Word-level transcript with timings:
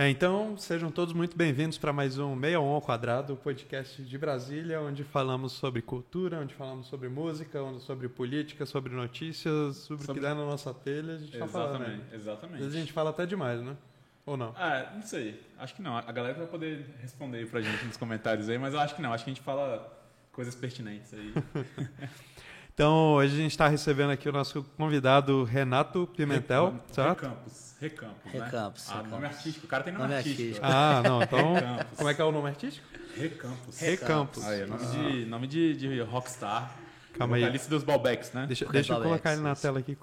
É, 0.00 0.08
então, 0.08 0.56
sejam 0.56 0.90
todos 0.90 1.12
muito 1.12 1.36
bem-vindos 1.36 1.76
para 1.76 1.92
mais 1.92 2.18
um 2.18 2.34
61 2.34 2.64
ao 2.64 2.80
Quadrado, 2.80 3.34
o 3.34 3.36
podcast 3.36 4.02
de 4.02 4.16
Brasília, 4.16 4.80
onde 4.80 5.04
falamos 5.04 5.52
sobre 5.52 5.82
cultura, 5.82 6.40
onde 6.40 6.54
falamos 6.54 6.86
sobre 6.86 7.10
música, 7.10 7.62
onde 7.62 7.82
sobre 7.82 8.08
política, 8.08 8.64
sobre 8.64 8.94
notícias, 8.94 9.76
sobre, 9.76 10.02
sobre... 10.06 10.12
o 10.12 10.14
que 10.14 10.20
dá 10.22 10.34
na 10.34 10.46
nossa 10.46 10.72
telha, 10.72 11.16
a 11.16 11.18
gente 11.18 11.36
exatamente, 11.36 11.52
fala, 11.52 11.78
né? 11.78 12.00
Exatamente, 12.14 12.64
Às 12.64 12.74
a 12.74 12.78
gente 12.78 12.92
fala 12.94 13.10
até 13.10 13.26
demais, 13.26 13.60
né? 13.60 13.76
Ou 14.24 14.38
não? 14.38 14.54
Ah, 14.56 14.90
não 14.94 15.02
sei. 15.02 15.38
Acho 15.58 15.74
que 15.74 15.82
não. 15.82 15.94
A 15.94 16.12
galera 16.12 16.32
vai 16.32 16.46
poder 16.46 16.96
responder 17.02 17.46
pra 17.50 17.60
gente 17.60 17.84
nos 17.84 17.98
comentários 17.98 18.48
aí, 18.48 18.56
mas 18.56 18.72
eu 18.72 18.80
acho 18.80 18.96
que 18.96 19.02
não. 19.02 19.12
Acho 19.12 19.24
que 19.24 19.30
a 19.30 19.34
gente 19.34 19.44
fala 19.44 19.86
coisas 20.32 20.54
pertinentes 20.54 21.12
aí. 21.12 21.34
então, 22.80 23.12
hoje 23.12 23.34
a 23.34 23.36
gente 23.36 23.50
está 23.50 23.68
recebendo 23.68 24.08
aqui 24.08 24.26
o 24.26 24.32
nosso 24.32 24.64
convidado 24.78 25.44
Renato 25.44 26.08
Pimentel, 26.16 26.64
Recam 26.64 26.82
certo? 26.90 27.20
Recampos. 27.20 27.74
Recampos, 27.78 28.32
né? 28.32 28.40
Recampos. 28.40 28.88
Ah, 28.88 28.92
Recampos. 28.94 29.10
nome 29.10 29.26
artístico. 29.26 29.66
O 29.66 29.68
cara 29.68 29.84
tem 29.84 29.92
nome, 29.92 30.04
nome 30.04 30.16
artístico. 30.16 30.64
artístico. 30.64 30.66
Ah, 30.66 31.02
não. 31.04 31.22
Então, 31.22 31.52
Recampos. 31.52 31.98
como 31.98 32.08
é 32.08 32.14
que 32.14 32.22
é 32.22 32.24
o 32.24 32.32
nome 32.32 32.48
artístico? 32.48 32.86
Recampos. 33.14 33.80
Recampos. 33.80 34.44
Aí, 34.46 34.64
nome, 34.64 34.82
ah. 34.82 35.10
de, 35.10 35.26
nome 35.26 35.46
de, 35.46 35.76
de 35.76 36.00
rockstar. 36.00 36.74
Calma 37.18 37.36
aí. 37.36 37.42
Vocalista 37.42 37.68
dos 37.68 37.84
Balbecs, 37.84 38.32
né? 38.32 38.46
Deixa, 38.46 38.64
deixa 38.64 38.94
eu 38.94 39.02
colocar 39.02 39.34
ele 39.34 39.42
na 39.42 39.54
tela 39.54 39.80
aqui. 39.80 39.98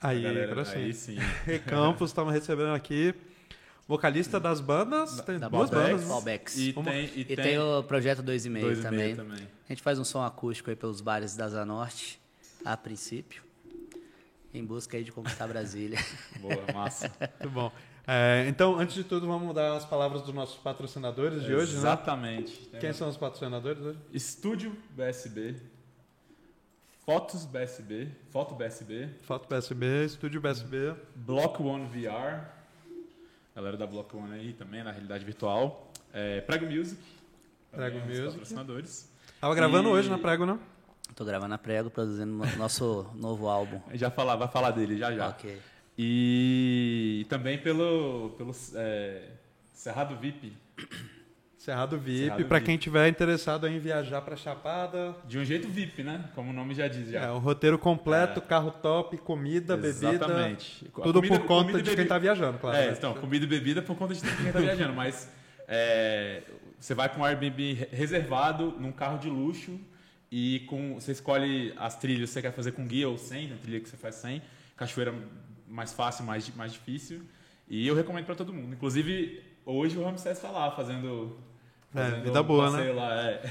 Aí, 0.00 0.22
galera, 0.22 0.50
agora 0.50 0.64
sim. 0.64 0.78
Aí 0.78 0.92
sim. 0.92 1.18
Recampos, 1.46 2.10
estamos 2.10 2.34
recebendo 2.34 2.74
aqui 2.74 3.14
vocalista 3.86 4.38
das 4.38 4.60
bandas, 4.60 5.20
tem 5.20 5.38
da 5.38 5.48
duas 5.48 5.70
bandas. 5.70 6.56
E, 6.56 6.72
tem, 6.72 7.04
e, 7.04 7.20
e 7.20 7.24
tem, 7.24 7.36
tem, 7.36 7.58
o 7.58 7.82
Projeto 7.82 8.22
2,5 8.22 8.60
dois 8.60 8.80
também. 8.80 9.16
também. 9.16 9.48
A 9.68 9.72
gente 9.72 9.82
faz 9.82 9.98
um 9.98 10.04
som 10.04 10.22
acústico 10.22 10.70
aí 10.70 10.76
pelos 10.76 11.00
bares 11.00 11.36
da 11.36 11.48
Zanorte, 11.48 12.20
a 12.64 12.76
princípio, 12.76 13.42
em 14.54 14.64
busca 14.64 14.96
aí 14.96 15.04
de 15.04 15.12
conquistar 15.12 15.46
Brasília. 15.46 15.98
Boa, 16.40 16.64
massa. 16.72 17.10
Muito 17.20 17.50
bom. 17.50 17.72
É, 18.06 18.46
então, 18.48 18.78
antes 18.78 18.94
de 18.96 19.04
tudo, 19.04 19.26
vamos 19.26 19.54
dar 19.54 19.76
as 19.76 19.84
palavras 19.84 20.22
dos 20.22 20.34
nossos 20.34 20.56
patrocinadores 20.56 21.44
de 21.44 21.54
hoje, 21.54 21.76
Exatamente. 21.76 22.68
né? 22.72 22.80
Quem 22.80 22.92
são 22.92 23.08
os 23.08 23.16
patrocinadores 23.16 23.80
hoje? 23.80 23.98
Estúdio 24.12 24.76
BSB, 24.90 25.54
Fotos 27.04 27.44
BSB, 27.44 28.08
Foto 28.30 28.54
BSB, 28.54 29.08
Foto 29.22 29.48
BSB, 29.48 30.04
Estúdio 30.04 30.40
BSB, 30.40 30.94
Block 31.14 31.62
One 31.62 31.86
VR, 31.86 32.46
galera 33.54 33.76
da 33.76 33.86
Block 33.86 34.14
One 34.16 34.32
aí 34.34 34.52
também, 34.52 34.82
na 34.82 34.90
realidade 34.90 35.24
virtual, 35.24 35.90
é, 36.12 36.40
Prego 36.42 36.66
Music, 36.66 37.00
Prego 37.70 37.98
Music. 38.06 38.24
patrocinadores. 38.30 39.10
Tava 39.40 39.54
gravando 39.54 39.88
E- 39.88 39.92
hoje 39.92 40.08
na 40.10 40.18
Prego, 40.18 40.46
não? 40.46 40.58
Tô 41.14 41.24
gravando 41.24 41.50
na 41.50 41.58
prego, 41.58 41.90
produzindo 41.90 42.32
no- 42.32 42.56
nosso 42.56 43.06
novo 43.14 43.46
álbum. 43.48 43.80
Já 43.92 44.10
falar, 44.10 44.36
vai 44.36 44.48
falar 44.48 44.70
dele 44.70 44.96
já 44.96 45.12
já. 45.12 45.28
Ok. 45.28 45.58
E 45.98 47.26
também 47.28 47.58
pelo, 47.58 48.30
pelo 48.38 48.52
é, 48.74 49.28
Cerrado 49.74 50.16
VIP, 50.16 50.56
Cerrado 51.62 51.96
VIP, 51.96 52.24
Cerrado 52.24 52.44
para 52.46 52.58
VIP. 52.58 52.66
quem 52.66 52.76
tiver 52.76 53.08
interessado 53.08 53.68
em 53.68 53.78
viajar 53.78 54.20
para 54.22 54.34
Chapada. 54.34 55.14
de 55.28 55.38
um 55.38 55.44
jeito 55.44 55.68
VIP, 55.68 56.02
né? 56.02 56.28
Como 56.34 56.50
o 56.50 56.52
nome 56.52 56.74
já 56.74 56.88
diz 56.88 57.08
já. 57.08 57.20
É, 57.26 57.30
um 57.30 57.38
roteiro 57.38 57.78
completo, 57.78 58.40
carro 58.42 58.72
top, 58.72 59.16
comida, 59.18 59.76
bebida. 59.76 60.08
Exatamente. 60.10 60.84
Tudo 60.92 61.20
Comida- 61.20 61.38
por 61.38 61.46
conta 61.46 61.80
de 61.80 61.94
quem 61.94 62.04
tá 62.04 62.18
viajando, 62.18 62.58
claro. 62.58 62.76
É, 62.76 62.86
né? 62.88 62.94
então, 62.98 63.14
comida 63.14 63.44
e 63.44 63.48
bebida 63.48 63.80
por 63.80 63.94
conta 63.96 64.12
de 64.12 64.20
quem 64.22 64.46
está 64.48 64.58
viajando, 64.58 64.92
mas 64.92 65.30
é, 65.68 66.42
você 66.80 66.94
vai 66.96 67.08
com 67.08 67.20
um 67.20 67.24
Airbnb 67.24 67.74
re- 67.74 67.88
reservado, 67.92 68.74
num 68.80 68.90
carro 68.90 69.18
de 69.18 69.28
luxo, 69.30 69.78
e 70.32 70.64
com 70.68 70.94
você 70.94 71.12
escolhe 71.12 71.72
as 71.76 71.94
trilhas 71.96 72.30
que 72.30 72.34
você 72.34 72.42
quer 72.42 72.52
fazer 72.52 72.72
com 72.72 72.84
guia 72.84 73.08
ou 73.08 73.16
sem, 73.16 73.46
tem 73.46 73.56
trilha 73.58 73.78
que 73.78 73.88
você 73.88 73.96
faz 73.96 74.16
sem, 74.16 74.42
cachoeira 74.76 75.14
mais 75.68 75.92
fácil, 75.92 76.24
mais, 76.24 76.52
mais 76.56 76.72
difícil, 76.72 77.22
e 77.68 77.86
eu 77.86 77.94
recomendo 77.94 78.24
para 78.26 78.34
todo 78.34 78.52
mundo. 78.52 78.74
Inclusive, 78.74 79.40
hoje 79.64 79.96
o 79.96 80.02
Ramsés 80.02 80.38
está 80.38 80.50
lá 80.50 80.68
fazendo... 80.72 81.38
É, 81.94 82.20
vida 82.20 82.40
um 82.40 82.44
boa, 82.44 82.70
né? 82.70 82.92
Lá, 82.92 83.14
é. 83.22 83.42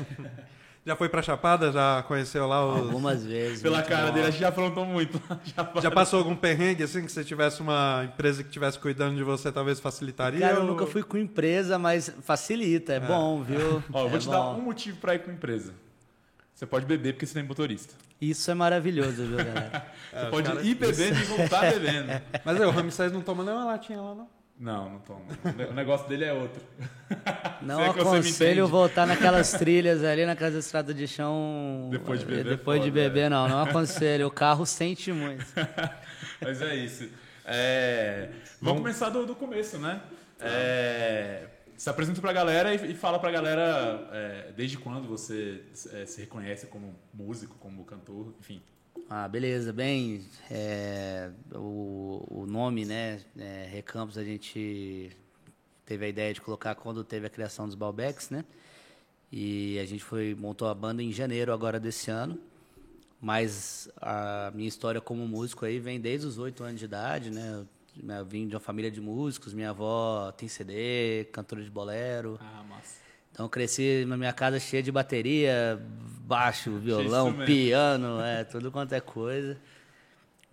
Já 0.83 0.95
foi 0.95 1.07
pra 1.09 1.21
Chapada? 1.21 1.71
Já 1.71 2.01
conheceu 2.07 2.47
lá 2.47 2.65
os... 2.65 2.79
Algumas 2.87 3.23
vezes. 3.23 3.61
Pela 3.61 3.83
cara 3.83 4.07
bom. 4.07 4.13
dele, 4.13 4.25
acho 4.29 4.37
que 4.37 4.41
já 4.41 4.47
aprontou 4.47 4.83
muito. 4.83 5.21
já, 5.55 5.71
Já 5.79 5.91
passou 5.91 6.17
algum 6.17 6.35
perrengue, 6.35 6.81
assim, 6.81 7.05
que 7.05 7.11
você 7.11 7.23
tivesse 7.23 7.61
uma 7.61 8.03
empresa 8.05 8.41
que 8.41 8.49
estivesse 8.49 8.79
cuidando 8.79 9.15
de 9.15 9.21
você, 9.23 9.51
talvez 9.51 9.79
facilitaria? 9.79 10.39
Cara, 10.39 10.53
eu 10.55 10.61
ou- 10.61 10.65
nunca 10.67 10.87
fui 10.87 11.03
com 11.03 11.17
empresa, 11.17 11.77
mas 11.77 12.11
facilita, 12.23 12.93
é, 12.93 12.99
bom, 12.99 13.43
viu? 13.43 13.83
Ó, 13.93 13.99
eu 14.05 14.09
vou 14.09 14.17
É 14.17 14.21
te 14.21 14.27
dar 14.27 14.37
bom. 14.41 14.55
um 14.57 14.61
motivo 14.63 14.97
para 14.97 15.13
ir 15.13 15.19
com 15.19 15.29
empresa. 15.29 15.71
Você 16.55 16.65
pode 16.65 16.87
beber 16.87 17.13
porque 17.13 17.27
você 17.27 17.35
tem 17.35 17.43
motorista. 17.43 17.93
Isso 18.19 18.49
é 18.49 18.53
maravilhoso, 18.55 19.23
viu, 19.23 19.37
galera? 19.37 19.85
É, 20.11 20.19
Você 20.19 20.25
os 20.25 20.29
pode 20.31 20.47
caras- 20.47 20.65
ir 20.65 20.73
bebendo 20.75 21.19
e 21.19 21.23
voltar 21.25 21.61
bebendo. 21.73 22.21
Mas 22.43 22.59
aí, 22.59 22.65
o 22.67 22.71
Ramsés 22.71 23.11
não 23.11 23.21
toma 23.21 23.43
nenhuma 23.43 23.65
latinha 23.65 24.01
lá, 24.01 24.15
não? 24.15 24.27
Não, 24.61 24.91
não 24.91 24.99
toma. 24.99 25.21
O 25.71 25.73
negócio 25.73 26.07
dele 26.07 26.23
é 26.23 26.31
outro. 26.31 26.61
Não 27.63 27.79
é 27.81 27.89
aconselho 27.89 28.67
voltar 28.67 29.05
naquelas 29.07 29.51
trilhas 29.57 30.03
ali 30.03 30.25
naquelas 30.25 30.53
estradas 30.53 30.95
de 30.95 31.07
chão. 31.07 31.89
Depois 31.91 32.19
de 32.19 32.25
eh, 32.25 32.29
beber 32.29 32.45
é 32.45 32.49
Depois 32.57 32.81
de 32.81 32.89
foda, 32.89 33.01
beber, 33.01 33.29
não. 33.29 33.47
Não 33.47 33.61
aconselho. 33.65 34.27
O 34.27 34.31
carro 34.31 34.65
sente 34.65 35.11
muito. 35.11 35.45
Mas 36.39 36.61
é 36.61 36.75
isso. 36.75 37.09
É, 37.45 38.29
Vamos 38.61 38.81
começar 38.81 39.09
do, 39.09 39.25
do 39.25 39.35
começo, 39.35 39.77
né? 39.79 40.01
É, 40.39 41.47
Se 41.75 41.89
apresenta 41.89 42.21
pra 42.21 42.31
galera 42.31 42.73
e, 42.73 42.91
e 42.91 42.95
fala 42.95 43.19
pra 43.19 43.31
galera 43.31 44.07
é, 44.11 44.51
desde 44.55 44.77
quando 44.77 45.07
você 45.07 45.61
é, 45.93 46.05
se 46.05 46.21
reconhece 46.21 46.67
como 46.67 46.95
músico, 47.13 47.55
como 47.59 47.83
cantor, 47.83 48.33
enfim. 48.39 48.61
Ah, 49.13 49.27
beleza. 49.27 49.73
Bem, 49.73 50.25
é, 50.49 51.31
o, 51.53 52.25
o 52.29 52.45
nome, 52.45 52.85
né? 52.85 53.19
é, 53.37 53.67
Recampos, 53.69 54.17
a 54.17 54.23
gente 54.23 55.11
teve 55.85 56.05
a 56.05 56.07
ideia 56.07 56.33
de 56.33 56.39
colocar 56.39 56.75
quando 56.75 57.03
teve 57.03 57.27
a 57.27 57.29
criação 57.29 57.65
dos 57.65 57.75
Balbecs, 57.75 58.29
né? 58.29 58.45
E 59.29 59.77
a 59.79 59.85
gente 59.85 60.01
foi 60.01 60.33
montou 60.33 60.69
a 60.69 60.73
banda 60.73 61.03
em 61.03 61.11
janeiro 61.11 61.51
agora 61.51 61.77
desse 61.77 62.09
ano. 62.09 62.39
Mas 63.19 63.89
a 63.97 64.49
minha 64.55 64.69
história 64.69 65.01
como 65.01 65.27
músico 65.27 65.65
aí 65.65 65.77
vem 65.77 65.99
desde 65.99 66.25
os 66.25 66.37
oito 66.37 66.63
anos 66.63 66.79
de 66.79 66.85
idade, 66.85 67.31
né? 67.31 67.65
Eu, 68.01 68.25
vim 68.25 68.47
de 68.47 68.55
uma 68.55 68.61
família 68.61 68.89
de 68.89 69.01
músicos, 69.01 69.53
minha 69.53 69.71
avó 69.71 70.31
tem 70.31 70.47
CD, 70.47 71.25
cantora 71.33 71.61
de 71.61 71.69
bolero. 71.69 72.39
Ah, 72.41 72.63
massa. 72.63 73.00
Então 73.31 73.45
eu 73.45 73.49
cresci 73.49 74.05
na 74.05 74.17
minha 74.17 74.33
casa 74.33 74.59
cheia 74.59 74.83
de 74.83 74.91
bateria, 74.91 75.81
baixo, 76.21 76.77
violão, 76.77 77.33
piano, 77.45 78.21
é, 78.21 78.43
tudo 78.43 78.71
quanto 78.71 78.93
é 78.93 78.99
coisa. 78.99 79.57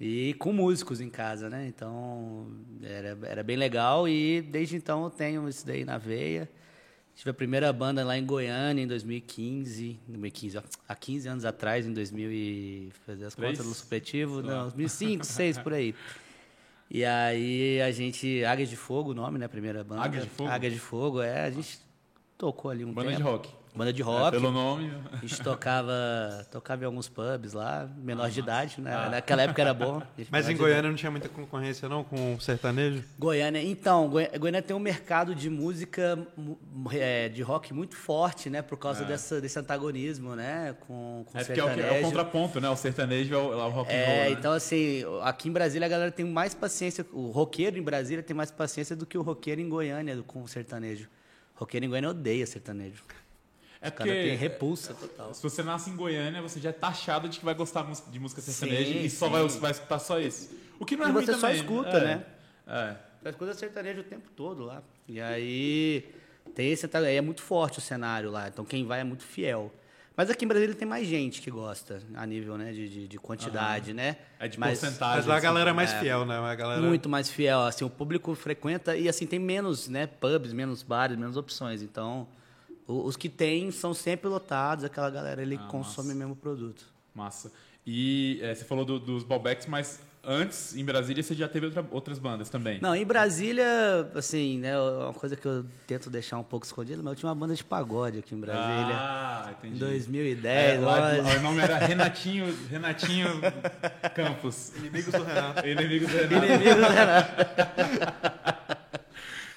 E 0.01 0.35
com 0.35 0.53
músicos 0.53 1.01
em 1.01 1.11
casa, 1.11 1.51
né? 1.51 1.67
Então 1.67 2.47
era, 2.83 3.19
era 3.23 3.43
bem 3.43 3.57
legal 3.57 4.09
e 4.09 4.41
desde 4.41 4.77
então 4.77 5.05
eu 5.05 5.11
tenho 5.11 5.49
isso 5.49 5.67
daí 5.67 5.85
na 5.85 5.99
veia. 5.99 6.49
Tive 7.17 7.31
a 7.31 7.35
primeira 7.35 7.73
banda 7.73 8.05
lá 8.05 8.17
em 8.17 8.25
Goiânia 8.25 8.81
em 8.81 8.87
2015, 8.87 9.99
2015 10.07 10.59
ó, 10.59 10.63
há 10.89 10.95
15 10.95 11.29
anos 11.29 11.45
atrás, 11.45 11.85
em 11.85 11.93
2000 11.93 12.31
e 12.31 12.93
fazer 13.05 13.25
as 13.25 13.35
Três? 13.35 13.51
contas 13.51 13.67
no 13.67 13.75
supletivo, 13.75 14.41
não, 14.41 14.63
2005, 14.63 15.25
2006 15.25 15.59
por 15.59 15.73
aí. 15.73 15.97
E 16.89 17.05
aí 17.05 17.83
a 17.83 17.91
gente 17.91 18.45
Águias 18.45 18.71
de 18.71 18.77
Fogo, 18.77 19.11
o 19.11 19.15
nome, 19.15 19.37
né? 19.37 19.49
Primeira 19.49 19.83
banda. 19.83 20.03
Águias 20.03 20.23
de 20.23 20.31
Fogo? 20.31 20.49
Águias 20.49 20.73
de 20.73 20.79
Fogo, 20.79 21.21
é, 21.21 21.41
a 21.43 21.51
gente 21.51 21.81
tocou 22.39 22.71
ali 22.71 22.85
um 22.85 22.93
Banda 22.93 23.09
tempo. 23.11 23.17
de 23.23 23.29
rock. 23.29 23.59
Banda 23.75 23.93
de 23.93 24.01
É, 24.03 24.05
rock. 24.05 24.31
pelo 24.33 24.51
nome. 24.51 24.91
A 25.13 25.17
gente 25.19 25.41
tocava, 25.41 25.93
tocava 26.51 26.83
em 26.83 26.87
alguns 26.87 27.09
pubs 27.09 27.53
lá, 27.53 27.89
menor 27.99 28.29
de 28.29 28.41
idade, 28.41 28.81
né? 28.81 28.93
Ah. 28.93 29.09
Naquela 29.11 29.43
época 29.43 29.61
era 29.63 29.73
bom. 29.75 30.03
Mas 30.31 30.49
em 30.49 30.57
Goiânia 30.57 30.89
não 30.91 30.97
tinha 30.97 31.11
muita 31.13 31.29
concorrência, 31.29 31.89
não, 31.89 32.03
com 32.03 32.35
o 32.35 32.41
sertanejo? 32.41 33.05
Goiânia, 33.19 33.63
então, 33.63 34.09
Goi- 34.09 34.31
Goiânia 34.39 34.63
tem 34.63 34.75
um 34.75 34.81
mercado 34.81 35.33
de 35.33 35.49
música 35.51 36.19
é, 36.93 37.29
de 37.29 37.41
rock 37.43 37.73
muito 37.73 37.95
forte, 37.95 38.49
né? 38.51 38.63
Por 38.63 38.79
causa 38.79 39.05
É. 39.05 39.07
dessa, 39.07 39.41
desse 39.41 39.59
antagonismo, 39.59 40.35
né? 40.35 40.75
Com, 40.81 41.25
com 41.31 41.39
É 41.39 41.45
porque 41.45 41.61
é 41.61 41.65
o, 41.65 41.67
que- 41.67 41.73
é 41.73 41.75
o 41.75 41.77
sertanejo. 41.83 42.07
contraponto, 42.07 42.61
né? 42.61 42.71
O 42.71 42.77
sertanejo 42.77 43.35
é 43.35 43.39
o, 43.39 43.53
é 43.53 43.65
o 43.65 43.69
rock 43.71 43.93
and 43.93 43.97
roll, 43.97 44.03
É, 44.15 44.25
né? 44.25 44.31
então 44.31 44.53
assim, 44.53 45.05
aqui 45.23 45.49
em 45.49 45.53
Brasília 45.53 45.87
a 45.87 45.89
galera 45.89 46.11
tem 46.11 46.25
mais 46.25 46.53
paciência, 46.53 47.07
o 47.13 47.31
roqueiro 47.31 47.79
em 47.79 47.83
Brasília 47.83 48.23
tem 48.25 48.35
mais 48.35 48.51
paciência 48.51 48.97
do 48.97 49.07
que 49.07 49.17
o 49.17 49.23
roqueiro 49.23 49.61
em 49.61 49.69
Goiânia 49.69 50.17
do- 50.17 50.25
com 50.25 50.43
o 50.43 50.49
sertanejo. 50.49 51.09
Roqueiro 51.59 51.85
em 51.87 51.89
Goiânia 51.89 52.11
odeia 52.11 52.47
sertanejo. 52.47 53.03
É 53.81 53.89
O 53.89 53.93
cara 53.93 54.11
tem 54.11 54.21
porque 54.23 54.35
repulsa 54.37 54.95
total. 54.95 55.35
se 55.35 55.43
você 55.43 55.63
nasce 55.63 55.91
em 55.91 55.97
Goiânia, 55.97 56.41
você 56.41 56.61
já 56.61 56.71
é 56.71 56.73
taxado 56.73 57.29
de 57.29 57.39
que 57.39 57.45
vai 57.45 57.55
gostar 57.55 57.85
de 58.11 58.19
música 58.21 58.41
sertaneja 58.41 58.93
Sim, 58.93 59.05
e 59.05 59.11
só 59.11 59.29
vai, 59.29 59.47
vai 59.47 59.71
escutar 59.73 59.99
só 59.99 60.21
isso. 60.21 60.51
O 60.79 60.85
que 60.87 60.97
não 60.97 61.07
é 61.07 61.09
E 61.09 61.13
ruim 61.13 61.25
você 61.27 61.35
só 61.35 61.41
também. 61.43 61.57
escuta, 61.57 61.89
É, 61.91 62.05
né? 62.05 62.25
É. 62.67 63.29
As 63.29 63.35
coisas 63.37 63.57
sertanejo 63.57 64.01
o 64.01 64.05
tempo 64.05 64.31
todo 64.37 64.65
lá. 64.65 64.83
E 65.09 65.21
aí 65.21 66.09
tem 66.55 66.71
esse 66.71 66.89
aí 66.97 67.17
é 67.17 67.21
muito 67.21 67.43
forte 67.43 67.79
o 67.79 67.81
cenário 67.81 68.31
lá. 68.31 68.49
Então 68.49 68.65
quem 68.65 68.85
vai 68.87 69.01
é 69.01 69.05
muito 69.05 69.25
fiel. 69.25 69.73
Mas 70.19 70.29
aqui 70.31 70.45
em 70.45 70.49
Brasília 70.49 70.75
tem 70.75 70.89
mais 70.89 71.07
gente 71.07 71.41
que 71.41 71.49
gosta, 71.49 72.03
a 72.17 72.27
nível 72.27 72.59
né, 72.59 72.73
de, 72.73 72.89
de, 72.89 73.07
de 73.07 73.19
quantidade, 73.21 73.95
né? 73.95 74.17
É 74.41 74.49
de 74.49 74.59
Mas 74.59 74.81
porcentagem. 74.81 75.17
Mas 75.19 75.27
lá 75.27 75.35
a 75.35 75.37
assim. 75.37 75.45
galera 75.47 75.71
é 75.71 75.73
mais 75.73 75.93
fiel, 75.93 76.27
né? 76.27 76.37
A 76.37 76.55
galera... 76.57 76.83
Muito 76.83 77.09
mais 77.09 77.31
fiel. 77.31 77.61
Assim, 77.61 77.85
o 77.85 77.89
público 77.91 78.35
frequenta 78.35 78.97
e 78.97 79.09
assim 79.09 79.29
tem 79.29 79.39
menos 79.39 79.87
né, 79.87 80.09
pubs, 80.09 80.53
menos 80.53 80.83
bares, 80.83 81.17
menos 81.17 81.37
opções. 81.37 81.83
Então 81.83 82.27
o- 82.85 83.05
os 83.05 83.17
que 83.17 83.29
tem 83.29 83.71
são 83.71 83.95
sempre 83.95 84.27
lotados, 84.29 84.85
aquela 84.85 85.09
galera 85.09 85.41
ele 85.41 85.55
Ah, 85.55 85.69
consome 85.69 86.09
massa. 86.09 86.17
o 86.17 86.19
mesmo 86.19 86.35
produto. 86.35 86.85
Massa. 87.15 87.53
E 87.87 88.41
é, 88.43 88.53
você 88.57 88.65
falou 88.65 88.85
do- 88.85 88.99
dos 88.99 89.23
Balbecs, 89.23 89.67
mas 89.67 90.01
antes, 90.29 90.77
em 90.77 90.85
Brasília, 90.85 91.23
você 91.23 91.35
já 91.35 91.49
teve 91.49 91.67
outra- 91.67 91.85
outras 91.91 92.19
bandas 92.19 92.49
também. 92.51 92.79
Não, 92.83 92.95
em 92.95 93.05
Brasília, 93.05 93.65
assim, 94.15 94.59
né, 94.59 94.79
uma 94.79 95.15
coisa 95.15 95.35
que 95.35 95.47
eu 95.47 95.65
tento 95.87 96.11
deixar 96.11 96.37
um 96.39 96.43
pouco 96.45 96.67
escondida, 96.67 97.03
mas 97.03 97.13
eu 97.13 97.17
tinha 97.17 97.29
uma 97.29 97.35
banda 97.35 97.55
de 97.55 97.65
pagode 97.65 98.19
aqui 98.19 98.35
em 98.35 98.41
Brasília. 98.41 98.95
Ah, 98.95 99.49
em 99.63 99.69
entendi. 99.69 99.81
2010, 99.81 100.77
É, 100.77 100.85
lá 100.85 101.13
o 101.39 101.43
nome 101.43 101.61
era 101.63 101.79
Renatinho, 101.79 102.55
Renatinho 102.69 103.29
Campos. 104.15 104.73
Inimigos 104.77 105.13
do 105.15 105.25
Renato. 105.25 105.67
Inimigos 105.67 106.09
do 106.11 106.17
Renato. 106.19 106.45
Inimigo 106.47 106.75
do 106.75 106.89
Renato. 106.89 108.78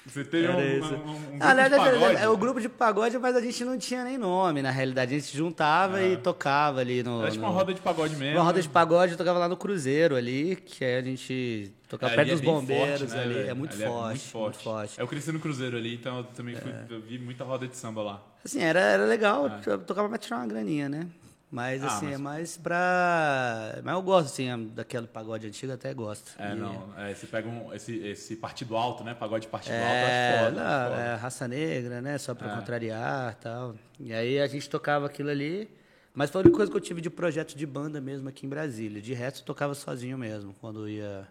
Você 0.04 0.24
teve 0.24 0.48
um, 0.48 0.52
Era 0.52 0.56
um, 0.60 0.64
um, 0.64 1.10
um 1.12 1.14
grupo 1.20 1.36
Ah, 1.40 1.54
na 1.54 1.62
de 1.62 1.70
verdade, 1.70 1.90
pagode. 1.98 2.16
é 2.22 2.28
o 2.28 2.36
grupo 2.36 2.60
de 2.60 2.68
pagode, 2.68 3.18
mas 3.18 3.36
a 3.36 3.40
gente 3.40 3.64
não 3.64 3.78
tinha 3.78 4.02
nem 4.02 4.18
nome, 4.18 4.60
na 4.60 4.70
realidade. 4.70 5.14
A 5.14 5.18
gente 5.18 5.30
se 5.30 5.36
juntava 5.36 6.02
e 6.02 6.16
tocava 6.16 6.80
ali 6.80 7.02
no. 7.04 7.22
Era 7.22 7.30
tipo 7.30 7.42
no- 7.44 7.48
uma 7.50 7.56
roda 7.56 7.72
de 7.72 7.80
pagode 7.80 8.16
mesmo. 8.16 8.36
Uma 8.38 8.44
roda 8.44 8.60
de 8.60 8.68
pagode, 8.68 9.12
eu 9.12 9.18
tocava 9.18 9.38
lá 9.38 9.48
no 9.48 9.56
Cruzeiro 9.56 10.16
ali, 10.16 10.56
que 10.56 10.84
aí 10.84 10.96
a 10.96 11.02
gente 11.02 11.72
tocava 11.88 12.12
É, 12.12 12.16
perto 12.16 12.28
é 12.28 12.32
dos 12.32 12.40
bem 12.40 12.50
bombeiros 12.52 12.98
forte, 13.00 13.14
né, 13.14 13.22
ali. 13.22 13.34
velho? 13.34 13.50
É 13.50 13.54
muito 13.54 13.74
Ali 13.74 13.82
forte, 13.84 14.36
muito 14.36 14.58
forte. 14.58 15.00
Eu 15.00 15.06
cresci 15.06 15.30
no 15.30 15.38
Cruzeiro 15.38 15.76
ali, 15.76 15.94
então 15.94 16.18
eu 16.18 16.24
também 16.24 16.56
fui, 16.56 16.72
eu 16.90 17.00
vi 17.00 17.18
muita 17.20 17.44
roda 17.44 17.68
de 17.68 17.76
samba 17.76 18.02
lá. 18.02 18.22
Assim, 18.44 18.60
era, 18.60 18.80
era 18.80 19.04
legal, 19.06 19.48
eu 19.64 19.78
tocava 19.78 20.08
pra 20.08 20.18
tirar 20.18 20.38
uma 20.38 20.46
graninha, 20.48 20.88
né? 20.88 21.06
Mas 21.54 21.84
Ah, 21.84 21.86
assim, 21.88 22.06
mas- 22.06 22.14
é 22.14 22.18
mais 22.18 22.56
pra. 22.56 23.78
Mas 23.84 23.94
eu 23.94 24.00
gosto, 24.02 24.26
assim, 24.28 24.68
daquele 24.74 25.06
pagode 25.06 25.46
antigo, 25.46 25.70
até 25.70 25.92
gosto. 25.92 26.32
É, 26.38 26.52
E- 26.52 26.54
não. 26.54 26.88
É, 26.96 27.12
você 27.14 27.26
pega 27.26 27.46
um, 27.46 27.74
esse, 27.74 27.94
esse 27.98 28.36
partido 28.36 28.74
alto, 28.74 29.04
né? 29.04 29.12
Pagode 29.12 29.46
partido 29.48 29.74
alto, 29.74 29.84
É, 29.84 30.30
acho 30.38 30.44
foda. 30.46 30.64
não, 30.64 30.90
foda. 30.90 31.02
é 31.02 31.14
raça 31.16 31.46
negra, 31.46 32.00
né? 32.00 32.16
Só 32.16 32.34
pra 32.34 32.50
É. 32.52 32.56
contrariar 32.56 33.32
e 33.38 33.42
tal. 33.42 33.74
E 34.00 34.14
aí 34.14 34.40
a 34.40 34.46
gente 34.46 34.68
tocava 34.70 35.04
aquilo 35.04 35.28
ali. 35.28 35.68
Mas 36.14 36.30
foi 36.30 36.40
a 36.40 36.42
única 36.44 36.56
coisa 36.56 36.70
que 36.72 36.76
eu 36.76 36.80
tive 36.80 37.00
de 37.02 37.10
projeto 37.10 37.54
de 37.54 37.66
banda 37.66 38.00
mesmo 38.00 38.30
aqui 38.30 38.46
em 38.46 38.48
Brasília. 38.48 39.02
De 39.02 39.12
resto, 39.12 39.40
eu 39.40 39.44
tocava 39.44 39.74
sozinho 39.74 40.16
mesmo, 40.16 40.54
quando 40.58 40.88
ia, 40.88 41.26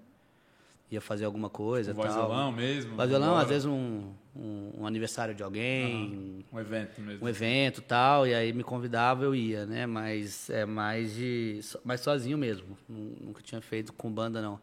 ia 0.91 0.99
fazer 1.01 1.25
alguma 1.25 1.49
coisa. 1.49 1.93
Voz 1.93 2.13
tal. 2.13 2.27
violão 2.27 2.51
mesmo. 2.51 2.95
Voz 2.95 3.09
violão, 3.09 3.27
vambora. 3.29 3.43
às 3.43 3.49
vezes 3.49 3.65
um, 3.65 4.11
um, 4.35 4.71
um 4.79 4.85
aniversário 4.85 5.33
de 5.33 5.41
alguém, 5.41 6.43
Um 6.51 6.59
evento 6.59 6.99
mesmo. 7.01 7.25
um 7.25 7.29
evento 7.29 7.81
tal, 7.81 8.27
e 8.27 8.33
aí 8.33 8.51
me 8.51 8.63
convidava, 8.63 9.23
eu 9.23 9.33
ia, 9.33 9.65
né? 9.65 9.85
Mas 9.85 10.49
é 10.49 10.65
mais 10.65 11.13
de. 11.15 11.61
mais 11.85 12.01
sozinho 12.01 12.37
mesmo. 12.37 12.77
Nu- 12.89 13.15
Nunca 13.21 13.41
tinha 13.41 13.61
feito 13.61 13.93
com 13.93 14.11
banda, 14.11 14.41
não. 14.41 14.59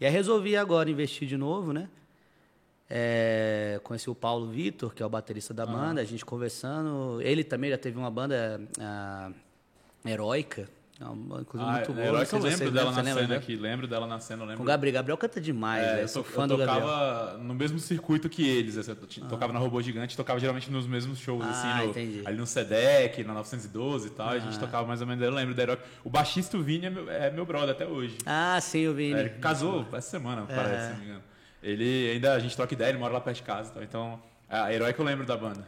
E 0.00 0.06
aí 0.06 0.10
resolvi 0.12 0.56
agora 0.56 0.88
investir 0.90 1.26
de 1.28 1.36
novo, 1.36 1.72
né? 1.72 1.88
É, 2.94 3.80
conheci 3.82 4.10
o 4.10 4.14
Paulo 4.14 4.48
Vitor, 4.50 4.92
que 4.94 5.02
é 5.02 5.06
o 5.06 5.08
baterista 5.08 5.54
da 5.54 5.64
banda, 5.64 6.00
a 6.00 6.04
gente 6.04 6.24
conversando. 6.24 7.20
Ele 7.22 7.42
também 7.42 7.70
já 7.70 7.78
teve 7.78 7.96
uma 7.98 8.10
banda 8.10 8.60
a, 8.78 9.30
heróica. 10.04 10.68
É 11.02 11.08
uma 11.10 11.40
inclusive, 11.40 11.70
Ah, 11.70 11.74
muito 11.74 11.90
é, 11.90 11.94
boa. 11.94 12.06
herói 12.06 12.18
não 12.20 12.26
que 12.26 12.34
eu 12.34 12.38
lembro 12.38 12.70
dela 12.70 12.90
na 12.90 12.96
lembra 12.98 13.14
cena 13.14 13.26
dela? 13.28 13.40
aqui. 13.40 13.56
Lembro 13.56 13.86
dela 13.86 14.06
na 14.06 14.18
cena, 14.20 14.42
eu 14.42 14.46
lembro. 14.46 14.56
Com 14.58 14.62
o 14.62 14.66
Gabriel. 14.66 14.94
Gabriel 14.94 15.16
canta 15.18 15.40
demais, 15.40 15.82
É, 15.82 15.90
velho. 15.90 16.00
eu, 16.02 16.08
Sou 16.08 16.22
fã 16.24 16.42
eu 16.42 16.48
do 16.48 16.56
Gabriel. 16.56 16.80
tocava 16.80 17.38
no 17.38 17.54
mesmo 17.54 17.78
circuito 17.78 18.28
que 18.28 18.46
eles. 18.48 18.76
assim, 18.78 18.90
Eu 18.90 18.96
t- 18.96 19.20
tocava 19.22 19.52
na 19.52 19.58
Robô 19.58 19.80
Gigante, 19.82 20.16
tocava 20.16 20.38
geralmente 20.40 20.70
nos 20.70 20.86
mesmos 20.86 21.18
shows, 21.18 21.44
Ah, 21.44 21.50
assim, 21.50 21.84
no- 21.84 21.90
entendi. 21.90 22.22
ali 22.24 22.36
no 22.36 22.46
SEDEC, 22.46 23.24
na 23.24 23.34
912 23.34 24.06
e 24.08 24.10
tal. 24.10 24.28
A 24.28 24.38
gente 24.38 24.58
tocava 24.58 24.86
mais 24.86 25.00
ou 25.00 25.06
menos, 25.06 25.22
eu 25.24 25.30
lembro 25.32 25.54
da 25.54 25.62
Herói. 25.62 25.78
O 26.04 26.10
baixista, 26.10 26.56
o 26.56 26.62
Vini, 26.62 26.86
é 26.86 26.90
meu, 26.90 27.10
é 27.10 27.30
meu 27.30 27.44
brother 27.44 27.70
até 27.70 27.86
hoje. 27.86 28.16
Ah, 28.24 28.58
sim, 28.60 28.80
eu 28.80 28.94
vi. 28.94 29.12
É, 29.12 29.20
ele 29.20 29.30
casou 29.30 29.86
essa 29.92 30.10
semana, 30.10 30.42
parece, 30.46 30.84
se 30.86 30.90
não 30.92 30.98
me 30.98 31.04
engano. 31.06 31.22
Ele 31.62 32.10
ainda, 32.14 32.34
a 32.34 32.38
gente 32.38 32.56
troca 32.56 32.74
ideia, 32.74 32.88
ele 32.90 32.98
mora 32.98 33.12
lá 33.14 33.20
perto 33.20 33.36
de 33.36 33.42
casa. 33.42 33.72
Então, 33.82 34.20
é 34.50 34.56
a 34.56 34.72
Herói 34.72 34.92
que 34.92 35.00
eu 35.00 35.04
lembro 35.04 35.24
da 35.24 35.36
banda. 35.36 35.64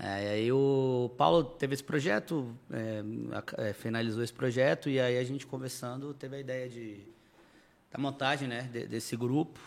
É, 0.00 0.24
e 0.24 0.28
aí 0.28 0.52
o 0.52 1.10
Paulo 1.18 1.42
teve 1.42 1.74
esse 1.74 1.82
projeto, 1.82 2.54
é, 2.70 3.02
é, 3.70 3.72
finalizou 3.72 4.22
esse 4.22 4.32
projeto 4.32 4.88
e 4.88 5.00
aí 5.00 5.18
a 5.18 5.24
gente 5.24 5.44
conversando 5.46 6.14
teve 6.14 6.36
a 6.36 6.40
ideia 6.40 6.68
de 6.68 7.00
da 7.90 7.98
montagem, 7.98 8.46
né, 8.46 8.68
de- 8.72 8.86
desse 8.86 9.16
grupo. 9.16 9.58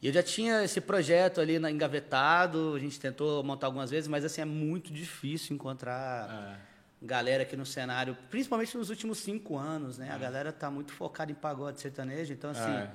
E 0.00 0.06
eu 0.08 0.12
já 0.12 0.22
tinha 0.22 0.64
esse 0.64 0.80
projeto 0.80 1.40
ali 1.40 1.58
na- 1.58 1.70
engavetado, 1.70 2.72
a 2.74 2.78
gente 2.78 2.98
tentou 2.98 3.44
montar 3.44 3.66
algumas 3.66 3.90
vezes, 3.90 4.08
mas 4.08 4.24
assim 4.24 4.40
é 4.40 4.44
muito 4.44 4.90
difícil 4.92 5.54
encontrar 5.54 6.58
É. 7.02 7.06
galera 7.06 7.42
aqui 7.44 7.54
no 7.56 7.66
cenário, 7.66 8.16
principalmente 8.30 8.76
nos 8.76 8.88
últimos 8.90 9.18
cinco 9.18 9.56
anos, 9.58 9.98
né? 9.98 10.10
A 10.10 10.18
galera 10.18 10.50
tá 10.50 10.70
muito 10.70 10.92
focada 10.92 11.30
em 11.30 11.34
pagode 11.34 11.80
sertanejo, 11.80 12.32
então 12.32 12.50
assim 12.50 12.62
É. 12.72 12.90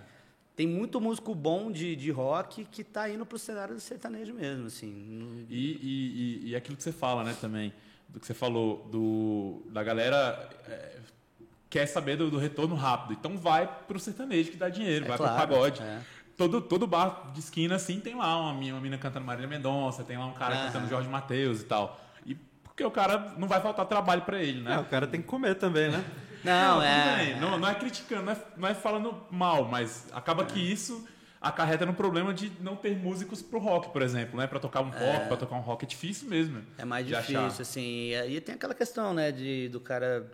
tem 0.57 0.68
muito 0.68 1.00
músico 1.00 1.36
bom 1.36 1.71
de, 1.71 1.95
de 1.95 2.09
rock 2.09 2.65
que 2.65 2.83
tá 2.83 3.07
indo 3.07 3.24
pro 3.27 3.38
cenário 3.38 3.75
do 3.75 3.80
sertanejo 3.80 4.33
mesmo, 4.33 4.65
assim. 4.65 5.45
E, 5.50 5.56
e, 5.56 6.48
e, 6.48 6.50
e 6.50 6.56
aquilo 6.56 6.75
que 6.75 6.81
você 6.81 6.92
fala, 6.92 7.24
né, 7.24 7.38
também, 7.39 7.71
do 8.09 8.19
que 8.19 8.25
você 8.25 8.33
falou, 8.33 8.88
do, 8.92 9.62
da 9.71 9.83
galera 9.83 10.50
é, 10.68 10.98
quer 11.69 11.86
saber 11.86 12.18
do, 12.18 12.31
do 12.31 12.39
retorno 12.39 12.74
rápido. 12.74 13.13
Então 13.19 13.38
vai 13.38 13.68
pro 13.88 14.00
sertanejo 14.00 14.50
que 14.50 14.57
dá 14.57 14.68
dinheiro, 14.68 15.06
É 15.06 15.07
vai 15.09 15.18
claro, 15.18 15.36
pro 15.36 15.48
pagode. 15.48 15.81
é. 15.83 16.01
Todo, 16.36 16.59
todo 16.59 16.88
bar 16.88 17.31
de 17.33 17.39
esquina, 17.39 17.75
assim, 17.75 18.00
tem 18.00 18.15
lá 18.15 18.39
uma, 18.42 18.54
mina- 18.56 18.74
uma 18.75 18.81
mina 18.81 18.98
cantando 18.98 19.25
Marília 19.25 19.48
Mendonça, 19.48 20.04
tem 20.04 20.18
lá 20.18 20.25
um 20.25 20.33
cara 20.33 20.56
Aham. 20.56 20.65
cantando 20.68 20.89
Jorge 20.89 21.07
Mateus 21.09 21.62
e 21.62 21.65
tal. 21.65 22.00
E 22.25 22.33
porque 22.63 22.83
o 22.83 22.92
cara 22.92 23.36
não 23.38 23.48
vai 23.48 23.62
faltar 23.62 23.86
trabalho 23.86 24.24
pra 24.24 24.42
ele, 24.42 24.62
né? 24.62 24.74
É, 24.74 24.80
o 24.80 24.86
cara 24.86 25.06
tem 25.07 25.21
que 25.21 25.27
comer 25.27 25.54
também, 25.56 25.92
né? 25.92 26.04
Não, 26.44 26.74
tudo 26.75 26.86
é. 26.86 27.39
Não, 27.39 27.57
não 27.57 27.68
é 27.68 27.75
criticando, 27.75 28.24
não 28.24 28.31
é, 28.34 28.38
não 28.57 28.68
é 28.69 28.74
falando 28.74 29.16
mal, 29.31 29.66
mas 29.66 30.07
acaba 30.13 30.45
que 30.45 30.60
isso 30.60 31.07
acarreta 31.39 31.86
no 31.86 31.94
problema 31.94 32.34
de 32.34 32.51
não 32.62 32.75
ter 32.75 32.98
músicos 32.98 33.42
pro 33.42 33.60
rock, 33.60 33.89
por 33.89 34.01
exemplo, 34.01 34.38
né? 34.39 34.48
Pra 34.48 34.60
tocar 34.60 34.81
um 34.81 34.89
pop, 34.89 35.28
pra 35.28 35.38
tocar 35.38 35.56
um 35.56 35.62
rock 35.62 35.86
é 35.86 35.88
difícil 35.88 36.28
mesmo. 36.30 36.62
É 36.78 36.84
mais 36.86 37.06
difícil, 37.06 37.39
achar. 37.45 37.62
assim. 37.62 38.12
E 38.28 38.42
tem 38.42 38.56
aquela 38.56 38.74
questão, 38.74 39.13
né, 39.13 39.31
de, 39.31 39.69
do 39.69 39.80
cara. 39.80 40.30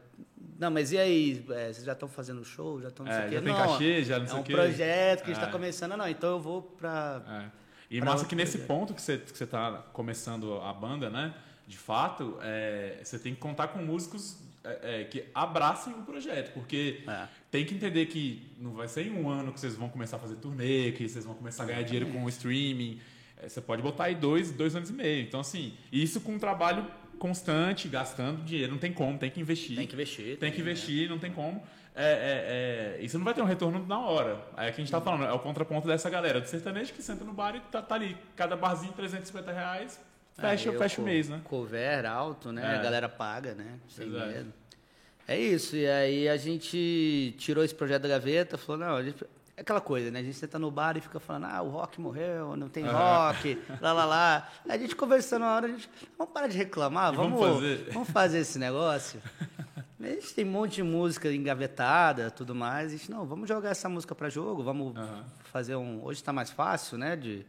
Não, 0.59 0.71
mas 0.71 0.91
e 0.91 0.97
aí? 0.97 1.45
É, 1.49 1.73
vocês 1.73 1.83
já 1.83 1.93
estão 1.93 2.07
fazendo 2.07 2.43
show? 2.45 2.81
Já 2.81 2.87
estão 2.87 3.05
não 3.05 3.11
É, 3.11 3.17
sei 3.17 3.25
o 3.25 3.29
quê? 3.31 3.41
tem 3.41 3.53
Não, 3.53 3.67
cachê, 3.67 4.03
já 4.03 4.17
não 4.17 4.25
é 4.25 4.27
sei 4.27 4.37
o 4.37 4.39
um 4.39 4.43
quê. 4.43 4.53
projeto 4.53 5.23
que 5.23 5.31
a 5.31 5.33
gente 5.33 5.41
É. 5.41 5.45
está 5.45 5.51
começando. 5.51 5.97
Não, 5.97 6.07
então 6.07 6.29
eu 6.31 6.39
vou 6.39 6.61
pra. 6.61 7.21
É. 7.27 7.63
E 7.91 7.99
Pra 7.99 8.11
massa 8.11 8.25
que 8.25 8.35
nesse 8.35 8.57
projeto. 8.59 8.67
ponto 8.67 8.93
que 8.93 9.01
você, 9.01 9.17
que 9.17 9.37
você 9.37 9.45
tá 9.45 9.83
começando 9.93 10.55
a 10.61 10.71
banda, 10.73 11.09
né? 11.09 11.33
De 11.67 11.77
fato, 11.77 12.37
é, 12.41 12.99
você 13.03 13.19
tem 13.19 13.33
que 13.33 13.39
contar 13.41 13.67
com 13.69 13.79
músicos 13.79 14.37
é, 14.63 15.01
é, 15.01 15.03
que 15.05 15.25
abracem 15.33 15.93
o 15.93 16.03
projeto, 16.03 16.53
porque 16.53 17.01
É. 17.07 17.27
tem 17.51 17.65
que 17.65 17.75
entender 17.75 18.05
que 18.07 18.51
não 18.57 18.71
vai 18.73 18.87
ser 18.87 19.05
em 19.07 19.11
um 19.11 19.29
ano 19.29 19.51
que 19.51 19.59
vocês 19.59 19.75
vão 19.75 19.89
começar 19.89 20.17
a 20.17 20.19
fazer 20.19 20.35
turnê, 20.35 20.91
que 20.93 21.07
vocês 21.07 21.25
vão 21.25 21.35
começar 21.35 21.63
a 21.63 21.65
ganhar 21.65 21.81
dinheiro 21.83 22.07
com 22.11 22.23
o 22.23 22.29
streaming. 22.29 22.99
É, 23.41 23.49
você 23.49 23.59
pode 23.61 23.81
botar 23.81 24.05
aí 24.05 24.15
dois, 24.15 24.51
dois 24.51 24.75
anos 24.75 24.89
e 24.89 24.93
meio. 24.93 25.21
Então, 25.23 25.39
assim, 25.39 25.73
isso 25.91 26.21
com 26.21 26.33
um 26.33 26.39
trabalho 26.39 26.85
constante, 27.19 27.87
gastando 27.87 28.43
dinheiro, 28.43 28.71
não 28.71 28.79
tem 28.79 28.91
como, 28.91 29.17
tem 29.17 29.29
que 29.29 29.39
investir. 29.39 29.77
Tem 29.77 29.87
que 29.87 29.93
investir. 29.93 30.37
Tem 30.37 30.51
que 30.51 30.61
investir, 30.61 31.09
não 31.09 31.19
tem 31.19 31.31
como. 31.31 31.61
É, 31.95 32.97
é, 32.99 33.07
você 33.07 33.17
não 33.17 33.23
vai 33.25 33.33
ter 33.33 33.41
um 33.41 33.45
retorno 33.45 33.85
na 33.85 33.99
hora. 33.99 34.43
É 34.57 34.71
que 34.71 34.81
a 34.81 34.83
gente 34.83 34.91
tá 34.91 34.99
falando, 34.99 35.25
é 35.25 35.31
o 35.31 35.39
contraponto 35.39 35.87
dessa 35.87 36.09
galera 36.09 36.41
do 36.41 36.47
sertanejo 36.47 36.91
que 36.93 37.01
senta 37.03 37.23
no 37.23 37.33
bar 37.33 37.55
e 37.55 37.59
tá, 37.71 37.81
tá 37.81 37.95
ali, 37.95 38.17
cada 38.35 38.55
barzinho 38.57 38.93
350 38.93 39.51
reais, 39.51 39.99
fecha, 40.35 40.71
fecha 40.73 41.01
o 41.01 41.03
mês, 41.03 41.29
né? 41.29 41.41
Cover 41.43 42.05
alto, 42.05 42.51
né? 42.51 42.61
É. 42.63 42.79
A 42.79 42.81
galera 42.81 43.09
paga, 43.09 43.53
né? 43.53 43.79
Sem 43.87 44.07
Exato. 44.07 44.27
medo. 44.27 44.53
É 45.27 45.39
isso. 45.39 45.75
E 45.75 45.87
aí 45.87 46.27
a 46.27 46.37
gente 46.37 47.35
tirou 47.37 47.63
esse 47.63 47.73
projeto 47.73 48.03
da 48.03 48.09
gaveta, 48.09 48.57
falou, 48.57 48.85
não, 48.85 48.95
a 48.95 49.03
gente... 49.03 49.23
É 49.55 49.61
aquela 49.61 49.79
coisa, 49.79 50.09
né? 50.09 50.19
A 50.19 50.23
gente 50.23 50.35
senta 50.35 50.57
no 50.57 50.71
bar 50.71 50.97
e 50.97 51.01
fica 51.01 51.19
falando, 51.19 51.45
ah, 51.45 51.61
o 51.61 51.69
rock 51.69 52.01
morreu, 52.01 52.55
não 52.57 52.67
tem 52.67 52.83
rock, 52.85 53.61
lá, 53.79 53.93
lá, 53.93 54.03
lá. 54.03 54.49
A 54.67 54.77
gente 54.79 54.95
conversando 54.95 55.43
uma 55.43 55.53
hora, 55.53 55.67
a 55.67 55.69
gente, 55.69 55.87
vamos 56.17 56.33
parar 56.33 56.47
de 56.47 56.57
reclamar, 56.57 57.13
vamos, 57.13 57.39
vamos 57.39 57.61
vamos, 57.93 58.09
fazer." 58.09 58.11
fazer. 58.11 58.37
esse 58.39 58.57
negócio. 58.57 59.21
A 60.01 60.07
gente 60.07 60.33
tem 60.33 60.43
um 60.43 60.49
monte 60.49 60.75
de 60.75 60.83
música 60.83 61.31
engavetada, 61.31 62.31
tudo 62.31 62.55
mais. 62.55 62.87
A 62.87 62.97
gente, 62.97 63.11
não, 63.11 63.25
vamos 63.25 63.47
jogar 63.47 63.69
essa 63.69 63.87
música 63.87 64.13
para 64.15 64.27
jogo, 64.27 64.63
vamos 64.63 64.97
Aham. 64.97 65.23
fazer 65.43 65.75
um... 65.75 66.03
Hoje 66.03 66.19
está 66.19 66.33
mais 66.33 66.49
fácil, 66.49 66.97
né? 66.97 67.15
De... 67.15 67.45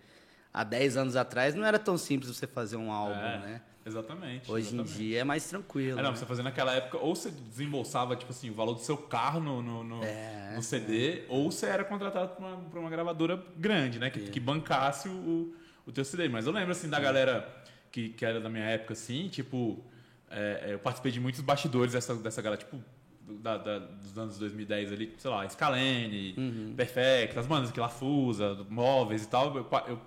Há 0.54 0.62
10 0.62 0.96
anos 0.96 1.16
atrás 1.16 1.52
não 1.56 1.64
era 1.66 1.80
tão 1.80 1.98
simples 1.98 2.34
você 2.34 2.46
fazer 2.46 2.76
um 2.76 2.92
álbum, 2.92 3.18
É, 3.18 3.38
né? 3.38 3.62
Exatamente. 3.84 4.50
Hoje 4.50 4.68
em 4.68 4.80
exatamente. 4.80 4.96
dia 4.96 5.20
é 5.20 5.24
mais 5.24 5.46
tranquilo. 5.48 5.98
É, 5.98 6.02
não, 6.02 6.12
né? 6.12 6.16
você 6.16 6.24
fazia 6.24 6.44
naquela 6.44 6.72
época, 6.72 6.96
ou 6.98 7.14
você 7.14 7.28
desembolsava, 7.30 8.14
tipo 8.16 8.30
assim, 8.30 8.48
o 8.50 8.54
valor 8.54 8.74
do 8.74 8.80
seu 8.80 8.96
carro 8.96 9.40
no, 9.40 9.60
no, 9.60 9.82
no, 9.84 10.04
É, 10.04 10.52
no 10.54 10.62
CD, 10.62 11.24
ou 11.28 11.50
você 11.50 11.66
era 11.66 11.84
contratado 11.84 12.28
por 12.36 12.44
uma, 12.46 12.56
uma 12.80 12.88
gravadora 12.88 13.42
grande, 13.56 13.98
né? 13.98 14.08
Que, 14.10 14.20
que 14.30 14.38
bancasse 14.40 15.08
o, 15.08 15.54
o 15.84 15.90
teu 15.92 16.04
CD. 16.04 16.28
Mas 16.28 16.46
eu 16.46 16.52
lembro, 16.52 16.70
assim, 16.70 16.88
da 16.88 17.00
galera 17.00 17.46
que, 17.90 18.10
que 18.10 18.24
era 18.24 18.40
da 18.40 18.48
minha 18.48 18.64
época, 18.64 18.92
assim, 18.94 19.28
tipo... 19.28 19.84
é, 20.30 20.68
eu 20.70 20.78
participei 20.78 21.10
de 21.12 21.18
muitos 21.20 21.40
bastidores 21.40 21.92
dessa, 21.92 22.14
dessa 22.14 22.40
galera, 22.40 22.62
tipo... 22.62 22.80
Da, 23.26 23.56
da- 23.56 23.78
dos 23.78 24.16
anos 24.18 24.38
2010 24.38 24.92
ali, 24.92 25.14
sei 25.18 25.30
lá, 25.30 25.48
Scalene, 25.48 26.34
Uhum. 26.36 26.74
Perfect, 26.76 27.38
as 27.38 27.46
bandas 27.46 27.70
que 27.72 27.80
Lafusa, 27.80 28.64
Móveis 28.68 29.24
e 29.24 29.28
tal. 29.28 29.54
Eu, 29.56 29.66
eu 29.88 29.98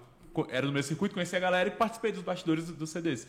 era 0.50 0.65
no 0.65 0.72
meu 0.74 0.84
circuito, 0.84 1.13
conheci 1.13 1.36
a 1.36 1.39
galera 1.39 1.70
e 1.70 1.72
participei 1.72 2.12
dos 2.12 2.22
bastidores 2.24 2.65
do- 2.67 2.74
dos 2.74 2.89
CDs. 2.89 3.27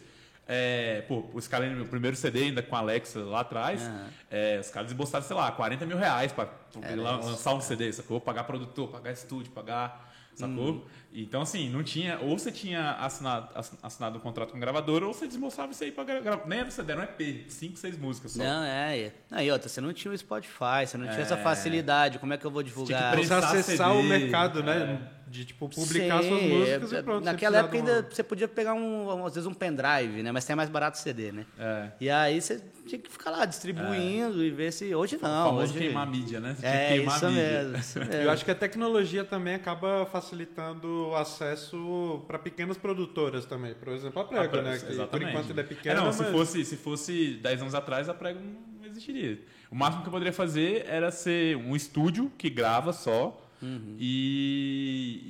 É, 0.50 1.02
pô, 1.06 1.28
o 1.34 1.40
Scalene, 1.40 1.74
meu 1.74 1.84
primeiro 1.86 2.16
CD 2.16 2.44
ainda 2.44 2.62
com 2.62 2.74
a 2.74 2.78
Alexa 2.78 3.20
lá 3.20 3.40
atrás, 3.40 3.82
Aham. 3.82 4.06
é, 4.30 4.58
os 4.58 4.70
caras 4.70 4.90
embolsaram, 4.90 5.24
sei 5.24 5.36
lá, 5.36 5.52
40 5.52 5.84
mil 5.84 5.96
reais 5.98 6.32
pra 6.32 6.46
pra 6.46 6.90
isso. 6.92 7.02
lançar 7.02 7.54
um 7.54 7.60
CD, 7.60 7.92
sacou? 7.92 8.18
Pagar 8.20 8.44
produtor, 8.44 8.88
pagar 8.88 9.12
estúdio, 9.12 9.52
pagar 9.52 10.10
sacou? 10.34 10.70
Hum. 10.72 10.82
Então, 11.12 11.40
assim, 11.40 11.70
não 11.70 11.82
tinha. 11.82 12.18
Ou 12.20 12.38
você 12.38 12.52
tinha 12.52 12.92
assinado, 12.92 13.48
assinado 13.82 14.18
um 14.18 14.20
contrato 14.20 14.52
com 14.52 14.60
gravadora, 14.60 15.06
ou 15.06 15.14
você 15.14 15.26
desmoçava 15.26 15.72
isso 15.72 15.82
aí 15.82 15.90
pra 15.90 16.04
gravar. 16.04 16.46
Nem 16.46 16.60
era 16.60 16.70
CD, 16.70 16.92
era 16.92 17.00
um 17.00 17.04
EP, 17.04 17.50
5, 17.50 17.78
6 17.78 17.98
músicas 17.98 18.32
só. 18.32 18.42
Não, 18.42 18.62
é. 18.64 19.12
Não, 19.30 19.40
e 19.40 19.50
outra, 19.50 19.68
você 19.68 19.80
não 19.80 19.92
tinha 19.92 20.12
o 20.12 20.18
Spotify, 20.18 20.86
você 20.86 20.98
não 20.98 21.06
é. 21.06 21.10
tinha 21.10 21.22
essa 21.22 21.34
é. 21.34 21.42
facilidade. 21.42 22.18
Como 22.18 22.32
é 22.32 22.36
que 22.36 22.44
eu 22.44 22.50
vou 22.50 22.62
divulgar? 22.62 23.16
Você 23.16 23.26
tinha 23.26 23.40
que 23.40 23.44
acessar 23.46 23.90
CD, 23.90 24.00
o 24.00 24.02
mercado, 24.02 24.62
né? 24.62 25.00
É. 25.14 25.18
De, 25.28 25.44
tipo, 25.44 25.68
publicar 25.68 26.22
Sim, 26.22 26.28
suas 26.30 26.42
músicas 26.42 26.92
e 26.92 27.02
pronto. 27.02 27.24
Naquela 27.24 27.58
época 27.58 27.76
ainda 27.76 28.08
você 28.10 28.22
podia 28.22 28.48
pegar, 28.48 28.72
um, 28.72 29.26
às 29.26 29.34
vezes, 29.34 29.46
um 29.46 29.52
pendrive, 29.52 30.22
né? 30.22 30.32
Mas 30.32 30.46
tem 30.46 30.56
mais 30.56 30.70
barato 30.70 30.96
CD, 30.96 31.32
né? 31.32 31.44
É. 31.58 31.90
E 32.00 32.08
aí 32.08 32.40
você 32.40 32.62
tinha 32.86 32.98
que 32.98 33.10
ficar 33.10 33.30
lá 33.30 33.44
distribuindo 33.44 34.42
é. 34.42 34.46
e 34.46 34.50
ver 34.50 34.72
se... 34.72 34.94
Hoje 34.94 35.18
não. 35.20 35.56
O 35.56 35.58
hoje... 35.58 35.74
queimar 35.74 36.06
mídia, 36.06 36.40
né? 36.40 36.56
Você 36.58 36.66
é, 36.66 36.96
isso 36.96 37.30
mesmo, 37.30 37.76
isso 37.76 37.98
mesmo. 37.98 38.14
Eu 38.14 38.30
acho 38.30 38.42
que 38.42 38.50
a 38.50 38.54
tecnologia 38.54 39.22
também 39.22 39.54
acaba 39.54 40.06
facilitando 40.06 40.97
o 40.98 41.16
acesso 41.16 42.22
para 42.26 42.38
pequenas 42.38 42.76
produtoras 42.76 43.46
também. 43.46 43.74
Por 43.74 43.92
exemplo, 43.92 44.20
a 44.20 44.24
Prego, 44.24 44.58
a 44.58 44.62
né? 44.62 44.78
Que, 44.78 45.06
por 45.06 45.22
enquanto 45.22 45.50
ele 45.50 45.60
é 45.60 45.64
pequeno, 45.64 45.94
é, 45.94 45.98
não, 45.98 46.06
mas... 46.06 46.16
se, 46.16 46.24
fosse, 46.24 46.64
se 46.64 46.76
fosse 46.76 47.34
10 47.34 47.62
anos 47.62 47.74
atrás, 47.74 48.08
a 48.08 48.14
Prego 48.14 48.40
não 48.40 48.86
existiria. 48.86 49.40
O 49.70 49.76
máximo 49.76 50.02
que 50.02 50.08
eu 50.08 50.12
poderia 50.12 50.32
fazer 50.32 50.84
era 50.86 51.10
ser 51.10 51.56
um 51.56 51.76
estúdio 51.76 52.30
que 52.36 52.50
grava 52.50 52.92
só 52.92 53.44
Uhum. 53.60 53.96
E, 53.98 55.20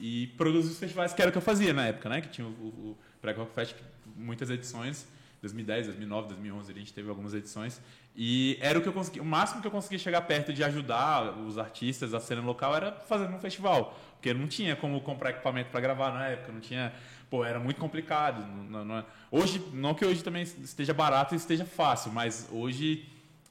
e, 0.00 0.22
e, 0.22 0.26
produzir 0.38 0.70
os 0.70 0.78
festivais, 0.78 1.12
que 1.12 1.20
era 1.20 1.28
o 1.28 1.32
que 1.32 1.36
eu 1.36 1.42
fazia 1.42 1.72
na 1.72 1.86
época, 1.86 2.08
né? 2.08 2.20
Que 2.20 2.28
tinha 2.28 2.46
o, 2.46 2.50
o 2.50 2.98
Prego 3.20 3.40
Rock 3.40 3.54
Fest, 3.54 3.76
muitas 4.16 4.48
edições, 4.48 5.06
2010, 5.42 5.88
2009, 5.88 6.28
2011, 6.28 6.72
a 6.72 6.74
gente 6.74 6.94
teve 6.94 7.08
algumas 7.10 7.34
edições. 7.34 7.80
E 8.16 8.56
era 8.60 8.78
o 8.78 8.82
que 8.82 8.88
eu 8.88 8.92
consegui, 8.92 9.18
o 9.18 9.24
máximo 9.24 9.60
que 9.60 9.66
eu 9.66 9.72
conseguia 9.72 9.98
chegar 9.98 10.20
perto 10.22 10.52
de 10.52 10.62
ajudar 10.62 11.36
os 11.36 11.58
artistas, 11.58 12.14
a 12.14 12.20
cena 12.20 12.40
local, 12.42 12.76
era 12.76 12.92
fazendo 12.92 13.34
um 13.34 13.40
festival. 13.40 13.98
Porque 14.14 14.32
não 14.32 14.46
tinha 14.46 14.76
como 14.76 15.00
comprar 15.00 15.30
equipamento 15.30 15.70
para 15.70 15.80
gravar 15.80 16.12
na 16.12 16.28
época, 16.28 16.52
não 16.52 16.60
tinha. 16.60 16.92
Pô, 17.28 17.44
era 17.44 17.58
muito 17.58 17.80
complicado. 17.80 18.46
Não, 18.46 18.84
não, 18.84 18.98
é, 18.98 19.04
hoje, 19.30 19.60
não 19.72 19.94
que 19.94 20.04
hoje 20.04 20.22
também 20.22 20.42
esteja 20.44 20.94
barato 20.94 21.34
e 21.34 21.36
esteja 21.36 21.64
fácil, 21.64 22.12
mas 22.12 22.48
hoje, 22.52 23.08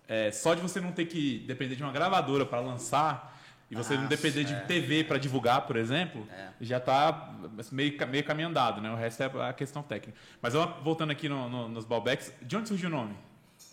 é, 0.07 0.31
só 0.31 0.53
de 0.53 0.61
você 0.61 0.79
não 0.79 0.93
ter 0.93 1.05
que 1.07 1.39
depender 1.45 1.75
de 1.75 1.83
uma 1.83 1.91
gravadora 1.91 2.45
para 2.45 2.61
lançar 2.61 3.33
e 3.69 3.75
você 3.75 3.95
Nossa, 3.95 4.01
não 4.01 4.07
depender 4.07 4.41
é. 4.41 4.43
de 4.43 4.67
TV 4.67 5.03
para 5.03 5.17
divulgar, 5.17 5.61
por 5.61 5.75
exemplo, 5.75 6.25
é. 6.31 6.49
já 6.61 6.77
está 6.77 7.33
meio, 7.71 8.07
meio 8.07 8.23
caminho 8.23 8.47
andado, 8.47 8.79
né? 8.79 8.89
O 8.89 8.95
resto 8.95 9.23
é 9.23 9.49
a 9.49 9.51
questão 9.51 9.83
técnica. 9.83 10.17
Mas 10.41 10.53
eu, 10.53 10.65
voltando 10.81 11.11
aqui 11.11 11.27
no, 11.27 11.49
no, 11.49 11.67
nos 11.67 11.83
Balbecs, 11.83 12.31
de 12.41 12.55
onde 12.55 12.69
surgiu 12.69 12.87
o 12.87 12.91
nome? 12.91 13.15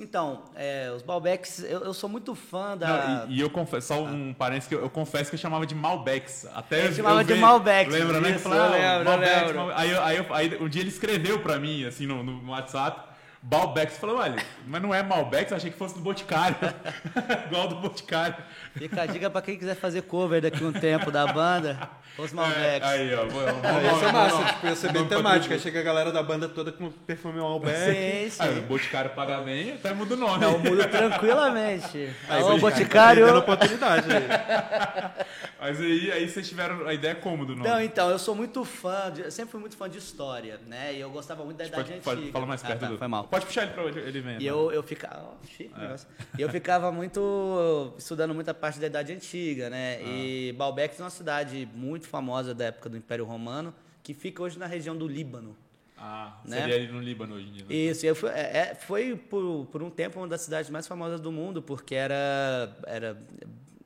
Então, 0.01 0.45
é, 0.57 0.91
os 0.97 1.03
Balbecs, 1.03 1.63
eu, 1.63 1.85
eu, 1.85 1.93
sou 1.93 2.09
muito 2.09 2.35
fã 2.35 2.75
da. 2.75 3.27
Não, 3.27 3.31
e, 3.31 3.37
e, 3.37 3.41
eu 3.41 3.51
confesso, 3.51 3.89
só 3.89 4.03
um 4.03 4.31
ah. 4.31 4.35
parênteses 4.37 4.67
que 4.67 4.75
eu, 4.75 4.81
eu, 4.81 4.89
confesso 4.89 5.29
que 5.29 5.37
eu 5.37 5.41
chamava 5.41 5.67
de 5.67 5.75
Malbecs. 5.75 6.47
Até 6.55 6.87
eu 6.87 6.93
chamava 6.93 7.23
de 7.23 7.35
Malbecs. 7.35 7.93
Lembra, 7.93 8.19
né? 8.19 8.31
Isso, 8.31 8.39
eu, 8.39 8.51
falava, 8.51 8.77
eu 8.77 8.81
lembro, 8.81 9.05
Malbecs, 9.05 9.47
lembro. 9.53 9.73
Aí, 9.75 9.99
aí, 9.99 10.27
aí, 10.31 10.63
um 10.63 10.69
dia 10.71 10.81
ele 10.81 10.89
escreveu 10.89 11.41
para 11.41 11.59
mim, 11.59 11.85
assim, 11.85 12.07
no, 12.07 12.23
no 12.23 12.51
WhatsApp. 12.51 13.10
Balbex. 13.43 13.97
Falou, 13.97 14.19
olha, 14.19 14.37
mas 14.67 14.83
não 14.83 14.95
é 14.95 15.03
Malbex, 15.03 15.53
achei 15.53 15.71
que 15.71 15.79
fosse 15.79 15.95
do 15.95 16.01
Boticário. 16.01 16.57
Igual 17.47 17.69
do 17.69 17.77
Boticário. 17.77 18.37
Fica 18.75 19.03
a 19.03 19.07
dica 19.07 19.31
pra 19.31 19.41
quem 19.41 19.57
quiser 19.57 19.75
fazer 19.75 20.03
cover 20.03 20.43
daqui 20.43 20.63
a 20.63 20.67
um 20.67 20.73
tempo 20.73 21.11
da 21.11 21.27
banda, 21.27 21.89
os 22.19 22.33
Malbecs. 22.33 22.87
É, 22.87 22.93
aí, 22.93 23.15
ó. 23.15 23.25
Vou, 23.27 23.43
vou, 23.43 23.83
ia 23.83 23.95
ser 23.95 24.13
massa, 24.13 24.45
tipo, 24.45 24.67
ia 24.67 24.77
ser 24.77 24.93
bem 24.93 25.09
temática. 25.09 25.55
Aí 25.55 25.61
chega 25.61 25.81
a 25.81 25.83
galera 25.83 26.13
da 26.13 26.23
banda 26.23 26.49
toda 26.49 26.71
com 26.71 26.91
perfume 26.91 27.41
Malbec. 27.41 27.79
Sim, 27.79 28.31
sim. 28.31 28.43
Aí 28.43 28.59
o 28.59 28.63
Boticário 28.63 29.11
paga 29.11 29.41
bem, 29.41 29.73
até 29.73 29.95
muda 29.95 30.15
o 30.15 30.19
nome. 30.19 30.45
Não, 30.45 30.59
muda 30.59 30.87
tranquilamente. 30.87 32.15
Aí, 32.29 32.43
Alô, 32.43 32.59
Boticário. 32.59 33.27
Tá 33.27 33.39
oportunidade 33.39 34.07
aí. 34.13 34.25
mas 35.59 35.81
aí, 35.81 36.13
aí 36.13 36.29
vocês 36.29 36.47
tiveram 36.47 36.87
a 36.87 36.93
ideia 36.93 37.15
como 37.15 37.47
do 37.47 37.57
nome? 37.57 37.69
Não, 37.69 37.81
então, 37.81 38.11
eu 38.11 38.19
sou 38.19 38.35
muito 38.35 38.65
fã, 38.65 39.11
de, 39.11 39.31
sempre 39.31 39.53
fui 39.53 39.61
muito 39.61 39.77
fã 39.77 39.89
de 39.89 39.99
história, 39.99 40.61
né? 40.67 40.93
E 40.95 41.01
eu 41.01 41.11
gostava 41.11 41.43
muito 41.43 41.57
da 41.57 41.65
idade 41.65 42.01
pode, 42.03 42.21
antiga. 42.21 42.33
Fala 42.33 42.47
mais 42.47 42.63
perto 42.63 42.85
ah, 42.85 42.87
tá, 42.87 42.93
do... 42.93 42.99
Foi 42.99 43.09
mal. 43.09 43.30
Pode 43.31 43.47
puxar 43.47 43.63
ele 43.63 43.73
para 43.73 43.85
ele 43.85 44.21
ver. 44.21 44.41
E 44.41 44.47
eu, 44.47 44.73
eu 44.73 44.83
ficava. 44.83 45.35
Oh, 45.41 45.47
chique, 45.47 45.73
é. 45.79 45.97
eu 46.37 46.49
ficava 46.49 46.91
muito. 46.91 47.95
estudando 47.97 48.35
muita 48.35 48.53
parte 48.53 48.81
da 48.81 48.87
Idade 48.89 49.13
Antiga, 49.13 49.71
né? 49.71 49.99
Ah. 49.99 50.03
E 50.03 50.53
Baalbek 50.53 51.01
é 51.01 51.05
uma 51.05 51.11
cidade 51.11 51.69
muito 51.75 52.09
famosa 52.09 52.53
da 52.55 52.67
época 52.67 52.89
do 52.89 52.97
Império 52.97 53.25
Romano, 53.25 53.73
que 54.03 54.13
fica 54.13 54.43
hoje 54.43 54.59
na 54.59 54.67
região 54.67 54.97
do 54.97 55.07
Líbano. 55.07 55.57
Ah, 56.03 56.41
né? 56.47 56.63
seria 56.63 56.77
ali 56.77 56.89
no 56.89 57.01
Líbano 57.01 57.35
hoje 57.35 57.49
em 57.49 57.53
dia. 57.53 57.67
Né? 57.67 57.75
Isso, 57.75 58.07
eu 58.07 58.17
fui, 58.17 58.31
é, 58.31 58.57
é, 58.71 58.75
foi 58.75 59.15
por, 59.15 59.67
por 59.67 59.83
um 59.83 59.91
tempo 59.91 60.19
uma 60.19 60.27
das 60.27 60.41
cidades 60.41 60.71
mais 60.71 60.89
famosas 60.89 61.21
do 61.21 61.31
mundo, 61.31 61.61
porque 61.61 61.95
era, 61.95 62.75
era 62.87 63.23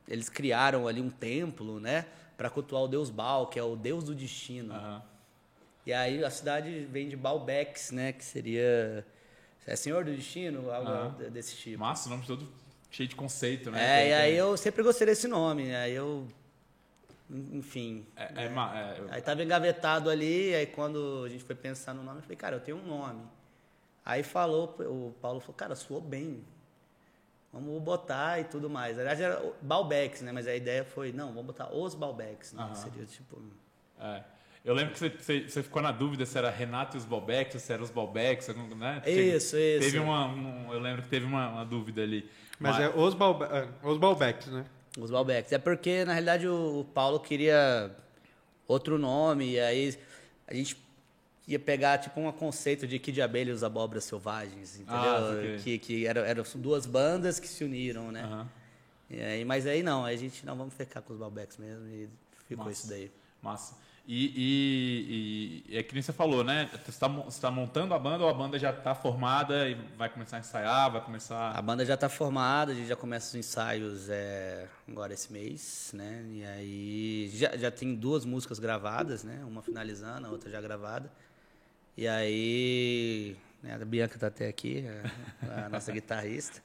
eles 0.07 0.29
criaram 0.29 0.87
ali 0.87 1.01
um 1.01 1.09
templo, 1.09 1.77
né, 1.79 2.05
para 2.37 2.49
cultuar 2.49 2.83
o 2.83 2.87
deus 2.87 3.09
Baal, 3.09 3.47
que 3.47 3.59
é 3.59 3.63
o 3.63 3.75
deus 3.75 4.05
do 4.05 4.15
destino. 4.15 4.73
E 5.85 5.91
aí 5.91 6.23
a 6.23 6.29
cidade 6.29 6.87
vem 6.89 7.09
de 7.09 7.17
Baalbex, 7.17 7.91
né, 7.91 8.13
que 8.13 8.23
seria 8.23 9.05
é 9.65 9.75
Senhor 9.75 10.03
do 10.03 10.11
Destino, 10.11 10.71
algo 10.71 10.89
ah, 10.89 11.29
desse 11.29 11.55
tipo. 11.55 11.79
Massa, 11.79 12.07
o 12.07 12.11
nome 12.11 12.25
todo 12.25 12.47
cheio 12.91 13.09
de 13.09 13.15
conceito, 13.15 13.71
né? 13.71 14.03
É, 14.03 14.09
e 14.09 14.13
aí 14.13 14.35
eu 14.35 14.55
sempre 14.55 14.81
gostei 14.81 15.07
desse 15.07 15.27
nome, 15.27 15.75
aí 15.75 15.93
eu. 15.93 16.27
Enfim. 17.29 18.05
É, 18.15 18.45
é, 18.45 18.49
né? 18.49 18.97
é, 19.09 19.15
Aí 19.15 19.21
tava 19.21 19.43
engavetado 19.43 20.09
ali, 20.09 20.53
aí 20.53 20.67
quando 20.67 21.23
a 21.25 21.29
gente 21.29 21.43
foi 21.43 21.55
pensar 21.55 21.93
no 21.93 22.03
nome, 22.03 22.19
eu 22.19 22.21
falei, 22.21 22.37
cara, 22.37 22.55
eu 22.55 22.59
tenho 22.59 22.77
um 22.77 22.85
nome. 22.85 23.23
Aí 24.05 24.21
falou, 24.21 24.75
o 24.79 25.15
Paulo 25.19 25.39
falou, 25.39 25.55
cara, 25.55 25.75
soou 25.75 25.99
bem. 25.99 26.45
Vamos 27.51 27.81
botar 27.81 28.39
e 28.39 28.43
tudo 28.43 28.69
mais. 28.69 28.97
Na 28.97 29.03
verdade 29.03 29.23
era 29.23 29.53
Balbex, 29.61 30.21
né? 30.21 30.31
Mas 30.31 30.45
a 30.45 30.55
ideia 30.55 30.83
foi, 30.83 31.11
não, 31.11 31.29
vamos 31.29 31.45
botar 31.45 31.73
os 31.73 31.95
Balbex, 31.95 32.53
né? 32.53 32.71
Seria 32.75 33.05
tipo. 33.05 33.41
É. 33.99 34.23
Eu 34.65 34.73
lembro 34.73 34.93
que 34.93 34.99
você, 34.99 35.09
você, 35.09 35.41
você, 35.47 35.61
ficou 35.61 35.79
na 35.79 35.91
dúvida 35.91 36.25
se 36.25 36.35
era 36.35 36.49
Renato 36.49 36.97
e 36.97 36.99
os 36.99 37.05
Balbecs, 37.05 37.61
se 37.61 37.71
era 37.71 37.83
os 37.83 37.91
Balbecs, 37.91 38.47
né? 38.75 38.99
Isso, 39.05 39.55
isso. 39.55 39.79
Teve 39.79 39.99
uma, 39.99 40.25
um, 40.27 40.73
eu 40.73 40.79
lembro 40.79 41.03
que 41.03 41.07
teve 41.07 41.23
uma, 41.23 41.49
uma 41.49 41.63
dúvida 41.63 42.01
ali. 42.01 42.27
Mas, 42.59 42.77
Mas, 42.77 42.83
é 42.85 42.89
os, 42.99 43.13
Balbe 43.13 43.45
é, 43.45 43.67
os 43.83 43.97
Balbecs, 43.99 44.47
né? 44.47 44.65
Os 44.97 45.11
Balbecs. 45.11 45.51
É 45.51 45.59
porque, 45.59 46.03
na 46.03 46.13
realidade, 46.13 46.47
o 46.47 46.83
Paulo 46.95 47.19
queria 47.19 47.95
outro 48.67 48.97
nome, 48.97 49.51
e 49.51 49.59
aí 49.59 49.95
a 50.47 50.53
gente 50.55 50.83
ia 51.47 51.59
pegar 51.59 51.99
tipo 51.99 52.19
um 52.19 52.31
conceito 52.31 52.87
de 52.87 52.97
que 52.97 53.11
de 53.11 53.21
abelha 53.21 53.53
os 53.53 53.63
abóboras 53.63 54.03
selvagens, 54.05 54.79
entendeu? 54.79 54.97
Ah, 54.97 55.61
que 55.63 55.77
que 55.77 56.07
eram, 56.07 56.21
eram 56.23 56.43
duas 56.55 56.87
bandas 56.87 57.39
que 57.39 57.47
se 57.47 57.63
uniram, 57.63 58.11
né? 58.11 58.25
Uhum. 58.25 58.45
E 59.11 59.21
aí, 59.21 59.45
mas 59.45 59.67
aí 59.67 59.83
não, 59.83 60.03
a 60.03 60.15
gente 60.15 60.43
não 60.43 60.55
vamos 60.55 60.73
ficar 60.73 61.03
com 61.03 61.13
os 61.13 61.19
Balbecs 61.19 61.57
mesmo 61.57 61.87
e 61.87 62.09
ficou 62.47 62.65
Massa. 62.65 62.79
isso 62.79 62.89
daí. 62.89 63.11
Massa. 63.43 63.75
E, 64.07 65.63
e, 65.67 65.73
e, 65.73 65.77
é 65.77 65.81
que 65.81 65.93
nem 65.93 66.01
você 66.01 66.13
falou, 66.13 66.43
né? 66.43 66.69
Você 66.71 66.91
está 66.91 67.09
tá 67.41 67.51
montando 67.51 67.93
a 67.93 67.99
banda 67.99 68.23
ou 68.23 68.29
a 68.29 68.33
banda 68.33 68.59
já 68.59 68.69
está 68.69 68.93
formada 68.93 69.67
e 69.67 69.73
vai 69.97 70.09
começar 70.09 70.37
a 70.37 70.39
ensaiar, 70.39 70.91
vai 70.91 71.03
começar... 71.03 71.51
A 71.51 71.61
banda 71.61 71.83
já 71.83 71.95
está 71.95 72.07
formada, 72.07 72.71
a 72.71 72.75
gente 72.75 72.87
já 72.87 72.95
começa 72.95 73.29
os 73.29 73.35
ensaios 73.35 74.07
é, 74.09 74.67
agora 74.87 75.11
esse 75.11 75.33
mês, 75.33 75.91
né? 75.93 76.23
E 76.29 76.45
aí 76.45 77.31
já, 77.33 77.57
já 77.57 77.71
tem 77.71 77.95
duas 77.95 78.25
músicas 78.25 78.59
gravadas, 78.59 79.23
né? 79.23 79.43
Uma 79.43 79.63
finalizando, 79.63 80.27
a 80.27 80.29
outra 80.29 80.51
já 80.51 80.61
gravada. 80.61 81.11
E 81.97 82.07
aí 82.07 83.35
né? 83.63 83.73
a 83.73 83.83
Bianca 83.83 84.15
está 84.15 84.27
até 84.27 84.47
aqui, 84.47 84.85
a, 85.41 85.65
a 85.65 85.69
nossa 85.69 85.91
guitarrista. 85.91 86.61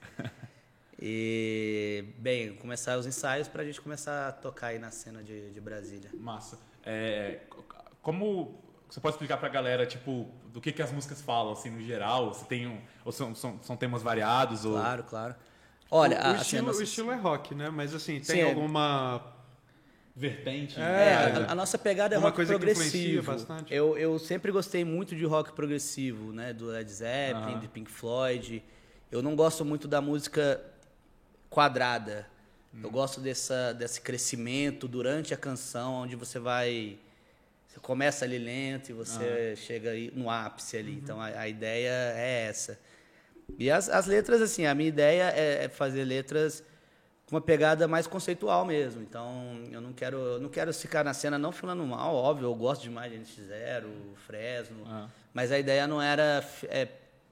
E, 1.03 2.05
bem, 2.19 2.55
começar 2.57 2.99
os 2.99 3.07
ensaios 3.07 3.49
para 3.49 3.63
a 3.63 3.65
gente 3.65 3.81
começar 3.81 4.29
a 4.29 4.33
tocar 4.33 4.67
aí 4.67 4.79
na 4.79 4.91
cena 4.91 5.23
de, 5.23 5.51
de 5.51 5.59
Brasília. 5.59 6.11
Massa. 6.13 6.59
É, 6.85 7.41
como 8.03 8.61
você 8.89 9.01
pode 9.01 9.15
explicar 9.15 9.37
para 9.37 9.49
a 9.49 9.51
galera, 9.51 9.87
tipo, 9.87 10.29
do 10.53 10.61
que, 10.61 10.73
que 10.73 10.83
as 10.83 10.91
músicas 10.91 11.21
falam, 11.21 11.53
assim, 11.53 11.71
no 11.71 11.81
geral? 11.81 12.35
Se 12.35 12.45
tem 12.47 12.67
um, 12.67 12.81
ou 13.05 13.13
são, 13.13 13.35
são, 13.35 13.59
são 13.63 13.77
temas 13.77 14.03
variados? 14.03 14.65
Ou... 14.65 14.73
Claro, 14.73 15.05
claro. 15.05 15.35
Olha, 15.91 16.21
o, 16.25 16.33
o, 16.33 16.37
estilo, 16.37 16.67
nossa... 16.67 16.81
o 16.81 16.83
estilo 16.83 17.13
é 17.13 17.17
rock, 17.17 17.55
né? 17.55 17.71
Mas 17.71 17.95
assim, 17.95 18.15
tem 18.15 18.25
Sim, 18.25 18.41
é. 18.41 18.49
alguma 18.49 19.23
vertente. 20.15 20.81
É, 20.81 20.83
é 20.83 21.47
a, 21.49 21.53
a, 21.53 21.55
nossa 21.55 21.79
pegada 21.79 22.15
é 22.15 22.19
rock 22.19 22.37
coisa 22.37 22.55
progressivo. 22.55 23.33
bastante. 23.33 23.73
Eu, 23.73 23.97
eu 23.97 24.19
sempre 24.19 24.53
gostei 24.53 24.85
muito 24.85 25.17
de 25.17 25.25
rock 25.25 25.53
progressivo, 25.53 26.33
né? 26.33 26.53
Do 26.53 26.67
Led 26.67 26.91
Zeppelin, 26.91 27.59
de 27.59 27.69
Pink 27.69 27.91
Floyd. 27.91 28.63
Eu 29.11 29.23
não 29.23 29.35
gosto 29.35 29.65
muito 29.65 29.89
da 29.89 30.01
música 30.01 30.61
quadrada. 31.49 32.29
Hum. 32.75 32.81
Eu 32.85 32.91
gosto 32.91 33.21
dessa, 33.21 33.73
desse 33.73 34.01
crescimento 34.01 34.87
durante 34.87 35.35
a 35.35 35.37
canção, 35.37 35.95
onde 35.95 36.17
você 36.17 36.39
vai. 36.39 36.99
Você 37.67 37.79
começa 37.81 38.25
ali 38.25 38.39
lento 38.39 38.91
e 38.91 38.93
você 38.93 39.53
ah. 39.53 39.57
chega 39.57 39.91
no 40.13 40.29
ápice 40.29 40.77
ali. 40.77 40.93
Uhum. 40.93 40.99
Então 40.99 41.21
a, 41.21 41.27
a, 41.27 41.49
ideia 41.49 41.91
é 42.17 42.47
essa. 42.49 42.79
E 43.59 43.71
as, 43.71 43.89
as 43.89 44.07
letras, 44.07 44.41
assim, 44.43 44.67
a 44.67 44.75
minha 44.75 44.89
ideia 44.89 45.33
é, 45.35 45.65
é 45.65 45.69
fazer 45.69 46.05
letras 46.05 46.65
com 47.27 47.37
uma 47.37 47.41
pegada 47.41 47.87
mais 47.87 48.09
conceitual 48.09 48.65
mesmo. 48.65 49.03
Então, 49.03 49.63
eu 49.71 49.81
não 49.81 49.93
quero, 49.93 50.17
eu 50.17 50.41
não 50.41 50.49
quero 50.49 50.75
ficar 50.75 51.05
na 51.05 51.15
cena 51.15 51.39
não 51.39 51.53
falando 51.53 51.85
mal, 51.87 52.15
óbvio, 52.15 52.47
eu 52.47 52.55
gosto 52.57 52.83
demais 52.83 53.13
de 53.13 53.19
NX0, 53.19 53.85
Fresno, 54.27 54.85
ah. 54.87 55.09
mas 55.33 55.53
a 55.53 55.59
ideia 55.59 55.87
não 55.87 56.03
era 56.03 56.45
é, 56.65 56.89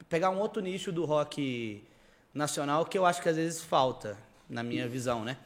pegar 0.09 0.31
um 0.31 0.39
outro 0.39 0.63
nicho 0.63 0.93
do 0.93 1.05
rock 1.05 1.85
nacional 2.33 2.87
que 2.87 2.97
eu 2.97 3.05
acho 3.05 3.21
que 3.21 3.29
às 3.29 3.37
vezes 3.37 3.61
falta 3.61 4.17
na 4.49 4.63
minha 4.63 4.89
visão, 4.89 5.25
né? 5.25 5.37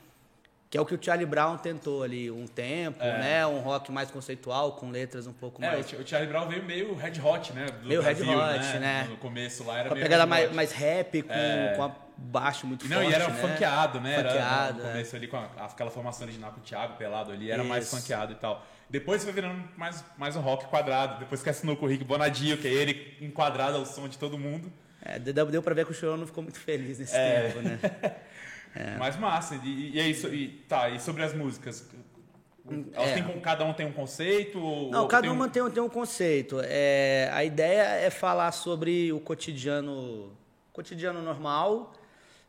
Que 0.70 0.78
é 0.78 0.80
o 0.80 0.86
que 0.86 0.94
o 0.94 0.98
Charlie 1.02 1.26
Brown 1.26 1.58
tentou 1.58 2.02
ali 2.02 2.30
um 2.30 2.46
tempo, 2.46 3.02
É. 3.02 3.18
né? 3.18 3.46
Um 3.46 3.58
rock 3.60 3.92
mais 3.92 4.10
conceitual, 4.10 4.72
com 4.72 4.90
letras 4.90 5.26
um 5.26 5.32
pouco 5.32 5.62
É, 5.62 5.70
mais. 5.70 5.84
o 5.86 5.88
Ch- 5.90 6.00
o 6.00 6.06
Charlie 6.08 6.30
Brown 6.30 6.48
veio 6.48 6.62
meio 6.64 6.94
Red 6.94 7.20
Hot, 7.22 7.52
né? 7.52 7.66
Do 7.66 7.86
Meio 7.88 8.00
Red 8.00 8.14
Brasil, 8.14 8.38
Hot, 8.38 8.78
né? 8.78 9.06
No 9.10 9.16
começo 9.18 9.64
lá 9.64 9.80
era 9.80 9.88
com 9.88 9.94
a 9.94 9.96
meio 9.96 10.04
pegada 10.06 10.22
Red 10.24 10.30
mais, 10.30 10.52
mais 10.54 10.72
rap, 10.72 11.22
com, 11.22 11.32
É. 11.32 11.74
com 11.76 11.82
a 11.82 11.94
baixo 12.16 12.66
muito 12.66 12.88
Não, 12.88 12.96
forte. 12.98 13.10
e 13.10 13.14
era 13.14 13.28
né? 13.28 13.34
funkeado, 13.34 14.00
né? 14.00 14.14
Era 14.14 14.28
Funkeado, 14.30 14.78
no 14.78 14.84
é. 14.88 14.92
começo 14.92 15.16
ali 15.16 15.26
com 15.28 15.36
a- 15.36 15.48
aquela 15.58 15.90
formação 15.90 16.24
original 16.26 16.52
com 16.52 16.60
o 16.60 16.62
Thiago 16.62 16.96
Pelado 16.96 17.32
ali, 17.32 17.50
era 17.50 17.62
mais 17.64 17.84
Isso. 17.86 17.96
funkeado 17.96 18.32
e 18.32 18.36
tal. 18.36 18.64
Depois 18.88 19.22
foi 19.24 19.32
virando 19.32 19.62
mais, 19.76 20.02
mais 20.16 20.36
um 20.36 20.40
rock 20.40 20.66
quadrado. 20.66 21.18
Depois 21.18 21.42
que 21.42 21.50
assinou 21.50 21.76
com 21.76 21.84
o 21.84 21.88
Rick 21.88 22.04
Bonadio, 22.04 22.56
que 22.56 22.68
é 22.68 22.70
ele 22.72 23.16
enquadrado 23.20 23.76
ao 23.76 23.84
som 23.84 24.08
de 24.08 24.16
todo 24.16 24.38
mundo. 24.38 24.72
É, 25.04 25.18
deu 25.18 25.62
pra 25.62 25.74
ver 25.74 25.84
que 25.84 25.90
o 25.90 25.94
Chorão 25.94 26.16
não 26.16 26.26
ficou 26.26 26.42
muito 26.44 26.60
feliz 26.60 26.98
nesse 26.98 27.14
É. 27.16 27.48
tempo, 27.50 27.60
né? 27.60 27.78
Mas 28.98 29.16
massa. 29.16 29.54
E, 29.62 29.92
e 29.94 30.00
é 30.00 30.06
isso. 30.06 30.28
E, 30.28 30.48
tá, 30.68 30.88
e 30.88 31.00
sobre 31.00 31.22
as 31.22 31.34
músicas? 31.34 31.86
É. 32.94 33.14
têm 33.14 33.40
cada 33.40 33.64
um 33.64 33.74
tem 33.74 33.86
um 33.86 33.92
conceito? 33.92 34.58
Não, 34.90 35.08
cada 35.08 35.22
tem 35.22 35.30
uma 35.30 35.48
tem 35.48 35.62
um, 35.62 35.70
tem 35.70 35.82
um 35.82 35.88
conceito. 35.88 36.60
É, 36.62 37.28
a 37.32 37.44
ideia 37.44 37.82
é 37.82 38.08
falar 38.08 38.52
sobre 38.52 39.12
o 39.12 39.20
cotidiano, 39.20 40.32
cotidiano 40.72 41.20
normal, 41.20 41.92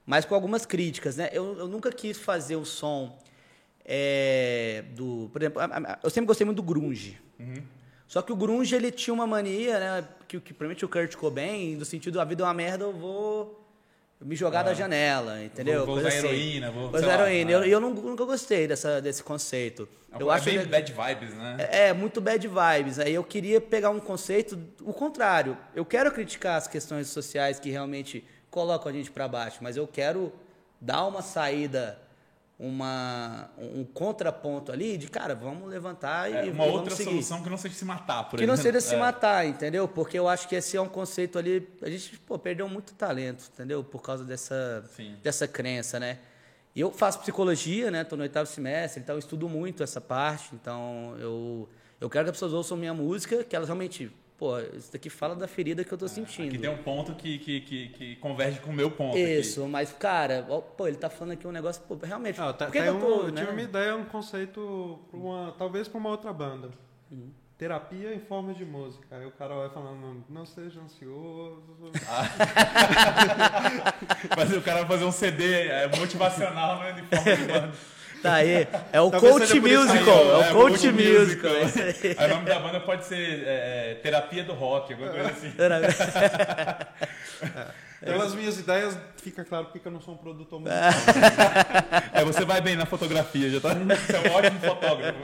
mas 0.06 0.24
com 0.24 0.36
algumas 0.36 0.66
críticas, 0.66 1.18
né? 1.18 1.30
Eu, 1.34 1.58
eu 1.58 1.68
nunca 1.68 1.92
quis 1.92 2.18
fazer 2.18 2.56
o 2.56 2.66
som 2.66 3.18
é, 3.84 4.84
do, 4.96 5.30
por 5.34 5.42
exemplo, 5.42 5.62
eu 6.02 6.10
sempre 6.10 6.28
gostei 6.28 6.46
muito 6.46 6.58
do 6.58 6.64
grunge. 6.64 7.20
Só 8.08 8.22
que 8.22 8.32
o 8.32 8.36
grunge 8.36 8.76
ele 8.76 8.92
tinha 8.92 9.14
uma 9.14 9.26
mania, 9.26 9.80
né? 9.80 10.08
Que, 10.28 10.40
que 10.40 10.54
provavelmente 10.54 10.86
o 10.86 10.90
Kurt 10.90 11.16
Cobain, 11.16 11.76
no 11.76 11.86
sentido 11.86 12.22
a 12.22 12.24
vida 12.26 12.44
é 12.44 12.46
uma 12.46 12.54
merda, 12.54 12.86
eu 12.86 12.94
vou 12.94 13.63
me 14.24 14.36
jogar 14.36 14.64
da 14.64 14.74
janela, 14.74 15.44
entendeu? 15.44 15.86
Vou- 15.86 15.96
vou 15.96 15.98
usar 15.98 16.08
assim. 16.10 16.18
heroína, 16.20 16.72
vou- 16.72 16.90
Vou 16.90 17.00
usar 17.00 17.08
lá, 17.08 17.14
heroína. 17.32 17.52
é. 17.52 17.56
Eu, 17.56 17.64
eu 17.66 17.80
não- 17.80 17.94
nunca 17.94 18.26
gostei 18.26 18.68
dessa, 18.68 19.02
desse 19.02 19.24
conceito. 19.24 19.88
Eu 20.20 20.32
é 20.32 20.36
acho 20.36 20.46
bem 20.46 20.58
le- 20.60 20.66
bad 20.66 20.92
vibes, 20.94 21.34
né? 21.36 21.56
é, 21.72 21.88
é, 21.88 21.94
muito 21.94 22.22
bad 22.22 22.48
vibes. 22.48 23.00
Aí 23.00 23.14
eu 23.14 23.24
queria 23.24 23.60
pegar 23.60 23.90
um 23.90 24.00
conceito, 24.00 24.58
o 24.82 24.94
contrário. 24.94 25.58
Eu 25.76 25.84
quero 25.84 26.12
criticar 26.12 26.58
as 26.58 26.68
questões 26.68 27.08
sociais 27.08 27.60
que 27.60 27.70
realmente 27.72 28.24
colocam 28.52 28.92
a 28.92 28.94
gente 28.94 29.10
para 29.12 29.28
baixo, 29.28 29.58
mas 29.62 29.76
eu 29.76 29.88
quero 29.88 30.32
dar 30.80 31.06
uma 31.06 31.22
saída, 31.24 31.98
uma, 32.60 33.50
um 33.58 33.84
contraponto 33.84 34.72
ali 34.72 34.98
de, 34.98 35.08
cara, 35.08 35.36
vamos 35.36 35.68
levantar 35.70 36.30
e, 36.32 36.34
É, 36.36 36.44
uma 36.52 36.66
vamos 36.66 36.74
outra 36.76 36.96
seguir. 36.96 37.10
solução 37.12 37.44
que 37.44 37.50
não 37.50 37.58
seja 37.58 37.76
se 37.76 37.84
matar, 37.86 38.30
por 38.30 38.40
Que 38.40 38.46
não 38.46 38.54
exemplo. 38.54 38.72
seja 38.80 38.82
se 38.90 38.96
É. 38.96 39.00
matar, 39.00 39.46
entendeu? 39.46 39.88
Porque 39.88 40.18
eu 40.18 40.28
acho 40.28 40.48
que 40.48 40.56
esse 40.56 40.78
é 40.78 40.82
um 40.82 40.88
conceito 40.88 41.38
ali. 41.40 41.68
A 41.82 41.90
gente 41.90 42.18
pô, 42.20 42.38
perdeu 42.38 42.68
muito 42.70 42.94
talento, 42.94 43.50
entendeu? 43.54 43.84
Por 43.84 44.02
causa 44.02 44.24
dessa, 44.24 44.84
Sim. 44.96 45.16
dessa 45.24 45.48
crença, 45.48 46.00
né? 46.00 46.20
E 46.76 46.80
eu 46.82 46.92
faço 46.92 47.20
psicologia, 47.20 47.92
né? 47.92 48.04
Tô 48.04 48.16
no 48.16 48.24
oitavo 48.24 48.48
semestre, 48.48 49.02
então 49.02 49.16
eu 49.16 49.20
estudo 49.20 49.48
muito 49.50 49.84
essa 49.84 50.00
parte. 50.02 50.50
Então 50.54 51.16
eu, 51.20 51.70
eu 52.00 52.10
quero 52.10 52.26
que 52.26 52.30
as 52.32 52.36
pessoas 52.38 52.54
ouçam 52.54 52.78
minha 52.78 52.94
música, 52.94 53.44
que 53.44 53.56
elas 53.56 53.68
realmente. 53.68 54.12
Pô, 54.44 54.60
isso 54.60 54.92
daqui 54.92 55.10
fala 55.10 55.38
da 55.38 55.48
ferida 55.48 55.86
que 55.86 55.94
eu 55.94 55.98
tô 55.98 56.06
sentindo. 56.06 56.50
Aqui 56.50 56.58
tem 56.58 56.70
um 56.70 56.84
ponto 56.84 57.16
que, 57.16 57.40
que, 57.40 57.62
que, 57.62 57.88
que 57.88 58.16
converge 58.18 58.60
com 58.60 58.72
o 58.72 58.74
meu 58.74 58.92
ponto. 58.92 59.12
aqui. 59.12 59.24
Isso, 59.24 59.66
mas, 59.70 59.94
cara, 59.94 60.46
ó, 60.50 60.60
pô, 60.60 60.86
ele 60.86 60.98
tá 60.98 61.10
falando 61.10 61.32
aqui 61.32 61.48
um 61.48 61.52
negócio, 61.52 61.82
pô, 61.84 61.98
realmente. 62.04 62.42
Ah, 62.42 62.52
tá, 62.52 62.66
por 62.66 62.74
que, 62.74 62.80
tá 62.80 62.84
que 62.84 62.90
eu 62.90 63.00
tô. 63.00 63.06
um- 63.06 63.28
eu 63.28 63.32
né? 63.32 63.40
tive 63.40 63.54
uma 63.54 63.62
ideia, 63.62 63.96
um 63.96 64.04
conceito, 64.04 65.00
pra 65.10 65.18
uma, 65.18 65.56
talvez 65.58 65.88
para 65.88 65.98
uma 65.98 66.10
outra 66.10 66.34
banda. 66.34 66.72
Uhum. 67.10 67.32
Terapia 67.58 68.14
em 68.14 68.20
forma 68.20 68.54
de 68.54 68.66
música. 68.66 69.06
Aí 69.12 69.26
o 69.26 69.32
cara 69.32 69.56
vai 69.56 69.70
falando, 69.70 70.26
não 70.28 70.46
seja 70.46 70.82
ansioso. 70.82 71.64
Mas 74.36 74.52
o 74.52 74.62
cara 74.62 74.80
vai 74.80 74.88
fazer 74.90 75.06
um 75.06 75.12
CD 75.14 75.68
é, 75.70 75.88
motivacional, 75.98 76.80
né? 76.80 76.92
De 76.92 77.04
forma 77.04 77.36
de 77.38 77.46
banda. 77.46 77.72
Tá 78.24 78.36
aí. 78.36 78.66
É 78.94 79.02
o 79.02 79.12
Talvez 79.12 79.34
coach 79.34 79.44
isso 79.44 79.54
aí, 79.54 79.60
musical. 79.78 80.28
ó, 80.28 80.42
É 80.42 80.50
o 80.50 80.54
coach 80.54 80.92
musical. 80.92 81.52
é 81.56 81.64
isso 81.66 81.80
aí. 81.80 82.16
Aí 82.18 82.32
o 82.32 82.36
nome 82.36 82.46
da 82.46 82.60
banda 82.60 82.80
pode 82.80 83.06
ser 83.06 83.44
é, 83.46 83.92
é, 83.92 83.96
Terapia 84.02 84.44
do 84.46 84.54
Rock, 84.54 84.94
alguma 84.94 85.12
coisa 85.12 85.30
assim. 85.30 85.52
Pelas 88.04 88.36
minhas 88.36 88.60
ideias, 88.60 88.98
fica 89.18 89.46
claro 89.46 89.66
porque 89.68 89.88
eu 89.88 89.92
não 89.92 90.02
sou 90.02 90.14
um 90.14 90.18
produtor 90.18 90.60
musical. 90.60 90.84
É, 92.14 92.24
você 92.24 92.46
vai 92.46 92.62
bem 92.62 92.76
na 92.76 92.86
fotografia, 92.86 93.50
já 93.50 93.60
tá? 93.60 93.74
Você 93.74 94.16
é 94.16 94.30
um 94.30 94.34
ótimo 94.34 94.60
fotógrafo. 94.60 95.20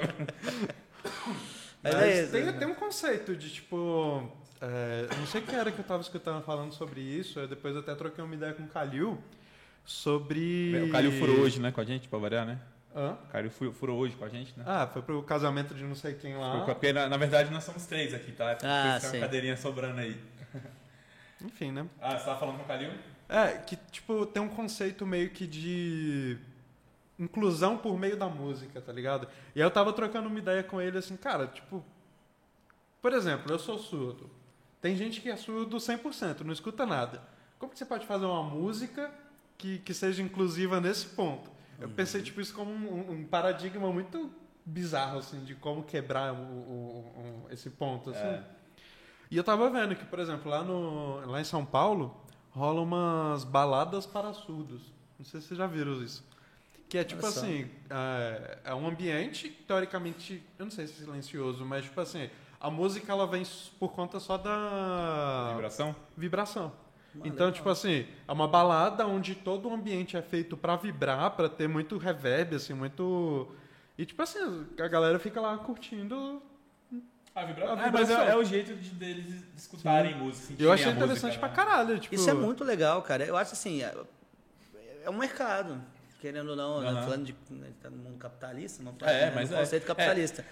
Mas 1.81 1.93
Mas 1.93 2.03
é 2.03 2.21
isso. 2.23 2.31
tem, 2.31 2.53
tem 2.53 2.67
um 2.67 2.73
conceito 2.75 3.35
de 3.35 3.49
tipo. 3.49 4.29
é, 4.61 5.05
eu 5.09 5.17
não 5.17 5.27
sei 5.27 5.41
que 5.41 5.55
era 5.55 5.71
que 5.71 5.79
eu 5.79 5.85
tava 5.85 6.01
escutando 6.01 6.43
falando 6.43 6.73
sobre 6.73 6.99
isso. 6.99 7.39
aí 7.39 7.47
Depois 7.47 7.73
eu 7.75 7.81
até 7.81 7.95
troquei 7.95 8.23
uma 8.23 8.35
ideia 8.35 8.53
com 8.53 8.63
o 8.63 8.67
Calil 8.67 9.17
sobre. 9.85 10.83
O 10.87 10.91
Calil 10.91 11.11
furou 11.13 11.37
hoje, 11.39 11.59
né, 11.61 11.71
com 11.71 11.81
a 11.81 11.85
gente, 11.85 12.07
pra 12.07 12.19
variar, 12.19 12.45
né? 12.45 12.57
Hã? 12.95 13.13
O 13.13 13.27
Calil 13.31 13.51
fu- 13.51 13.71
furou 13.71 13.99
hoje 13.99 14.15
com 14.15 14.25
a 14.25 14.29
gente, 14.29 14.57
né? 14.57 14.63
Ah, 14.67 14.87
foi 14.87 15.01
pro 15.01 15.21
casamento 15.23 15.73
de 15.75 15.83
não 15.83 15.95
sei 15.95 16.13
quem 16.15 16.35
lá. 16.37 16.61
Porque, 16.61 16.91
na, 16.91 17.07
na 17.07 17.17
verdade, 17.17 17.51
nós 17.51 17.63
somos 17.63 17.85
três 17.85 18.13
aqui, 18.13 18.31
tá? 18.31 18.57
Ah, 18.63 18.97
Tem 18.99 19.09
sim. 19.09 19.17
uma 19.17 19.21
cadeirinha 19.25 19.55
sobrando 19.57 19.99
aí. 19.99 20.19
Enfim, 21.41 21.71
né? 21.71 21.87
Ah, 22.01 22.17
você 22.17 22.25
tava 22.25 22.39
falando 22.39 22.57
com 22.57 22.63
o 22.63 22.67
Calil? 22.67 22.91
É, 23.29 23.57
que 23.59 23.75
tipo, 23.91 24.25
tem 24.25 24.41
um 24.41 24.49
conceito 24.49 25.05
meio 25.05 25.29
que 25.29 25.45
de 25.45 26.37
inclusão 27.17 27.77
por 27.77 27.97
meio 27.99 28.17
da 28.17 28.27
música, 28.27 28.81
tá 28.81 28.91
ligado? 28.91 29.27
E 29.55 29.61
aí 29.61 29.65
eu 29.67 29.71
tava 29.71 29.93
trocando 29.93 30.27
uma 30.27 30.39
ideia 30.39 30.63
com 30.63 30.81
ele 30.81 30.97
assim, 30.97 31.15
cara, 31.15 31.45
tipo, 31.47 31.85
por 33.01 33.13
exemplo, 33.13 33.51
eu 33.51 33.59
sou 33.59 33.77
surdo. 33.77 34.29
Tem 34.81 34.95
gente 34.95 35.21
que 35.21 35.29
é 35.29 35.35
surdo 35.35 35.77
100%, 35.79 36.41
não 36.41 36.53
escuta 36.53 36.85
nada. 36.85 37.21
Como 37.59 37.71
que 37.71 37.77
você 37.77 37.85
pode 37.85 38.07
fazer 38.07 38.25
uma 38.25 38.41
música 38.43 39.11
que, 39.57 39.79
que 39.79 39.93
seja 39.93 40.23
inclusiva 40.23 40.79
nesse 40.81 41.07
ponto? 41.07 41.51
Eu 41.79 41.89
pensei, 41.89 42.21
tipo, 42.21 42.41
isso 42.41 42.53
como 42.53 42.71
um, 42.71 43.11
um 43.11 43.25
paradigma 43.25 43.91
muito 43.91 44.31
bizarro, 44.65 45.19
assim, 45.19 45.43
de 45.43 45.55
como 45.55 45.83
quebrar 45.83 46.33
o- 46.33 46.37
o- 46.37 47.45
o- 47.47 47.51
esse 47.53 47.69
ponto, 47.69 48.09
assim. 48.11 48.19
É. 48.25 48.43
E 49.31 49.37
eu 49.37 49.43
tava 49.43 49.69
vendo 49.69 49.95
que, 49.95 50.05
por 50.05 50.19
exemplo, 50.19 50.49
lá, 50.51 50.63
no, 50.63 51.25
lá 51.29 51.39
em 51.39 51.43
São 51.43 51.65
Paulo, 51.65 52.15
rolam 52.51 52.83
umas 52.83 53.43
baladas 53.43 54.05
para 54.05 54.33
surdos. 54.33 54.81
Não 55.17 55.25
sei 55.25 55.39
se 55.41 55.47
vocês 55.47 55.57
já 55.57 55.67
viram 55.67 56.01
isso. 56.03 56.27
Que 56.87 56.97
é 56.97 57.03
tipo 57.03 57.21
só. 57.21 57.27
assim, 57.27 57.69
é, 57.89 58.57
é 58.65 58.73
um 58.75 58.87
ambiente, 58.87 59.49
teoricamente, 59.67 60.43
eu 60.57 60.65
não 60.65 60.71
sei 60.71 60.87
se 60.87 60.93
é 61.01 61.05
silencioso, 61.05 61.63
mas 61.63 61.85
tipo 61.85 62.01
assim, 62.01 62.29
a 62.59 62.69
música 62.71 63.11
ela 63.11 63.27
vem 63.27 63.43
por 63.79 63.89
conta 63.93 64.19
só 64.19 64.37
da 64.37 65.49
Vibração? 65.53 65.95
vibração. 66.17 66.71
Ah, 67.15 67.21
então, 67.25 67.51
tipo 67.51 67.67
assim, 67.69 68.05
é 68.27 68.31
uma 68.31 68.47
balada 68.47 69.05
onde 69.07 69.35
todo 69.35 69.67
o 69.69 69.73
ambiente 69.73 70.15
é 70.15 70.21
feito 70.21 70.55
pra 70.55 70.75
vibrar, 70.75 71.31
pra 71.31 71.49
ter 71.49 71.67
muito 71.67 71.97
reverb, 71.97 72.55
assim, 72.55 72.73
muito... 72.73 73.47
E 73.97 74.05
tipo 74.05 74.21
assim, 74.21 74.65
a 74.79 74.87
galera 74.87 75.19
fica 75.19 75.41
lá 75.41 75.57
curtindo 75.57 76.41
A 77.35 77.43
vibração. 77.43 77.73
A 77.77 77.87
É, 77.87 77.91
mas 77.91 78.07
vibração. 78.07 78.27
é, 78.27 78.31
é 78.31 78.35
o 78.35 78.43
jeito 78.43 78.75
de, 78.75 78.89
deles 78.91 79.43
escutarem 79.57 80.15
música. 80.15 80.47
sentirem 80.47 80.65
Eu 80.67 80.71
achei 80.73 80.85
a 80.87 80.91
interessante 80.91 81.23
música, 81.37 81.39
pra 81.39 81.49
né? 81.49 81.55
caralho. 81.55 81.99
Tipo, 81.99 82.15
Isso 82.15 82.29
é 82.29 82.33
muito 82.33 82.63
legal, 82.63 83.01
cara. 83.01 83.25
Eu 83.25 83.35
acho 83.35 83.53
assim, 83.53 83.81
é, 83.83 83.93
é 85.03 85.09
um 85.09 85.17
mercado. 85.17 85.81
Querendo 86.21 86.49
ou 86.49 86.55
não, 86.55 86.81
né, 86.81 86.89
Aham. 86.89 87.01
falando 87.03 87.25
de 87.25 87.35
né, 87.49 87.69
tá 87.81 87.89
no 87.89 87.97
mundo 87.97 88.17
capitalista, 88.17 88.83
não 88.83 88.93
É, 89.01 89.25
né, 89.27 89.31
mas 89.35 89.49
no 89.49 89.55
é. 89.55 89.59
conceito 89.59 89.85
capitalista. 89.85 90.45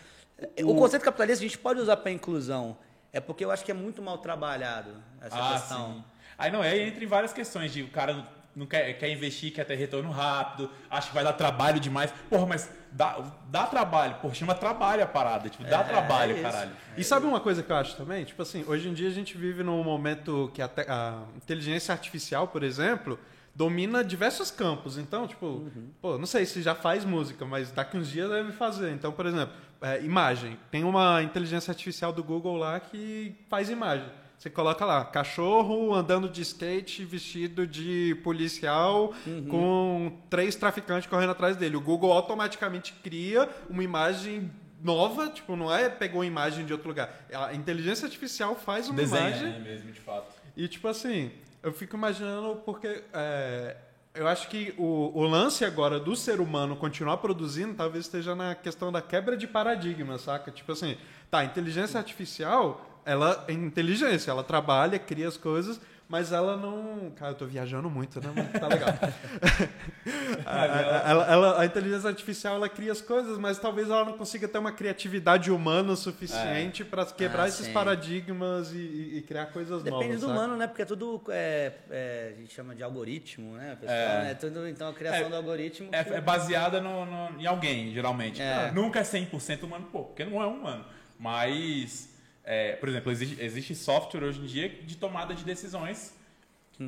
O- 0.63 0.71
O 0.71 0.75
conceito 0.75 1.03
capitalista 1.03 1.43
a 1.43 1.47
gente 1.47 1.57
pode 1.57 1.79
usar 1.79 1.97
para 1.97 2.11
inclusão. 2.11 2.77
É 3.13 3.19
porque 3.19 3.43
eu 3.45 3.51
acho 3.51 3.63
que 3.65 3.71
é 3.71 3.73
muito 3.73 4.01
mal 4.01 4.17
trabalhado 4.17 4.91
essa 5.21 5.37
Ah, 5.37 5.53
questão. 5.53 5.93
sim. 5.93 6.03
Aí 6.37 6.51
não, 6.51 6.61
aí 6.61 6.87
entra 6.87 7.03
em 7.03 7.07
várias 7.07 7.33
questões 7.33 7.71
de 7.73 7.81
o 7.83 7.87
cara 7.89 8.25
não 8.55 8.65
quer, 8.65 8.93
quer 8.97 9.09
investir, 9.11 9.53
quer 9.53 9.63
ter 9.65 9.75
retorno 9.75 10.09
rápido, 10.11 10.69
acha 10.89 11.09
que 11.09 11.13
vai 11.13 11.23
dar 11.23 11.33
trabalho 11.33 11.79
demais. 11.79 12.11
Porra, 12.29 12.45
mas 12.47 12.69
dá, 12.91 13.19
dá 13.49 13.65
trabalho. 13.67 14.15
Porra, 14.15 14.33
chama 14.33 14.55
trabalho 14.55 15.03
a 15.03 15.07
parada. 15.07 15.47
Tipo, 15.49 15.63
dá 15.63 15.81
É, 15.81 15.83
trabalho, 15.83 16.37
é 16.37 16.41
caralho. 16.41 16.71
E 16.97 17.03
sabe 17.03 17.25
uma 17.27 17.39
coisa 17.39 17.61
que 17.61 17.71
eu 17.71 17.75
acho 17.75 17.95
também? 17.95 18.23
Tipo 18.25 18.41
assim, 18.41 18.63
hoje 18.67 18.87
em 18.89 18.93
dia 18.93 19.07
a 19.09 19.11
gente 19.11 19.37
vive 19.37 19.61
num 19.63 19.83
momento 19.83 20.49
que 20.53 20.61
a, 20.61 20.67
te- 20.67 20.85
a 20.89 21.21
inteligência 21.35 21.91
artificial, 21.91 22.47
por 22.47 22.63
exemplo, 22.63 23.19
domina 23.53 24.03
diversos 24.03 24.49
campos. 24.49 24.97
Então, 24.97 25.27
tipo, 25.27 25.71
pô, 26.01 26.17
não 26.17 26.25
sei 26.25 26.43
se 26.45 26.61
já 26.63 26.73
faz 26.73 27.05
música, 27.05 27.45
mas 27.45 27.71
daqui 27.71 27.95
uns 27.97 28.09
dias 28.09 28.27
deve 28.29 28.51
fazer. 28.51 28.91
Então, 28.91 29.11
por 29.11 29.25
exemplo, 29.27 29.53
é, 29.81 30.01
imagem. 30.01 30.57
Tem 30.71 30.83
uma 30.83 31.21
inteligência 31.21 31.69
artificial 31.71 32.11
do 32.11 32.23
Google 32.23 32.55
lá 32.57 32.79
que 32.79 33.35
faz 33.49 33.69
imagem. 33.69 34.07
Você 34.37 34.51
coloca 34.51 34.85
lá, 34.85 35.03
cachorro 35.03 35.93
andando 35.95 36.29
de 36.29 36.41
skate 36.43 37.03
vestido 37.03 37.65
de 37.65 38.15
policial 38.23 39.13
com 39.49 40.15
três 40.29 40.55
traficantes 40.55 41.09
correndo 41.09 41.31
atrás 41.31 41.57
dele. 41.57 41.75
O 41.75 41.81
Google 41.81 42.13
automaticamente 42.13 42.93
cria 43.03 43.49
uma 43.67 43.83
imagem 43.83 44.51
nova, 44.81 45.27
tipo, 45.29 45.55
não 45.55 45.73
é 45.73 45.89
pegou 45.89 46.19
uma 46.19 46.25
imagem 46.25 46.65
de 46.65 46.71
outro 46.71 46.87
lugar. 46.87 47.25
A 47.33 47.55
inteligência 47.55 48.05
artificial 48.05 48.55
faz 48.55 48.87
uma 48.87 48.95
Desenha, 48.95 49.27
imagem 49.29 49.49
né, 49.49 49.59
mesmo, 49.59 49.91
de 49.91 49.99
fato. 49.99 50.31
e, 50.55 50.67
tipo 50.67 50.87
assim, 50.87 51.31
eu 51.63 51.73
fico 51.73 51.95
imaginando 51.97 52.57
porque 52.63 53.03
é, 53.11 53.75
eu 54.13 54.27
acho 54.27 54.47
que 54.49 54.73
o, 54.77 55.11
o 55.13 55.23
lance 55.23 55.65
agora 55.65 55.99
do 55.99 56.15
ser 56.15 56.39
humano 56.39 56.75
continuar 56.75 57.17
produzindo 57.17 57.73
talvez 57.73 58.05
esteja 58.05 58.35
na 58.35 58.55
questão 58.55 58.91
da 58.91 59.01
quebra 59.01 59.35
de 59.35 59.47
paradigma, 59.47 60.17
saca? 60.17 60.51
Tipo 60.51 60.71
assim, 60.71 60.97
tá, 61.29 61.43
inteligência 61.43 61.97
artificial, 61.97 62.96
ela 63.07 63.45
é 63.47 63.53
inteligência, 63.53 64.29
ela 64.31 64.43
trabalha, 64.43 64.99
cria 64.99 65.27
as 65.27 65.37
coisas, 65.37 65.79
mas 66.09 66.31
ela 66.31 66.55
não. 66.55 67.11
Cara, 67.17 67.31
eu 67.31 67.35
tô 67.35 67.45
viajando 67.45 67.89
muito, 67.89 68.21
né? 68.21 68.31
Mas 68.33 68.61
tá 68.61 68.67
legal. 68.67 68.89
a, 70.45 71.09
ela- 71.09 71.25
ela- 71.31 71.61
a 71.61 71.65
inteligência 71.65 72.07
artificial 72.09 72.55
ela 72.55 72.69
cria 72.69 72.91
as 72.91 73.01
coisas, 73.01 73.37
mas 73.37 73.59
talvez 73.59 73.89
ela 73.89 74.05
não 74.05 74.13
consiga 74.17 74.47
ter 74.47 74.57
uma 74.57 74.71
criatividade 74.71 75.51
humana 75.51 75.91
o 75.93 75.97
suficiente 75.97 76.85
para 76.85 77.05
quebrar 77.05 77.43
Ah, 77.43 77.47
esses 77.49 77.65
sim. 77.67 77.73
paradigmas 77.73 78.71
e, 78.71 78.77
e- 78.77 79.17
e 79.17 79.21
criar 79.21 79.47
coisas 79.47 79.83
novas. 79.83 79.99
Depende 79.99 80.15
do 80.15 80.21
sabe? 80.21 80.31
humano, 80.31 80.55
né? 80.55 80.67
Porque 80.67 80.81
é 80.81 80.85
tudo, 80.85 81.21
é, 81.29 81.73
é, 81.89 82.33
a 82.35 82.39
gente 82.39 82.53
chama 82.53 82.73
de 82.75 82.83
algoritmo, 82.83 83.55
né, 83.55 83.75
pessoal? 83.79 83.97
É. 83.99 84.23
né? 84.23 84.33
Tudo, 84.35 84.67
então, 84.67 84.87
a 84.89 84.93
criação 84.93 85.27
É, 85.27 85.29
do 85.29 85.35
algoritmo... 85.35 85.89
É, 85.91 86.03
que- 86.03 86.13
é 86.13 86.21
baseada 86.21 86.79
no, 86.79 87.05
no- 87.05 87.41
em 87.41 87.45
alguém, 87.45 87.93
geralmente. 87.93 88.41
É. 88.41 88.71
Nunca 88.71 88.99
é 88.99 89.03
100% 89.03 89.63
humano, 89.63 89.87
pô, 89.91 90.03
porque 90.05 90.23
não 90.25 90.41
é 90.41 90.45
humano. 90.45 90.85
Mas, 91.19 92.09
é, 92.49 92.77
por 92.77 92.87
exemplo, 92.87 93.11
existe, 93.11 93.43
existe 93.43 93.75
software 93.75 94.23
hoje 94.23 94.39
em 94.39 94.45
dia 94.45 94.69
de 94.69 94.95
tomada 94.95 95.35
de 95.35 95.43
decisões, 95.43 96.15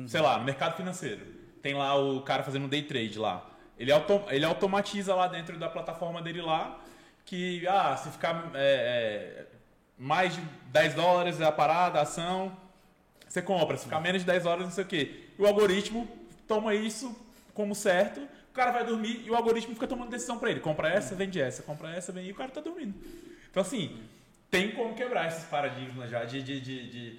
sei 0.06 0.20
lá, 0.22 0.38
mercado 0.38 0.74
financeiro. 0.74 1.20
Tem 1.60 1.74
lá 1.74 1.94
o 1.94 2.22
cara 2.22 2.42
fazendo 2.42 2.64
um 2.64 2.68
day 2.68 2.82
trade 2.82 3.18
lá. 3.18 3.46
Ele, 3.78 3.90
ele 4.30 4.44
automatiza 4.46 5.14
lá 5.14 5.28
dentro 5.28 5.58
da 5.58 5.68
plataforma 5.68 6.22
dele 6.22 6.40
lá 6.40 6.80
que, 7.26 7.66
ah, 7.68 7.94
se 7.94 8.10
ficar 8.10 8.50
é, 8.54 9.44
é, 9.44 9.46
mais 9.98 10.34
de 10.34 10.40
10 10.72 10.94
dólares 10.94 11.40
a 11.42 11.52
parada, 11.52 11.98
a 11.98 12.02
ação, 12.02 12.56
você 13.28 13.42
compra. 13.42 13.76
Se 13.76 13.84
ficar 13.84 14.00
menos 14.00 14.22
de 14.22 14.26
10 14.26 14.46
horas, 14.46 14.64
não 14.64 14.72
sei 14.72 14.84
o 14.84 14.86
quê. 14.86 15.26
E 15.38 15.42
o 15.42 15.46
algoritmo 15.46 16.08
toma 16.48 16.74
isso 16.74 17.14
como 17.52 17.74
certo, 17.74 18.20
o 18.20 18.54
cara 18.54 18.70
vai 18.70 18.84
dormir 18.84 19.24
e 19.26 19.30
o 19.30 19.36
algoritmo 19.36 19.74
fica 19.74 19.86
tomando 19.86 20.08
decisão 20.08 20.38
pra 20.38 20.50
ele. 20.50 20.60
Compra 20.60 20.88
essa, 20.88 21.14
vende 21.14 21.38
essa, 21.38 21.62
compra 21.62 21.94
essa, 21.94 22.12
vende 22.12 22.30
e 22.30 22.32
o 22.32 22.34
cara 22.34 22.50
tá 22.50 22.62
dormindo. 22.62 22.94
Então, 23.50 23.60
assim, 23.60 24.00
tem 24.50 24.72
como 24.72 24.94
quebrar 24.94 25.28
esses 25.28 25.44
paradigmas 25.44 26.10
já 26.10 26.24
de, 26.24 26.42
de, 26.42 26.60
de- 26.60 26.90
de- 26.90 27.18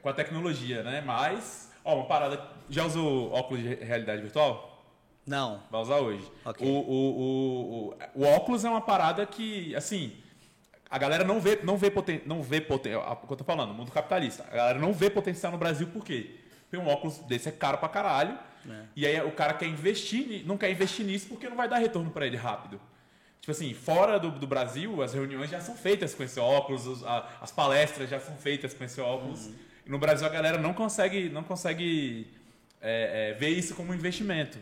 com 0.00 0.08
a 0.08 0.12
tecnologia, 0.12 0.82
né? 0.82 1.00
Mas, 1.04 1.70
ó, 1.84 1.96
uma 1.96 2.06
parada. 2.06 2.40
Já 2.68 2.84
usou 2.84 3.30
óculos 3.32 3.62
de 3.62 3.74
realidade 3.74 4.22
virtual? 4.22 4.84
Não. 5.26 5.62
Vai 5.70 5.80
usar 5.80 5.98
hoje. 5.98 6.30
Ok. 6.44 6.66
O, 6.66 6.70
o, 6.70 7.94
o, 8.16 8.22
o, 8.22 8.24
óculos 8.24 8.64
é 8.64 8.68
uma 8.68 8.80
parada 8.80 9.24
que, 9.24 9.74
assim, 9.76 10.12
a 10.90 10.98
galera 10.98 11.22
não 11.24 11.40
vê, 11.40 11.60
não 11.62 11.76
vê 11.76 11.90
poten, 11.90 12.20
não 12.26 12.42
vê 12.42 12.60
poten, 12.60 12.96
o 12.96 13.16
que 13.16 13.32
eu 13.32 13.36
tô 13.36 13.44
falando, 13.44 13.72
mundo 13.72 13.92
capitalista. 13.92 14.44
A 14.50 14.56
galera 14.56 14.78
não 14.78 14.92
vê 14.92 15.08
potencial 15.08 15.52
no 15.52 15.58
Brasil 15.58 15.86
por 15.86 16.04
quê? 16.04 16.38
Porque 16.68 16.76
um 16.76 16.88
óculos 16.88 17.18
desse 17.18 17.48
é 17.48 17.52
caro 17.52 17.78
pra 17.78 17.88
caralho. 17.88 18.36
É. 18.68 18.82
E 18.96 19.06
aí 19.06 19.20
o 19.20 19.32
cara 19.32 19.54
quer 19.54 19.66
investir, 19.66 20.44
não 20.46 20.56
quer 20.56 20.70
investir 20.70 21.04
nisso 21.04 21.26
porque 21.28 21.48
não 21.48 21.56
vai 21.56 21.68
dar 21.68 21.78
retorno 21.78 22.10
pra 22.10 22.26
ele 22.26 22.36
rápido. 22.36 22.80
Tipo 23.42 23.50
assim, 23.50 23.74
fora 23.74 24.18
do, 24.20 24.30
do 24.30 24.46
Brasil, 24.46 25.02
as 25.02 25.12
reuniões 25.12 25.50
já 25.50 25.60
são 25.60 25.74
feitas 25.76 26.14
com 26.14 26.22
esse 26.22 26.38
óculos, 26.40 26.86
os- 26.86 27.04
a- 27.04 27.28
as 27.40 27.50
palestras 27.52 28.08
já 28.08 28.18
são 28.20 28.36
feitas 28.36 28.72
com 28.72 28.84
esse 28.84 29.00
óculos. 29.00 29.50
E 29.84 29.90
no 29.90 29.98
Brasil 29.98 30.24
a 30.26 30.30
galera 30.30 30.58
não 30.58 30.72
consegue, 30.72 31.28
não 31.28 31.42
consegue 31.42 32.26
é, 32.80 33.30
é, 33.30 33.38
ver 33.38 33.48
isso 33.50 33.74
como 33.74 33.90
um 33.92 33.94
investimento. 33.94 34.58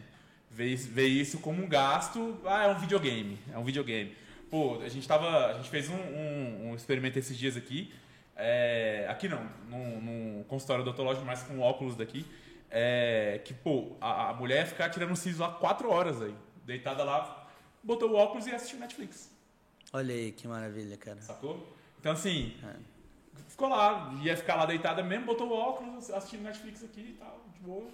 Ver, 0.50 0.66
isso- 0.68 0.88
ver 0.90 1.06
isso 1.06 1.38
como 1.40 1.62
um 1.62 1.68
gasto. 1.68 2.40
Ah, 2.44 2.64
é 2.64 2.68
um 2.68 2.78
videogame. 2.78 3.38
É 3.52 3.58
um 3.58 3.64
videogame. 3.64 4.16
Pô, 4.50 4.80
a 4.82 4.88
gente 4.88 5.06
tava. 5.06 5.46
A 5.48 5.52
gente 5.54 5.68
fez 5.70 5.88
um, 5.88 5.94
um- 5.94 6.70
um 6.70 6.74
experimento 6.74 7.18
esses 7.18 7.36
dias 7.36 7.56
aqui. 7.56 7.92
é, 8.42 9.04
aqui 9.10 9.28
não, 9.28 9.46
num, 9.68 10.00
num 10.00 10.44
consultório 10.48 10.82
odontológico, 10.82 11.26
mas 11.26 11.42
com 11.42 11.60
óculos 11.60 11.94
daqui. 11.96 12.24
é, 12.70 13.40
que, 13.44 13.52
pô, 13.52 13.96
a, 14.00 14.30
a 14.30 14.32
mulher 14.34 14.60
ia 14.60 14.66
ficar 14.66 14.88
tirando 14.88 15.10
um 15.10 15.16
siso 15.16 15.42
lá 15.42 15.50
quatro 15.50 15.90
horas 15.90 16.22
aí. 16.22 16.34
Deitada 16.64 17.04
lá, 17.04 17.39
botou 17.82 18.10
o 18.10 18.14
óculos 18.14 18.46
e 18.46 18.50
assistiu 18.54 18.78
Netflix. 18.78 19.30
Olha 19.92 20.14
aí, 20.14 20.32
que 20.32 20.46
maravilha, 20.46 20.96
cara. 20.96 21.20
Sacou? 21.20 21.66
Então 21.98 22.12
assim, 22.12 22.54
É. 22.64 22.74
ficou 23.48 23.68
lá, 23.68 24.14
ia 24.22 24.36
ficar 24.36 24.54
lá 24.56 24.66
deitada 24.66 25.02
mesmo, 25.02 25.26
botou 25.26 25.48
o 25.48 25.52
óculos, 25.52 26.10
assistindo 26.10 26.42
Netflix 26.42 26.82
aqui 26.84 27.00
e 27.00 27.12
tal, 27.18 27.44
de 27.52 27.60
boa. 27.60 27.88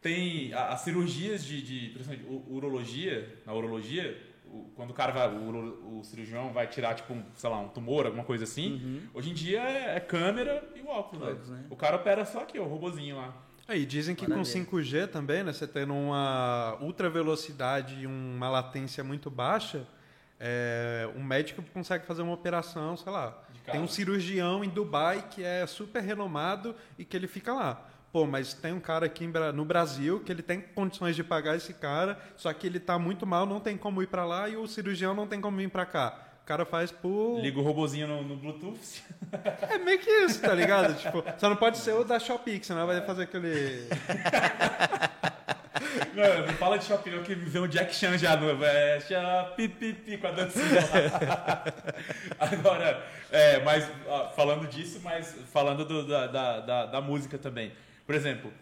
Tem 0.00 0.52
as 0.54 0.80
cirurgias 0.82 1.44
de, 1.44 1.62
de 1.62 2.00
u- 2.28 2.44
urologia, 2.54 3.40
na 3.44 3.52
urologia, 3.52 4.26
o- 4.46 4.70
quando 4.76 4.90
o 4.90 4.94
cara 4.94 5.12
vai, 5.12 5.28
o, 5.28 5.98
o 5.98 6.04
cirurgião 6.04 6.52
vai 6.52 6.66
tirar, 6.68 6.94
tipo, 6.94 7.12
um, 7.12 7.24
sei 7.34 7.50
lá, 7.50 7.58
um 7.58 7.68
tumor, 7.68 8.06
alguma 8.06 8.24
coisa 8.24 8.44
assim, 8.44 9.08
hoje 9.12 9.30
em 9.30 9.34
dia 9.34 9.60
é, 9.60 9.96
é 9.96 10.00
câmera 10.00 10.70
e 10.76 10.80
o 10.80 10.88
óculos. 10.88 11.26
Óculos, 11.28 11.48
né? 11.50 11.64
O 11.70 11.76
cara 11.76 11.96
opera 11.96 12.24
só 12.24 12.40
aqui, 12.42 12.58
ó, 12.58 12.62
o 12.64 12.68
robozinho 12.68 13.16
lá. 13.16 13.34
Aí 13.68 13.84
dizem 13.84 14.14
que 14.14 14.26
Maravilha. 14.26 14.64
com 14.64 14.76
5G 14.76 15.08
também, 15.08 15.44
né? 15.44 15.52
Você 15.52 15.66
tendo 15.66 15.92
uma 15.92 16.78
ultra 16.80 17.10
velocidade 17.10 18.00
e 18.00 18.06
uma 18.06 18.48
latência 18.48 19.04
muito 19.04 19.30
baixa, 19.30 19.86
é, 20.40 21.06
um 21.14 21.22
médico 21.22 21.62
consegue 21.74 22.06
fazer 22.06 22.22
uma 22.22 22.32
operação, 22.32 22.96
sei 22.96 23.12
lá. 23.12 23.38
Tem 23.70 23.78
um 23.78 23.86
cirurgião 23.86 24.64
em 24.64 24.70
Dubai 24.70 25.28
que 25.30 25.44
é 25.44 25.66
super 25.66 26.02
renomado 26.02 26.74
e 26.98 27.04
que 27.04 27.14
ele 27.14 27.28
fica 27.28 27.52
lá. 27.52 27.86
Pô, 28.10 28.26
mas 28.26 28.54
tem 28.54 28.72
um 28.72 28.80
cara 28.80 29.04
aqui 29.04 29.30
no 29.54 29.66
Brasil 29.66 30.20
que 30.20 30.32
ele 30.32 30.42
tem 30.42 30.62
condições 30.62 31.14
de 31.14 31.22
pagar 31.22 31.54
esse 31.54 31.74
cara, 31.74 32.18
só 32.38 32.50
que 32.54 32.66
ele 32.66 32.80
tá 32.80 32.98
muito 32.98 33.26
mal, 33.26 33.44
não 33.44 33.60
tem 33.60 33.76
como 33.76 34.02
ir 34.02 34.06
para 34.06 34.24
lá 34.24 34.48
e 34.48 34.56
o 34.56 34.66
cirurgião 34.66 35.12
não 35.12 35.26
tem 35.26 35.42
como 35.42 35.58
vir 35.58 35.68
para 35.68 35.84
cá. 35.84 36.27
O 36.48 36.56
cara 36.56 36.64
faz 36.64 36.90
por. 36.90 37.40
Liga 37.42 37.58
o 37.58 37.62
robozinho 37.62 38.08
no, 38.08 38.22
no 38.22 38.34
Bluetooth. 38.34 39.02
É 39.68 39.76
meio 39.76 39.98
que 39.98 40.08
isso, 40.08 40.40
tá 40.40 40.54
ligado? 40.54 40.94
tipo, 40.96 41.22
só 41.36 41.46
não 41.50 41.56
pode 41.56 41.76
ser 41.76 41.92
o 41.92 42.04
da 42.04 42.18
Shopee, 42.18 42.58
senão 42.64 42.86
vai 42.86 43.02
fazer 43.02 43.24
aquele. 43.24 43.86
Não, 46.14 46.46
não 46.46 46.54
fala 46.54 46.76
de 46.78 46.84
shopping, 46.86 47.10
não, 47.10 47.22
que 47.22 47.36
me 47.36 47.44
vê 47.44 47.60
um 47.60 47.68
Jack 47.68 47.94
Chan 47.94 48.18
já 48.18 48.36
no. 48.36 48.64
É, 48.64 48.98
Shopee, 49.00 50.18
com 50.18 50.26
a 50.26 50.30
dancinha 50.32 50.80
lá. 50.90 51.64
Agora, 52.40 53.06
é, 53.30 53.62
mas 53.62 53.88
ó, 54.06 54.28
falando 54.30 54.66
disso, 54.66 55.00
mas 55.04 55.36
falando 55.52 55.84
do- 55.84 56.06
da, 56.06 56.26
da, 56.26 56.60
da, 56.60 56.86
da 56.86 57.00
música 57.00 57.38
também. 57.38 57.72
Por 58.04 58.14
exemplo, 58.14 58.52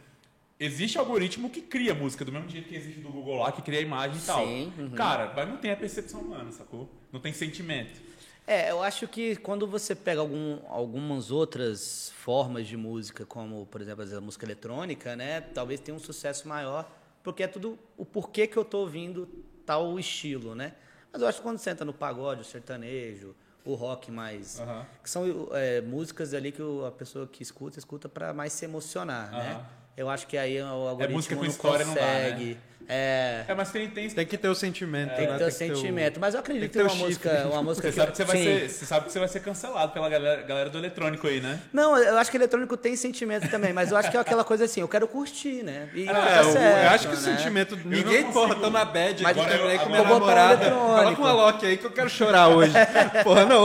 existe 0.58 0.98
algoritmo 0.98 1.50
que 1.50 1.60
cria 1.62 1.94
música, 1.94 2.24
do 2.24 2.32
mesmo 2.32 2.48
jeito 2.48 2.68
que 2.68 2.74
existe 2.76 3.00
do 3.00 3.08
Google 3.08 3.38
lá, 3.38 3.52
que 3.52 3.62
cria 3.62 3.80
imagem 3.80 4.18
e 4.18 4.26
tal. 4.26 4.44
Sim, 4.46 4.72
uhum. 4.78 4.90
Cara, 4.90 5.32
mas 5.34 5.48
não 5.48 5.56
tem 5.56 5.70
a 5.70 5.76
percepção 5.76 6.20
humana, 6.20 6.50
sacou? 6.52 6.90
Não 7.16 7.22
tem 7.22 7.32
sentimento. 7.32 7.98
É, 8.46 8.70
eu 8.70 8.82
acho 8.82 9.08
que 9.08 9.36
quando 9.36 9.66
você 9.66 9.94
pega 9.94 10.20
algum, 10.20 10.58
algumas 10.68 11.30
outras 11.30 12.12
formas 12.14 12.66
de 12.66 12.76
música, 12.76 13.24
como, 13.24 13.64
por 13.64 13.80
exemplo, 13.80 14.04
a 14.14 14.20
música 14.20 14.44
eletrônica, 14.44 15.16
né? 15.16 15.40
Talvez 15.40 15.80
tenha 15.80 15.96
um 15.96 15.98
sucesso 15.98 16.46
maior, 16.46 16.86
porque 17.22 17.42
é 17.42 17.46
tudo 17.46 17.78
o 17.96 18.04
porquê 18.04 18.46
que 18.46 18.58
eu 18.58 18.66
tô 18.66 18.80
ouvindo 18.80 19.26
tal 19.64 19.98
estilo, 19.98 20.54
né? 20.54 20.74
Mas 21.10 21.22
eu 21.22 21.28
acho 21.28 21.38
que 21.38 21.42
quando 21.42 21.56
você 21.56 21.70
entra 21.70 21.86
no 21.86 21.94
pagode, 21.94 22.42
o 22.42 22.44
sertanejo, 22.44 23.34
o 23.64 23.74
rock 23.74 24.10
mais... 24.10 24.60
Aham. 24.60 24.86
Que 25.02 25.08
são 25.08 25.24
é, 25.52 25.80
músicas 25.80 26.34
ali 26.34 26.52
que 26.52 26.60
a 26.86 26.90
pessoa 26.90 27.26
que 27.26 27.42
escuta, 27.42 27.78
escuta 27.78 28.10
para 28.10 28.34
mais 28.34 28.52
se 28.52 28.66
emocionar, 28.66 29.32
né? 29.32 29.52
Aham. 29.52 29.66
Eu 29.96 30.10
acho 30.10 30.26
que 30.26 30.36
aí 30.36 30.60
o 30.60 30.66
algoritmo 30.66 31.16
música 31.16 31.34
com 31.34 31.42
não 31.42 31.48
história 31.48 31.86
não 31.86 31.94
dá, 31.94 32.02
né? 32.02 32.58
É, 32.88 33.44
É, 33.48 33.54
mas 33.54 33.70
tem, 33.70 33.88
tem, 33.90 34.08
Tem 34.08 34.24
que 34.26 34.36
ter 34.38 34.48
o 34.48 34.54
sentimento, 34.54 35.14
tem 35.16 35.26
né? 35.26 35.32
que 35.32 35.38
ter 35.38 35.44
o 35.44 35.48
o- 35.48 35.50
sentimento. 35.50 36.20
Mas 36.20 36.34
eu 36.34 36.40
acredito 36.40 36.62
que 36.62 36.68
que 36.68 36.74
tem 36.78 36.82
uma 36.86 36.92
o 36.92 36.96
música, 36.96 37.48
uma 37.50 37.62
música 37.64 37.88
Você 37.88 37.92
que... 37.92 38.00
sabe, 38.00 38.10
que 38.12 38.16
você, 38.18 38.24
vai 38.24 38.36
Sim. 38.36 38.44
ser, 38.44 38.68
você 38.70 38.86
sabe 38.86 39.06
que 39.06 39.12
você 39.12 39.18
vai 39.18 39.28
ser 39.28 39.40
cancelado 39.40 39.92
pela 39.92 40.08
galera, 40.08 40.42
galera 40.42 40.70
do 40.70 40.78
eletrônico 40.78 41.26
aí, 41.26 41.40
né? 41.40 41.58
Não, 41.72 41.98
eu 41.98 42.16
acho 42.18 42.30
que 42.30 42.36
eletrônico 42.36 42.76
tem 42.76 42.94
sentimento 42.94 43.50
também, 43.50 43.72
mas 43.72 43.90
eu 43.90 43.96
acho 43.96 44.10
que 44.10 44.16
é 44.16 44.20
aquela 44.20 44.44
coisa 44.44 44.64
assim, 44.66 44.80
eu 44.80 44.88
quero 44.88 45.08
curtir, 45.08 45.62
né? 45.64 45.88
E 45.94 46.08
É, 46.08 46.12
tá 46.12 46.40
o- 46.42 46.52
certo, 46.52 46.84
eu 46.84 46.90
acho 46.90 47.08
que 47.08 47.14
o 47.14 47.20
né? 47.20 47.36
sentimento. 47.36 47.76
não 47.76 47.84
Ninguém, 47.90 48.32
porra, 48.32 48.54
tô 48.54 48.70
na 48.70 48.84
bad 48.84 49.22
Mas 49.22 49.36
agora, 49.36 49.52
eu- 49.52 49.56
terminei 49.58 49.78
com 49.78 49.84
agora 49.84 50.02
minha 50.02 50.02
eu 50.02 50.06
vou 50.18 50.20
botar 50.20 50.32
um 50.32 50.36
namorada. 50.36 50.70
Coloca 50.70 51.20
uma 51.20 51.32
Loki 51.32 51.66
aí 51.66 51.76
que 51.76 51.84
eu 51.86 51.90
quero 51.90 52.08
chorar 52.08 52.48
hoje. 52.48 52.72
porra, 53.24 53.44
não. 53.46 53.64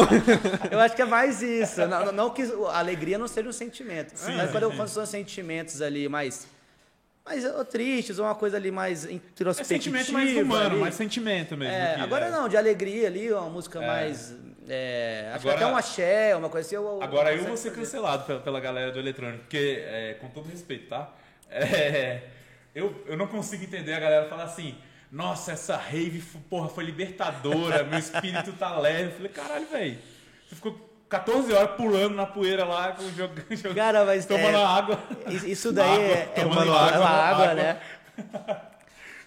Eu 0.72 0.80
acho 0.80 0.96
que 0.96 1.02
é 1.02 1.06
mais 1.06 1.42
isso. 1.44 1.86
Não, 1.86 2.12
não- 2.12 2.30
que 2.32 2.42
a 2.42 2.80
alegria 2.80 3.18
não 3.18 3.28
seja 3.28 3.48
um 3.48 3.54
sentimento. 3.54 4.14
Sim, 4.16 4.32
mas 4.36 4.48
sim, 4.48 4.52
quando, 4.52 4.64
eu, 4.64 4.72
quando 4.72 4.88
são 4.90 5.06
sentimentos 5.06 5.82
ali 5.82 6.08
mais. 6.10 6.48
Mais 7.26 7.46
ou 7.46 7.64
tristes, 7.66 8.18
ou 8.20 8.26
uma 8.26 8.36
coisa 8.36 8.58
ali 8.58 8.72
mais 8.72 9.06
É 9.06 9.12
introspectiva. 9.12 9.80
sentimento 9.80 10.12
mais 10.14 10.36
humano, 10.38 10.72
ali. 10.72 10.80
mais 10.80 10.96
sentimento 10.96 11.56
mesmo. 11.58 11.74
É, 11.74 11.96
que- 11.96 12.02
agora 12.02 12.26
é. 12.28 12.32
não, 12.32 12.50
de 12.50 12.58
alegria 12.58 13.08
ali, 13.08 13.32
uma 13.32 13.50
música 13.50 13.82
É. 13.82 13.88
mais. 13.88 14.36
é, 14.68 15.28
acho 15.34 15.42
Agora- 15.48 15.58
que 15.58 15.64
até 15.64 15.74
um 15.74 15.78
axé, 15.78 16.36
uma 16.36 16.50
coisa 16.50 16.66
assim. 16.68 16.76
Eu, 16.76 17.02
Agora 17.02 17.34
eu 17.34 17.44
vou 17.44 17.58
ser 17.58 17.70
fazer. 17.70 17.82
cancelado 17.82 18.24
pela, 18.26 18.40
pela 18.40 18.60
galera 18.60 18.92
do 18.92 19.00
eletrônico, 19.00 19.40
porque, 19.44 19.84
é, 19.86 20.14
com 20.20 20.30
todo 20.30 20.48
respeito, 20.50 20.88
tá? 20.90 21.14
É, 21.50 22.22
eu, 22.74 23.04
eu 23.06 23.18
não 23.18 23.28
consigo 23.28 23.64
entender 23.64 23.94
a 23.94 24.00
galera 24.00 24.30
falar 24.30 24.44
assim, 24.46 24.76
nossa, 25.12 25.52
essa 25.52 25.76
rave, 25.76 26.22
porra, 26.50 26.70
foi 26.70 26.86
libertadora, 26.86 27.84
meu 27.84 28.00
espírito 28.00 28.54
tá 28.54 28.80
leve. 28.80 29.10
Eu 29.10 29.12
falei, 29.12 29.32
caralho, 29.32 29.68
velho, 29.68 29.98
você 30.48 30.56
ficou 30.56 30.90
14 31.12 31.52
horas 31.54 31.76
pulando 31.76 32.16
na 32.16 32.26
poeira 32.26 32.64
lá, 32.64 32.96
jogando, 33.16 33.46
jogando 33.56 33.76
Cara, 33.76 34.06
mas. 34.06 34.26
tomando 34.26 34.58
é, 34.58 34.64
água. 34.64 35.00
Isso- 35.46 35.74
daí 35.74 35.90
Água, 35.90 36.06
é, 36.08 36.34
é, 36.38 36.46
uma, 36.46 36.62
água, 36.62 36.90
é 36.96 36.98
uma 37.00 37.10
água, 37.10 37.46
água. 37.50 37.54
né? 37.54 37.82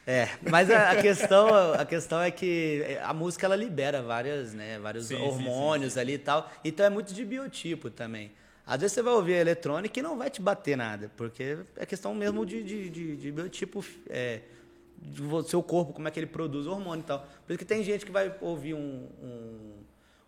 É, 0.07 0.29
mas 0.51 0.71
a, 0.71 0.91
a 0.93 0.97
questão, 1.03 1.49
a 1.75 1.85
questão 1.85 2.21
é 2.21 2.31
que 2.31 2.99
a 3.03 3.13
música 3.15 3.47
ela 3.47 3.57
libera 3.57 4.03
várias, 4.03 4.53
né, 4.53 4.79
vários 4.79 5.07
Sim, 5.07 5.17
sim, 5.17 5.23
hormônios 5.23 5.97
ali 5.97 6.15
e 6.15 6.19
tal. 6.19 6.51
Então 6.65 6.85
é 6.85 6.91
muito 6.91 7.13
de 7.13 7.25
biotipo 7.25 7.91
também. 7.91 8.33
Às 8.67 8.81
vezes 8.81 8.95
você 8.95 9.03
vai 9.03 9.13
ouvir 9.13 9.35
eletrônica 9.35 9.99
e 9.99 10.03
não 10.03 10.17
vai 10.17 10.31
te 10.31 10.41
bater 10.41 10.77
nada, 10.77 11.11
porque 11.17 11.59
é 11.77 11.85
questão 11.85 12.15
mesmo 12.15 12.47
de, 12.47 12.63
de, 12.63 12.89
de, 12.89 13.17
de 13.17 13.31
biotipo, 13.33 13.85
é, 14.09 14.41
do 14.97 15.43
seu 15.43 15.63
corpo, 15.63 15.93
como 15.93 16.09
é 16.09 16.11
que 16.11 16.19
ele 16.19 16.27
produz 16.27 16.67
hormônio 16.67 17.03
e 17.03 17.07
tal. 17.07 17.19
Por 17.47 17.53
isso 17.53 17.59
que 17.59 17.65
tem 17.65 17.83
gente 17.83 18.07
que 18.07 18.13
vai 18.13 18.35
ouvir 18.41 18.73
um, 18.75 19.07
um, 19.23 19.73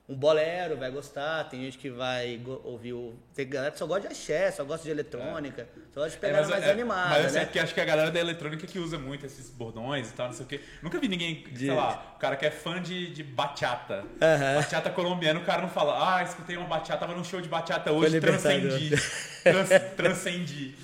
um 0.09 0.15
bolero, 0.15 0.77
vai 0.77 0.89
gostar, 0.89 1.45
tem 1.49 1.63
gente 1.63 1.79
que 1.79 1.91
vai 1.91 2.41
ouvir 2.63 2.93
o. 2.93 3.15
Tem 3.35 3.49
galera 3.49 3.73
que 3.73 3.79
só 3.79 3.87
gosta 3.87 4.03
de 4.03 4.07
axé, 4.09 4.53
só 4.53 4.65
gosta 4.65 4.85
de 4.85 4.91
eletrônica, 4.91 5.69
só 5.93 6.01
gosta 6.01 6.11
de 6.11 6.17
É, 6.17 6.21
pegar 6.21 6.39
mas, 6.43 6.49
mais 6.49 6.65
é, 6.65 6.71
animada, 6.71 7.09
mas 7.09 7.27
assim, 7.27 7.35
né? 7.35 7.43
é 7.43 7.45
porque 7.45 7.59
acho 7.59 7.75
que 7.75 7.81
a 7.81 7.85
galera 7.85 8.11
da 8.13 8.21
eletrônica 8.21 8.67
que 8.69 8.79
usa 8.79 8.99
muito 8.99 9.27
esses 9.27 9.51
bordões 9.51 10.09
e 10.09 10.13
tal, 10.13 10.29
não 10.29 10.35
sei 10.35 10.47
o 10.47 10.49
quê. 10.49 10.61
Nunca 10.81 11.01
vi 11.01 11.09
ninguém, 11.09 11.45
sei 11.57 11.73
lá, 11.73 12.15
o 12.15 12.19
cara 12.21 12.37
que 12.37 12.47
é 12.47 12.53
fã 12.53 12.81
de, 12.81 13.13
de 13.13 13.25
bachata. 13.25 14.05
Aham. 14.23 14.55
Bachata 14.55 14.91
colombiana, 14.91 15.41
o 15.41 15.45
cara 15.45 15.63
não 15.63 15.69
fala, 15.69 16.19
ah, 16.19 16.23
escutei 16.23 16.57
uma 16.57 16.69
bachata, 16.69 17.01
tava 17.01 17.15
num 17.15 17.25
show 17.25 17.41
de 17.41 17.49
bachata 17.49 17.91
hoje, 17.91 18.21
transcendi. 18.21 18.91
Trans, 19.43 19.69
transcendi. 19.97 20.75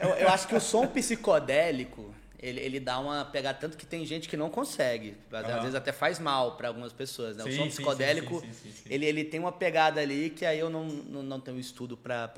Eu, 0.00 0.08
eu 0.16 0.28
acho 0.28 0.48
que 0.48 0.54
o 0.54 0.60
som 0.60 0.86
psicodélico, 0.86 2.14
ele, 2.40 2.60
ele 2.60 2.78
dá 2.80 2.98
uma 3.00 3.24
pegada, 3.24 3.58
tanto 3.58 3.76
que 3.76 3.84
tem 3.84 4.06
gente 4.06 4.28
que 4.28 4.36
não 4.36 4.48
consegue. 4.48 5.16
Às, 5.32 5.44
às 5.44 5.50
Aham. 5.50 5.60
vezes 5.60 5.74
até 5.74 5.92
faz 5.92 6.18
mal 6.18 6.56
para 6.56 6.68
algumas 6.68 6.92
pessoas. 6.92 7.36
Né? 7.36 7.42
O 7.44 7.46
Sim, 7.50 7.56
som 7.56 7.62
sim, 7.64 7.68
psicodélico, 7.70 8.40
sim, 8.40 8.52
sim. 8.52 8.72
Ele, 8.88 9.06
ele 9.06 9.24
tem 9.24 9.40
uma 9.40 9.50
pegada 9.50 10.00
ali 10.00 10.30
que 10.30 10.46
aí 10.46 10.58
eu 10.58 10.70
não, 10.70 10.84
não, 10.84 11.22
não 11.22 11.40
tenho 11.40 11.58
estudo 11.58 11.96
para 11.96 12.30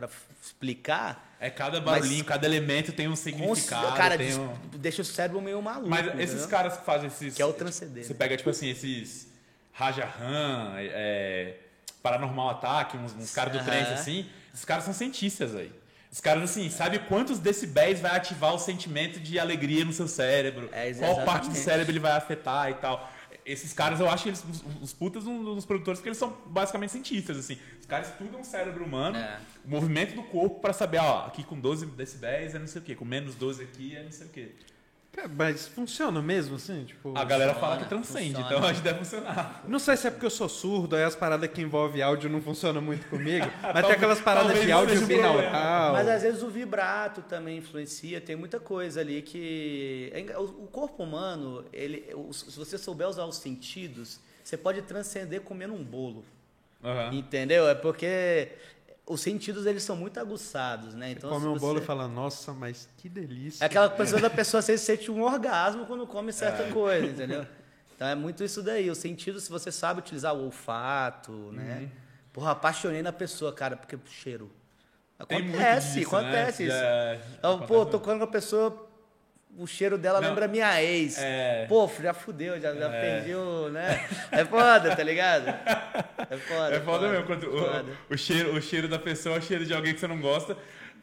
explicar. 0.42 1.36
É 1.38 1.50
cada 1.50 1.80
barulhinho, 1.80 2.18
Mas- 2.20 2.28
cada 2.28 2.46
elemento 2.46 2.92
tem 2.92 3.08
um 3.08 3.16
significado. 3.16 3.96
cara, 3.96 4.16
tem 4.16 4.34
um... 4.38 4.54
deixa 4.78 5.02
o 5.02 5.04
cérebro 5.04 5.40
meio 5.40 5.60
maluco. 5.60 5.88
Mas 5.88 6.06
entendeu? 6.06 6.24
esses 6.24 6.46
caras 6.46 6.76
que 6.78 6.84
fazem 6.84 7.08
esses. 7.08 7.34
Que 7.34 7.42
é 7.42 7.46
o 7.46 7.52
transcender, 7.52 8.02
Você 8.04 8.12
né? 8.12 8.18
pega, 8.18 8.36
tipo 8.36 8.48
assim, 8.50 8.68
esses 8.70 9.28
Rajahan, 9.72 10.74
é, 10.78 11.56
Paranormal 12.02 12.50
Attack, 12.50 12.96
uns, 12.96 13.12
uns 13.14 13.34
caras 13.34 13.52
do 13.52 13.58
Aham. 13.58 13.66
trance 13.66 13.92
assim. 13.92 14.26
Esses 14.52 14.64
caras 14.64 14.84
são 14.84 14.92
cientistas 14.92 15.54
aí. 15.54 15.72
Os 16.10 16.20
caras, 16.20 16.42
assim, 16.42 16.68
sabe 16.68 16.98
quantos 17.00 17.38
decibéis 17.38 18.00
vai 18.00 18.16
ativar 18.16 18.52
o 18.52 18.58
sentimento 18.58 19.20
de 19.20 19.38
alegria 19.38 19.84
no 19.84 19.92
seu 19.92 20.08
cérebro? 20.08 20.68
É, 20.72 20.92
qual 20.94 21.24
parte 21.24 21.48
do 21.48 21.54
cérebro 21.54 21.92
ele 21.92 22.00
vai 22.00 22.12
afetar 22.12 22.68
e 22.70 22.74
tal. 22.74 23.08
Esses 23.46 23.72
caras, 23.72 24.00
eu 24.00 24.08
acho 24.10 24.24
que 24.24 24.28
eles, 24.30 24.44
os, 24.44 24.62
os 24.82 24.92
putas, 24.92 25.26
um 25.26 25.42
dos 25.54 25.64
produtores, 25.64 26.00
que 26.00 26.08
eles 26.08 26.18
são 26.18 26.36
basicamente 26.46 26.92
cientistas, 26.92 27.38
assim. 27.38 27.56
Os 27.80 27.86
caras 27.86 28.08
estudam 28.08 28.40
o 28.40 28.44
cérebro 28.44 28.84
humano, 28.84 29.16
É. 29.16 29.38
o 29.64 29.70
movimento 29.70 30.14
do 30.14 30.22
corpo, 30.24 30.60
pra 30.60 30.72
saber, 30.72 30.98
ó, 30.98 31.26
aqui 31.26 31.42
com 31.42 31.58
12 31.58 31.86
decibéis 31.86 32.54
é 32.54 32.58
não 32.58 32.66
sei 32.66 32.82
o 32.82 32.84
quê, 32.84 32.94
com 32.94 33.04
menos 33.04 33.34
12 33.34 33.62
aqui 33.62 33.96
é 33.96 34.02
não 34.02 34.12
sei 34.12 34.26
o 34.26 34.30
quê. 34.30 34.52
Cara, 35.12 35.28
Mas 35.28 35.66
funciona 35.66 36.22
mesmo, 36.22 36.54
assim? 36.56 36.84
Tipo, 36.84 37.16
A 37.18 37.24
galera 37.24 37.52
Funciona, 37.52 37.72
fala 37.74 37.82
que 37.82 37.88
transcende, 37.88 38.34
funciona. 38.34 38.46
então 38.56 38.68
acho 38.68 38.78
que 38.80 38.84
deve 38.84 38.98
funcionar. 39.00 39.64
Não 39.66 39.78
sei 39.80 39.96
se 39.96 40.06
é 40.06 40.10
porque 40.10 40.26
eu 40.26 40.30
sou 40.30 40.48
surdo, 40.48 40.94
aí 40.94 41.02
as 41.02 41.16
paradas 41.16 41.50
que 41.50 41.60
envolvem 41.60 42.00
áudio 42.00 42.30
não 42.30 42.40
funcionam 42.40 42.80
muito 42.80 43.08
comigo. 43.08 43.44
Mas 43.74 43.86
tem 43.86 43.94
aquelas 43.96 44.20
paradas 44.20 44.60
de 44.60 44.70
áudio 44.70 45.04
binaural. 45.06 45.92
Mas 45.94 46.06
às 46.08 46.22
vezes 46.22 46.42
o 46.42 46.48
vibrato 46.48 47.22
também 47.22 47.58
influencia, 47.58 48.20
tem 48.20 48.36
muita 48.36 48.60
coisa 48.60 49.00
ali 49.00 49.20
que. 49.20 50.12
é 50.14 50.38
O 50.38 50.68
corpo 50.70 51.02
humano, 51.02 51.64
ele, 51.72 52.04
se 52.32 52.56
você 52.56 52.78
souber 52.78 53.08
usar 53.08 53.24
os 53.24 53.36
sentidos, 53.36 54.20
você 54.44 54.56
pode 54.56 54.80
transcender 54.82 55.40
comendo 55.40 55.74
um 55.74 55.82
bolo. 55.82 56.24
Aham. 56.84 57.12
Entendeu? 57.14 57.68
É 57.68 57.74
porque 57.74 58.48
os 59.12 59.20
sentidos 59.20 59.66
eles 59.66 59.82
são 59.82 59.96
muito 59.96 60.18
aguçados, 60.20 60.94
né? 60.94 61.10
Então, 61.12 61.28
Come 61.30 61.42
se 61.42 61.48
um 61.48 61.56
bolo 61.58 61.78
e 61.78 61.80
você- 61.80 61.86
fala, 61.86 62.06
nossa, 62.08 62.52
mas 62.52 62.88
que 62.96 63.08
delícia. 63.08 63.64
É 63.64 63.66
aquela 63.66 63.88
pessoa 63.90 64.20
da 64.20 64.30
pessoa 64.30 64.62
você 64.62 64.78
sente 64.78 65.10
um 65.10 65.22
orgasmo 65.22 65.84
quando 65.86 66.06
come 66.06 66.32
certa 66.32 66.62
É. 66.64 66.70
coisa, 66.72 67.06
entendeu? 67.06 67.46
Então 67.96 68.08
é 68.08 68.14
muito 68.14 68.42
isso 68.44 68.62
daí. 68.62 68.88
O 68.90 68.94
sentido, 68.94 69.40
se 69.40 69.50
você 69.50 69.70
sabe 69.72 70.00
utilizar 70.00 70.34
o 70.34 70.44
olfato, 70.44 71.32
né? 71.52 71.80
Uhum. 71.82 71.88
Porra, 72.32 72.52
apaixonei 72.52 73.02
na 73.02 73.12
pessoa, 73.12 73.52
cara, 73.52 73.76
porque 73.76 73.98
cheiro. 74.06 74.50
Tem 75.28 75.42
muito 75.42 75.54
Acontece, 75.54 75.98
disso, 75.98 76.16
acontece 76.16 76.62
né? 76.64 76.68
isso. 76.68 76.78
Já- 76.78 77.34
Então, 77.38 77.60
pô, 77.66 77.84
tô 77.84 78.00
com 78.00 78.12
uma 78.14 78.26
pessoa, 78.26 78.89
o 79.58 79.66
cheiro 79.66 79.98
dela 79.98 80.20
Não. 80.20 80.28
lembra 80.30 80.48
minha 80.48 80.82
ex. 80.82 81.18
É. 81.18 81.66
Pô, 81.68 81.90
já 82.00 82.14
fudeu, 82.14 82.58
já, 82.60 82.74
já 82.74 82.86
É. 82.92 83.00
perdi 83.00 83.34
o, 83.34 83.68
né? 83.68 84.06
É 84.32 84.44
foda, 84.44 84.94
tá 84.96 85.02
ligado? 85.02 85.48
É 85.48 86.36
foda. 86.36 86.74
É 86.76 86.80
foda 86.80 87.08
mesmo, 87.08 87.26
quando 87.26 87.44
o, 87.54 87.58
foda. 87.58 87.92
o 88.08 88.16
cheiro, 88.16 88.54
o 88.54 88.62
cheiro 88.62 88.88
da 88.88 88.98
pessoa 88.98 89.36
é 89.36 89.38
o 89.38 89.42
cheiro 89.42 89.64
de 89.66 89.74
alguém 89.74 89.92
que 89.94 90.00
você 90.00 90.06
não 90.06 90.20
gosta. 90.20 90.56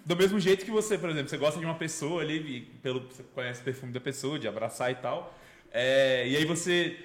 Do 0.06 0.16
mesmo 0.16 0.40
jeito 0.40 0.64
que 0.66 0.72
você, 0.72 0.98
por 0.98 1.10
exemplo, 1.10 1.30
você 1.30 1.38
gosta 1.38 1.60
de 1.60 1.66
uma 1.66 1.76
pessoa 1.76 2.22
ali, 2.22 2.62
pelo, 2.82 3.02
você 3.02 3.24
conhece 3.36 3.62
o 3.62 3.64
perfume 3.64 3.92
da 3.92 4.00
pessoa, 4.00 4.40
de 4.40 4.48
abraçar 4.48 4.90
e 4.92 4.96
tal. 4.96 5.36
é, 5.72 6.26
e 6.28 6.36
aí 6.38 6.46
você 6.46 6.98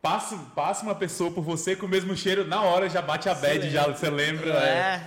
passa, 0.00 0.36
passa 0.56 0.82
uma 0.82 0.94
pessoa 0.94 1.30
por 1.30 1.42
você 1.44 1.76
com 1.76 1.84
o 1.84 1.88
mesmo 1.88 2.16
cheiro, 2.16 2.46
na 2.46 2.62
hora 2.62 2.88
já 2.88 3.02
bate 3.02 3.28
a 3.28 3.34
bad, 3.34 3.68
já 3.70 3.84
você 3.86 4.08
lembra. 4.08 4.54
É, 4.54 5.02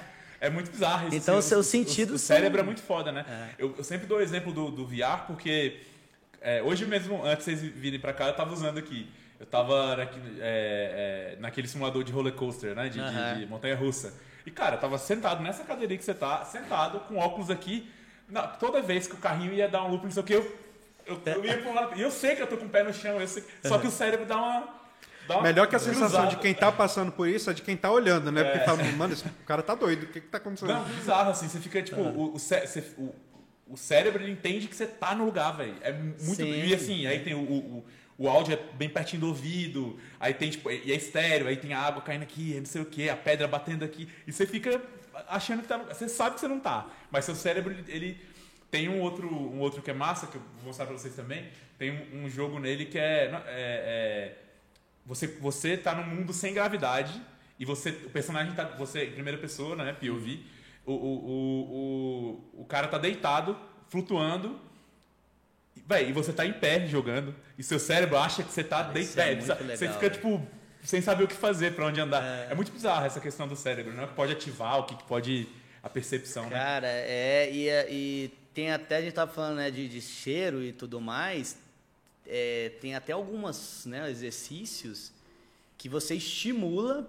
É. 0.47 0.49
muito 0.49 0.71
bizarro 0.71 1.07
isso. 1.07 1.17
Então, 1.17 1.37
assim, 1.37 1.49
seus 1.49 1.67
o- 1.67 1.69
sentidos 1.69 2.21
O, 2.21 2.25
cérebro 2.25 2.57
são- 2.57 2.63
é 2.63 2.65
muito 2.65 2.81
foda, 2.81 3.11
né? 3.11 3.25
É. 3.27 3.63
Eu, 3.63 3.73
eu 3.77 3.83
sempre 3.83 4.05
dou 4.07 4.17
o 4.17 4.21
exemplo 4.21 4.51
do, 4.53 4.69
do 4.71 4.85
VR 4.87 5.25
porque 5.27 5.79
é, 6.41 6.61
hoje 6.61 6.85
mesmo, 6.85 7.23
antes 7.23 7.45
de 7.45 7.55
vocês 7.57 7.61
virem 7.73 7.99
pra 7.99 8.13
cá, 8.13 8.27
eu 8.27 8.35
tava 8.35 8.53
usando 8.53 8.77
aqui. 8.77 9.09
Eu 9.39 9.45
tava 9.45 9.95
naqui- 9.97 10.19
é, 10.39 11.33
é, 11.35 11.41
naquele 11.41 11.67
simulador 11.67 12.03
de 12.03 12.11
roller 12.11 12.33
coaster, 12.33 12.75
né? 12.75 12.85
De, 12.85 12.91
de- 12.93 12.99
Aham. 13.01 13.39
de 13.39 13.45
montanha 13.45 13.75
russa. 13.75 14.13
E, 14.45 14.51
cara, 14.51 14.75
eu 14.75 14.79
tava 14.79 14.97
sentado 14.97 15.41
nessa 15.43 15.63
cadeirinha 15.63 15.97
que 15.97 16.03
você 16.05 16.13
tá, 16.13 16.43
sentado, 16.45 16.99
com 17.01 17.17
óculos 17.17 17.49
aqui. 17.49 17.89
Na- 18.29 18.47
toda 18.47 18.81
vez 18.81 19.07
que 19.07 19.13
o 19.13 19.17
carrinho 19.17 19.53
ia 19.53 19.67
dar 19.67 19.83
um 19.83 19.89
loop, 19.91 20.03
não 20.03 20.11
sei 20.11 20.21
o 20.23 20.25
que, 20.25 20.33
eu, 20.33 20.57
eu, 21.05 21.21
eu 21.25 21.45
ia 21.45 21.57
pra 21.57 21.69
um 21.71 21.73
lado. 21.73 21.97
E 21.97 22.01
eu 22.01 22.11
sei 22.11 22.35
que 22.35 22.41
eu 22.41 22.47
tô 22.47 22.57
com 22.57 22.65
o 22.65 22.69
pé 22.69 22.83
no 22.83 22.93
chão, 22.93 23.19
eu 23.19 23.27
sei- 23.27 23.43
só 23.63 23.77
que 23.77 23.87
o 23.87 23.91
cérebro 23.91 24.25
dá 24.25 24.37
uma. 24.37 24.82
Dá 25.27 25.41
Melhor 25.41 25.67
que 25.67 25.75
a 25.75 25.79
sensação 25.79 26.07
cruzada. 26.09 26.27
de 26.29 26.37
quem 26.37 26.53
tá 26.53 26.71
passando 26.71 27.11
por 27.11 27.27
isso 27.27 27.49
é 27.49 27.53
de 27.53 27.61
quem 27.61 27.77
tá 27.77 27.89
olhando, 27.91 28.31
né? 28.31 28.43
Porque 28.43 28.59
fala, 28.65 28.83
mano, 28.97 29.13
esse 29.13 29.23
cara 29.45 29.61
tá 29.61 29.73
doido, 29.75 30.03
o 30.03 30.07
que 30.07 30.19
que 30.21 30.27
tá 30.27 30.37
acontecendo? 30.37 30.69
Não, 30.73 30.83
bizarro, 30.83 31.31
assim, 31.31 31.47
você 31.47 31.59
fica, 31.59 31.81
tipo, 31.81 32.01
o, 32.01 32.35
o, 32.35 32.39
cé- 32.39 32.65
o- 32.97 33.15
o 33.67 33.77
cérebro 33.77 34.21
ele 34.21 34.31
entende 34.31 34.67
que 34.67 34.75
você 34.75 34.85
tá 34.85 35.15
no 35.15 35.25
lugar, 35.25 35.55
velho. 35.55 35.75
É 35.81 35.91
muito. 35.93 36.19
Sim. 36.35 36.65
E 36.65 36.73
assim, 36.75 37.07
aí 37.07 37.19
tem 37.19 37.33
o, 37.33 37.39
o, 37.39 37.85
o 38.17 38.27
áudio 38.29 38.53
é 38.53 38.59
bem 38.75 38.89
pertinho 38.89 39.21
do 39.21 39.27
ouvido, 39.29 39.97
aí 40.19 40.33
tem, 40.33 40.49
tipo, 40.49 40.69
e 40.69 40.91
é 40.91 40.95
estéreo, 40.95 41.47
aí 41.47 41.55
tem 41.57 41.73
a 41.73 41.79
água 41.79 42.01
caindo 42.01 42.23
aqui, 42.23 42.55
não 42.57 42.65
sei 42.65 42.81
o 42.81 42.85
que, 42.85 43.09
a 43.09 43.15
pedra 43.15 43.47
batendo 43.47 43.83
aqui. 43.85 44.07
E 44.27 44.31
você 44.33 44.45
fica 44.45 44.81
achando 45.29 45.61
que 45.61 45.67
tá. 45.67 45.77
no- 45.77 45.85
Você 45.85 46.09
sabe 46.09 46.35
que 46.35 46.41
você 46.41 46.47
não 46.47 46.59
tá. 46.59 46.87
Mas 47.09 47.25
seu 47.25 47.33
cérebro, 47.35 47.73
ele. 47.87 48.19
tem 48.69 48.89
um 48.89 48.99
outro, 49.01 49.27
um 49.29 49.59
outro 49.59 49.81
que 49.81 49.89
é 49.89 49.93
massa, 49.93 50.27
que 50.27 50.35
eu 50.35 50.41
vou 50.57 50.65
mostrar 50.65 50.85
pra 50.85 50.97
vocês 50.97 51.15
também. 51.15 51.47
Tem 51.77 51.91
um, 51.91 52.25
um 52.25 52.29
jogo 52.29 52.59
nele 52.59 52.85
que 52.85 52.99
é. 52.99 53.25
é- 53.47 53.47
é 53.47 54.42
você, 55.05 55.27
você 55.27 55.77
tá 55.77 55.93
num 55.95 56.05
mundo 56.05 56.33
sem 56.33 56.53
gravidade 56.53 57.21
e 57.59 57.65
você, 57.65 57.89
o 57.89 58.09
personagem 58.09 58.53
tá, 58.53 58.63
você 58.77 59.05
em 59.05 59.11
primeira 59.11 59.37
pessoa, 59.37 59.75
né, 59.75 59.93
POV, 59.93 60.45
o, 60.85 60.91
o, 60.91 60.95
o, 60.95 62.51
o, 62.55 62.61
o 62.61 62.65
cara 62.65 62.87
tá 62.87 62.97
deitado, 62.97 63.57
flutuando, 63.89 64.59
e, 65.75 65.81
véi, 65.87 66.09
e 66.09 66.13
você 66.13 66.33
tá 66.33 66.45
em 66.45 66.53
pé 66.53 66.85
jogando, 66.87 67.35
e 67.57 67.63
seu 67.63 67.79
cérebro 67.79 68.17
acha 68.17 68.43
que 68.43 68.51
você 68.51 68.63
tá 68.63 68.89
é 68.89 68.93
deitado, 68.93 69.41
você 69.41 69.87
fica 69.87 69.99
velho. 69.99 70.13
tipo 70.13 70.47
sem 70.83 71.01
saber 71.01 71.23
o 71.23 71.27
que 71.27 71.35
fazer, 71.35 71.73
pra 71.73 71.85
onde 71.85 71.99
andar. 71.99 72.21
É. 72.21 72.53
muito 72.53 72.71
bizarro 72.71 73.05
essa 73.05 73.19
questão 73.19 73.47
do 73.47 73.55
cérebro, 73.55 73.93
né? 73.93 74.03
O 74.03 74.07
que 74.09 74.13
pode 74.13 74.33
ativar, 74.33 74.79
o 74.79 74.83
que 74.83 75.01
pode 75.05 75.47
a 75.81 75.89
percepção, 75.89 76.43
né? 76.43 76.57
Cara, 76.57 76.87
é, 76.87 77.49
e, 77.51 77.69
e 77.89 78.31
tem 78.53 78.71
até, 78.71 78.97
a 78.97 79.01
gente 79.01 79.13
tava 79.13 79.31
falando 79.31 79.57
né, 79.57 79.71
de, 79.71 79.87
de 79.87 80.01
cheiro 80.01 80.61
e 80.61 80.71
tudo 80.71 80.99
mais, 80.99 81.57
é, 82.27 82.71
tem 82.81 82.95
até 82.95 83.11
algumas 83.13 83.85
né, 83.85 84.09
exercícios 84.09 85.11
que 85.77 85.89
você 85.89 86.15
estimula 86.15 87.07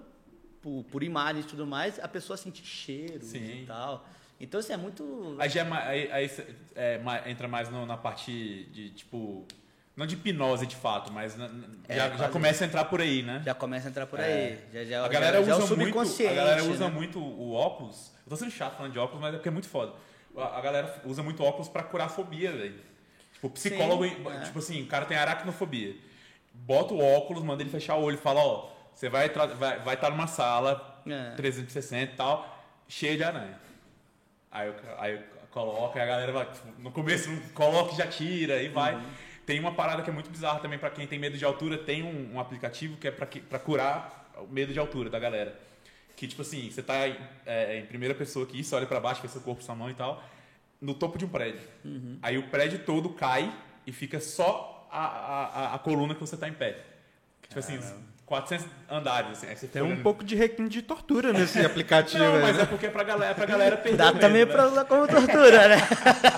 por, 0.60 0.84
por 0.90 1.02
imagem 1.02 1.42
e 1.42 1.44
tudo 1.44 1.66
mais, 1.66 1.98
a 2.00 2.08
pessoa 2.08 2.36
sentir 2.36 2.64
cheiro 2.64 3.22
Sim. 3.24 3.62
e 3.62 3.66
tal. 3.66 4.06
Então 4.40 4.58
isso 4.58 4.72
é 4.72 4.76
muito. 4.76 5.36
Aí, 5.38 5.48
já 5.48 5.60
é, 5.64 5.72
aí, 5.72 6.12
aí 6.12 6.30
é, 6.74 7.00
entra 7.30 7.46
mais 7.46 7.68
no- 7.68 7.86
na 7.86 7.96
parte 7.96 8.64
de, 8.72 8.90
tipo, 8.90 9.46
não 9.96 10.06
de 10.06 10.16
hipnose 10.16 10.66
de 10.66 10.74
fato, 10.74 11.12
mas 11.12 11.36
na- 11.36 11.48
É, 11.88 11.96
já, 11.96 12.16
já 12.16 12.28
começa 12.28 12.64
a 12.64 12.66
entrar 12.66 12.84
por 12.86 13.00
aí, 13.00 13.22
né? 13.22 13.42
Já 13.44 13.54
começa 13.54 13.86
a 13.86 13.90
entrar 13.90 14.06
por 14.06 14.18
É. 14.18 14.24
aí. 14.24 14.58
Já, 14.72 14.84
já, 14.84 15.04
a 15.04 15.08
galera 15.08 15.36
é 15.36 15.40
usa 15.40 15.54
o 15.54 15.58
muito, 15.58 15.72
a 15.72 15.76
subconsciente. 15.76 16.34
galera 16.34 16.64
usa 16.64 16.88
né? 16.88 16.94
muito 16.94 17.20
o 17.20 17.52
óculos. 17.52 18.10
Eu 18.26 18.30
tô 18.30 18.36
sendo 18.36 18.50
chato 18.50 18.76
falando 18.76 18.92
de 18.92 18.98
óculos, 18.98 19.20
mas 19.22 19.34
é 19.34 19.36
porque 19.36 19.48
é 19.48 19.52
muito 19.52 19.68
foda. 19.68 19.92
A, 20.36 20.58
a 20.58 20.60
galera 20.60 21.00
usa 21.04 21.22
muito 21.22 21.42
óculos 21.44 21.68
pra 21.68 21.82
curar 21.84 22.08
fobia, 22.08 22.50
velho. 22.52 22.80
Tipo, 23.44 23.50
psicólogo, 23.50 24.04
Sim, 24.04 24.16
é. 24.26 24.40
tipo 24.40 24.58
assim, 24.58 24.82
o 24.82 24.86
cara 24.86 25.04
tem 25.04 25.16
aracnofobia. 25.16 25.94
Bota 26.54 26.94
o 26.94 27.04
óculos, 27.04 27.42
manda 27.42 27.62
ele 27.62 27.70
fechar 27.70 27.96
o 27.96 28.02
olho 28.02 28.16
fala, 28.16 28.40
ó, 28.40 28.70
você 28.94 29.08
vai 29.08 29.26
estar 29.26 29.46
vai, 29.46 29.78
vai 29.80 29.96
tá 29.96 30.08
numa 30.08 30.26
sala 30.26 31.02
É. 31.06 31.34
360 31.36 32.12
e 32.12 32.16
tal, 32.16 32.64
cheia 32.88 33.16
de 33.16 33.24
aranha. 33.24 33.58
Aí 34.50 34.68
eu, 34.68 34.74
aí 34.98 35.12
eu 35.14 35.22
coloco, 35.50 35.98
aí 35.98 36.04
a 36.04 36.06
galera 36.06 36.32
vai, 36.32 36.46
tipo, 36.46 36.80
no 36.80 36.90
começo 36.90 37.28
coloca 37.52 37.92
e 37.92 37.96
já 37.96 38.06
tira, 38.06 38.62
e 38.62 38.68
vai. 38.68 38.98
Tem 39.44 39.60
uma 39.60 39.74
parada 39.74 40.02
que 40.02 40.08
é 40.08 40.12
muito 40.12 40.30
bizarra 40.30 40.60
também 40.60 40.78
pra 40.78 40.88
quem 40.88 41.06
tem 41.06 41.18
medo 41.18 41.36
de 41.36 41.44
altura, 41.44 41.76
tem 41.76 42.02
um, 42.02 42.36
um 42.36 42.40
aplicativo 42.40 42.96
que 42.96 43.08
é 43.08 43.10
pra 43.10 43.58
curar 43.58 44.30
o 44.38 44.46
medo 44.46 44.72
de 44.72 44.78
altura 44.78 45.10
da 45.10 45.18
galera. 45.18 45.60
Que 46.16 46.26
tipo 46.26 46.40
assim, 46.40 46.70
você 46.70 46.82
tá 46.82 46.94
é, 47.44 47.78
em 47.78 47.86
primeira 47.86 48.14
pessoa 48.14 48.46
aqui, 48.46 48.64
você 48.64 48.74
olha 48.74 48.86
pra 48.86 49.00
baixo, 49.00 49.20
vê 49.20 49.28
seu 49.28 49.42
corpo, 49.42 49.62
sua 49.62 49.74
mão 49.74 49.90
e 49.90 49.94
tal, 49.94 50.22
no 50.80 50.94
topo 50.94 51.16
de 51.18 51.24
um 51.24 51.28
prédio. 51.28 51.60
Aí 52.22 52.36
o 52.38 52.44
prédio 52.48 52.78
todo 52.80 53.08
cai 53.10 53.52
e 53.86 53.92
fica 53.92 54.20
só 54.20 54.88
a, 54.90 55.04
a, 55.04 55.74
a- 55.74 55.78
coluna 55.78 56.14
que 56.14 56.20
você 56.20 56.36
tá 56.36 56.48
em 56.48 56.52
pé. 56.52 56.76
Tipo 57.48 57.58
assim, 57.58 57.78
400 58.26 58.66
andares, 58.90 59.30
assim. 59.32 59.46
Aí 59.48 59.56
você 59.56 59.66
Tem 59.66 59.82
um 59.82 59.86
olhando. 59.86 60.02
pouco 60.02 60.24
de 60.24 60.34
requinte 60.34 60.70
de 60.70 60.82
tortura 60.82 61.32
nesse 61.32 61.58
aplicativo. 61.64 62.22
Não, 62.24 62.36
aí, 62.36 62.42
mas 62.42 62.56
né? 62.56 62.62
é 62.62 62.66
porque 62.66 62.86
é 62.86 62.90
pra 62.90 63.04
galera, 63.04 63.30
é 63.32 63.34
pra 63.34 63.46
galera 63.46 63.76
perder 63.76 63.98
Dá 63.98 64.12
também 64.12 64.44
né? 64.44 64.52
pra 64.52 64.66
usar 64.66 64.84
como 64.86 65.06
tortura, 65.06 65.68
né? 65.68 65.76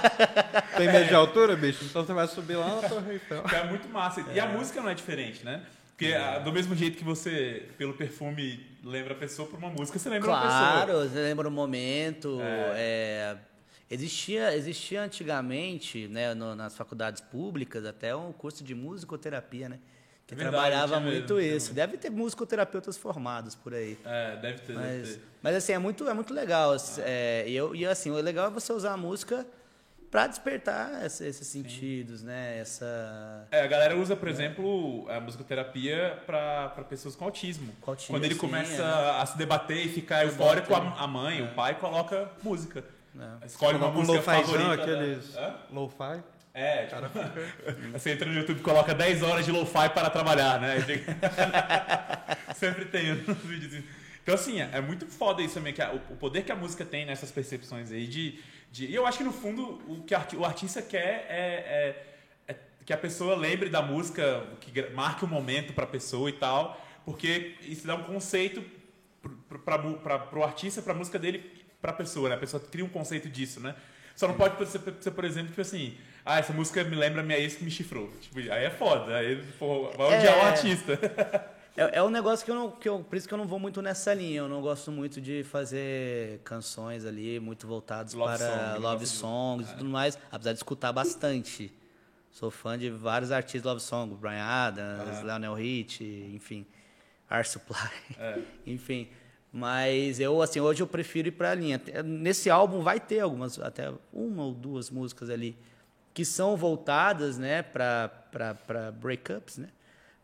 Tem 0.76 0.86
medo 0.90 1.06
de 1.08 1.14
altura, 1.14 1.56
bicho? 1.56 1.84
Então 1.84 2.04
você 2.04 2.12
vai 2.12 2.26
subir 2.26 2.56
lá 2.56 2.80
na 2.80 2.88
Torre 2.88 3.12
Eiffel. 3.12 3.44
É 3.54 3.64
muito 3.64 3.88
massa. 3.88 4.24
E 4.32 4.40
a 4.40 4.46
música 4.46 4.80
não 4.80 4.90
é 4.90 4.94
diferente, 4.94 5.44
né? 5.44 5.62
Porque 5.90 6.12
ah, 6.12 6.38
do 6.40 6.52
mesmo 6.52 6.74
jeito 6.74 6.98
que 6.98 7.04
você, 7.04 7.68
pelo 7.78 7.94
perfume, 7.94 8.66
lembra 8.84 9.14
a 9.14 9.16
pessoa 9.16 9.48
por 9.48 9.58
uma 9.58 9.70
música, 9.70 9.98
você 9.98 10.10
lembra 10.10 10.30
a 10.30 10.42
pessoa. 10.42 10.50
Claro, 10.84 11.08
você 11.08 11.18
lembra 11.22 11.48
o 11.48 11.50
momento. 11.50 12.38
é, 12.42 13.36
existia, 13.90 14.54
existia 14.56 15.02
antigamente, 15.02 16.08
né, 16.08 16.34
no- 16.34 16.54
nas 16.54 16.76
faculdades 16.76 17.20
públicas, 17.20 17.84
até 17.84 18.14
um 18.14 18.32
curso 18.32 18.62
de 18.64 18.74
musicoterapia, 18.74 19.68
né? 19.68 19.78
Que 20.26 20.34
É 20.34 20.36
verdade, 20.38 20.56
trabalhava 20.56 20.98
muito 21.00 21.34
mesmo, 21.34 21.56
isso. 21.56 21.72
Deve 21.72 21.96
ter 21.96 22.10
musicoterapeutas 22.10 22.96
formados 22.96 23.54
por 23.54 23.72
aí. 23.72 23.96
É, 24.04 24.36
deve 24.36 24.58
ter, 24.58 24.74
deve 24.74 24.78
Mas, 24.98 25.08
ter. 25.16 25.22
mas 25.40 25.54
assim, 25.56 25.72
é 25.72 25.78
muito, 25.78 26.08
é 26.08 26.12
muito 26.14 26.34
legal. 26.34 26.74
É, 26.98 27.44
e, 27.46 27.54
eu, 27.54 27.74
e 27.76 27.86
assim, 27.86 28.10
o 28.10 28.14
legal 28.16 28.48
é 28.48 28.50
você 28.50 28.72
usar 28.72 28.94
a 28.94 28.96
música 28.96 29.46
para 30.10 30.26
despertar 30.26 31.04
essa- 31.04 31.24
esses 31.24 31.46
sentidos, 31.46 32.24
né? 32.24 32.58
Essa. 32.58 33.46
É, 33.52 33.60
a 33.62 33.66
galera 33.68 33.96
usa, 33.96 34.16
por 34.16 34.26
exemplo, 34.26 35.08
a 35.08 35.20
musicoterapia 35.20 36.20
para 36.26 36.68
pessoas 36.88 37.14
com 37.14 37.24
autismo. 37.24 37.72
Com 37.80 37.92
autismo, 37.92 38.14
Quando 38.16 38.24
ele 38.24 38.34
sim, 38.34 38.40
começa 38.40 38.82
é. 38.82 39.20
a 39.20 39.26
se 39.26 39.38
debater 39.38 39.86
e 39.86 39.88
ficar 39.88 40.24
eufórico, 40.24 40.74
a, 40.74 40.78
a 41.02 41.06
mãe, 41.06 41.40
o 41.40 41.54
pai 41.54 41.78
coloca 41.78 42.28
música. 42.42 42.84
Escolhe 43.44 43.76
uma 43.78 43.88
Um 43.88 43.92
música 43.92 44.22
favorita. 44.22 44.72
aqueles 44.74 45.32
da- 45.34 45.46
Hã? 45.48 45.56
lo-fi. 45.72 46.22
É, 46.54 46.86
tipo, 46.86 47.02
você 47.92 48.12
entra 48.12 48.26
no 48.30 48.34
YouTube 48.38 48.60
e 48.60 48.62
coloca 48.62 48.94
10 48.94 49.22
horas 49.22 49.44
de 49.44 49.52
lo-fi 49.52 49.90
para 49.90 50.08
trabalhar, 50.08 50.58
né? 50.60 50.76
Sempre 52.54 52.86
tem 52.86 53.12
uns 53.12 53.36
vídeos. 53.44 53.84
Então, 54.22 54.34
assim, 54.34 54.60
é 54.60 54.80
muito 54.80 55.06
foda 55.06 55.42
isso 55.42 55.54
também, 55.54 55.72
que 55.72 55.82
a- 55.82 55.92
o 55.92 56.16
poder 56.16 56.42
que 56.42 56.50
a 56.52 56.56
música 56.56 56.84
tem 56.84 57.04
nessas 57.06 57.30
percepções 57.30 57.92
aí 57.92 58.06
de. 58.06 58.38
de 58.72 58.86
e 58.86 58.94
eu 58.94 59.06
acho 59.06 59.18
que 59.18 59.24
no 59.24 59.32
fundo 59.32 59.80
o 59.86 60.02
que 60.02 60.14
o 60.36 60.44
artista 60.44 60.80
quer 60.82 61.26
é, 61.28 61.94
é- 62.48 62.52
é 62.52 62.56
que 62.84 62.92
a 62.92 62.96
pessoa 62.98 63.36
lembre 63.36 63.68
da 63.68 63.82
música, 63.82 64.44
que 64.60 64.90
marque 64.90 65.24
o 65.24 65.28
momento 65.28 65.72
para 65.74 65.84
a 65.84 65.88
pessoa 65.88 66.28
e 66.30 66.32
tal, 66.32 66.80
porque 67.04 67.54
isso 67.62 67.86
dá 67.86 67.94
um 67.94 68.04
conceito 68.04 68.64
para 69.64 70.38
o 70.38 70.42
artista, 70.42 70.80
para 70.82 70.92
a 70.92 70.96
música 70.96 71.18
dele, 71.18 71.52
para 71.80 71.90
a 71.92 71.94
pessoa, 71.94 72.28
né? 72.28 72.34
A 72.34 72.38
pessoa 72.38 72.62
cria 72.70 72.84
um 72.84 72.88
conceito 72.88 73.28
disso, 73.28 73.60
né? 73.60 73.74
Só 74.14 74.26
não 74.26 74.34
pode 74.34 74.56
ser, 74.68 74.80
ser, 75.00 75.10
por 75.10 75.24
exemplo, 75.24 75.48
tipo 75.48 75.60
assim, 75.60 75.94
ah, 76.24 76.38
essa 76.38 76.52
música 76.52 76.82
me 76.84 76.96
lembra 76.96 77.22
minha 77.22 77.38
ex 77.38 77.56
que 77.56 77.64
me 77.64 77.70
chifrou. 77.70 78.10
Tipo, 78.20 78.38
aí 78.38 78.64
é 78.64 78.70
foda, 78.70 79.16
aí 79.16 79.42
pô, 79.58 79.90
vai 79.96 80.18
odiar 80.18 80.38
É. 80.38 80.42
o 80.42 80.46
artista. 80.46 80.98
É, 81.76 81.98
é 81.98 82.02
um 82.02 82.08
negócio 82.08 82.42
que 82.42 82.50
eu 82.50 82.54
não. 82.54 82.70
Que 82.70 82.88
eu, 82.88 83.00
por 83.00 83.16
isso 83.16 83.28
que 83.28 83.34
eu 83.34 83.36
não 83.36 83.46
vou 83.46 83.58
muito 83.58 83.82
nessa 83.82 84.14
linha. 84.14 84.38
Eu 84.38 84.48
não 84.48 84.62
gosto 84.62 84.90
muito 84.90 85.20
de 85.20 85.44
fazer 85.44 86.40
canções 86.42 87.04
ali 87.04 87.38
muito 87.38 87.66
voltadas 87.66 88.14
para 88.14 88.38
song, 88.38 88.78
love 88.80 89.06
songs 89.06 89.70
e 89.70 89.74
tudo 89.76 89.90
mais. 89.90 90.18
Apesar 90.32 90.52
de 90.52 90.58
escutar 90.58 90.90
bastante. 90.92 91.70
Sou 92.30 92.50
fã 92.50 92.78
de 92.78 92.88
vários 92.90 93.30
artistas 93.30 93.62
love 93.64 93.80
song, 93.82 94.14
Brian 94.14 94.42
Adams, 94.42 95.18
Aham. 95.18 95.22
Lionel 95.24 95.54
Rich, 95.54 96.02
enfim, 96.34 96.66
Air 97.30 97.46
Supply, 97.46 97.90
É. 98.18 98.38
enfim. 98.66 99.08
Mas 99.52 100.20
eu, 100.20 100.42
assim, 100.42 100.60
hoje 100.60 100.82
eu 100.82 100.86
prefiro 100.86 101.28
ir 101.28 101.32
pra 101.32 101.54
linha. 101.54 101.80
Nesse 102.04 102.50
álbum 102.50 102.82
vai 102.82 103.00
ter 103.00 103.20
algumas, 103.20 103.58
até 103.58 103.92
uma 104.12 104.44
ou 104.44 104.52
duas 104.52 104.90
músicas 104.90 105.30
ali 105.30 105.56
que 106.12 106.24
são 106.24 106.56
voltadas, 106.56 107.36
né, 107.38 107.62
para 107.62 108.08
para 108.32 108.90
breakups, 108.92 109.58
né? 109.58 109.68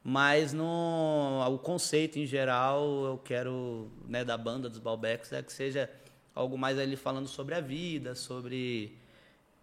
Mas 0.03 0.53
no 0.53 1.45
o 1.47 1.59
conceito 1.59 2.19
em 2.19 2.27
geral 2.27 3.05
eu 3.05 3.19
quero, 3.19 3.91
né, 4.09 4.25
da 4.25 4.37
banda 4.37 4.69
dos 4.69 4.79
Balbecs 4.79 5.33
é 5.33 5.43
que 5.43 5.53
seja 5.53 5.89
algo 6.35 6.59
mais 6.59 6.79
ali 6.79 6.97
falando 6.97 7.29
sobre 7.29 7.55
a 7.55 7.61
vida, 7.61 8.15
sobre 8.15 8.97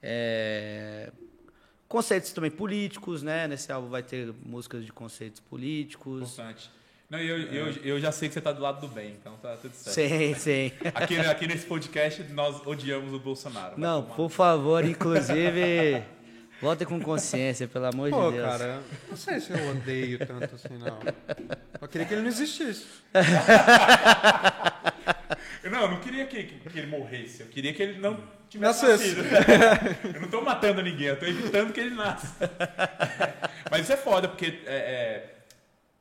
é, 0.02 1.12
conceitos 1.88 2.32
também 2.32 2.52
políticos, 2.52 3.24
né? 3.24 3.48
Nesse 3.48 3.72
álbum 3.72 3.90
vai 3.90 4.04
ter 4.04 4.34
músicas 4.46 4.86
de 4.86 4.94
conceitos 4.94 5.40
políticos. 5.42 6.34
Importante. 6.34 6.72
Não, 7.10 7.18
eu, 7.18 7.40
eu, 7.52 7.72
eu 7.84 8.00
já 8.00 8.12
sei 8.12 8.28
que 8.28 8.36
você 8.36 8.42
tá 8.42 8.52
do 8.52 8.62
lado 8.62 8.82
do 8.82 8.88
bem, 8.88 9.16
então 9.20 9.36
tá 9.38 9.58
tudo 9.58 9.74
certo. 9.74 9.96
Sim, 9.96 10.36
sim. 10.36 10.72
Aqui, 10.94 11.18
aqui 11.18 11.48
nesse 11.48 11.66
podcast 11.66 12.22
nós 12.32 12.62
odiamos 12.68 13.12
o 13.12 13.20
Bolsonaro. 13.20 13.80
Não, 13.80 14.04
tomar. 14.04 14.16
por 14.16 14.30
favor, 14.30 14.86
inclusive, 14.86 16.04
volte 16.62 16.86
com 16.86 17.00
consciência, 17.00 17.68
pelo 17.68 17.88
amor 17.88 18.12
Pô, 18.12 18.30
de 18.30 18.38
Deus. 18.38 18.48
cara, 18.48 18.84
não 19.10 19.18
sei 19.18 19.40
se 19.40 19.52
eu 19.52 19.70
odeio 19.72 20.20
tanto 20.20 20.54
assim, 20.54 20.78
não. 20.78 21.00
Eu 21.82 21.88
queria 21.88 22.06
que 22.06 22.14
ele 22.14 22.22
não 22.22 22.30
existisse. 22.30 22.86
Não, 25.70 25.82
eu 25.82 25.92
não 25.92 26.00
queria 26.00 26.26
que, 26.26 26.44
que, 26.44 26.80
ele 26.80 26.88
morresse. 26.88 27.42
Eu 27.42 27.48
queria 27.48 27.74
que 27.74 27.84
ele 27.84 28.00
não 28.00 28.18
tivesse 28.50 28.86
Nascesse. 28.86 29.16
nascido. 29.16 30.16
eu 30.16 30.22
não 30.22 30.30
tô 30.30 30.42
matando 30.42 30.82
ninguém, 30.82 31.08
eu 31.08 31.20
tô 31.20 31.26
evitando 31.26 31.72
que 31.74 31.80
ele 31.80 31.96
nasça. 31.96 32.36
Mas 33.70 33.82
isso 33.82 33.94
é 33.94 33.98
foda, 33.98 34.28
porque 34.28 34.62
é, 34.66 34.76
é, 34.76 35.39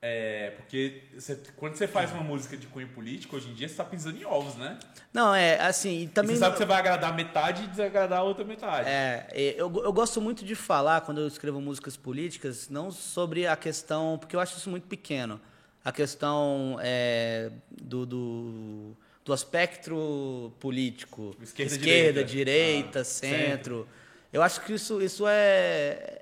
é, 0.00 0.50
porque 0.56 1.02
você- 1.16 1.36
quando 1.56 1.74
você 1.74 1.88
faz 1.88 2.12
uma 2.12 2.22
música 2.22 2.56
de 2.56 2.66
cunho 2.68 2.88
político, 2.88 3.34
hoje 3.36 3.48
em 3.48 3.54
dia 3.54 3.68
você 3.68 3.74
tá 3.74 3.84
pisando 3.84 4.16
em 4.16 4.24
ovos, 4.24 4.54
né? 4.56 4.78
Não, 5.12 5.34
é 5.34 5.58
assim, 5.60 6.00
e 6.00 6.02
E 6.04 6.08
também. 6.08 6.36
você 6.36 6.40
sabe 6.40 6.52
que 6.52 6.58
você 6.58 6.64
vai 6.66 6.78
agradar 6.78 7.14
metade 7.14 7.64
e 7.64 7.66
desagradar 7.66 8.20
a 8.20 8.22
outra 8.22 8.44
metade. 8.44 8.88
É, 8.88 9.26
eu, 9.34 9.72
eu 9.82 9.92
gosto 9.92 10.20
muito 10.20 10.44
de 10.44 10.54
falar, 10.54 11.00
quando 11.00 11.20
eu 11.20 11.26
escrevo 11.26 11.60
músicas 11.60 11.96
políticas, 11.96 12.68
não 12.68 12.90
sobre 12.90 13.46
a 13.46 13.56
questão, 13.56 14.16
porque 14.18 14.36
eu 14.36 14.40
acho 14.40 14.56
isso 14.56 14.70
muito 14.70 14.86
pequeno, 14.86 15.40
a 15.84 15.90
questão 15.90 16.78
é, 16.80 17.50
do, 17.70 18.04
do, 18.06 18.96
do 19.24 19.32
aspecto 19.32 20.52
político, 20.60 21.34
Esquerda, 21.42 21.74
esquerda 21.74 22.24
direita. 22.24 22.24
direita, 22.24 23.00
Ah, 23.00 23.04
centro. 23.04 23.88
Eu 24.32 24.42
acho 24.42 24.60
que 24.60 24.74
isso, 24.74 25.00
isso 25.00 25.24
é. 25.26 26.17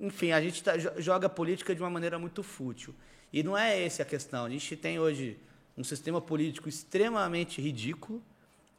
Enfim, 0.00 0.32
a 0.32 0.40
gente 0.40 0.62
tá- 0.62 0.76
jo- 0.76 0.92
joga 0.98 1.28
política 1.28 1.74
de 1.74 1.80
uma 1.82 1.90
maneira 1.90 2.18
muito 2.18 2.42
fútil. 2.42 2.94
E 3.32 3.42
não 3.42 3.56
é 3.56 3.84
essa 3.84 4.02
a 4.02 4.06
questão. 4.06 4.44
A 4.44 4.50
gente 4.50 4.76
tem 4.76 4.98
hoje 4.98 5.38
um 5.76 5.84
sistema 5.84 6.20
político 6.20 6.68
extremamente 6.68 7.60
ridículo, 7.60 8.22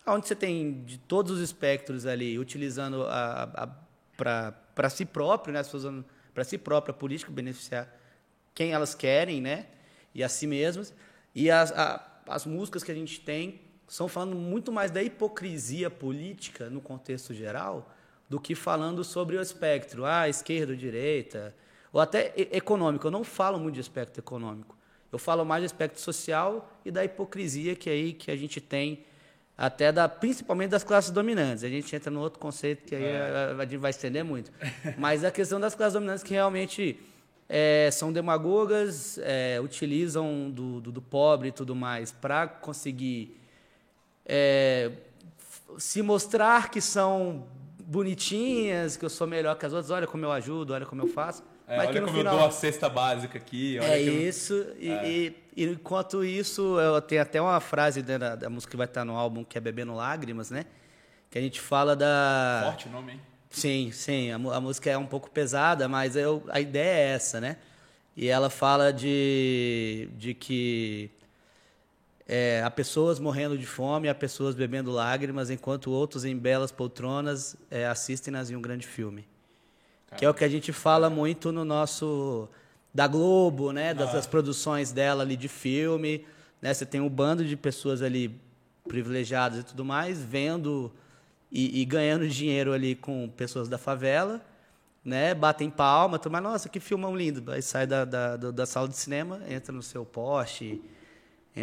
onde 0.06 0.28
você 0.28 0.36
tem 0.36 0.84
de 0.84 0.98
todos 0.98 1.32
os 1.34 1.42
espectros 1.42 2.06
ali 2.06 2.40
utilizando 2.40 3.06
para 4.16 4.90
si 4.90 5.06
próprio, 5.06 5.54
né, 5.54 5.62
usando 5.74 6.06
para 6.34 6.44
si 6.44 6.58
própria 6.58 6.92
a 6.92 6.96
política 6.96 7.32
beneficiar 7.32 7.94
quem 8.54 8.72
elas 8.72 8.94
querem, 8.96 9.42
né, 9.42 9.66
e 10.14 10.24
a 10.24 10.30
si 10.30 10.48
mesmas. 10.48 10.94
E 11.36 11.50
as, 11.52 11.72
a- 11.72 12.22
as 12.28 12.46
músicas 12.46 12.84
que 12.84 12.92
a 12.92 12.96
gente 12.96 13.20
tem 13.20 13.62
são 13.88 14.08
falando 14.08 14.36
muito 14.36 14.72
mais 14.72 14.92
da 14.92 15.02
hipocrisia 15.02 15.90
política 15.90 16.70
no 16.70 16.82
contexto 16.82 17.34
geral 17.34 17.94
do 18.30 18.40
que 18.40 18.56
falando 18.56 19.04
sobre 19.04 19.38
o 19.38 19.42
espectro, 19.42 20.06
ah, 20.06 20.28
esquerda 20.28 20.74
ou 20.74 20.78
direita, 20.78 21.56
ou 21.92 22.02
até 22.02 22.34
econômico. 22.36 23.08
Eu 23.08 23.12
não 23.12 23.24
falo 23.24 23.60
muito 23.60 23.76
de 23.76 23.82
aspecto 23.82 24.20
econômico. 24.20 24.78
Eu 25.12 25.18
falo 25.18 25.46
mais 25.46 25.62
de 25.62 25.68
aspecto 25.68 26.00
social 26.00 26.70
e 26.84 26.92
da 26.92 27.04
hipocrisia 27.04 27.76
que 27.76 27.90
aí 27.90 28.14
que 28.14 28.30
a 28.30 28.36
gente 28.36 28.60
tem 28.60 29.06
até 29.58 29.92
da 29.92 30.08
principalmente 30.08 30.72
das 30.72 30.84
classes 30.84 31.10
dominantes. 31.10 31.64
A 31.64 31.70
gente 31.70 31.96
entra 31.96 32.12
no 32.12 32.20
outro 32.20 32.40
conceito 32.40 32.86
que 32.86 32.96
aí 32.96 33.16
a, 33.16 33.56
a 33.58 33.66
gente 33.66 33.78
vai 33.78 33.92
estender 33.92 34.24
muito. 34.24 34.52
Mas 34.98 35.24
a 35.24 35.32
questão 35.32 35.60
das 35.60 35.74
classes 35.74 35.94
dominantes 35.94 36.24
que 36.24 36.34
realmente 36.34 37.00
é, 37.50 37.90
são 37.92 38.12
demagogas, 38.12 39.18
é, 39.20 39.60
utilizam 39.62 40.52
do, 40.52 40.82
do, 40.82 40.92
do 40.92 41.02
pobre 41.02 41.50
e 41.50 41.52
tudo 41.52 41.76
mais 41.76 42.12
para 42.12 42.48
conseguir 42.48 43.40
é, 44.26 44.92
se 45.78 46.02
mostrar 46.02 46.70
que 46.70 46.82
são 46.82 47.48
bonitinhas, 47.88 48.98
que 48.98 49.06
eu 49.06 49.10
sou 49.10 49.26
melhor 49.26 49.58
que 49.58 49.66
as 49.66 49.72
outras, 49.72 49.90
olha 49.92 50.06
como 50.06 50.26
eu 50.26 50.32
ajudo, 50.32 50.74
olha 50.74 50.86
como 50.86 51.02
eu 51.04 51.08
faço. 51.08 51.42
É, 51.66 51.80
olha 51.80 52.02
como 52.02 52.18
final 52.18 52.34
eu 52.34 52.40
dou 52.40 52.48
a 52.48 52.52
cesta 52.52 52.90
básica 52.90 53.38
aqui. 53.38 53.78
Olha 53.82 53.88
é 53.98 54.02
eu- 54.04 54.22
isso. 54.28 54.54
E, 54.78 54.90
e- 54.90 55.36
e 55.56 55.64
enquanto 55.66 56.24
isso, 56.24 56.80
eu 56.80 57.02
tenho 57.02 57.22
até 57.22 57.42
uma 57.42 57.60
frase 57.62 58.02
da, 58.02 58.36
da 58.36 58.50
música 58.50 58.72
que 58.72 58.78
vai 58.78 58.86
estar 58.88 59.04
no 59.06 59.16
álbum 59.16 59.44
que 59.44 59.58
é 59.58 59.62
Bebendo 59.62 59.94
Lágrimas, 59.94 60.52
né? 60.52 60.66
Que 61.32 61.38
a 61.40 61.42
gente 61.42 61.60
fala 61.62 61.96
da. 61.96 62.62
Forte 62.66 62.88
o 62.88 62.92
nome, 62.92 63.14
hein? 63.14 63.22
Sim, 63.50 63.90
sim. 63.94 64.32
A, 64.32 64.36
a 64.36 64.62
música 64.62 64.90
é 64.90 64.98
um 64.98 65.06
pouco 65.08 65.30
pesada, 65.32 65.88
mas 65.88 66.16
eu, 66.16 66.44
a 66.50 66.60
ideia 66.60 66.98
é 67.12 67.14
essa, 67.16 67.40
né? 67.42 67.58
E 68.16 68.28
ela 68.28 68.50
fala 68.50 68.92
de, 68.92 70.10
de 70.18 70.34
que 70.34 71.10
é, 72.28 72.62
há 72.64 72.70
pessoas 72.70 73.20
morrendo 73.20 73.58
de 73.58 73.66
fome, 73.66 74.10
há 74.10 74.16
pessoas 74.16 74.54
bebendo 74.54 74.92
lágrimas, 74.92 75.50
enquanto 75.50 75.92
outros 75.92 76.26
em 76.26 76.38
belas 76.38 76.72
poltronas 76.72 77.56
é, 77.72 77.88
assistem-nas 77.88 78.50
em 78.52 78.56
um 78.56 78.62
grande 78.62 78.86
filme. 78.86 79.26
Que 80.18 80.26
é 80.26 80.30
o 80.30 80.34
que 80.34 80.44
a 80.44 80.50
gente 80.50 80.72
fala 80.74 81.10
muito 81.10 81.52
no 81.52 81.64
nosso 81.66 82.48
da 82.94 83.08
Globo, 83.08 83.72
né, 83.72 83.94
das, 83.94 84.14
das 84.14 84.26
produções 84.26 84.92
dela 84.92 85.22
ali 85.24 85.36
de 85.38 85.48
filme, 85.48 86.26
né? 86.62 86.74
Você 86.74 86.86
tem 86.86 87.00
um 87.00 87.10
bando 87.10 87.46
de 87.46 87.56
pessoas 87.56 88.02
ali 88.02 88.34
privilegiadas 88.88 89.60
e 89.60 89.64
tudo 89.64 89.86
mais, 89.86 90.24
vendo 90.24 90.92
e, 91.52 91.82
e 91.82 91.86
ganhando 91.86 92.28
dinheiro 92.28 92.74
ali 92.74 92.96
com 92.96 93.30
pessoas 93.30 93.68
da 93.70 93.78
favela, 93.78 94.42
né? 95.04 95.34
Batem 95.34 95.70
palma, 95.70 96.18
tudo 96.18 96.32
mais, 96.32 96.44
nossa, 96.44 96.70
que 96.70 96.80
filmão 96.80 97.16
lindo. 97.16 97.52
Aí 97.52 97.62
sai 97.62 97.86
da, 97.86 98.04
da, 98.04 98.36
da- 98.38 98.66
sala 98.66 98.88
de 98.88 98.98
cinema, 98.98 99.42
entra 99.48 99.72
no 99.74 99.84
seu 99.84 100.04
Porsche, 100.06 100.82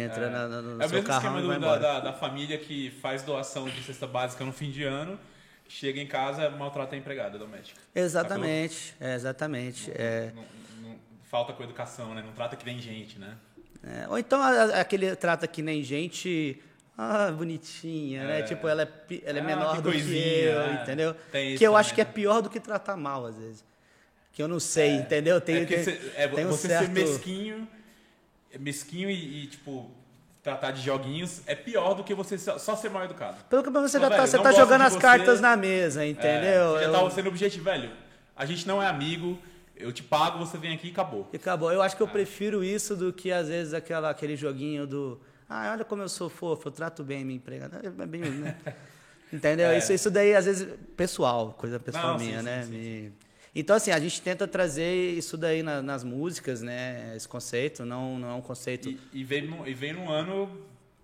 entra 0.01 0.29
na- 0.29 0.47
na- 0.47 0.61
no 0.61 0.81
É 0.81 0.85
o 0.85 0.89
seu 0.89 0.97
mesmo 0.97 1.03
carrão 1.07 1.37
esquema 1.37 1.39
e 1.41 1.47
vai 1.47 1.59
da, 1.59 1.65
embora. 1.67 1.79
da, 1.81 1.99
da 1.99 2.13
família 2.13 2.57
que 2.57 2.91
faz 3.01 3.23
doação 3.23 3.65
de 3.69 3.81
cesta 3.83 4.05
básica 4.07 4.43
no 4.43 4.51
fim 4.53 4.69
de 4.71 4.83
ano, 4.83 5.19
chega 5.67 5.99
em 5.99 6.07
casa 6.07 6.49
maltrata 6.49 6.95
a 6.95 6.97
empregada 6.97 7.37
doméstica. 7.37 7.79
Exatamente, 7.93 8.93
é, 8.99 9.15
exatamente. 9.15 9.91
É, 9.95 10.31
Não- 10.35 10.43
não- 10.89 10.95
falta 11.29 11.53
com 11.53 11.63
educação, 11.63 12.13
né? 12.13 12.21
Não 12.25 12.33
trata 12.33 12.55
que 12.55 12.65
nem 12.65 12.79
gente, 12.79 13.17
né? 13.19 13.35
É, 13.83 14.07
ou 14.07 14.17
então 14.17 14.41
aquele 14.41 15.15
trata 15.15 15.47
que 15.47 15.61
nem 15.61 15.83
gente. 15.83 16.61
Ah, 16.97 17.29
bonitinha, 17.29 18.23
né? 18.23 18.39
É. 18.39 18.43
Tipo, 18.43 18.69
ela 18.69 18.83
é, 18.83 18.87
ela 19.25 19.39
é 19.39 19.41
Ah, 19.41 19.43
menor 19.43 19.75
que 19.75 19.81
do 19.81 19.91
que 19.91 19.97
eu, 19.97 20.73
entendeu? 20.75 21.13
Tem 21.29 21.49
isso 21.49 21.57
que 21.57 21.63
eu 21.65 21.71
também, 21.71 21.79
acho 21.81 21.93
que 21.93 21.99
é 21.99 22.05
pior 22.05 22.41
do 22.41 22.49
que 22.49 22.57
tratar 22.57 22.95
mal, 22.95 23.25
às 23.25 23.37
vezes. 23.37 23.65
Que 24.31 24.41
eu 24.41 24.47
não 24.47 24.61
sei, 24.61 24.91
entendeu? 24.95 25.41
Tem, 25.41 25.57
é 25.57 25.65
tem- 25.65 25.83
cê- 25.83 25.99
é, 26.15 26.25
tem 26.29 26.45
um 26.45 26.51
você 26.51 26.69
certo... 26.69 26.85
ser 26.85 26.91
mesquinho, 26.93 27.67
mesquinho 28.59 29.09
e, 29.09 29.43
e, 29.43 29.47
tipo, 29.47 29.89
tratar 30.43 30.71
de 30.71 30.81
joguinhos 30.81 31.41
é 31.47 31.55
pior 31.55 31.93
do 31.95 32.03
que 32.03 32.13
você 32.13 32.37
só, 32.37 32.57
só 32.57 32.75
ser 32.75 32.89
mal 32.89 33.03
educado. 33.05 33.37
Pelo 33.49 33.63
que 33.63 33.69
você 33.69 33.97
Ô, 33.97 34.01
já 34.01 34.09
tá, 34.09 34.15
velho, 34.17 34.27
você 34.27 34.39
tá 34.39 34.51
jogando 34.51 34.81
as 34.81 34.93
você. 34.93 34.99
cartas 34.99 35.41
na 35.41 35.55
mesa, 35.55 36.05
entendeu? 36.05 36.75
É, 36.77 36.79
você 36.79 36.79
já 36.81 36.85
Eu- 36.87 36.91
tava 36.93 37.11
sendo 37.11 37.29
objetivo, 37.29 37.63
velho. 37.65 37.91
A 38.35 38.45
gente 38.45 38.67
não 38.67 38.81
é 38.83 38.87
amigo, 38.87 39.39
eu 39.75 39.91
te 39.91 40.03
pago, 40.03 40.37
você 40.39 40.57
vem 40.57 40.73
aqui 40.73 40.87
e 40.87 40.91
acabou. 40.91 41.27
E 41.33 41.35
acabou. 41.37 41.71
Eu 41.71 41.81
acho 41.81 41.95
que 41.97 42.03
eu 42.03 42.07
prefiro 42.07 42.63
isso 42.63 42.95
do 42.95 43.11
que, 43.13 43.31
às 43.31 43.47
vezes, 43.47 43.73
aquela, 43.73 44.09
aquele 44.09 44.35
joguinho 44.35 44.85
do. 44.85 45.19
Ah, 45.49 45.71
olha 45.71 45.85
como 45.85 46.01
eu 46.01 46.09
sou 46.09 46.27
fofo, 46.29 46.67
eu 46.67 46.71
trato 46.71 47.03
bem 47.03 47.23
minha 47.23 47.37
empregada. 47.37 47.79
É 47.83 48.05
bem, 48.05 48.21
né? 48.21 48.55
Entendeu? 49.33 49.69
É. 49.69 49.77
Isso, 49.77 49.91
isso 49.91 50.11
daí, 50.11 50.35
às 50.35 50.45
vezes, 50.45 50.67
pessoal, 50.95 51.53
coisa 51.57 51.79
pessoal 51.79 52.13
Não, 52.13 52.19
sim, 52.19 52.25
minha, 52.27 52.39
sim, 52.39 52.45
né? 52.45 52.63
sim, 52.63 52.71
Me- 52.71 53.13
Então, 53.55 53.75
assim, 53.75 53.89
a 53.91 53.99
gente 53.99 54.21
tenta 54.21 54.45
trazer 54.45 54.93
isso 55.13 55.37
daí 55.37 55.63
na- 55.63 55.81
nas 55.81 56.03
músicas, 56.03 56.61
né? 56.61 57.13
Esse 57.15 57.27
conceito, 57.27 57.85
não, 57.85 58.19
não 58.19 58.29
é 58.29 58.33
um 58.33 58.41
conceito. 58.41 58.89
E, 58.89 58.99
e, 59.13 59.23
vem 59.23 59.47
num, 59.47 59.65
e 59.65 59.73
vem 59.73 59.93
num 59.93 60.09
ano 60.11 60.59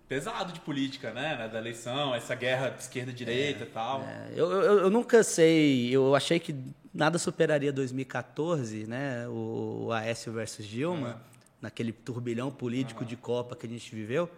pesado 0.06 0.52
de 0.52 0.60
política, 0.60 1.12
né? 1.14 1.48
Da 1.50 1.58
eleição, 1.58 2.14
essa 2.14 2.34
guerra 2.34 2.76
esquerda-direita 2.78 3.62
e 3.64 3.66
tal. 3.66 4.02
É, 4.02 4.32
eu, 4.36 4.50
eu, 4.52 4.78
eu 4.80 4.90
nunca 4.90 5.22
sei, 5.24 5.88
eu 5.90 6.14
achei 6.14 6.38
que 6.38 6.54
nada 6.92 7.18
superaria 7.18 7.72
2014, 7.72 8.86
né? 8.86 9.26
O, 9.28 9.84
o 9.86 9.92
Aécio 9.92 10.30
versus 10.30 10.66
Dilma, 10.66 11.22
naquele 11.60 11.90
turbilhão 11.90 12.50
político 12.50 13.02
de 13.02 13.16
Copa 13.16 13.56
que 13.56 13.66
a 13.66 13.68
gente 13.70 13.94
viveu. 13.94 14.28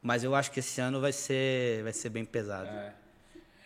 Mas 0.00 0.22
eu 0.22 0.36
acho 0.36 0.52
que 0.52 0.60
esse 0.60 0.80
ano 0.80 1.00
vai 1.00 1.12
ser, 1.12 1.82
vai 1.82 1.92
ser 1.92 2.10
bem 2.10 2.24
pesado. 2.24 2.68
É. 2.68 2.94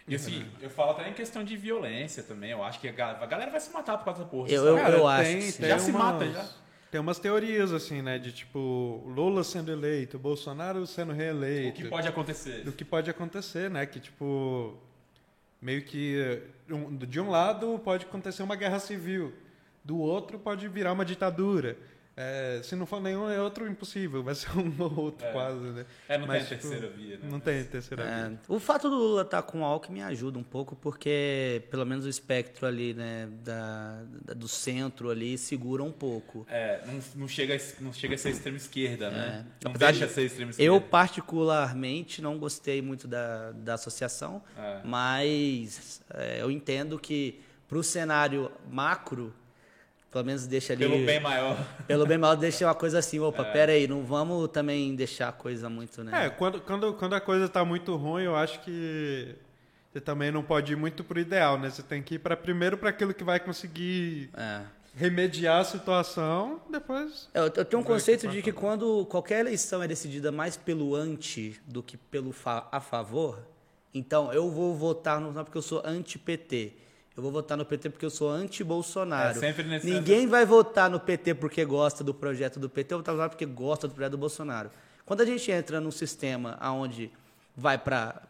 E 0.07 0.15
assim, 0.15 0.45
eu 0.61 0.69
falo 0.69 0.91
até 0.91 1.09
em 1.09 1.15
questão 1.15 1.43
de 1.43 1.57
violência 1.57 2.23
também. 2.23 2.51
Eu 2.51 2.63
acho 2.63 2.79
que 2.79 2.87
a 2.89 2.93
ga- 2.93 3.19
a 3.23 3.27
galera 3.27 3.51
vai 3.51 3.61
se 3.61 3.73
matar 3.73 3.97
por 3.97 4.05
causa 4.05 4.21
da 4.25 4.27
porra. 4.29 4.51
Eu- 4.51 4.65
eu- 4.67 4.77
Cara, 4.77 5.09
acho 5.09 5.31
tem, 5.31 5.41
que 5.41 5.53
tem 5.59 5.69
Já 5.69 5.79
se 5.79 5.91
umas- 5.91 6.03
mata, 6.03 6.31
já. 6.31 6.47
Tem 6.91 7.01
umas 7.01 7.19
teorias, 7.19 7.73
assim, 7.73 8.03
né? 8.03 8.19
De 8.19 8.31
tipo, 8.31 9.03
Lula 9.07 9.43
sendo 9.43 9.73
eleito, 9.73 10.19
Bolsonaro 10.19 10.87
sendo 10.87 11.11
O 11.13 11.15
reeleito. 11.15 11.83
que 11.83 11.89
pode 11.89 12.07
acontecer? 12.07 12.63
do 12.65 12.71
que 12.73 12.85
pode 12.85 13.11
acontecer, 13.11 13.71
né? 13.71 13.87
Que 13.87 13.99
tipo 13.99 14.77
meio 15.61 15.83
que 15.83 16.41
um- 16.71 16.95
de 16.95 17.19
um 17.19 17.31
lado 17.31 17.81
pode 17.83 18.05
acontecer 18.05 18.43
uma 18.43 18.55
guerra 18.57 18.79
civil, 18.79 19.33
do 19.83 19.99
outro 19.99 20.39
pode 20.39 20.69
virar 20.69 20.93
uma 20.93 21.05
ditadura. 21.05 21.77
É, 22.17 22.61
se 22.63 22.77
não 22.77 22.87
for 22.87 23.01
nenhum 23.01 23.29
é 23.29 23.41
outro 23.43 23.67
impossível, 23.69 24.23
vai 24.23 24.37
ser 24.37 24.49
um 24.57 24.73
ou 24.79 24.97
outro 25.07 25.27
É. 25.27 25.33
quase, 25.33 25.59
né? 25.59 25.85
É, 26.09 26.17
não 26.17 26.29
Mas, 26.29 26.47
tem 26.49 26.57
a 26.57 26.61
tipo, 26.61 26.71
terceira 26.71 26.97
via, 26.97 27.17
né? 27.19 27.29
Não 27.29 27.41
tem 27.41 27.65
terceira 27.65 28.05
É, 28.05 28.29
via. 28.29 28.39
o 28.49 28.61
fato 28.61 28.89
do 28.89 28.95
Lula 28.97 29.23
estar 29.23 29.43
com 29.43 29.63
o 29.63 29.65
Alckmin 29.65 30.03
ajuda 30.03 30.39
um 30.39 30.43
pouco, 30.45 30.77
porque 30.77 31.63
pelo 31.73 31.85
menos 31.85 32.05
o 32.05 32.09
espectro 32.09 32.67
ali, 32.69 32.95
né, 32.95 33.29
da, 33.45 34.03
da- 34.27 34.35
do 34.35 34.47
centro 34.47 35.11
ali 35.11 35.37
segura 35.37 35.83
um 35.83 35.91
pouco. 35.91 36.47
É, 36.49 36.81
não, 36.87 37.01
não, 37.17 37.29
chega, 37.29 37.57
a- 37.57 37.83
não 37.83 37.93
chega 37.93 38.15
a 38.15 38.19
ser 38.19 38.31
extrema 38.31 38.59
esquerda, 38.59 39.11
né? 39.11 39.47
Não 39.65 39.73
Apesar 39.73 39.91
deixa 39.91 40.07
de- 40.07 40.13
ser 40.13 40.23
extrema 40.27 40.53
Eu, 40.57 40.75
esquerda. 40.77 40.87
particularmente, 40.91 42.23
não 42.23 42.39
gostei 42.39 42.81
muito 42.81 43.09
da, 43.09 43.51
da 43.53 43.75
associação, 43.75 44.41
É. 44.57 44.81
mas 44.85 46.01
é, 46.15 46.41
eu 46.43 46.51
entendo 46.51 46.97
que 46.99 47.41
para 47.67 47.79
o 47.79 47.83
cenário 47.83 48.53
macro, 48.71 49.35
pelo 50.15 50.25
menos 50.27 50.47
deixa 50.47 50.73
ali. 50.73 50.87
Pelo 50.89 51.05
bem 51.05 51.19
maior. 51.21 51.57
pelo 51.89 52.07
bem 52.07 52.17
mal, 52.17 52.37
deixa 52.37 52.65
uma 52.65 52.75
coisa 52.75 53.01
assim, 53.01 53.19
opa, 53.19 53.43
É. 53.43 53.53
pera 53.53 53.73
aí, 53.73 53.89
não 53.89 54.05
vamos 54.05 54.49
também 54.49 54.95
deixar 54.95 55.29
a 55.29 55.33
coisa 55.33 55.69
muito, 55.69 56.05
né? 56.05 56.27
É, 56.27 56.31
quando, 56.31 56.61
quando, 56.61 56.95
quando 56.95 57.15
a 57.15 57.21
coisa 57.21 57.49
tá 57.49 57.65
muito 57.65 57.97
ruim, 57.97 58.23
eu 58.23 58.37
acho 58.37 58.61
que 58.61 59.35
você 59.93 60.01
também 60.01 60.31
não 60.31 60.43
pode 60.43 60.73
ir 60.73 60.77
muito 60.77 61.03
pro 61.03 61.19
ideal, 61.19 61.59
né? 61.59 61.69
Você 61.69 61.83
tem 61.83 62.01
que 62.01 62.15
ir 62.15 62.19
para 62.21 62.37
primeiro 62.37 62.79
para 62.79 62.91
aquilo 62.91 63.13
que 63.13 63.25
vai 63.25 63.41
conseguir 63.41 64.31
É. 64.37 64.61
remediar 64.95 65.61
a 65.61 65.65
situação, 65.65 66.61
depois 66.71 67.29
Eu, 67.35 67.45
eu 67.45 67.65
tenho 67.65 67.83
um 67.83 67.85
conceito 67.85 68.29
de 68.29 68.41
que 68.41 68.53
quando 68.53 69.05
qualquer 69.07 69.41
eleição 69.41 69.83
é 69.83 69.89
decidida 69.89 70.31
mais 70.31 70.57
pelo 70.57 70.95
anti 70.95 71.61
do 71.67 71.83
que 71.83 71.97
pelo 71.97 72.31
fa- 72.31 72.69
a 72.71 72.79
favor, 72.81 73.41
então 73.93 74.33
eu 74.33 74.49
vou 74.51 74.75
votar 74.77 75.21
no 75.21 75.33
porque 75.45 75.59
eu 75.59 75.63
sou 75.63 75.83
anti-PT. 75.85 76.84
Eu 77.17 77.23
vou 77.23 77.31
votar 77.31 77.57
no 77.57 77.65
PT 77.65 77.91
porque 77.91 78.05
eu 78.05 78.11
sou 78.11 78.29
anti-Bolsonaro. 78.29 79.37
É, 79.39 79.41
sempre 79.41 79.63
nesse- 79.63 79.87
Ninguém 79.89 80.27
vai 80.27 80.45
votar 80.45 80.91
no 80.91 80.99
PT 80.99 81.35
porque 81.35 81.65
gosta 81.65 82.03
do 82.03 82.13
projeto 82.13 82.59
do 82.59 82.69
PT, 82.69 82.93
eu 82.95 82.99
vou 82.99 83.05
votar 83.17 83.29
porque 83.31 83.47
gosta 83.47 83.87
do 83.87 83.95
projeto 83.95 84.13
do 84.13 84.19
Bolsonaro. 84.19 84.71
Quando 85.07 85.21
a 85.21 85.25
gente 85.25 85.51
entra 85.51 85.81
num 85.81 85.91
sistema 85.93 86.59
onde 86.73 87.13
vai 87.57 87.79
para 87.79 88.21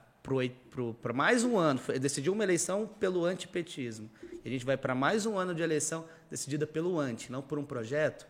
mais 1.14 1.44
um 1.44 1.56
ano, 1.56 1.80
decidiu 2.00 2.32
uma 2.32 2.42
eleição 2.44 2.86
pelo 3.00 3.24
antipetismo, 3.24 4.10
e 4.44 4.48
a 4.48 4.50
gente 4.50 4.64
vai 4.66 4.76
para 4.76 4.94
mais 4.94 5.24
um 5.24 5.38
ano 5.38 5.54
de 5.54 5.62
eleição 5.62 6.04
decidida 6.30 6.66
pelo 6.66 6.98
anti, 6.98 7.30
não 7.32 7.40
por 7.40 7.58
um 7.58 7.64
projeto, 7.64 8.26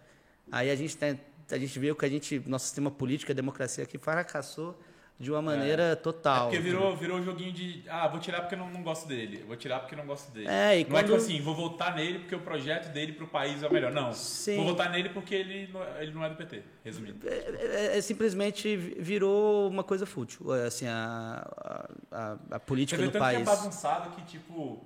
aí 0.53 0.71
a 0.71 0.77
gente, 0.77 0.97
tem, 0.97 1.19
a 1.51 1.59
gente 1.59 1.77
viu 1.79 1.97
que 1.97 2.05
a 2.05 2.09
gente, 2.09 2.41
nosso 2.47 2.67
sistema 2.67 2.91
político, 2.91 3.33
a 3.33 3.35
democracia 3.35 3.83
aqui 3.83 3.99
fracassou 3.99 4.79
de 5.25 5.31
uma 5.33 5.43
maneira 5.43 5.83
É 5.93 5.95
total. 5.97 6.45
porque 6.51 6.61
virou, 6.61 6.95
virou 6.97 7.19
um 7.19 7.23
joguinho 7.23 7.53
de. 7.53 7.83
Ah, 7.89 8.07
vou 8.07 8.21
tirar 8.21 8.43
porque 8.43 8.55
eu 8.55 8.59
não, 8.59 8.71
não 8.71 8.83
gosto 8.83 9.09
dele. 9.09 9.43
Vou 9.47 9.57
tirar 9.57 9.81
porque 9.81 9.95
eu 9.95 9.99
não 9.99 10.07
gosto 10.07 10.31
dele. 10.31 10.47
É, 10.49 10.79
e 10.81 10.85
não 10.85 10.91
é 10.91 11.03
quando- 11.03 11.05
tipo 11.07 11.17
assim, 11.17 11.41
vou 11.41 11.55
votar 11.55 11.95
nele 11.97 12.19
porque 12.21 12.35
o 12.35 12.41
projeto 12.41 12.93
dele 12.93 13.13
pro 13.13 13.27
país 13.27 13.63
é 13.63 13.67
o 13.69 13.73
melhor. 13.73 13.91
Não. 13.91 14.13
Sim. 14.13 14.57
Vou 14.57 14.67
votar 14.67 14.91
nele 14.91 15.09
porque 15.09 15.35
ele 15.35 15.69
não, 15.73 15.83
ele 15.99 16.13
não 16.13 16.25
é 16.25 16.29
do 16.29 16.37
PT, 16.37 16.63
resumindo. 16.85 17.27
É, 17.29 17.93
é- 17.95 17.99
é 17.99 18.01
simplesmente 18.01 18.77
virou 18.77 19.69
uma 19.69 19.83
coisa 19.83 20.05
fútil, 20.07 20.53
assim, 20.53 20.87
a, 20.87 21.89
a, 22.13 22.37
a- 22.53 22.61
política 22.61 23.03
do 23.03 23.11
país. 23.19 23.37
que 23.39 23.43
é 23.43 23.57
bagunçado 23.57 24.11
que, 24.11 24.23
tipo. 24.23 24.85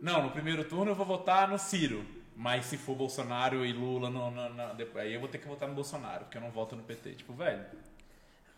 Não, 0.00 0.22
no 0.22 0.30
primeiro 0.30 0.64
turno 0.64 0.92
eu 0.92 0.94
vou 0.94 1.04
votar 1.06 1.48
no 1.48 1.58
Ciro. 1.58 2.04
Mas 2.42 2.64
se 2.64 2.78
for 2.78 2.94
Bolsonaro 2.96 3.66
e 3.66 3.72
Lula, 3.72 4.08
no- 4.08 4.30
na- 4.30 4.72
depois- 4.72 5.04
aí 5.04 5.12
eu 5.12 5.20
vou 5.20 5.28
ter 5.28 5.36
que 5.36 5.46
votar 5.46 5.68
no 5.68 5.74
Bolsonaro, 5.74 6.24
porque 6.24 6.38
eu 6.38 6.40
não 6.40 6.50
voto 6.50 6.74
no 6.74 6.82
PT. 6.82 7.10
Tipo, 7.16 7.34
velho. 7.34 7.60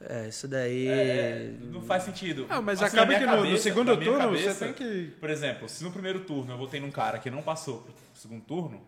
É, 0.08 0.28
isso 0.28 0.48
daí. 0.48 0.88
É, 0.88 1.52
não 1.70 1.82
faz 1.82 2.02
sentido. 2.02 2.46
Ah, 2.48 2.60
mas 2.60 2.82
Assim, 2.82 2.96
acaba 2.96 3.14
que 3.14 3.20
no- 3.24 3.30
no 3.36 3.42
cabeça- 3.42 3.62
segundo 3.62 3.96
turno 3.96 4.18
cabeça, 4.18 4.54
você 4.54 4.64
tem 4.66 4.72
que- 4.74 5.10
Por 5.20 5.30
exemplo, 5.30 5.68
se 5.68 5.82
no 5.84 5.90
primeiro 5.92 6.20
turno 6.20 6.52
eu 6.52 6.58
votei 6.58 6.80
num 6.80 6.90
cara 6.90 7.18
que 7.18 7.30
não 7.30 7.42
passou 7.42 7.78
pro 7.82 7.92
segundo 8.14 8.42
turno, 8.42 8.80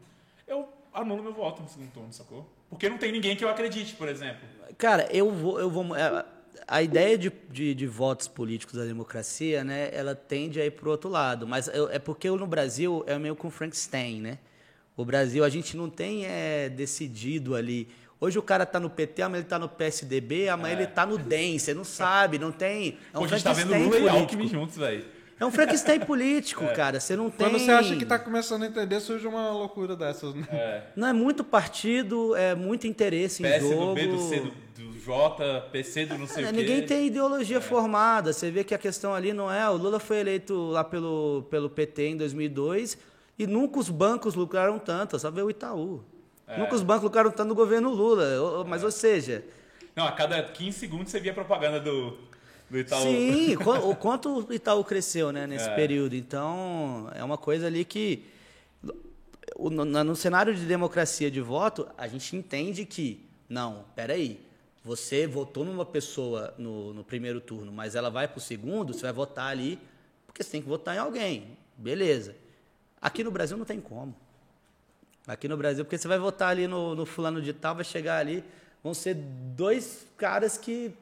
eu 0.47 0.69
anulo 0.93 1.23
meu 1.23 1.33
voto 1.33 1.63
no 1.63 1.69
segundo 1.69 1.93
turno, 1.93 2.13
sacou? 2.13 2.49
Porque 2.69 2.89
não 2.89 2.99
tem 2.99 3.13
ninguém 3.13 3.37
que 3.37 3.45
eu 3.45 3.49
acredite, 3.49 3.95
por 3.95 4.09
exemplo. 4.09 4.41
Cara, 4.77 5.09
eu 5.13 5.31
vou. 5.31 5.61
Eu 5.61 5.71
vou 5.71 5.95
é, 5.97 6.25
a 6.67 6.83
ideia 6.83 7.17
de, 7.19 7.31
de, 7.51 7.75
de 7.75 7.87
votos 7.87 8.27
políticos 8.27 8.75
da 8.77 8.85
democracia, 8.85 9.63
né, 9.63 9.91
ela 9.93 10.15
tende 10.15 10.61
a 10.61 10.65
ir 10.67 10.71
pro 10.71 10.91
outro 10.91 11.11
lado. 11.11 11.47
Mas 11.47 11.69
eu- 11.69 11.91
é 11.91 11.99
porque 11.99 12.29
no 12.31 12.47
Brasil 12.47 13.05
é 13.07 13.19
meio 13.19 13.37
com 13.37 13.51
Frankenstein, 13.51 14.21
né? 14.21 14.39
O 14.97 15.05
Brasil, 15.05 15.45
a 15.45 15.49
gente 15.49 15.77
não 15.77 15.91
tem 15.91 16.25
é, 16.25 16.69
decidido 16.69 17.55
ali. 17.55 17.89
Hoje 18.21 18.39
o 18.39 18.43
cara 18.43 18.65
tá 18.65 18.81
no 18.81 18.89
PT, 18.89 19.23
amanhã 19.23 19.41
ele 19.41 19.49
tá 19.49 19.59
no 19.59 19.69
PSDB, 19.69 20.49
amanhã 20.49 20.75
ele 20.77 20.87
tá 20.87 21.05
no 21.05 21.19
DEM, 21.19 21.59
você 21.59 21.75
não 21.75 21.85
sabe, 21.85 22.39
não 22.39 22.53
tem. 22.53 22.99
É 23.13 23.19
um 23.19 23.21
Pô, 23.21 23.25
a 23.27 23.29
gente 23.29 23.45
tá 23.45 23.53
vendo 23.53 23.75
Lula 23.77 23.99
e. 23.99 24.09
Alckmin 24.09 24.49
juntos, 24.49 24.77
velho. 24.77 25.05
É 25.39 25.45
um 25.45 25.51
Frankenstein 25.51 25.99
político, 26.01 26.65
cara. 26.75 27.01
Você 27.01 27.17
não 27.17 27.29
tem. 27.29 27.51
Quando 27.51 27.59
você 27.61 27.71
acha 27.73 27.97
que 27.97 28.07
tá 28.07 28.19
começando 28.19 28.63
a 28.63 28.67
entender, 28.67 29.01
surge 29.01 29.27
uma 29.27 29.51
loucura 29.51 29.97
dessas, 29.97 30.33
né? 30.35 30.47
É. 30.51 30.83
Não 30.97 31.09
é 31.09 31.13
muito 31.13 31.43
partido, 31.43 32.35
é 32.37 32.55
muito 32.55 32.87
interesse 32.87 33.43
em 33.43 33.47
PS 33.47 33.63
jogo. 33.69 33.87
do 33.87 33.95
B, 33.95 34.07
do 34.07 34.19
C, 34.21 34.41
do, 34.41 34.53
do 34.93 34.99
J, 35.01 35.61
PC 35.73 36.07
do 36.07 36.17
não 36.17 36.27
sei 36.29 36.45
É, 36.45 36.47
o 36.47 36.51
quê. 36.51 36.57
ninguém 36.57 36.83
tem 36.87 37.07
ideologia 37.09 37.61
formada. 37.61 38.33
Você 38.33 38.49
vê 38.51 38.63
que 38.63 38.75
a 38.75 38.79
questão 38.79 39.13
ali 39.13 39.33
não 39.33 39.53
é. 39.53 39.69
O 39.69 39.77
Lula 39.77 39.99
foi 39.99 40.19
eleito 40.21 40.71
lá 40.71 40.85
pelo, 40.85 41.45
pelo 41.51 41.69
PT 41.69 42.11
em 42.11 42.17
2002 42.17 42.97
e 43.37 43.47
nunca 43.47 43.81
os 43.81 43.91
bancos 43.91 44.37
lucraram 44.37 44.79
tanto. 44.79 45.17
é 45.17 45.19
Só 45.19 45.31
ver 45.33 45.43
o 45.43 45.51
Itaú. 45.51 46.03
É. 46.47 46.59
Nunca 46.59 46.75
os 46.75 46.83
bancos 46.83 47.05
lucraram 47.05 47.31
tanto 47.31 47.49
no 47.49 47.55
governo 47.55 47.91
Lula. 47.91 48.65
Mas, 48.67 48.85
ou 48.85 48.91
seja, 48.91 49.45
Não, 49.97 50.07
a 50.07 50.13
cada 50.13 50.43
15 50.43 50.79
segundos 50.79 51.11
você 51.11 51.19
via 51.21 51.33
propaganda 51.33 51.81
do, 51.81 52.19
do 52.69 52.79
Itaú. 52.79 53.03
sim, 53.03 53.57
o 53.85 53.95
quanto 53.97 54.47
o 54.49 54.53
Itaú 54.53 54.85
cresceu 54.85 55.33
né, 55.33 55.47
nesse 55.47 55.69
É. 55.69 55.75
período. 55.75 56.15
Então, 56.15 57.11
é 57.15 57.23
uma 57.25 57.39
coisa 57.39 57.67
ali 57.67 57.85
que. 57.85 58.25
No, 59.59 59.85
no 59.85 60.17
cenário 60.17 60.55
de 60.55 60.65
democracia 60.65 61.31
de 61.31 61.41
voto, 61.41 61.87
a 61.97 62.09
gente 62.09 62.35
entende 62.35 62.85
que, 62.85 63.25
não, 63.49 63.85
peraí, 63.95 64.41
você 64.83 65.27
votou 65.27 65.65
numa 65.65 65.85
pessoa 65.85 66.53
no, 66.59 66.93
no 66.93 67.05
primeiro 67.05 67.41
turno, 67.41 67.71
mas 67.71 67.95
ela 67.95 68.11
vai 68.11 68.27
para 68.27 68.39
o 68.39 68.41
segundo, 68.41 68.93
você 68.93 69.03
vai 69.03 69.13
votar 69.13 69.47
ali, 69.51 69.79
porque 70.27 70.43
você 70.43 70.51
tem 70.51 70.63
que 70.63 70.69
votar 70.69 70.97
em 70.97 70.99
alguém. 70.99 71.57
Beleza. 71.77 72.35
Aqui 73.01 73.23
no 73.23 73.31
Brasil 73.31 73.57
não 73.57 73.65
tem 73.65 73.81
como. 73.81 74.15
Aqui 75.27 75.49
no 75.49 75.57
Brasil, 75.57 75.85
porque 75.85 75.97
você 75.97 76.07
vai 76.09 76.19
votar 76.19 76.51
ali 76.51 76.67
no, 76.67 76.95
no 76.95 77.07
fulano 77.07 77.41
de 77.41 77.53
tal, 77.53 77.75
vai 77.75 77.85
chegar 77.85 78.19
ali, 78.19 78.45
vão 78.83 78.93
ser 78.93 79.15
dois 79.15 80.07
caras 80.19 80.59
que 80.59 80.93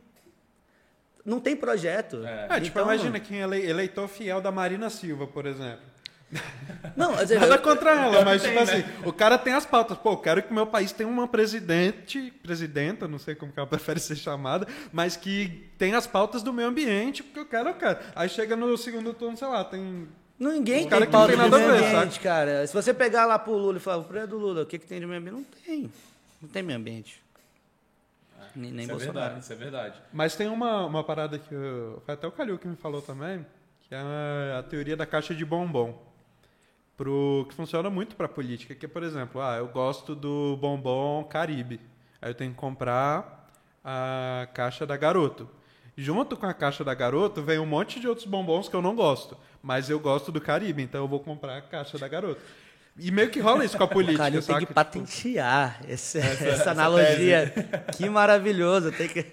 não 1.24 1.40
tem 1.40 1.56
projeto. 1.56 2.24
É. 2.24 2.46
É, 2.50 2.60
tipo, 2.60 2.78
Então, 2.78 2.82
imagina 2.92 3.18
quem 3.20 3.40
é 3.40 3.44
ele- 3.44 3.68
eleitor 3.68 4.08
fiel 4.08 4.40
da 4.40 4.50
Marina 4.52 4.88
Silva, 4.90 5.26
por 5.26 5.46
exemplo. 5.46 5.90
Não, 6.96 7.14
dizer, 7.16 7.38
Nada 7.38 7.56
eu- 7.56 7.62
contra 7.62 7.90
ela, 7.90 8.18
que 8.18 8.24
mas 8.24 8.42
tem, 8.42 8.52
tipo 8.56 8.64
né? 8.64 8.72
assim, 8.72 9.06
o 9.08 9.12
cara 9.12 9.36
tem 9.36 9.52
as 9.52 9.66
pautas. 9.66 9.98
Pô, 9.98 10.12
eu 10.12 10.16
quero 10.16 10.42
que 10.42 10.50
o 10.50 10.54
meu 10.54 10.66
país 10.66 10.90
tenha 10.90 11.08
uma 11.08 11.28
presidente, 11.28 12.32
presidenta, 12.42 13.06
não 13.06 13.18
sei 13.18 13.34
como 13.34 13.52
que 13.52 13.58
ela 13.58 13.66
prefere 13.68 14.00
ser 14.00 14.16
chamada, 14.16 14.66
mas 14.92 15.14
que 15.16 15.68
tenha 15.76 15.98
as 15.98 16.06
pautas 16.06 16.42
do 16.42 16.52
meio 16.52 16.68
ambiente, 16.68 17.22
porque 17.22 17.38
eu 17.40 17.44
quero, 17.46 17.68
eu 17.70 17.74
quero. 17.74 17.98
Aí 18.16 18.28
chega 18.30 18.56
no 18.56 18.76
segundo 18.78 19.12
turno, 19.12 19.36
sei 19.36 19.48
lá, 19.48 19.62
tem. 19.64 20.08
Ninguém 20.38 20.88
cara 20.88 21.06
tem 21.06 21.10
que 21.10 21.16
não 21.16 21.26
tem 21.26 21.36
de 21.36 21.42
nada 21.42 21.56
a 21.56 21.58
meio 21.58 21.72
ver, 21.72 21.96
ambiente, 21.96 22.20
cara. 22.20 22.66
Se 22.66 22.74
você 22.74 22.92
pegar 22.92 23.26
lá 23.26 23.38
pro 23.38 23.52
Lula 23.52 23.76
e 23.76 23.80
falar, 23.80 23.98
o 23.98 24.04
prédio 24.04 24.28
do 24.28 24.38
Lula, 24.38 24.62
o 24.62 24.66
que, 24.66 24.78
que 24.78 24.86
tem 24.86 24.98
de 24.98 25.06
meio 25.06 25.20
ambiente? 25.20 25.34
Não 25.34 25.44
tem. 25.64 25.92
Não 26.40 26.48
tem 26.48 26.62
meio 26.62 26.78
ambiente. 26.78 27.22
Nem, 28.54 28.70
nem 28.70 28.82
isso 28.82 28.90
é 28.90 28.94
Bolsonaro. 28.94 29.20
verdade, 29.20 29.44
isso 29.44 29.52
é 29.52 29.56
verdade. 29.56 30.02
Mas 30.12 30.36
tem 30.36 30.48
uma, 30.48 30.84
uma 30.84 31.02
parada 31.04 31.38
que 31.38 31.54
eu, 31.54 32.02
foi 32.04 32.14
até 32.14 32.26
o 32.26 32.32
Calil 32.32 32.58
que 32.58 32.68
me 32.68 32.76
falou 32.76 33.00
também, 33.00 33.46
que 33.88 33.94
é 33.94 33.98
a, 33.98 34.58
a 34.58 34.62
teoria 34.62 34.96
da 34.96 35.06
caixa 35.06 35.34
de 35.34 35.44
bombom. 35.44 36.10
Pro, 36.96 37.46
que 37.48 37.54
funciona 37.54 37.88
muito 37.88 38.14
para 38.14 38.28
política, 38.28 38.74
que 38.74 38.84
é, 38.84 38.88
por 38.88 39.02
exemplo, 39.02 39.40
ah, 39.40 39.56
eu 39.56 39.68
gosto 39.68 40.14
do 40.14 40.56
bombom 40.60 41.24
Caribe. 41.24 41.80
Aí 42.20 42.30
eu 42.30 42.34
tenho 42.34 42.52
que 42.52 42.56
comprar 42.58 43.50
a 43.82 44.46
caixa 44.52 44.86
da 44.86 44.96
Garoto. 44.96 45.48
Junto 45.96 46.36
com 46.36 46.46
a 46.46 46.54
caixa 46.54 46.82
da 46.82 46.94
Garoto 46.94 47.42
vem 47.42 47.58
um 47.58 47.66
monte 47.66 48.00
de 48.00 48.08
outros 48.08 48.26
bombons 48.26 48.68
que 48.68 48.74
eu 48.74 48.80
não 48.82 48.94
gosto, 48.96 49.36
mas 49.62 49.90
eu 49.90 50.00
gosto 50.00 50.32
do 50.32 50.40
Caribe, 50.40 50.82
então 50.82 51.02
eu 51.02 51.08
vou 51.08 51.20
comprar 51.20 51.58
a 51.58 51.60
caixa 51.60 51.98
da 51.98 52.08
Garoto. 52.08 52.40
E 52.98 53.10
meio 53.10 53.30
que 53.30 53.40
rola 53.40 53.64
isso 53.64 53.76
com 53.76 53.84
a 53.84 53.88
política, 53.88 54.18
Calil 54.24 54.40
tem 54.40 54.46
saca? 54.46 54.58
que 54.60 54.66
Tipo, 54.66 54.74
patentear 54.74 55.80
esse- 55.88 56.18
essa, 56.18 56.44
essa 56.48 56.70
analogia. 56.72 57.52
Que 57.96 58.08
maravilhoso. 58.08 58.92
Tem 58.92 59.08
que... 59.08 59.24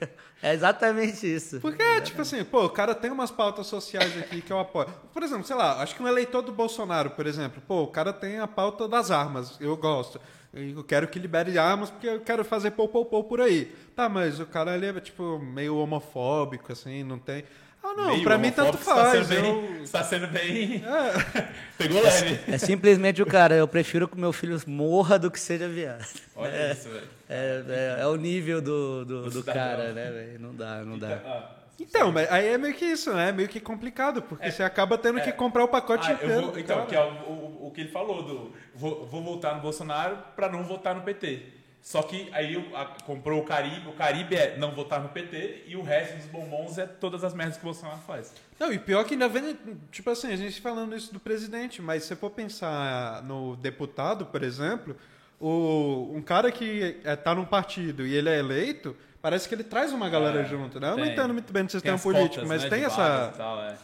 É 0.41 0.53
exatamente 0.53 1.25
isso. 1.33 1.59
Porque, 1.59 1.99
tipo 2.01 2.21
assim, 2.21 2.41
pô, 2.45 2.63
o 2.65 2.69
cara 2.69 2.95
tem 2.95 3.11
umas 3.11 3.29
pautas 3.31 3.67
sociais 3.67 4.17
aqui 4.17 4.41
que 4.41 4.51
eu 4.53 4.59
apoio. 4.59 4.87
Por 5.13 5.21
exemplo, 5.23 5.43
sei 5.45 5.55
lá, 5.57 5.81
acho 5.81 5.93
que 5.95 6.01
um 6.03 6.07
eleitor 6.07 6.41
do 6.41 6.53
Bolsonaro, 6.53 7.09
por 7.11 7.27
exemplo, 7.27 7.61
pô, 7.67 7.83
o 7.83 7.87
cara 7.87 8.13
tem 8.13 8.39
a 8.39 8.47
pauta 8.47 8.87
das 8.87 9.11
armas, 9.11 9.57
eu 9.59 9.75
gosto. 9.75 10.19
Eu 10.53 10.83
quero 10.83 11.07
que 11.07 11.19
libere 11.19 11.57
armas 11.59 11.89
porque 11.91 12.07
eu 12.07 12.19
quero 12.21 12.43
fazer 12.43 12.71
pou, 12.71 12.87
pou, 12.87 13.05
pou 13.05 13.23
por 13.23 13.39
aí. 13.39 13.71
Tá, 13.95 14.09
mas 14.09 14.39
o 14.39 14.45
cara 14.45 14.73
ali 14.73 14.87
é, 14.87 14.93
tipo, 14.99 15.37
meio 15.39 15.77
homofóbico, 15.77 16.71
assim, 16.71 17.03
não 17.03 17.19
tem... 17.19 17.43
Ah, 17.81 17.93
não, 17.95 18.07
Meio 18.07 18.23
pra 18.23 18.37
mim 18.37 18.51
tanto 18.51 18.77
Está 18.77 18.93
faz. 18.95 19.25
sendo 19.27 19.33
eu- 19.45 19.61
bem. 19.61 19.83
Está 19.83 20.03
sendo 20.03 20.27
bem... 20.27 20.83
Pegou 21.77 22.01
leve. 22.01 22.39
É 22.51 22.57
simplesmente 22.57 23.21
o 23.21 23.25
cara, 23.25 23.55
eu 23.55 23.67
prefiro 23.67 24.05
que 24.07 24.19
meu 24.19 24.33
filho 24.33 24.59
morra 24.67 25.17
do 25.17 25.31
que 25.31 25.39
seja 25.39 25.69
viado. 25.69 26.05
Olha 26.35 26.73
isso, 26.73 26.89
velho. 26.89 27.07
É, 27.29 27.63
é- 27.99 28.01
é 28.01 28.07
o 28.07 28.15
nível 28.17 28.61
do, 28.61 29.05
do, 29.05 29.23
Do 29.25 29.29
do 29.31 29.43
cara, 29.43 29.93
né, 29.93 30.11
velho? 30.11 30.39
Não 30.39 30.53
dá, 30.53 30.83
não 30.83 30.97
dá. 30.97 31.21
Ah, 31.25 31.51
Então, 31.79 32.11
mas 32.11 32.29
aí 32.31 32.47
é 32.47 32.57
meio 32.57 32.73
que 32.73 32.85
isso, 32.85 33.13
né? 33.13 33.29
É 33.29 33.31
meio 33.31 33.47
que 33.49 33.59
complicado, 33.59 34.21
porque 34.21 34.51
você 34.51 34.63
acaba 34.63 34.97
tendo 34.97 35.21
que 35.21 35.31
comprar 35.31 35.63
o 35.63 35.67
pacote 35.67 36.09
Ah, 36.09 36.13
inteiro. 36.13 36.33
eu 36.33 36.41
vou, 36.51 36.59
então, 36.59 36.75
cara. 36.77 36.87
que 36.87 36.95
é 36.95 37.03
o, 37.03 37.31
o, 37.31 37.67
o 37.67 37.71
que 37.71 37.81
ele 37.81 37.89
falou 37.91 38.23
do 38.23 38.53
vou, 38.75 39.05
vou 39.05 39.23
votar 39.23 39.55
no 39.55 39.61
Bolsonaro 39.61 40.17
para 40.35 40.49
não 40.49 40.63
votar 40.63 40.93
no 40.95 41.01
PT. 41.01 41.43
Só 41.81 42.01
que 42.03 42.29
aí 42.33 42.57
o- 42.57 42.75
a- 42.75 42.85
comprou 43.05 43.39
o 43.39 43.45
Caribe, 43.45 43.87
o 43.87 43.93
Caribe 43.93 44.35
é 44.35 44.57
não 44.57 44.71
votar 44.71 45.01
no 45.01 45.07
PT 45.09 45.63
e 45.65 45.77
o 45.77 45.81
resto 45.81 46.17
dos 46.17 46.25
bombons 46.25 46.77
é 46.77 46.85
todas 46.85 47.23
as 47.23 47.33
merdas 47.33 47.55
que 47.55 47.61
o 47.63 47.65
Bolsonaro 47.65 47.99
faz. 48.05 48.33
Não, 48.59 48.71
e 48.73 48.77
pior 48.77 49.05
que 49.05 49.13
ainda 49.13 49.29
vem, 49.29 49.57
tipo 49.89 50.09
assim, 50.09 50.31
a 50.31 50.35
gente 50.35 50.59
falando 50.59 50.93
isso 50.93 51.13
do 51.13 51.19
presidente, 51.21 51.81
mas 51.81 52.03
se 52.03 52.09
você 52.09 52.15
for 52.17 52.29
pensar 52.31 53.23
no 53.23 53.55
deputado, 53.55 54.25
por 54.25 54.43
exemplo, 54.43 54.93
o, 55.39 56.11
um 56.13 56.21
cara 56.21 56.51
que 56.51 56.99
é, 57.05 57.15
tá 57.15 57.33
num 57.33 57.45
partido 57.45 58.05
e 58.05 58.13
ele 58.13 58.27
é 58.29 58.39
eleito, 58.39 58.93
parece 59.21 59.47
que 59.47 59.55
ele 59.55 59.63
traz 59.63 59.91
uma 59.93 60.09
galera 60.09 60.41
É, 60.41 60.45
junto, 60.45 60.79
né? 60.79 60.87
Eu 60.87 60.97
não 60.97 61.03
tem. 61.03 61.13
entendo 61.13 61.33
muito 61.33 61.51
bem 61.53 61.63
do 61.63 61.67
Tem 61.69 61.79
sistema 61.79 61.97
político, 61.99 62.35
cotas, 62.35 62.47
mas 62.49 62.63
né, 62.63 62.69
tem 62.69 62.83
essa... 62.83 63.31
e 63.33 63.37
tal, 63.37 63.61
é. 63.63 63.75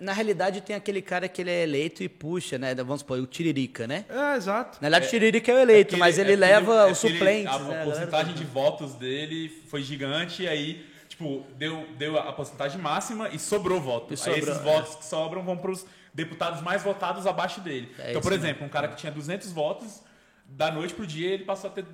Na 0.00 0.12
realidade, 0.12 0.60
tem 0.62 0.74
aquele 0.74 1.00
cara 1.00 1.28
que 1.28 1.40
ele 1.42 1.50
é 1.50 1.62
eleito 1.62 2.02
e 2.02 2.08
puxa, 2.08 2.58
né? 2.58 2.74
Vamos 2.74 3.00
supor, 3.00 3.18
o 3.20 3.26
Tiririca, 3.26 3.86
né? 3.86 4.04
É, 4.08 4.36
exato. 4.36 4.78
Na 4.80 4.88
verdade, 4.88 5.06
o 5.06 5.10
Tiririca 5.10 5.52
é 5.52 5.54
o 5.54 5.58
eleito, 5.58 5.90
porque 5.90 6.00
mas 6.00 6.18
ele 6.18 6.32
é 6.32 6.36
leva 6.36 6.82
é 6.82 6.86
ele- 6.86 6.94
suplentes, 6.96 7.54
A, 7.54 7.58
né? 7.60 7.82
a 7.82 7.84
porcentagem 7.84 8.34
de 8.34 8.44
votos 8.44 8.94
dele 8.94 9.48
foi 9.68 9.80
gigante 9.82 10.42
e 10.42 10.48
aí, 10.48 10.84
tipo, 11.08 11.46
deu, 11.56 11.86
deu 11.96 12.18
a 12.18 12.32
porcentagem 12.32 12.80
máxima 12.80 13.28
e 13.28 13.38
sobrou 13.38 13.80
voto. 13.80 14.12
E 14.12 14.14
aí 14.14 14.16
sobrou, 14.16 14.38
esses 14.38 14.56
é. 14.56 14.60
votos 14.62 14.94
que 14.96 15.04
sobram 15.04 15.42
vão 15.44 15.56
para 15.56 15.70
os 15.70 15.86
deputados 16.12 16.60
mais 16.62 16.82
votados 16.82 17.24
abaixo 17.24 17.60
dele. 17.60 17.94
É 18.00 18.10
então, 18.10 18.20
por 18.22 18.32
exemplo, 18.32 18.66
um 18.66 18.68
cara 18.68 18.88
que 18.88 18.96
tinha 18.96 19.12
200 19.12 19.52
votos, 19.52 20.02
da 20.44 20.68
noite 20.72 20.94
pro 20.94 21.06
dia 21.06 21.30
ele 21.30 21.44
passou 21.44 21.70
a 21.70 21.72
ter 21.72 21.84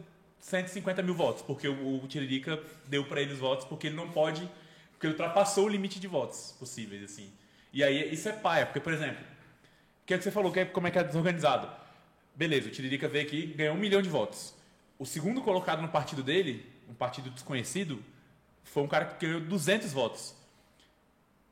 150 0.41 1.03
mil 1.03 1.14
votos, 1.14 1.43
porque 1.43 1.68
o, 1.68 2.03
o 2.03 2.07
Tiririca 2.09 2.62
deu 2.86 3.05
para 3.05 3.20
ele 3.20 3.32
os 3.32 3.39
votos, 3.39 3.64
porque 3.66 3.89
ele 3.89 3.97
não 3.97 4.11
pode, 4.11 4.49
porque 4.93 5.07
ele 5.07 5.14
ultrapassou 5.14 5.66
o 5.66 5.68
limite 5.68 6.01
de 6.01 6.07
votos 6.07 6.55
possíveis, 6.59 7.03
assim. 7.03 7.30
E 7.72 7.84
aí, 7.84 8.12
isso 8.12 8.28
é 8.28 8.32
paia, 8.32 8.66
porque, 8.66 8.80
por 8.80 8.93
exemplo, 8.93 9.22
o 10.03 10.07
que, 10.07 10.14
é 10.14 10.18
que 10.18 10.24
você 10.24 10.30
falou, 10.30 10.51
que 10.51 10.61
é, 10.61 10.64
como 10.64 10.86
é 10.86 10.91
que 10.91 10.99
é 10.99 11.05
desorganizado? 11.05 11.70
Beleza, 12.34 12.68
o 12.68 12.70
Tiririca 12.70 13.09
veio 13.09 13.26
aqui 13.26 13.47
ganhou 13.47 13.74
um 13.74 13.78
milhão 13.78 14.01
de 14.01 14.09
votos. 14.09 14.55
O 14.99 15.05
segundo 15.05 15.43
colocado 15.43 15.82
no 15.82 15.89
partido 15.89 16.22
dele, 16.22 16.64
um 16.89 16.95
partido 16.95 17.30
desconhecido, 17.30 18.03
foi 18.64 18.82
um 18.82 18.89
cara 18.89 19.07
que 19.07 19.26
ganhou 19.26 19.41
200 19.41 19.93
votos. 19.93 20.34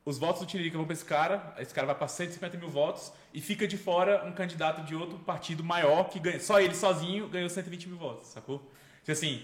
Os 0.07 0.17
votos 0.17 0.41
do 0.41 0.47
Tiririca 0.47 0.77
vão 0.77 0.85
para 0.85 0.93
esse 0.93 1.03
cara, 1.03 1.53
esse 1.59 1.73
cara 1.73 1.85
vai 1.85 1.95
para 1.95 2.07
150 2.07 2.55
mil 2.57 2.69
votos 2.69 3.11
e 3.33 3.41
fica 3.41 3.67
de 3.67 3.75
fora 3.77 4.23
um 4.25 4.31
candidato 4.31 4.81
de 4.83 4.95
outro 4.95 5.17
partido 5.19 5.65
maior 5.65 6.05
que 6.09 6.17
ganha. 6.17 6.39
Só 6.39 6.61
ele 6.61 6.73
sozinho 6.73 7.27
ganhou 7.27 7.49
120 7.49 7.89
mil 7.89 7.97
votos, 7.97 8.27
sacou? 8.29 8.71
Então, 9.03 9.11
assim, 9.11 9.41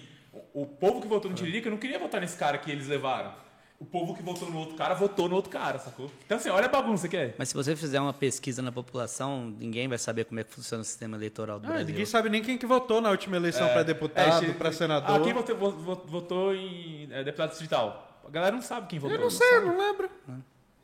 o, 0.53 0.61
o 0.61 0.65
povo 0.65 1.01
que 1.01 1.07
votou 1.07 1.29
no 1.29 1.35
Tiririca 1.35 1.69
não 1.69 1.75
queria 1.77 1.99
votar 1.99 2.21
nesse 2.21 2.37
cara 2.37 2.57
que 2.57 2.71
eles 2.71 2.87
levaram. 2.87 3.33
O 3.77 3.85
povo 3.85 4.15
que 4.15 4.23
votou 4.23 4.49
no 4.49 4.57
outro 4.59 4.75
cara 4.77 4.93
votou 4.93 5.27
no 5.27 5.35
outro 5.35 5.51
cara, 5.51 5.77
sacou? 5.79 6.09
Então, 6.25 6.37
assim, 6.37 6.47
olha 6.47 6.67
a 6.67 6.69
bagunça 6.69 7.09
que 7.09 7.17
é. 7.17 7.35
Mas 7.37 7.49
se 7.49 7.53
você 7.55 7.75
fizer 7.75 7.99
uma 7.99 8.13
pesquisa 8.13 8.61
na 8.61 8.71
população, 8.71 9.53
ninguém 9.59 9.89
vai 9.89 9.97
saber 9.97 10.23
como 10.23 10.39
é 10.39 10.45
que 10.45 10.51
funciona 10.53 10.81
o 10.81 10.85
sistema 10.85 11.17
eleitoral 11.17 11.59
do 11.59 11.65
Ah, 11.65 11.71
Brasil. 11.71 11.87
ninguém 11.87 12.05
sabe 12.05 12.29
nem 12.29 12.41
quem 12.41 12.57
que 12.57 12.65
votou 12.65 13.01
na 13.01 13.09
última 13.09 13.35
eleição 13.35 13.67
para 13.67 13.83
deputado, 13.83 14.45
É, 14.45 14.53
para 14.53 14.71
senador. 14.71 15.13
Ah, 15.13 15.19
quem 15.21 15.33
votou, 15.33 15.57
vo- 15.57 15.71
vo- 15.71 16.03
votou 16.07 16.55
em 16.55 17.09
é, 17.11 17.21
deputado 17.25 17.49
distrital? 17.49 18.21
A 18.25 18.29
galera 18.29 18.55
não 18.55 18.61
sabe 18.61 18.87
quem 18.87 18.99
votou. 18.99 19.17
Eu 19.17 19.21
não 19.23 19.29
sei, 19.29 19.45
eu 19.45 19.53
sabe. 19.55 19.65
não 19.65 19.77
lembro. 19.77 20.09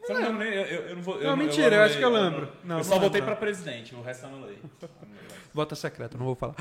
Você 0.01 0.13
não 0.13 0.21
lembra 0.21 0.45
nem- 0.45 0.53
eu, 0.53 0.63
eu, 0.65 0.81
eu 0.89 0.95
não 0.95 1.01
vou. 1.01 1.15
eu 1.21 1.29
Não, 1.29 1.37
mentira, 1.37 1.75
eu 1.75 1.83
acho 1.83 1.97
que 1.97 2.03
eu 2.03 2.09
lembro. 2.09 2.51
Não, 2.63 2.75
eu 2.75 2.77
não 2.77 2.83
só 2.83 2.97
votei 2.97 3.21
pra 3.21 3.31
não. 3.31 3.37
presidente, 3.39 3.93
o 3.95 4.01
resto 4.01 4.25
eu 4.25 4.31
não 4.31 4.41
leio. 4.41 4.59
Vota 5.53 5.75
secreto, 5.75 6.17
não 6.17 6.25
vou 6.25 6.35
falar. 6.35 6.55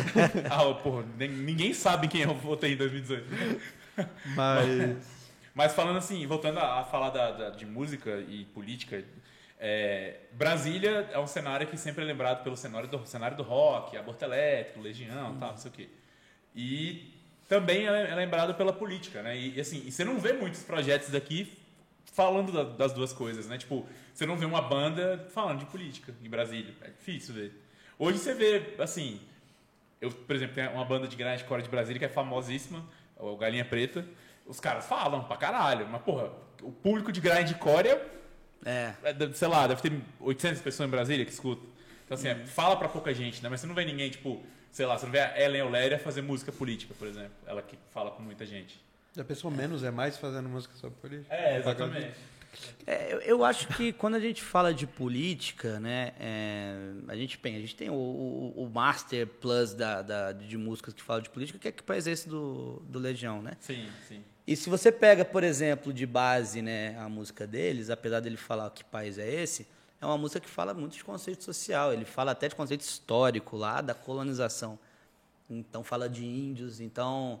ah, 0.50 0.74
porra, 0.74 1.04
ninguém 1.18 1.74
sabe 1.74 2.08
quem 2.08 2.22
eu 2.22 2.34
votei 2.34 2.72
em 2.72 2.76
2018. 2.76 3.26
Mas. 4.34 5.20
Mas 5.54 5.74
falando 5.74 5.98
assim, 5.98 6.26
voltando 6.26 6.58
a, 6.58 6.80
a 6.80 6.84
falar 6.84 7.10
da, 7.10 7.30
da- 7.32 7.50
de 7.50 7.66
música 7.66 8.24
e 8.28 8.44
política, 8.46 9.04
é, 9.58 10.20
Brasília 10.32 11.08
é 11.12 11.18
um 11.18 11.26
cenário 11.26 11.66
que 11.66 11.76
sempre 11.76 12.02
é 12.02 12.06
lembrado 12.06 12.42
pelo 12.42 12.56
cenário 12.56 12.88
do, 12.88 13.04
cenário 13.04 13.36
do 13.36 13.42
rock, 13.42 13.96
aborto 13.96 14.24
elétrico, 14.24 14.80
legião, 14.80 15.36
tal, 15.38 15.50
não 15.50 15.58
sei 15.58 15.70
o 15.70 15.74
quê. 15.74 15.88
E 16.54 17.12
também 17.48 17.86
é, 17.88 18.10
é 18.10 18.14
lembrado 18.14 18.54
pela 18.54 18.72
política, 18.72 19.22
né? 19.22 19.36
E, 19.36 19.56
e, 19.56 19.60
assim, 19.60 19.82
e 19.84 19.92
você 19.92 20.04
não 20.04 20.18
vê 20.18 20.32
muitos 20.32 20.62
projetos 20.62 21.10
daqui 21.10 21.52
falando 22.20 22.52
da- 22.52 22.64
das 22.64 22.92
duas 22.92 23.14
coisas, 23.14 23.46
né? 23.48 23.56
Tipo, 23.56 23.86
você 24.12 24.26
não 24.26 24.36
vê 24.36 24.44
uma 24.44 24.60
banda 24.60 25.26
falando 25.32 25.60
de 25.60 25.64
política 25.66 26.14
em 26.22 26.28
Brasília. 26.28 26.74
É 26.82 26.88
difícil 26.90 27.34
ver. 27.34 27.64
Hoje 27.98 28.18
você 28.18 28.34
vê, 28.34 28.74
assim, 28.78 29.18
eu, 30.02 30.10
por 30.10 30.36
exemplo, 30.36 30.54
tenho 30.54 30.70
uma 30.72 30.84
banda 30.84 31.08
de 31.08 31.16
grindcore 31.16 31.62
de 31.62 31.68
Brasília 31.70 31.98
que 31.98 32.04
é 32.04 32.08
famosíssima, 32.10 32.84
o 33.16 33.36
Galinha 33.38 33.64
Preta. 33.64 34.04
Os 34.44 34.60
caras 34.60 34.84
falam 34.86 35.24
pra 35.24 35.36
caralho, 35.38 35.88
mas 35.88 36.02
porra, 36.02 36.30
o 36.62 36.70
público 36.70 37.10
de 37.10 37.22
grindcore 37.22 37.88
é, 37.88 38.02
É. 38.66 38.94
é, 39.04 39.32
sei 39.32 39.48
lá, 39.48 39.66
deve 39.66 39.80
ter 39.80 39.92
800 40.20 40.60
pessoas 40.60 40.86
em 40.88 40.90
Brasília 40.90 41.24
que 41.24 41.32
escutam. 41.32 41.64
Então 42.04 42.16
assim, 42.16 42.28
é, 42.28 42.34
fala 42.46 42.76
pra 42.76 42.88
pouca 42.88 43.14
gente, 43.14 43.42
né? 43.42 43.48
Mas 43.48 43.60
você 43.62 43.66
não 43.66 43.74
vê 43.74 43.84
ninguém, 43.86 44.10
tipo, 44.10 44.42
sei 44.70 44.84
lá, 44.84 44.98
você 44.98 45.06
não 45.06 45.12
vê 45.12 45.20
a 45.20 45.40
Ellen 45.40 45.62
Oléria 45.62 45.98
fazer 45.98 46.20
música 46.20 46.52
política, 46.52 46.92
por 46.98 47.08
exemplo. 47.08 47.32
Ela 47.46 47.62
que 47.62 47.78
fala 47.94 48.10
com 48.10 48.22
muita 48.22 48.44
gente. 48.44 48.78
Já 49.14 49.24
pensou 49.24 49.50
menos 49.50 49.82
é 49.82 49.90
mais 49.90 50.16
fazendo 50.16 50.48
música 50.48 50.74
sobre 50.76 50.96
política? 51.00 51.34
É, 51.34 51.56
exatamente. 51.58 52.10
É, 52.86 53.12
eu, 53.14 53.20
eu 53.20 53.44
acho 53.44 53.68
que 53.68 53.92
quando 53.92 54.14
a 54.14 54.20
gente 54.20 54.42
fala 54.42 54.72
de 54.74 54.86
política, 54.86 55.78
né, 55.78 56.12
é, 56.18 56.92
a 57.08 57.16
gente 57.16 57.38
tem, 57.38 57.56
a 57.56 57.60
gente 57.60 57.76
tem 57.76 57.90
o, 57.90 57.94
o, 57.94 58.64
o 58.64 58.70
Master 58.70 59.26
Plus 59.26 59.72
da, 59.74 60.02
da- 60.02 60.32
de 60.32 60.56
músicas 60.56 60.94
que 60.94 61.02
fala 61.02 61.20
de 61.22 61.30
política, 61.30 61.58
que 61.58 61.68
é 61.68 61.72
que 61.72 61.82
faz 61.82 62.06
esse 62.06 62.28
do, 62.28 62.82
do 62.88 62.98
Legião, 62.98 63.40
né? 63.42 63.52
Sim, 63.60 63.88
sim. 64.08 64.22
E 64.46 64.56
se 64.56 64.68
você 64.68 64.90
pega, 64.90 65.24
por 65.24 65.44
exemplo, 65.44 65.92
de 65.92 66.06
base, 66.06 66.60
né, 66.60 66.96
a 66.98 67.08
música 67.08 67.46
deles, 67.46 67.88
apesar 67.90 68.20
dele 68.20 68.36
falar 68.36 68.70
que 68.70 68.82
país 68.84 69.16
é 69.18 69.28
esse, 69.28 69.66
é 70.00 70.06
uma 70.06 70.18
música 70.18 70.40
que 70.40 70.48
fala 70.48 70.72
muito 70.74 70.96
de 70.96 71.04
conceito 71.04 71.44
social, 71.44 71.92
ele 71.92 72.04
fala 72.04 72.32
até 72.32 72.48
de 72.48 72.54
conceito 72.56 72.80
histórico 72.80 73.56
lá 73.56 73.80
da 73.80 73.94
colonização. 73.94 74.78
Então 75.48 75.84
fala 75.84 76.08
de 76.08 76.24
índios, 76.24 76.80
então 76.80 77.40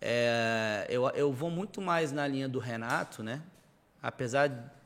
é, 0.00 0.86
eu, 0.88 1.08
eu 1.10 1.32
vou 1.32 1.50
muito 1.50 1.80
mais 1.80 2.12
na 2.12 2.26
linha 2.26 2.48
do 2.48 2.58
Renato, 2.58 3.22
né? 3.22 3.42
Apesar 4.02 4.48
de- 4.48 4.78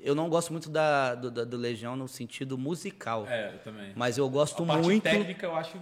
eu 0.00 0.14
não 0.14 0.28
gosto 0.28 0.52
muito 0.52 0.68
da, 0.68 1.14
do, 1.14 1.30
do 1.46 1.56
Legião 1.56 1.96
no 1.96 2.06
sentido 2.06 2.56
musical, 2.58 3.26
É, 3.28 3.54
eu 3.54 3.58
também. 3.60 3.92
mas 3.96 4.18
eu 4.18 4.28
gosto 4.28 4.62
a 4.62 4.66
parte 4.66 4.82
muito 4.84 5.02
técnica 5.02 5.46
eu 5.46 5.56
acho 5.56 5.78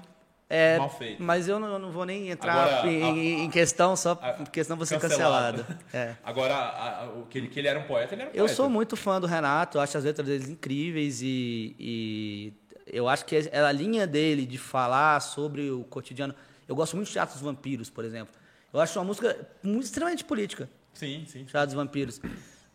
É, 0.48 0.78
mal 0.78 0.88
feito. 0.88 1.22
mas 1.22 1.48
eu 1.48 1.58
não, 1.58 1.68
eu 1.72 1.78
não 1.78 1.90
vou 1.90 2.04
nem 2.06 2.30
entrar 2.30 2.52
Agora, 2.54 2.88
em, 2.90 3.02
a- 3.02 3.08
em- 3.08 3.44
em 3.44 3.50
questão 3.50 3.94
só 3.96 4.12
a- 4.12 4.32
porque 4.34 4.62
senão 4.62 4.76
vou 4.76 4.86
ser 4.86 4.98
cancelado. 5.00 5.64
cancelado. 5.64 5.84
É. 5.92 6.16
Agora, 6.24 6.54
a- 6.54 7.02
a- 7.04 7.08
o 7.10 7.26
que 7.26 7.36
ele, 7.38 7.48
que 7.48 7.58
ele 7.58 7.68
era 7.68 7.78
um 7.78 7.82
poeta, 7.84 8.14
ele 8.14 8.22
era 8.22 8.30
um 8.30 8.34
Eu 8.34 8.44
poeta. 8.44 8.54
sou 8.54 8.70
muito 8.70 8.96
fã 8.96 9.20
do 9.20 9.26
Renato, 9.26 9.78
acho 9.80 9.98
as 9.98 10.04
letras 10.04 10.26
dele 10.26 10.50
incríveis 10.52 11.20
e, 11.20 11.74
e 11.78 12.52
eu 12.86 13.08
acho 13.08 13.24
que 13.26 13.36
é 13.50 13.58
a 13.60 13.72
linha 13.72 14.06
dele 14.06 14.46
de 14.46 14.56
falar 14.56 15.20
sobre 15.20 15.70
o 15.70 15.84
cotidiano. 15.84 16.34
Eu 16.68 16.74
gosto 16.76 16.94
muito 16.96 17.08
de 17.08 17.12
Teatro 17.12 17.34
dos 17.34 17.42
Vampiros, 17.42 17.90
por 17.90 18.04
exemplo. 18.04 18.32
Eu 18.72 18.80
acho 18.80 18.98
uma 18.98 19.04
música 19.04 19.36
muito, 19.62 19.84
extremamente 19.84 20.24
política, 20.24 20.68
Sim, 20.94 21.24
sim. 21.26 21.44
Teatro 21.44 21.68
dos 21.68 21.74
Vampiros. 21.74 22.20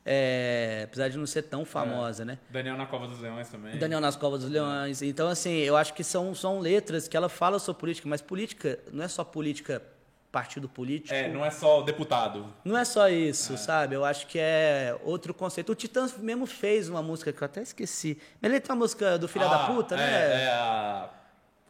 É, 0.10 0.84
apesar 0.86 1.10
de 1.10 1.18
não 1.18 1.26
ser 1.28 1.42
tão 1.44 1.66
famosa, 1.66 2.24
né? 2.24 2.40
Daniel 2.50 2.78
na 2.78 2.86
Cova 2.86 3.08
dos 3.08 3.20
Leões 3.20 3.50
também. 3.50 3.78
Daniel 3.78 4.00
nas 4.00 4.16
Covas 4.16 4.40
dos 4.42 4.50
Leões. 4.50 5.02
Então, 5.02 5.28
assim, 5.28 5.58
eu 5.58 5.76
acho 5.76 5.94
que 5.94 6.04
são, 6.04 6.34
são 6.34 6.60
letras 6.60 7.08
que 7.10 7.18
ela 7.18 7.28
fala 7.28 7.60
sobre 7.60 7.82
política, 7.82 8.08
mas 8.08 8.22
política 8.22 8.80
não 8.94 9.04
é 9.04 9.08
só 9.10 9.26
política, 9.26 9.82
partido 10.32 10.70
político. 10.70 11.14
É, 11.14 11.28
não 11.28 11.44
é 11.44 11.52
só 11.52 11.82
deputado. 11.82 12.46
Não 12.64 12.78
é 12.78 12.86
só 12.86 13.10
isso, 13.10 13.58
sabe? 13.58 13.96
Eu 13.96 14.06
acho 14.06 14.28
que 14.28 14.40
é 14.40 14.98
outro 15.04 15.34
conceito. 15.34 15.74
O 15.74 15.76
Titãs 15.76 16.18
mesmo 16.18 16.46
fez 16.46 16.88
uma 16.88 17.02
música 17.02 17.34
que 17.34 17.44
eu 17.44 17.46
até 17.46 17.62
esqueci. 17.62 18.18
Mas 18.42 18.50
ele 18.50 18.62
tem 18.62 18.72
uma 18.72 18.80
música 18.80 19.18
do 19.18 19.28
Filha 19.28 19.50
da 19.50 19.66
Ah, 19.66 19.68
Puta, 19.68 19.96
é, 19.96 19.98
né? 19.98 20.44
É 20.44 20.50
a 20.52 21.10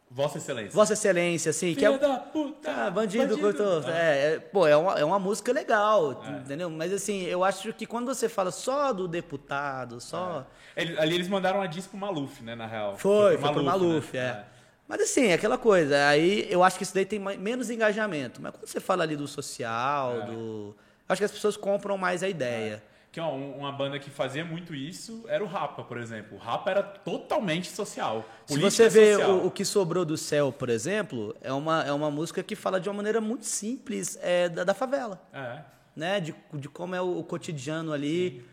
Vossa 0.10 0.38
Excelência. 0.38 0.72
Vossa 0.72 0.93
Excelência, 0.93 1.49
assim, 1.49 1.74
que 1.74 1.82
Filha 1.82 1.95
é. 1.95 1.97
da 1.97 2.18
puta! 2.18 2.72
Ah, 2.72 2.89
bandido, 2.89 3.38
cortou. 3.38 3.84
É, 3.89 4.36
é, 4.36 4.39
pô, 4.39 4.66
é 4.66 4.76
uma, 4.76 4.93
é 4.99 5.03
uma 5.03 5.20
música 5.20 5.51
legal, 5.51 6.24
entendeu? 6.41 6.70
Mas 6.70 6.93
assim, 6.93 7.24
eu 7.24 7.43
acho 7.43 7.74
que 7.74 7.86
quando 7.86 8.08
você 8.08 8.30
fala 8.30 8.49
só 8.49 8.93
do 8.93 9.08
deputado, 9.08 9.99
só. 9.99 10.47
Ele- 10.76 10.97
ali 10.97 11.16
eles 11.16 11.28
mandaram 11.28 11.60
uma 11.60 11.68
disco 11.68 11.91
pro 11.91 11.99
Maluf, 11.99 12.41
né, 12.41 12.55
na 12.55 12.66
real. 12.66 12.97
Foi, 12.97 13.38
foi 13.38 13.51
pro 13.51 13.62
né? 13.62 13.66
Maluf, 13.70 14.16
é. 14.18 14.45
Mas 14.88 15.01
assim, 15.01 15.26
é 15.28 15.34
aquela 15.34 15.58
coisa. 15.58 16.08
Aí 16.08 16.47
eu 16.49 16.64
acho 16.64 16.78
que 16.78 16.84
isso 16.84 16.93
daí 16.95 17.05
tem 17.05 17.20
menos 17.20 17.70
engajamento. 17.70 18.41
Mas 18.41 18.53
quando 18.53 18.66
você 18.66 18.80
fala 18.80 19.03
ali 19.03 19.18
do 19.18 19.28
social, 19.28 20.22
É. 20.22 20.26
do. 20.28 20.76
Acho 21.10 21.20
que 21.20 21.26
as 21.26 21.32
pessoas 21.32 21.58
compram 21.58 21.97
mais 21.97 22.24
a 22.24 22.30
ideia. 22.30 22.82
Que 23.18 23.22
ó, 23.22 23.32
um- 23.34 23.57
uma 23.57 23.72
banda 23.72 23.97
que 23.97 24.11
fazia 24.11 24.45
muito 24.45 24.76
isso 24.76 25.26
era 25.28 25.43
o 25.43 25.47
Rapa, 25.47 25.82
por 25.84 25.97
exemplo. 25.97 26.38
O 26.38 26.39
Rapa 26.39 26.70
era 26.70 26.84
totalmente 26.84 27.68
social. 27.68 28.24
Se 28.45 28.59
você 28.59 28.88
vê 28.88 29.13
social. 29.15 29.32
o, 29.38 29.47
o 29.47 29.49
que 29.49 29.65
sobrou 29.65 30.05
do 30.05 30.15
céu, 30.15 30.51
por 30.51 30.70
exemplo, 30.70 31.36
é 31.41 31.51
uma, 31.51 31.84
é 31.84 31.91
uma 31.91 32.11
música 32.11 32.43
que 32.43 32.55
fala 32.55 32.80
de 32.80 32.88
uma 32.88 32.93
maneira 32.97 33.20
muito 33.20 33.43
simples 33.47 34.20
é, 34.22 34.47
da, 34.49 34.63
da 34.63 34.74
favela, 34.76 35.20
É. 35.34 35.61
né? 35.95 36.20
De, 36.20 36.36
de 36.53 36.70
como 36.70 36.93
é 36.93 37.01
o, 37.01 37.18
o 37.18 37.24
cotidiano 37.24 37.91
ali 37.91 38.45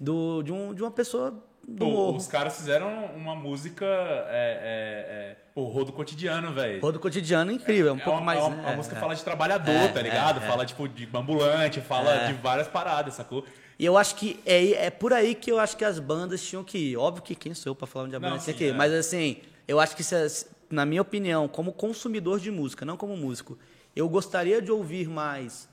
do, 0.00 0.42
de, 0.42 0.50
um, 0.50 0.72
de 0.72 0.80
uma 0.82 0.90
pessoa 0.90 1.34
do 1.68 1.84
Pô, 1.84 2.12
os 2.16 2.26
caras 2.26 2.56
fizeram 2.56 2.88
uma 3.16 3.34
música. 3.34 3.84
É, 3.84 4.24
é, 4.30 5.30
é, 5.32 5.36
pô, 5.54 5.64
rodo 5.64 5.92
cotidiano, 5.92 6.54
velho. 6.54 6.80
Rodo 6.80 6.98
cotidiano 6.98 7.50
é 7.50 7.54
incrível, 7.54 7.90
é 7.90 7.92
um 7.92 7.98
É 7.98 8.02
pouco 8.02 8.18
uma, 8.18 8.24
mais. 8.24 8.38
é 8.38 8.42
uma, 8.44 8.56
né? 8.56 8.62
uma 8.68 8.76
música 8.76 8.94
É. 8.94 8.96
que 8.96 9.00
fala 9.02 9.14
de 9.14 9.22
trabalhador, 9.22 9.72
É, 9.74 9.88
tá 9.88 10.00
ligado? 10.00 10.40
é, 10.40 10.44
é. 10.44 10.48
Fala, 10.48 10.64
tipo, 10.64 10.88
de 10.88 11.06
ambulante, 11.12 11.82
fala 11.82 12.14
É. 12.14 12.26
de 12.28 12.32
várias 12.32 12.66
paradas, 12.66 13.12
sacou? 13.12 13.44
E 13.78 13.84
eu 13.84 13.96
acho 13.96 14.16
que 14.16 14.40
é, 14.46 14.86
é 14.86 14.90
por 14.90 15.12
aí 15.12 15.34
que 15.34 15.50
eu 15.50 15.58
acho 15.58 15.76
que 15.76 15.84
as 15.84 15.98
bandas 15.98 16.42
tinham 16.42 16.64
que 16.64 16.78
ir. 16.78 16.96
Óbvio 16.96 17.22
que 17.22 17.34
quem 17.34 17.52
sou 17.54 17.70
eu 17.70 17.74
pra 17.74 17.86
falar 17.86 18.06
de 18.06 18.12
Não, 18.12 18.20
banda 18.20 18.38
sim, 18.40 18.50
aqui, 18.50 18.68
é. 18.68 18.72
mas 18.72 18.92
assim, 18.92 19.36
eu 19.68 19.78
acho 19.78 19.94
que 19.94 20.02
se 20.02 20.46
na 20.70 20.84
minha 20.84 21.02
opinião, 21.02 21.46
como 21.46 21.72
consumidor 21.72 22.40
de 22.40 22.50
música, 22.50 22.84
não 22.84 22.96
como 22.96 23.16
músico, 23.16 23.58
eu 23.94 24.08
gostaria 24.08 24.60
de 24.60 24.72
ouvir 24.72 25.08
mais 25.08 25.68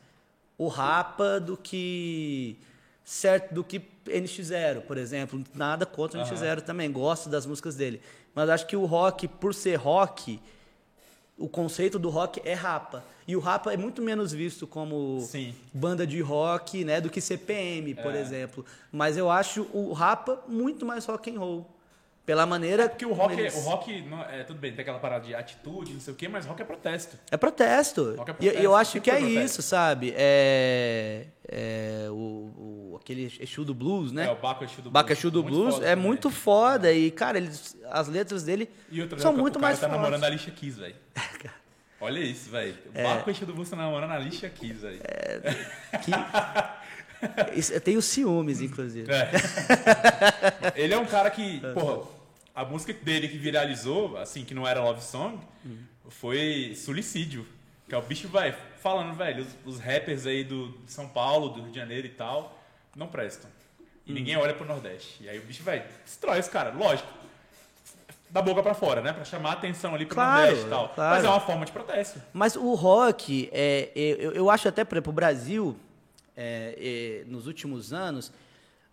o 0.58 0.68
Rapa 0.68 1.40
do 1.40 1.58
que 1.58 2.58
certo 3.04 3.54
do 3.54 3.64
que 3.64 3.82
NX0, 4.06 4.82
por 4.82 4.98
exemplo. 4.98 5.44
Nada 5.54 5.86
contra 5.86 6.22
o 6.22 6.24
NX0 6.24 6.62
também, 6.62 6.92
gosto 6.92 7.30
das 7.30 7.46
músicas 7.46 7.76
dele. 7.76 8.02
Mas 8.36 8.50
acho 8.50 8.68
que 8.68 8.76
o 8.76 8.86
rock, 8.86 9.28
por 9.28 9.54
ser 9.54 9.76
rock, 9.76 10.40
o 11.44 11.50
conceito 11.50 12.00
do 12.00 12.10
rock 12.10 12.42
é 12.46 12.54
rapa. 12.54 13.04
E 13.28 13.36
o 13.36 13.40
rapa 13.42 13.74
é 13.74 13.78
muito 13.78 14.02
menos 14.02 14.32
visto 14.32 14.66
como 14.66 15.20
Sim. 15.20 15.54
banda 15.74 16.08
de 16.08 16.22
rock, 16.22 16.86
né, 16.86 17.02
do 17.02 17.10
que 17.10 17.20
CPM, 17.20 17.94
por 17.96 18.16
É. 18.16 18.22
exemplo. 18.22 18.66
Mas 18.90 19.18
eu 19.18 19.30
acho 19.30 19.68
o 19.74 19.92
rapa 19.92 20.42
muito 20.48 20.86
mais 20.86 21.06
rock 21.06 21.30
and 21.36 21.40
roll. 21.40 21.68
Pela 22.26 22.46
maneira 22.46 22.88
Porque 22.88 23.06
o 23.06 23.12
rock, 23.12 23.34
é, 23.36 23.40
eles- 23.42 23.56
o 23.56 23.60
rock 23.60 24.02
não, 24.04 24.22
é, 24.24 24.44
tudo 24.44 24.58
bem, 24.58 24.72
tem 24.72 24.82
aquela 24.82 24.98
parada 25.00 25.26
de 25.26 25.36
atitude, 25.36 25.92
não 25.92 26.00
sei 26.00 26.14
o 26.14 26.16
quê, 26.16 26.30
mas 26.30 26.46
rock 26.46 26.62
é 26.62 26.66
protesto. 26.66 27.18
É 27.30 27.36
protesto. 27.36 28.16
Rock 28.16 28.32
é 28.32 28.36
E 28.40 28.46
eu- 28.48 28.52
protesto, 28.54 28.76
acho 28.76 29.02
que 29.02 29.12
é 29.12 29.18
protesto. 29.18 29.40
isso, 29.46 29.62
sabe? 29.62 30.14
É, 30.16 31.26
é 31.50 32.08
o, 32.10 32.14
o- 32.94 33.00
aquele 33.02 33.26
Exu 33.42 33.66
do 33.66 33.74
Blues, 33.74 34.14
né? 34.14 34.28
É, 34.28 34.32
o 34.32 34.36
Baco 34.36 34.64
Exu 34.64 34.78
do 34.78 34.82
Blues. 34.84 34.94
Baco 34.94 35.12
Exu 35.12 35.30
do 35.30 35.44
Blues 35.44 35.74
foda 35.76 35.86
é 35.86 35.90
também. 35.90 36.06
muito 36.06 36.30
foda 36.30 36.94
e, 36.94 37.12
cara, 37.12 37.38
eles, 37.38 37.78
as 37.92 38.08
letras 38.08 38.42
dele 38.44 38.70
são 39.18 39.34
o 39.34 39.38
muito 39.38 39.56
cara 39.60 39.66
mais 39.68 39.80
tá 39.80 39.88
fortes. 39.88 40.02
namorando 40.02 40.24
a 40.24 40.28
Alicia 40.28 40.54
Keys, 40.54 40.78
velho. 40.78 40.96
Olha 42.00 42.20
isso, 42.20 42.50
velho. 42.50 42.76
O 42.94 42.98
É. 43.00 43.04
Baco 43.04 43.30
Exu 43.30 43.46
do 43.46 43.54
Blues 43.54 43.70
tá 43.70 43.76
namorando 43.76 44.12
a 44.12 44.16
Alicia 44.16 44.50
Keys, 44.50 44.80
velho. 44.82 45.00
Que- 46.04 46.12
Isso- 46.12 46.83
eu 47.72 47.82
tenho 47.82 48.02
ciúmes, 48.02 48.62
inclusive. 48.62 49.12
É. 49.12 49.32
Ele 50.76 50.94
é 50.94 50.98
um 50.98 51.06
cara 51.06 51.30
que, 51.30 51.60
porra, 51.74 52.08
a 52.56 52.66
música 52.66 52.94
dele 52.94 53.28
que 53.28 53.38
viralizou, 53.38 54.18
assim, 54.18 54.44
que 54.44 54.54
não 54.54 54.68
era 54.68 54.82
love 54.84 55.02
song, 55.04 55.40
foi 56.10 56.74
Suicídio. 56.76 57.46
Que 57.88 57.96
é 57.96 57.98
o 57.98 58.02
bicho, 58.02 58.28
vai 58.28 58.56
falando, 58.82 59.14
velho, 59.16 59.46
os, 59.66 59.76
os 59.76 59.80
rappers 59.80 60.26
aí 60.26 60.44
do 60.44 60.70
de 60.86 60.92
São 60.92 61.08
Paulo, 61.08 61.50
do 61.50 61.62
Rio 61.62 61.72
de 61.72 61.78
Janeiro 61.78 62.08
e 62.08 62.12
tal, 62.12 62.58
não 62.96 63.08
prestam. 63.08 63.50
E 64.06 64.12
Hum. 64.12 64.16
ninguém 64.16 64.36
olha 64.38 64.54
pro 64.54 64.66
Nordeste. 64.66 65.18
E 65.24 65.30
aí 65.30 65.38
o 65.40 65.42
bicho, 65.44 65.64
velho, 65.64 65.84
destrói 66.06 66.40
esse 66.40 66.50
cara, 66.50 66.72
lógico. 66.72 67.08
Da 68.30 68.42
boca 68.42 68.64
pra 68.64 68.74
fora, 68.74 69.00
né? 69.00 69.14
Pra 69.14 69.24
chamar 69.24 69.50
a 69.50 69.54
atenção 69.54 69.94
ali 69.94 70.06
pro 70.08 70.16
Claro, 70.16 70.42
Nordeste 70.42 70.66
e 70.66 70.70
tal. 70.70 70.90
claro. 70.90 71.16
Mas 71.16 71.24
é 71.24 71.30
uma 71.30 71.40
forma 71.40 71.66
de 71.66 71.72
protesto. 71.72 72.20
Mas 72.34 72.56
o 72.56 72.74
rock, 72.74 73.48
é, 73.54 73.92
eu, 73.96 74.32
eu 74.32 74.50
acho 74.50 74.68
até, 74.68 74.84
por 74.84 74.96
exemplo, 74.96 75.12
o 75.12 75.16
Brasil, 75.16 75.78
é, 76.36 77.24
é, 77.26 77.30
nos 77.30 77.48
últimos 77.48 77.94
anos, 77.94 78.32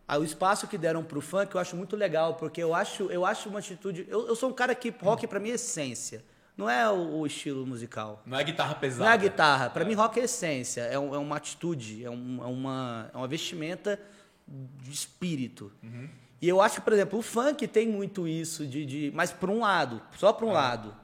o 0.08 0.24
espaço 0.24 0.66
que 0.66 0.76
deram 0.76 1.04
pro 1.04 1.20
funk 1.20 1.54
eu 1.54 1.60
acho 1.60 1.76
muito 1.76 1.94
legal, 1.96 2.34
porque 2.34 2.60
eu 2.62 2.74
acho, 2.74 3.04
eu 3.04 3.24
acho 3.24 3.48
uma 3.48 3.60
atitude. 3.60 4.06
Eu, 4.08 4.26
eu 4.26 4.34
sou 4.34 4.50
um 4.50 4.52
cara 4.52 4.74
que 4.74 4.92
rock 5.00 5.26
pra 5.26 5.38
mim 5.38 5.50
é 5.50 5.54
essência. 5.54 6.24
Não 6.56 6.68
é 6.68 6.90
o, 6.90 7.20
o 7.20 7.26
estilo 7.26 7.64
musical. 7.66 8.20
Não 8.26 8.36
é 8.38 8.44
guitarra 8.44 8.74
pesada. 8.74 9.04
Não 9.04 9.10
é 9.10 9.14
a 9.14 9.16
guitarra. 9.16 9.70
Pra 9.70 9.84
mim, 9.84 9.94
rock 9.94 10.18
é 10.20 10.24
essência. 10.24 10.82
É, 10.82 10.98
um- 10.98 11.14
é 11.14 11.18
uma 11.18 11.36
atitude, 11.36 12.04
é, 12.04 12.10
um- 12.10 12.40
é 12.42 12.46
uma, 12.46 13.10
é 13.14 13.16
uma 13.16 13.28
vestimenta 13.28 13.98
de 14.46 14.90
espírito. 14.90 15.72
E 16.42 16.48
eu 16.48 16.60
acho 16.60 16.76
que, 16.76 16.80
por 16.80 16.92
exemplo, 16.92 17.18
o 17.18 17.22
funk 17.22 17.66
tem 17.68 17.86
muito 17.88 18.26
isso, 18.26 18.66
de, 18.66 18.84
de 18.84 19.12
mas 19.14 19.30
por 19.30 19.48
um 19.48 19.60
lado, 19.60 20.02
só 20.18 20.32
por 20.32 20.46
um 20.48 20.52
lado. 20.52 20.94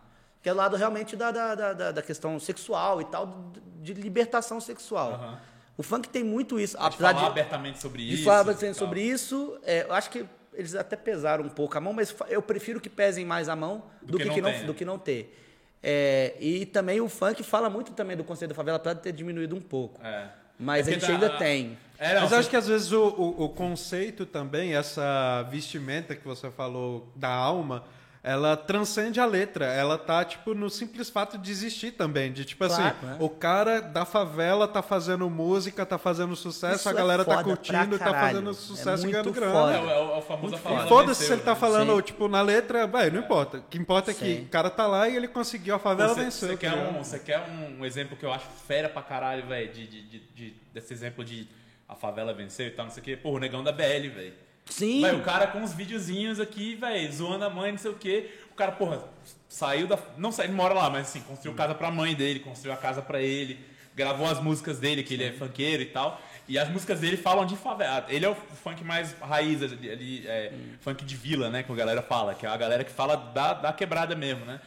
Que 0.43 0.49
é 0.49 0.53
o 0.53 0.57
lado 0.57 0.76
realmente 0.76 1.14
da, 1.16 1.30
da, 1.30 1.55
da, 1.55 1.93
da- 1.93 2.03
questão 2.03 2.39
sexual 2.41 3.01
e 3.01 3.05
tal, 3.05 3.53
de 3.80 3.95
libertação 3.95 4.61
sexual. 4.61 5.12
Aham. 5.12 5.41
O 5.79 5.83
funk 5.83 6.09
tem 6.09 6.24
muito 6.24 6.59
isso. 6.59 6.77
De 6.77 6.83
apesar 6.85 7.12
falar 7.14 7.24
de, 7.24 7.31
abertamente 7.31 7.79
sobre 7.81 8.07
de 8.07 8.14
isso. 8.14 8.24
falar 8.24 8.43
e 8.43 8.45
bastante 8.47 8.79
tal. 8.79 8.87
sobre 8.87 9.03
isso, 9.03 9.59
é, 9.62 9.83
eu 9.85 9.93
acho 9.93 10.11
que 10.11 10.24
eles 10.55 10.74
até 10.74 10.97
pesaram 10.97 11.45
um 11.45 11.49
pouco 11.51 11.77
a 11.77 11.81
mão, 11.81 11.93
mas 11.93 12.14
eu 12.29 12.41
prefiro 12.41 12.81
que 12.81 12.89
pesem 12.89 13.27
mais 13.27 13.49
a 13.49 13.55
mão 13.55 13.85
do, 14.03 14.16
que, 14.18 14.31
que 14.31 14.41
não, 14.41 14.51
tem, 14.51 14.61
né? 14.61 14.66
do 14.66 14.72
que 14.74 14.85
não 14.85 14.99
ter. 14.99 15.37
É, 15.83 16.35
e 16.41 16.64
também 16.66 17.01
o 17.01 17.09
funk 17.09 17.43
fala 17.43 17.68
muito 17.68 17.93
também 17.93 18.16
do 18.16 18.24
conceito 18.24 18.49
da 18.51 18.55
favela, 18.55 18.77
apesar 18.79 18.95
de 18.95 19.01
ter 19.03 19.12
diminuído 19.12 19.55
um 19.55 19.61
pouco. 19.61 20.01
É. 20.05 20.29
Mas 20.59 20.89
É 20.89 20.91
a 20.91 20.95
gente 20.95 21.07
dá- 21.07 21.12
ainda 21.12 21.31
tem. 21.37 21.79
É, 21.99 22.14
não, 22.14 22.22
Mas 22.22 22.33
eu 22.33 22.39
acho 22.39 22.49
que 22.51 22.57
às 22.57 22.66
vezes 22.66 22.91
o, 22.93 23.03
o, 23.09 23.45
o 23.45 23.49
conceito 23.51 24.24
também, 24.24 24.74
essa 24.74 25.43
vestimenta 25.51 26.16
que 26.16 26.27
você 26.27 26.51
falou 26.51 27.07
da 27.14 27.29
alma, 27.29 27.85
ela 28.27 28.57
transcende 28.57 29.20
a 29.20 29.24
letra. 29.24 29.66
Ela 29.66 29.97
tá, 29.97 30.24
tipo, 30.24 30.53
no 30.53 30.68
simples 30.68 31.09
fato 31.09 31.39
de 31.39 31.49
existir 31.53 31.93
também. 31.93 32.33
De, 32.33 32.45
tipo 32.45 32.66
Claro, 32.66 32.83
assim, 32.97 33.07
né? 33.07 33.16
o 33.20 33.29
cara 33.31 33.81
da 33.81 34.05
favela 34.05 34.66
tá 34.66 34.83
fazendo 34.83 35.31
música, 35.31 35.87
tá 35.87 35.97
fazendo 35.97 36.35
sucesso, 36.35 36.81
Isso 36.81 36.89
a 36.89 36.93
é 36.93 36.95
galera 36.95 37.24
tá 37.24 37.33
foda 37.37 37.45
curtindo, 37.45 37.97
tá 37.99 38.12
fazendo 38.12 38.51
É 38.51 38.53
sucesso 38.55 39.03
e 39.07 39.12
muito 39.12 39.12
ganhando 39.12 39.33
grana. 39.33 39.53
É, 39.77 39.81
o- 39.81 39.91
é 39.91 39.99
o- 40.03 40.14
é 40.14 40.18
o 40.18 40.22
famoso 40.22 40.55
E 40.57 40.59
falando 40.59 40.89
foda-se 40.89 41.24
se 41.24 41.33
ele 41.33 41.43
tá 41.43 41.55
né? 41.55 41.61
falando, 41.61 41.95
Sim. 41.97 42.03
tipo, 42.03 42.27
na 42.27 42.43
letra, 42.43 42.85
velho, 42.87 43.12
não 43.12 43.20
importa. 43.20 43.59
O 43.59 43.62
que 43.62 43.79
importa 43.79 44.11
é 44.11 44.14
que 44.14 44.43
o 44.45 44.49
cara 44.49 44.70
tá 44.70 44.89
lá 44.89 45.09
e 45.09 45.14
ele 45.16 45.29
conseguiu, 45.29 45.77
a 45.77 45.79
favela 45.79 46.12
Você, 46.12 46.24
venceu. 46.24 46.49
você 46.49 46.55
tá 46.55 46.61
quer, 46.61 46.70
ligado? 46.77 46.97
um, 46.99 47.05
você 47.05 47.18
quer 47.20 47.39
um, 47.49 47.81
um 47.81 47.85
exemplo 47.85 48.16
que 48.16 48.27
eu 48.27 48.33
acho 48.33 48.47
fera 48.66 48.89
pra 48.89 49.03
caralho, 49.03 49.47
velho, 49.47 49.72
de, 49.72 49.87
de, 49.87 50.03
de, 50.03 50.18
de- 50.35 50.55
desse 50.74 50.93
exemplo 50.93 51.24
de 51.24 51.47
a 51.89 51.95
favela 51.95 52.35
venceu 52.35 52.66
e 52.66 52.70
tal, 52.72 52.87
não 52.87 52.93
sei 52.93 53.01
o 53.01 53.05
quê. 53.05 53.16
Pô, 53.16 53.31
o 53.31 53.39
negão 53.39 53.62
da 53.62 53.70
BL, 53.70 54.09
velho. 54.12 54.33
Sim. 54.66 55.00
Vai, 55.00 55.14
o 55.14 55.22
cara 55.22 55.46
com 55.46 55.60
uns 55.60 55.72
videozinhos 55.72 56.40
aqui, 56.40 56.74
velho, 56.74 57.12
zoando 57.12 57.44
a 57.44 57.50
mãe, 57.50 57.70
não 57.72 57.78
sei 57.78 57.90
o 57.90 57.94
quê. 57.94 58.30
O 58.50 58.54
cara, 58.54 58.72
porra, 58.72 59.04
saiu 59.48 59.86
da. 59.86 59.98
Não 60.18 60.32
saiu, 60.32 60.48
ele 60.48 60.56
mora 60.56 60.74
lá, 60.74 60.90
mas 60.90 61.08
assim, 61.08 61.20
construiu 61.20 61.56
casa 61.56 61.74
pra 61.74 61.90
mãe 61.90 62.14
dele, 62.14 62.40
construiu 62.40 62.74
a 62.74 62.76
casa 62.76 63.00
pra 63.00 63.20
ele, 63.22 63.58
gravou 63.94 64.26
as 64.26 64.40
músicas 64.40 64.78
dele, 64.78 65.02
que 65.02 65.14
ele 65.14 65.24
é 65.24 65.32
funkeiro 65.32 65.82
e 65.82 65.86
tal. 65.86 66.20
E 66.48 66.58
as 66.58 66.68
músicas 66.68 67.00
dele 67.00 67.16
falam 67.16 67.44
de 67.44 67.56
favela. 67.56 68.06
Ele 68.08 68.24
é 68.24 68.28
o 68.28 68.34
funk 68.34 68.84
mais 68.84 69.16
raiz, 69.20 69.62
ele 69.62 70.24
é 70.26 70.52
funk 70.80 71.04
de 71.04 71.16
vila, 71.16 71.50
né? 71.50 71.62
Que 71.62 71.72
a 71.72 71.74
galera 71.74 72.02
fala, 72.02 72.34
que 72.34 72.46
é 72.46 72.48
a 72.48 72.56
galera 72.56 72.84
que 72.84 72.92
fala 72.92 73.16
da, 73.16 73.54
da 73.54 73.72
quebrada 73.72 74.14
mesmo, 74.14 74.44
né? 74.44 74.60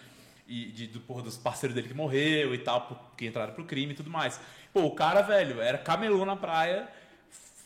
E 0.47 0.65
de, 0.65 0.87
do, 0.87 0.99
porra, 0.99 1.21
dos 1.21 1.37
parceiros 1.37 1.75
dele 1.75 1.87
que 1.87 1.93
morreu 1.93 2.53
e 2.53 2.57
tal, 2.57 3.13
que 3.15 3.27
entraram 3.27 3.53
pro 3.53 3.63
crime 3.63 3.93
e 3.93 3.95
tudo 3.95 4.09
mais. 4.09 4.41
Pô, 4.73 4.81
o 4.81 4.91
cara, 4.91 5.21
velho, 5.21 5.61
era 5.61 5.77
camelô 5.77 6.25
na 6.25 6.35
praia, 6.35 6.87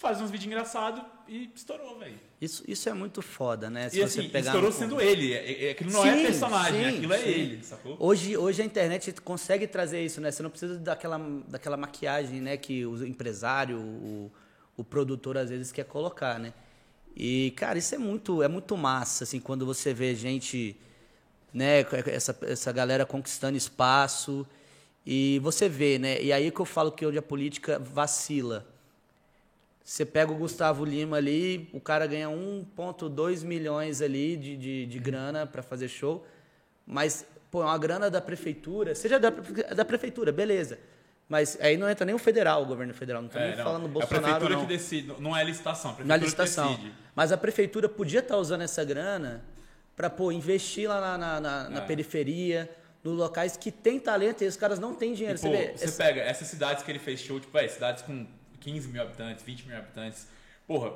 faz 0.04 0.20
uns 0.22 0.30
vídeos 0.30 0.48
engraçados 0.48 1.02
e 1.28 1.50
estourou, 1.56 1.98
velho. 1.98 2.20
Isso, 2.40 2.62
isso 2.68 2.90
é 2.90 2.94
muito 2.94 3.22
foda, 3.22 3.70
né? 3.70 3.90
Se 3.90 3.96
E 3.98 4.02
você 4.02 4.20
assim, 4.20 4.30
pegar 4.30 4.48
estourou 4.52 4.70
no- 4.70 4.76
sendo 4.76 5.00
ele. 5.02 5.34
É- 5.34 5.68
é- 5.68 5.72
Aquilo 5.72 5.92
não 5.92 6.06
é 6.06 6.16
Sim, 6.18 6.22
personagem, 6.24 6.84
sim, 6.92 6.98
aquilo 6.98 7.14
é 7.14 7.18
sim. 7.20 7.30
ele, 7.30 7.64
sacou? 7.64 7.96
Hoje, 7.98 8.36
hoje 8.38 8.62
a 8.62 8.66
internet 8.66 9.14
consegue 9.22 9.66
trazer 9.66 10.04
isso, 10.04 10.20
né? 10.20 10.30
Você 10.30 10.44
não 10.44 10.50
precisa 10.50 10.78
daquela, 10.78 11.18
daquela 11.48 11.78
maquiagem, 11.78 12.42
né? 12.42 12.58
Que 12.58 12.86
o 12.86 13.04
empresário, 13.06 13.80
o, 13.80 14.30
o 14.76 14.84
produtor 14.84 15.38
às 15.38 15.50
vezes 15.50 15.72
quer 15.72 15.86
colocar, 15.86 16.38
né? 16.38 16.54
E, 17.16 17.52
cara, 17.56 17.80
isso 17.80 17.96
é 17.96 17.98
muito, 17.98 18.44
é 18.44 18.48
muito 18.50 18.76
massa, 18.76 19.24
assim, 19.24 19.40
quando 19.40 19.66
você 19.66 19.94
vê 19.94 20.14
gente, 20.14 20.76
né? 21.54 21.86
Essa, 22.08 22.38
essa 22.42 22.72
galera 22.74 23.06
conquistando 23.06 23.56
espaço 23.58 24.46
e 25.06 25.40
você 25.42 25.70
vê, 25.70 25.98
né? 25.98 26.22
E 26.22 26.34
aí 26.34 26.52
que 26.52 26.60
eu 26.60 26.66
falo 26.66 26.92
que 26.92 27.06
onde 27.06 27.18
a 27.18 27.22
política 27.22 27.80
vacila. 27.80 28.68
Você 29.84 30.06
pega 30.06 30.32
o 30.32 30.36
Gustavo 30.36 30.86
Lima 30.86 31.18
ali, 31.18 31.70
o 31.74 31.80
cara 31.82 32.08
ganha 32.08 32.30
1,2 32.30 33.44
milhões 33.44 34.02
ali 34.02 34.38
de, 34.38 34.56
de, 34.56 34.86
de 34.86 35.00
grana 35.00 35.46
para 35.46 35.62
fazer 35.62 35.90
show, 35.90 36.26
mas, 36.88 37.26
pô, 37.52 37.62
é 37.62 37.66
uma 37.66 37.78
grana 37.78 38.10
da 38.10 38.22
prefeitura, 38.22 38.96
seja 38.96 39.20
da, 39.20 39.30
da 39.30 39.84
prefeitura, 39.84 40.32
beleza. 40.32 40.80
Mas 41.28 41.58
aí 41.60 41.76
não 41.78 41.90
entra 41.90 42.06
nem 42.06 42.16
o 42.16 42.20
federal, 42.20 42.64
o 42.64 42.66
governo 42.66 42.94
federal, 42.94 43.22
não 43.22 43.28
estou 43.28 43.42
É, 43.42 43.48
nem 43.50 43.58
não, 43.58 43.64
falando 43.64 43.84
é 43.84 43.86
a 43.86 43.90
Bolsonaro, 43.90 44.22
prefeitura 44.24 44.54
não. 44.56 44.62
que 44.62 44.68
decide, 44.68 45.14
não 45.20 45.36
é 45.36 45.44
licitação, 45.44 45.92
a 45.92 45.94
Na 45.94 45.96
prefeitura 45.98 46.24
licitação. 46.24 46.68
que 46.76 46.82
decide. 46.82 46.96
Mas 47.16 47.32
a 47.32 47.38
prefeitura 47.38 47.90
podia 47.90 48.20
estar 48.20 48.38
usando 48.38 48.62
essa 48.62 48.84
grana 48.86 49.44
para 49.98 50.10
pô, 50.10 50.32
investir 50.32 50.88
lá 50.88 51.00
na, 51.02 51.18
na, 51.18 51.40
na- 51.42 51.70
na 51.70 51.78
É. 51.80 51.86
periferia, 51.86 52.70
nos 53.04 53.18
locais 53.18 53.58
que 53.58 53.70
tem 53.72 54.00
talento 54.00 54.44
e 54.44 54.48
os 54.48 54.56
caras 54.56 54.80
não 54.80 54.94
têm 54.96 55.14
dinheiro. 55.14 55.38
E, 55.38 55.42
pô, 55.42 55.50
você 55.50 55.58
vê, 55.58 55.78
você 55.78 55.86
essa- 55.86 56.04
pega 56.04 56.22
essas 56.22 56.48
cidades 56.48 56.84
que 56.84 56.92
ele 56.92 57.00
fez 57.00 57.20
show, 57.20 57.38
tipo, 57.40 57.58
é, 57.58 57.68
cidades 57.68 58.02
com 58.04 58.26
15 58.64 58.88
mil 58.88 59.02
habitantes, 59.02 59.44
20 59.44 59.68
mil 59.68 59.78
habitantes. 59.78 60.28
Porra, 60.68 60.94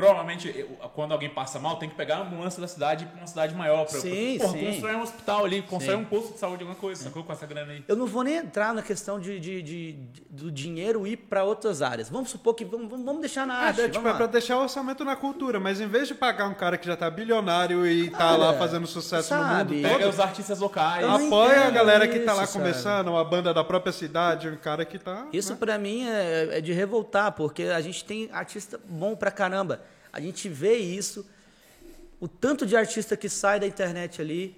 provavelmente 0.00 0.66
quando 0.94 1.12
alguém 1.12 1.28
passa 1.30 1.58
mal, 1.58 1.76
tem 1.76 1.88
que 1.88 1.94
pegar 1.94 2.16
a 2.16 2.20
ambulância 2.22 2.60
da 2.60 2.68
cidade 2.68 3.04
e 3.04 3.06
ir 3.06 3.10
pra 3.10 3.18
uma 3.20 3.26
cidade 3.26 3.54
maior. 3.54 3.84
Pra, 3.86 3.98
Sim, 4.00 4.38
porra, 4.38 4.52
sim. 4.58 4.66
constrói 4.66 4.94
um 4.96 5.02
hospital 5.02 5.44
ali, 5.44 5.62
constrói 5.62 5.96
Sim. 5.96 6.02
um 6.02 6.04
posto 6.04 6.32
de 6.34 6.38
saúde, 6.38 6.62
alguma 6.62 6.74
coisa, 6.78 7.04
sacou? 7.04 7.22
Com 7.24 7.32
essa 7.32 7.46
grana 7.46 7.72
aí. 7.72 7.84
Eu 7.86 7.96
não 7.96 8.06
vou 8.06 8.22
nem 8.22 8.36
entrar 8.36 8.74
na 8.74 8.82
questão 8.82 9.18
de, 9.20 9.38
de- 9.40 9.62
de- 9.62 9.92
de- 9.92 10.22
do 10.30 10.50
dinheiro 10.50 11.06
ir 11.06 11.16
para 11.16 11.44
outras 11.44 11.82
áreas. 11.82 12.08
Vamos 12.08 12.30
supor 12.30 12.54
que 12.54 12.64
vamos, 12.64 12.88
vamos- 12.88 13.20
deixar 13.20 13.46
na 13.46 13.54
Ah, 13.54 13.66
arte. 13.66 13.80
é, 13.80 13.84
tipo, 13.84 13.94
vamos 13.96 14.12
é 14.12 14.16
pra 14.16 14.26
deixar 14.26 14.56
o 14.58 14.62
orçamento 14.62 15.04
na 15.04 15.14
cultura, 15.16 15.60
mas 15.60 15.80
em 15.80 15.86
vez 15.86 16.08
de 16.08 16.14
pagar 16.14 16.46
um 16.48 16.54
cara 16.54 16.76
que 16.78 16.86
já 16.86 16.96
tá 16.96 17.10
bilionário 17.10 17.86
e 17.86 18.10
tá 18.10 18.36
lá 18.36 18.54
fazendo 18.54 18.86
sucesso 18.86 19.34
no 19.34 19.40
sabe, 19.40 19.74
mundo 19.76 19.82
Pega 19.88 19.98
todo, 20.00 20.10
os 20.10 20.20
artistas 20.20 20.58
locais. 20.58 21.04
Apoia 21.06 21.66
a 21.66 21.70
galera 21.70 22.08
que 22.08 22.20
tá 22.20 22.32
lá 22.32 22.44
isso, 22.44 22.52
começando, 22.54 23.16
a 23.16 23.24
banda 23.24 23.52
da 23.52 23.62
própria 23.64 23.92
cidade, 23.92 24.48
um 24.48 24.56
cara 24.56 24.84
que 24.84 24.98
tá... 24.98 25.26
Isso 25.32 25.52
né? 25.52 25.58
pra 25.58 25.78
mim 25.78 26.06
é, 26.08 26.58
é 26.58 26.60
de 26.60 26.72
revoltar, 26.72 27.32
porque 27.32 27.64
a 27.64 27.80
gente 27.80 28.04
tem 28.04 28.28
artista 28.32 28.80
bom 28.88 29.14
pra 29.14 29.30
caramba. 29.30 29.80
A 30.12 30.20
gente 30.20 30.48
vê 30.48 30.76
isso, 30.76 31.24
o 32.20 32.26
tanto 32.28 32.66
de 32.66 32.76
artista 32.76 33.16
que 33.16 33.28
sai 33.28 33.60
da 33.60 33.66
internet 33.66 34.20
ali 34.20 34.56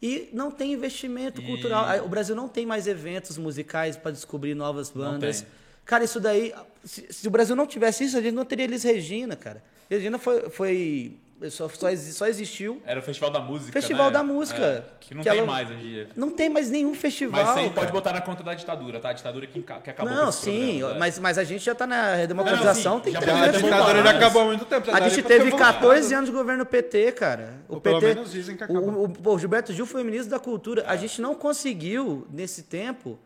e 0.00 0.28
não 0.32 0.50
tem 0.50 0.72
investimento 0.72 1.40
E- 1.40 1.44
cultural. 1.46 2.04
O 2.04 2.08
Brasil 2.08 2.34
não 2.36 2.48
tem 2.48 2.64
mais 2.66 2.86
eventos 2.86 3.36
musicais 3.38 3.96
para 3.96 4.10
descobrir 4.10 4.54
novas 4.54 4.90
bandas. 4.90 5.44
Cara, 5.84 6.04
isso 6.04 6.18
daí, 6.20 6.52
se, 6.84 7.06
se 7.12 7.28
o 7.28 7.30
Brasil 7.30 7.54
não 7.56 7.66
tivesse 7.66 8.04
isso, 8.04 8.16
a 8.16 8.20
gente 8.20 8.34
não 8.34 8.44
teria 8.44 8.64
Elis 8.64 8.82
Regina, 8.82 9.36
cara. 9.36 9.62
Regina 9.88 10.18
foi, 10.18 10.50
foi 10.50 11.12
só, 11.50 11.68
só, 11.68 11.88
só 11.96 12.26
existiu. 12.26 12.80
Era 12.86 13.00
o 13.00 13.02
Festival 13.02 13.30
da 13.30 13.40
Música. 13.40 13.72
Festival 13.72 14.06
né? 14.06 14.12
da 14.12 14.22
Música, 14.22 14.62
É, 14.62 14.84
que 15.00 15.14
não 15.14 15.22
que 15.22 15.28
tem 15.28 15.38
ela- 15.38 15.46
mais 15.46 15.70
hoje 15.70 15.78
em 15.80 15.82
dia. 15.88 16.08
Não 16.16 16.30
tem 16.30 16.48
mais 16.48 16.70
nenhum 16.70 16.94
festival. 16.94 17.44
Mas 17.44 17.54
sem, 17.54 17.70
pode 17.70 17.92
botar 17.92 18.12
na 18.12 18.20
conta 18.22 18.42
da 18.42 18.54
ditadura, 18.54 18.98
tá? 19.00 19.10
A 19.10 19.12
ditadura 19.12 19.46
que, 19.46 19.60
que 19.62 19.72
acabou 19.90 20.12
Não, 20.14 20.32
sim, 20.32 20.78
programas, 20.78 20.96
é. 20.96 20.98
mas, 20.98 21.18
mas 21.18 21.38
a 21.38 21.44
gente 21.44 21.62
já 21.64 21.72
está 21.72 21.86
na 21.86 22.14
redemocratização, 22.14 22.92
Não, 22.92 22.98
não, 22.98 23.04
sim, 23.04 23.04
tem 23.04 23.12
já 23.12 23.20
três 23.20 23.38
A 23.38 23.58
ditadura 23.58 24.02
já 24.02 24.10
acabou 24.10 24.42
há 24.42 24.44
muito 24.46 24.64
tempo. 24.64 24.90
A 24.90 25.08
gente 25.08 25.22
teve 25.22 25.50
voltado. 25.50 25.74
14 25.74 26.14
anos 26.14 26.30
de 26.30 26.34
governo 26.36 26.64
PT, 26.64 27.12
cara. 27.12 27.54
O 27.68 27.74
Ou 27.74 27.80
pelo 27.80 28.00
PT, 28.00 28.14
menos 28.14 28.32
dizem 28.32 28.56
que 28.56 28.62
o, 28.62 28.64
acabou. 28.64 29.12
o, 29.24 29.30
o 29.34 29.38
Gilberto 29.38 29.72
Gil 29.72 29.84
foi 29.86 30.02
ministro 30.02 30.30
da 30.30 30.38
Cultura. 30.38 30.84
A 30.86 30.96
gente 30.96 31.20
não 31.20 31.34
conseguiu, 31.34 32.26
nesse 32.32 32.62
tempo, 32.62 33.18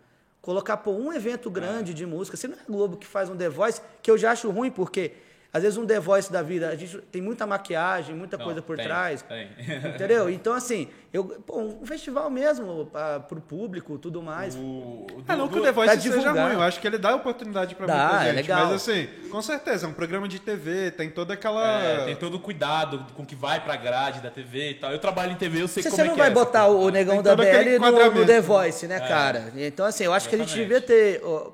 colocar 0.42 0.78
pô, 0.78 0.90
um 0.92 1.12
evento 1.12 1.48
grande 1.50 1.94
de 1.94 2.04
música. 2.06 2.36
Se 2.36 2.48
não 2.48 2.56
é 2.56 2.60
a 2.60 2.72
Globo 2.72 2.96
que 2.96 3.06
faz 3.06 3.28
um 3.30 3.36
The 3.36 3.48
Voice, 3.48 3.80
que 4.02 4.10
eu 4.10 4.18
já 4.18 4.32
acho 4.32 4.50
ruim, 4.50 4.70
porque 4.70 5.12
às 5.52 5.62
vezes 5.64 5.76
um 5.76 5.84
The 5.84 5.98
Voice 5.98 6.30
da 6.32 6.42
vida, 6.42 6.68
a 6.68 6.76
gente 6.76 6.96
tem 7.10 7.20
muita 7.20 7.44
maquiagem, 7.46 8.14
muita 8.14 8.36
Não, 8.36 8.44
coisa 8.44 8.62
por 8.62 8.76
tem, 8.76 8.84
trás. 8.86 9.22
tem. 9.22 9.48
Entendeu? 9.94 10.30
Então, 10.30 10.52
assim, 10.52 10.88
eu, 11.12 11.24
pô, 11.24 11.58
um 11.60 11.84
festival 11.84 12.30
mesmo, 12.30 12.86
para 12.86 13.24
o 13.32 13.40
público 13.40 13.98
tudo 13.98 14.22
mais. 14.22 14.54
O, 14.54 15.06
É, 15.26 15.34
não 15.34 15.48
do- 15.48 15.52
que 15.54 15.58
o 15.58 15.62
The 15.62 15.72
Voice 15.72 15.94
seja 16.00 16.16
divulgar. 16.18 16.46
ruim, 16.46 16.54
eu 16.54 16.62
acho 16.62 16.78
que 16.80 16.86
ele 16.86 16.98
dá 16.98 17.16
oportunidade 17.16 17.74
pra 17.74 17.86
Dá, 17.86 17.94
muita 18.08 18.16
é 18.22 18.26
gente. 18.26 18.36
legal. 18.36 18.66
Mas 18.66 18.74
assim, 18.74 19.08
com 19.30 19.42
certeza, 19.42 19.86
é 19.86 19.88
um 19.88 19.92
programa 19.92 20.28
de 20.28 20.38
TV, 20.38 20.92
tem 20.92 21.10
toda 21.10 21.34
aquela. 21.34 21.82
É, 21.82 22.04
tem 22.04 22.16
todo 22.16 22.34
o 22.36 22.40
cuidado 22.40 23.04
com 23.14 23.26
que 23.26 23.34
vai 23.34 23.60
pra 23.60 23.74
grade 23.74 24.20
da 24.20 24.30
TV 24.30 24.70
e 24.70 24.74
tal. 24.74 24.92
Eu 24.92 24.98
trabalho 25.00 25.32
em 25.32 25.36
TV, 25.36 25.62
eu 25.62 25.68
sei 25.68 25.82
Você, 25.82 25.90
como 25.90 25.96
você 25.96 26.02
é 26.02 26.04
não 26.06 26.14
que 26.14 26.20
vai 26.20 26.30
é, 26.30 26.32
botar 26.32 26.68
o, 26.68 26.82
o 26.84 26.88
negão 26.90 27.20
da 27.22 27.34
BL 27.34 27.78
no, 27.80 28.10
no. 28.20 28.26
The 28.26 28.40
Voice, 28.40 28.86
né, 28.86 28.96
É. 28.96 29.00
cara? 29.00 29.52
Então, 29.56 29.84
assim, 29.84 30.04
eu 30.04 30.12
acho 30.12 30.28
que 30.28 30.36
a 30.36 30.38
gente 30.38 30.56
Exatamente. 30.60 30.80
devia 30.86 31.16
ter. 31.16 31.20
ó, 31.24 31.50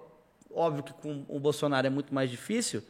óbvio 0.54 0.82
que 0.82 0.92
com 0.92 1.24
o 1.28 1.40
Bolsonaro 1.40 1.86
é 1.86 1.90
muito 1.90 2.14
mais 2.14 2.30
difícil, 2.30 2.82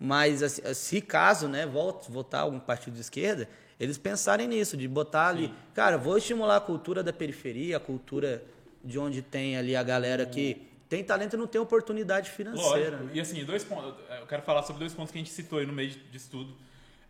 mas 0.00 0.42
assim, 0.42 0.62
se 0.74 1.00
caso, 1.02 1.46
né, 1.46 1.66
votar 2.08 2.40
algum 2.42 2.58
partido 2.58 2.94
de 2.94 3.00
esquerda, 3.00 3.46
eles 3.78 3.98
pensarem 3.98 4.48
nisso, 4.48 4.76
de 4.76 4.88
botar 4.88 5.28
ali. 5.28 5.52
Cara, 5.74 5.98
vou 5.98 6.16
estimular 6.16 6.56
a 6.56 6.60
cultura 6.60 7.02
da 7.02 7.12
periferia, 7.12 7.76
a 7.76 7.80
cultura 7.80 8.42
de 8.82 8.98
onde 8.98 9.20
tem 9.20 9.56
ali 9.58 9.76
a 9.76 9.82
galera 9.82 10.24
que 10.24 10.66
tem 10.88 11.04
talento 11.04 11.34
e 11.34 11.36
não 11.36 11.46
tem 11.46 11.60
oportunidade 11.60 12.30
financeira. 12.30 12.96
Lógico. 12.96 13.04
né? 13.04 13.10
E 13.14 13.20
assim, 13.20 13.44
dois 13.44 13.62
pontos. 13.62 13.94
Eu 14.18 14.26
quero 14.26 14.42
falar 14.42 14.62
sobre 14.62 14.80
dois 14.80 14.92
pontos 14.94 15.12
que 15.12 15.18
a 15.18 15.20
gente 15.20 15.30
citou 15.30 15.58
aí 15.58 15.66
no 15.66 15.72
meio 15.72 15.90
disso 16.10 16.28
tudo. 16.30 16.54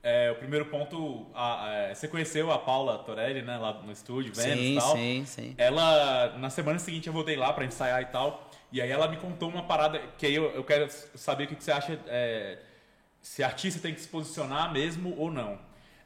É, 0.02 0.30
o 0.30 0.34
primeiro 0.36 0.64
ponto, 0.66 1.26
a- 1.34 1.90
a- 1.90 1.94
você 1.94 2.08
conheceu 2.08 2.50
a 2.50 2.58
Paula 2.58 2.98
Torelli, 2.98 3.42
né, 3.42 3.56
lá 3.58 3.74
no 3.82 3.92
estúdio, 3.92 4.32
vendo 4.34 4.58
Sim, 4.58 4.72
e 4.72 4.80
tal. 4.80 4.96
sim, 4.96 5.24
sim. 5.26 5.54
Ela, 5.58 6.36
na 6.38 6.48
semana 6.50 6.78
seguinte 6.78 7.06
eu 7.06 7.12
voltei 7.12 7.36
lá 7.36 7.52
pra 7.52 7.64
ensaiar 7.66 8.00
e 8.00 8.06
tal, 8.06 8.50
e 8.72 8.80
aí 8.80 8.90
ela 8.90 9.08
me 9.08 9.18
contou 9.18 9.48
uma 9.50 9.62
parada 9.64 10.00
que 10.16 10.24
aí 10.26 10.34
eu, 10.34 10.44
eu 10.52 10.64
quero 10.64 10.88
saber 11.14 11.44
o 11.44 11.46
que 11.48 11.54
que 11.56 11.62
você 11.64 11.70
acha, 11.72 11.98
é, 12.06 12.58
se 13.22 13.42
artista 13.42 13.80
tem 13.80 13.94
que 13.94 14.00
se 14.00 14.08
posicionar 14.08 14.72
mesmo 14.72 15.14
ou 15.16 15.30
não. 15.30 15.58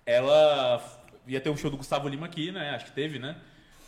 Ela 0.06 0.82
ia 1.26 1.40
ter 1.40 1.50
um 1.50 1.56
show 1.56 1.70
do 1.70 1.76
Gustavo 1.76 2.08
Lima 2.08 2.26
aqui, 2.26 2.52
né, 2.52 2.70
acho 2.74 2.86
que 2.86 2.92
teve, 2.92 3.18
né? 3.18 3.36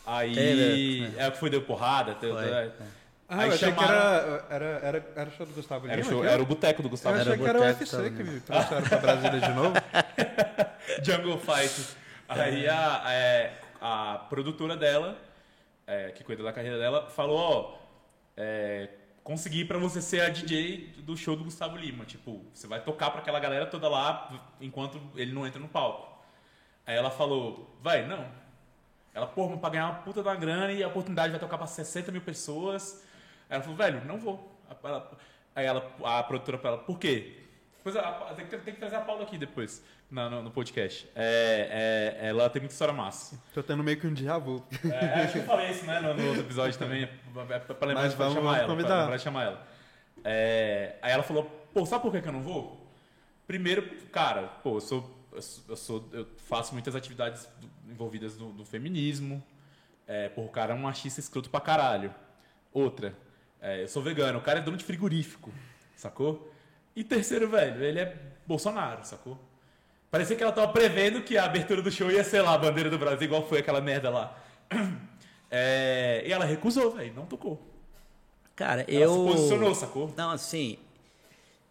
Aí, 0.07 0.35
Teve, 0.35 1.13
é 1.19 1.27
o 1.29 1.33
que 1.33 1.39
foi, 1.39 1.51
deu 1.51 1.63
porrada, 1.63 2.15
teve, 2.15 2.33
Foi, 2.33 2.45
é. 2.49 2.71
Ah, 3.29 3.41
Aí 3.41 3.49
eu 3.49 3.55
achei 3.55 3.69
chamaram- 3.71 3.89
que 3.89 3.93
era, 3.93 4.47
era, 4.51 4.65
era, 4.87 5.07
era 5.17 5.31
show 5.33 5.45
do 5.45 5.53
Gustavo 5.53 5.87
Era, 5.89 5.95
o 5.95 5.99
Lima. 5.99 6.09
show, 6.11 6.21
aqui, 6.21 6.29
ó. 6.29 6.33
era 6.33 6.43
o 6.43 6.47
boteco 6.47 6.81
do 6.83 6.87
Eu 6.87 6.91
Gustavo 6.91 7.17
achei 7.17 7.33
Era 7.33 7.43
que 7.43 7.49
era 7.49 7.59
o 7.59 7.63
UFC 7.63 8.11
que 8.11 8.23
me 8.23 8.41
trouxeram 8.41 8.83
pra 8.89 8.99
Brasília 8.99 9.41
de 9.41 9.49
novo. 9.53 9.75
Jungle 11.03 11.39
Fight. 11.39 11.97
Aí 12.29 12.69
a, 12.69 13.03
é, 13.09 13.53
a 13.81 14.27
produtora 14.31 14.77
dela, 14.77 15.19
é, 15.89 16.11
que 16.13 16.23
cuida 16.23 16.43
da 16.45 16.53
carreira 16.53 16.79
dela, 16.79 17.11
falou, 17.11 17.37
ó, 17.39 17.79
é, 18.37 18.91
consegui 19.27 19.65
pra 19.65 19.77
você 19.77 20.01
ser 20.01 20.21
a 20.21 20.29
DJ 20.29 20.95
do 20.99 21.17
show 21.17 21.35
do 21.35 21.43
Gustavo 21.43 21.77
Lima. 21.77 22.05
Tipo, 22.05 22.45
você 22.55 22.69
vai 22.69 22.81
tocar 22.81 23.11
pra 23.11 23.21
aquela 23.21 23.41
galera 23.41 23.67
toda 23.67 23.89
lá 23.89 24.55
enquanto 24.61 25.01
ele 25.17 25.33
não 25.33 25.45
entra 25.45 25.59
no 25.61 25.67
palco. 25.67 26.17
Aí 26.87 26.95
ela 26.95 27.11
falou, 27.11 27.77
vai, 27.83 28.07
não. 28.07 28.25
Ela, 29.13 29.27
pô, 29.27 29.49
mas 29.49 29.59
pra 29.59 29.71
ganhar 29.71 29.87
uma 29.87 29.95
puta 29.97 30.23
da 30.23 30.33
grana 30.37 30.71
e 30.71 30.81
a 30.81 30.87
oportunidade 30.87 31.33
vai 31.33 31.41
tocar 31.41 31.59
pra 31.59 31.67
60 31.67 32.13
mil 32.13 32.21
pessoas. 32.21 33.03
Aí 33.51 33.57
ela 33.57 33.63
falou, 33.65 33.77
velho, 33.77 34.05
não 34.05 34.17
vou. 34.19 34.57
Ela- 34.85 35.11
aí 35.57 35.67
ela, 35.67 35.91
a 36.05 36.23
produtora 36.23 36.59
falou, 36.59 36.79
por 36.81 36.97
quê? 36.99 37.41
Depois, 37.79 37.97
a- 37.97 38.09
a- 38.09 38.35
tem, 38.35 38.47
que, 38.47 38.57
tem 38.59 38.75
que 38.75 38.79
trazer 38.81 38.97
a 38.97 39.01
Paula 39.01 39.25
aqui 39.25 39.37
depois, 39.39 39.83
na- 40.09 40.31
no, 40.31 40.43
no 40.45 40.51
podcast. 40.53 41.09
É, 41.17 42.15
é, 42.23 42.29
ela 42.29 42.49
tem 42.49 42.61
muita 42.61 42.75
história 42.75 42.95
massa. 42.95 43.41
Tô 43.53 43.61
tendo 43.63 43.83
meio 43.83 43.99
que 43.99 44.07
um 44.07 44.15
déjà 44.15 44.39
vu. 44.39 44.65
É, 44.85 45.23
acho 45.25 45.33
que 45.33 45.39
eu 45.41 45.45
falei 45.45 45.71
isso, 45.71 45.85
né, 45.85 45.99
no, 46.01 46.15
no 46.15 46.27
outro 46.29 46.43
episódio 46.43 46.79
também, 46.79 47.05
é 47.05 47.11
pra, 47.45 47.87
lembrar 47.89 48.03
Mas 48.03 48.13
de 48.13 48.17
vamos- 48.19 48.35
chamar 48.35 48.45
vamos 48.47 48.59
ela. 48.59 48.69
convidar. 48.69 48.89
Pra 48.89 49.01
lembrar 49.03 49.17
de 49.17 49.23
chamar 49.23 49.45
ela. 49.45 49.67
É, 50.25 50.97
aí 51.03 51.13
ela 51.13 51.23
falou, 51.23 51.45
pô, 51.75 51.85
sabe 51.85 52.03
por 52.03 52.13
que, 52.13 52.21
que 52.23 52.29
eu 52.29 52.33
não 52.33 52.43
vou? 52.43 52.85
Primeiro, 53.47 53.83
cara, 54.11 54.43
pô, 54.63 54.77
eu 54.77 54.81
sou. 54.81 55.17
Eu, 55.69 55.77
sou- 55.77 56.09
eu, 56.13 56.27
faço 56.49 56.73
muitas 56.73 56.97
atividades 56.97 57.47
envolvidas 57.89 58.39
no, 58.39 58.53
no 58.55 58.65
feminismo. 58.65 59.43
É, 60.07 60.29
pô, 60.31 60.43
o 60.43 60.49
cara 60.49 60.73
é 60.73 60.77
um 60.77 60.89
artista 60.89 61.21
escroto 61.21 61.51
pra 61.51 61.61
caralho. 61.61 62.15
Outra, 62.73 63.15
é, 63.61 63.83
eu 63.83 63.89
sou 63.89 64.03
vegano, 64.03 64.39
o 64.39 64.43
cara 64.43 64.61
é 64.61 64.63
dono 64.63 64.77
de 64.77 64.85
frigorífico, 64.85 65.53
sacou? 65.95 66.51
E 66.95 67.05
terceiro, 67.05 67.49
velho, 67.51 67.83
ele 67.85 68.01
é 68.01 68.17
Bolsonaro, 68.47 69.05
sacou? 69.05 69.39
Parecia 70.11 70.35
que 70.37 70.43
ela 70.43 70.53
tava 70.53 70.73
prevendo 70.73 71.21
que 71.23 71.37
a 71.37 71.45
abertura 71.45 71.83
do 71.83 71.91
show 71.91 72.11
ia 72.11 72.25
ser 72.25 72.41
lá, 72.41 72.55
a 72.55 72.59
bandeira 72.59 72.89
do 72.89 72.97
Brasil, 72.99 73.25
igual 73.25 73.47
foi 73.47 73.59
aquela 73.59 73.81
merda 73.81 74.09
lá. 74.09 74.35
É, 75.51 76.23
e 76.27 76.33
ela 76.33 76.45
recusou, 76.45 76.91
velho, 76.93 77.15
não 77.15 77.27
tocou. 77.27 77.61
Cara, 78.55 78.83
Ela 78.83 79.01
eu. 79.05 79.13
se 79.13 79.33
posicionou, 79.37 79.75
sacou? 79.75 80.15
Não, 80.17 80.31
assim, 80.31 80.79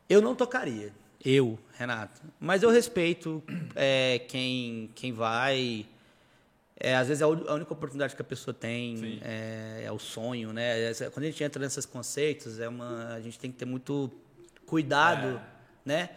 eu 0.07 0.21
não 0.21 0.35
tocaria. 0.35 0.93
Eu, 1.23 1.57
Renato. 1.73 2.21
Mas 2.39 2.61
eu 2.61 2.69
respeito 2.69 3.43
é, 3.75 4.19
quem, 4.27 4.89
quem 4.93 5.11
vai. 5.11 5.85
É, 6.79 6.95
às 6.95 7.07
vezes 7.07 7.21
é 7.21 7.25
a 7.25 7.27
única 7.27 7.73
oportunidade 7.73 8.15
que 8.15 8.21
a 8.21 8.25
pessoa 8.25 8.53
tem, 8.53 9.19
é, 9.23 9.83
é 9.85 9.91
o 9.91 9.97
sonho, 9.97 10.53
né? 10.53 10.83
Essa- 10.89 11.09
Quando 11.09 11.23
a 11.23 11.27
gente 11.29 11.43
entra 11.43 11.59
nesses 11.61 11.85
conceitos, 11.85 12.59
é 12.59 12.67
uma, 12.69 13.13
a 13.13 13.21
gente 13.21 13.39
tem 13.39 13.49
que 13.51 13.57
ter 13.57 13.65
muito 13.65 14.11
cuidado 14.65 15.41
né? 15.85 16.09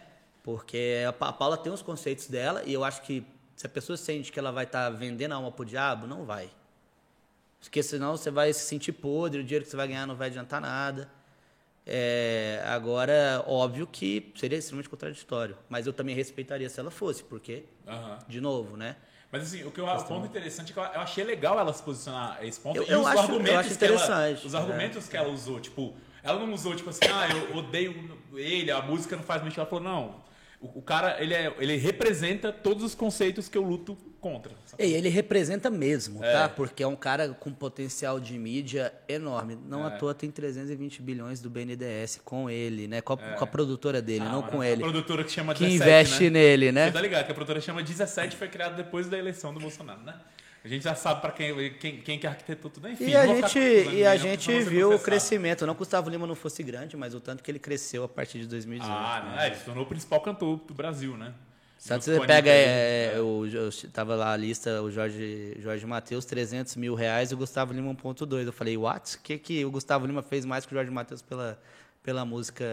Porque 0.43 1.03
a 1.07 1.13
Pa- 1.13 1.29
a 1.29 1.33
Paula 1.33 1.57
tem 1.57 1.71
os 1.71 1.81
conceitos 1.81 2.27
dela 2.27 2.61
e 2.65 2.73
eu 2.73 2.83
acho 2.83 3.01
que 3.03 3.23
se 3.55 3.65
a 3.65 3.69
pessoa 3.69 3.95
sente 3.97 4.31
que 4.31 4.39
ela 4.39 4.51
vai 4.51 4.65
estar 4.65 4.89
vendendo 4.89 5.31
a 5.31 5.35
alma 5.35 5.51
pro 5.51 5.63
diabo, 5.65 6.05
não 6.07 6.25
vai. 6.25 6.49
Porque 7.59 7.83
senão 7.83 8.15
você 8.15 8.31
vai 8.31 8.51
se 8.53 8.61
sentir 8.65 8.91
podre, 8.93 9.41
o 9.41 9.43
dinheiro 9.43 9.65
que 9.65 9.71
você 9.71 9.77
vai 9.77 9.87
ganhar 9.87 10.05
não 10.07 10.15
vai 10.15 10.27
adiantar 10.27 10.61
nada. 10.61 11.09
É, 11.85 12.61
agora, 12.67 13.43
óbvio 13.47 13.87
que 13.87 14.31
seria 14.35 14.57
extremamente 14.57 14.89
contraditório, 14.89 15.57
mas 15.67 15.87
eu 15.87 15.93
também 15.93 16.13
respeitaria 16.15 16.69
se 16.69 16.79
ela 16.79 16.91
fosse, 16.91 17.23
porque, 17.23 17.63
de 18.27 18.39
novo, 18.39 18.77
né? 18.77 18.95
Mas 19.31 19.43
assim, 19.43 19.63
o 19.63 19.71
que 19.71 19.79
eu, 19.79 19.85
o 19.87 20.03
ponto 20.05 20.25
interessante 20.27 20.71
é 20.71 20.73
que 20.73 20.79
eu 20.79 21.01
achei 21.01 21.23
legal 21.23 21.59
ela 21.59 21.71
se 21.73 21.81
posicionar 21.83 22.37
a 22.39 22.45
esse 22.45 22.59
ponto. 22.59 22.77
Eu- 22.77 22.83
e 22.83 22.91
eu 22.91 23.01
os 23.01 23.07
acho- 23.07 23.15
eu 23.17 23.21
argumentos 23.23 23.55
acho 23.67 23.77
que 23.77 23.85
ela, 23.85 23.95
interessante, 23.95 24.47
os 24.47 24.53
é. 24.53 24.57
argumentos 24.57 25.07
que 25.07 25.17
ela 25.17 25.29
usou, 25.29 25.59
tipo, 25.59 25.95
ela 26.23 26.39
não 26.39 26.53
usou 26.53 26.75
tipo 26.75 26.89
assim, 26.89 27.05
ah, 27.11 27.27
eu 27.29 27.57
odeio 27.57 28.19
ele, 28.33 28.71
a 28.71 28.81
música 28.81 29.15
não 29.15 29.23
faz 29.23 29.43
mexer. 29.43 29.59
Ela 29.59 29.69
falou, 29.69 29.83
não. 29.83 30.23
O, 30.59 30.79
o 30.79 30.81
cara, 30.81 31.21
ele, 31.21 31.33
é, 31.33 31.55
ele 31.59 31.75
representa 31.77 32.51
todos 32.51 32.83
os 32.83 32.93
conceitos 32.95 33.47
que 33.47 33.57
eu 33.57 33.63
luto 33.63 33.97
contra. 34.19 34.51
E 34.77 34.83
ele 34.93 35.09
representa 35.09 35.69
mesmo, 35.69 36.23
É. 36.23 36.31
tá? 36.33 36.49
Porque 36.49 36.83
é 36.83 36.87
um 36.87 36.95
cara 36.95 37.29
com 37.29 37.51
potencial 37.51 38.19
de 38.19 38.37
mídia 38.37 38.93
enorme. 39.07 39.57
Não 39.67 39.83
É. 39.83 39.87
à 39.87 39.91
toa 39.91 40.13
tem 40.13 40.29
320 40.29 41.01
bilhões 41.01 41.39
do 41.41 41.49
BNDES 41.49 42.21
com 42.23 42.49
ele, 42.49 42.87
né? 42.87 43.01
Com 43.01 43.13
a, 43.13 43.17
com 43.17 43.43
a 43.43 43.47
produtora 43.47 44.01
dele, 44.01 44.25
Ah, 44.27 44.31
não 44.31 44.41
com 44.43 44.61
a 44.61 44.67
ele. 44.67 44.81
produtora 44.81 45.23
que 45.23 45.31
chama 45.31 45.53
Que 45.53 45.63
17, 45.65 45.75
investe 45.83 46.23
né? 46.25 46.29
nele, 46.29 46.71
né? 46.71 46.85
Você 46.87 46.91
tá 46.93 47.01
ligado 47.01 47.25
que 47.25 47.31
a 47.31 47.35
produtora 47.35 47.61
chama 47.61 47.81
17 47.81 48.35
foi 48.35 48.47
criada 48.47 48.75
depois 48.75 49.07
da 49.07 49.17
eleição 49.17 49.53
do 49.53 49.59
Bolsonaro, 49.59 50.01
né? 50.01 50.15
A 50.61 50.67
gente 50.67 50.83
já 50.83 50.93
sabe 50.93 51.21
pra 51.21 51.31
quem, 51.31 51.73
quem, 51.75 52.01
quem 52.01 52.19
que 52.19 52.27
arquitetou 52.27 52.69
tudo, 52.69 52.89
enfim. 52.89 53.05
E 53.05 53.15
a 53.15 53.25
gente, 53.25 53.57
e 53.59 54.05
a 54.05 54.17
gente 54.17 54.59
viu 54.59 54.93
o 54.93 54.99
crescimento. 54.99 55.65
Não 55.65 55.73
que 55.73 55.77
o 55.77 55.85
Gustavo 55.85 56.09
Lima 56.09 56.27
não 56.27 56.35
fosse 56.35 56.61
grande, 56.61 56.97
mas 56.97 57.15
o 57.15 57.21
tanto 57.21 57.41
que 57.41 57.49
ele 57.49 57.59
cresceu 57.59 58.03
a 58.03 58.09
partir 58.09 58.39
de 58.39 58.47
2018. 58.47 58.93
Ah, 58.93 59.35
né? 59.37 59.43
é, 59.43 59.47
ele 59.47 59.55
se 59.55 59.63
tornou 59.63 59.85
o 59.85 59.87
principal 59.87 60.19
cantor 60.19 60.57
do 60.67 60.73
Brasil, 60.73 61.15
né? 61.15 61.33
Junto 61.79 62.03
você 62.03 62.19
pega, 62.27 62.51
é, 62.51 63.13
né? 63.13 63.21
o, 63.21 63.45
eu 63.47 63.69
tava 63.93 64.13
lá 64.13 64.33
a 64.33 64.37
lista, 64.37 64.81
o 64.81 64.91
Jorge, 64.91 65.57
Jorge 65.61 65.85
Matheus, 65.85 66.25
300 66.25 66.75
mil 66.75 66.93
reais, 66.93 67.31
e 67.31 67.33
o 67.33 67.37
Gustavo 67.37 67.71
Lima 67.71 67.95
1.2. 67.95 68.45
Eu 68.45 68.51
falei, 68.51 68.75
what? 68.75 69.15
O 69.15 69.19
que, 69.21 69.37
que 69.37 69.63
o 69.63 69.71
Gustavo 69.71 70.05
Lima 70.05 70.21
fez 70.21 70.43
mais 70.43 70.65
que 70.65 70.73
o 70.73 70.75
Jorge 70.75 70.91
Matheus 70.91 71.21
pela, 71.21 71.57
pela 72.03 72.25
música 72.25 72.65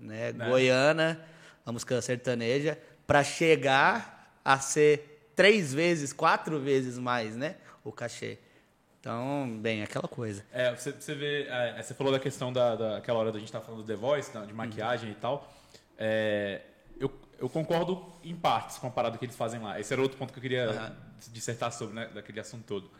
né, 0.00 0.32
Né? 0.32 0.48
goiana, 0.48 1.20
a 1.64 1.70
música 1.70 2.00
sertaneja, 2.00 2.78
para 3.06 3.22
chegar 3.22 4.40
a 4.42 4.58
ser 4.58 5.30
três 5.36 5.74
vezes, 5.74 6.14
quatro 6.14 6.58
vezes 6.58 6.98
mais, 6.98 7.36
né? 7.36 7.56
O 7.84 7.92
cachê. 7.92 8.38
Então, 8.98 9.58
bem, 9.60 9.82
aquela 9.82 10.08
coisa. 10.08 10.44
É, 10.52 10.74
você, 10.74 10.90
você 10.92 11.14
vê, 11.14 11.46
é, 11.48 11.82
você 11.82 11.92
falou 11.92 12.12
da 12.12 12.18
questão 12.18 12.50
da, 12.50 12.74
daquela 12.74 13.18
hora 13.18 13.30
da 13.30 13.38
gente 13.38 13.48
estar 13.48 13.60
falando 13.60 13.82
do 13.82 13.86
The 13.86 13.94
Voice, 13.94 14.30
de 14.46 14.54
maquiagem 14.54 15.10
e 15.10 15.14
tal. 15.14 15.52
É, 15.98 16.62
eu, 17.38 17.48
concordo 17.48 18.04
em 18.24 18.34
partes 18.34 18.78
com 18.78 18.86
a 18.86 18.90
parada 18.90 19.16
que 19.18 19.24
eles 19.24 19.36
fazem 19.36 19.60
lá. 19.60 19.78
Esse 19.78 19.92
era 19.92 20.02
outro 20.02 20.18
ponto 20.18 20.32
que 20.32 20.38
eu 20.38 20.42
queria 20.42 20.64
Aham. 20.70 20.96
dissertar 21.32 21.72
sobre, 21.72 21.94
né, 21.94 22.06
daquele 22.12 22.40
assunto 22.40 22.64
todo. 22.64 22.90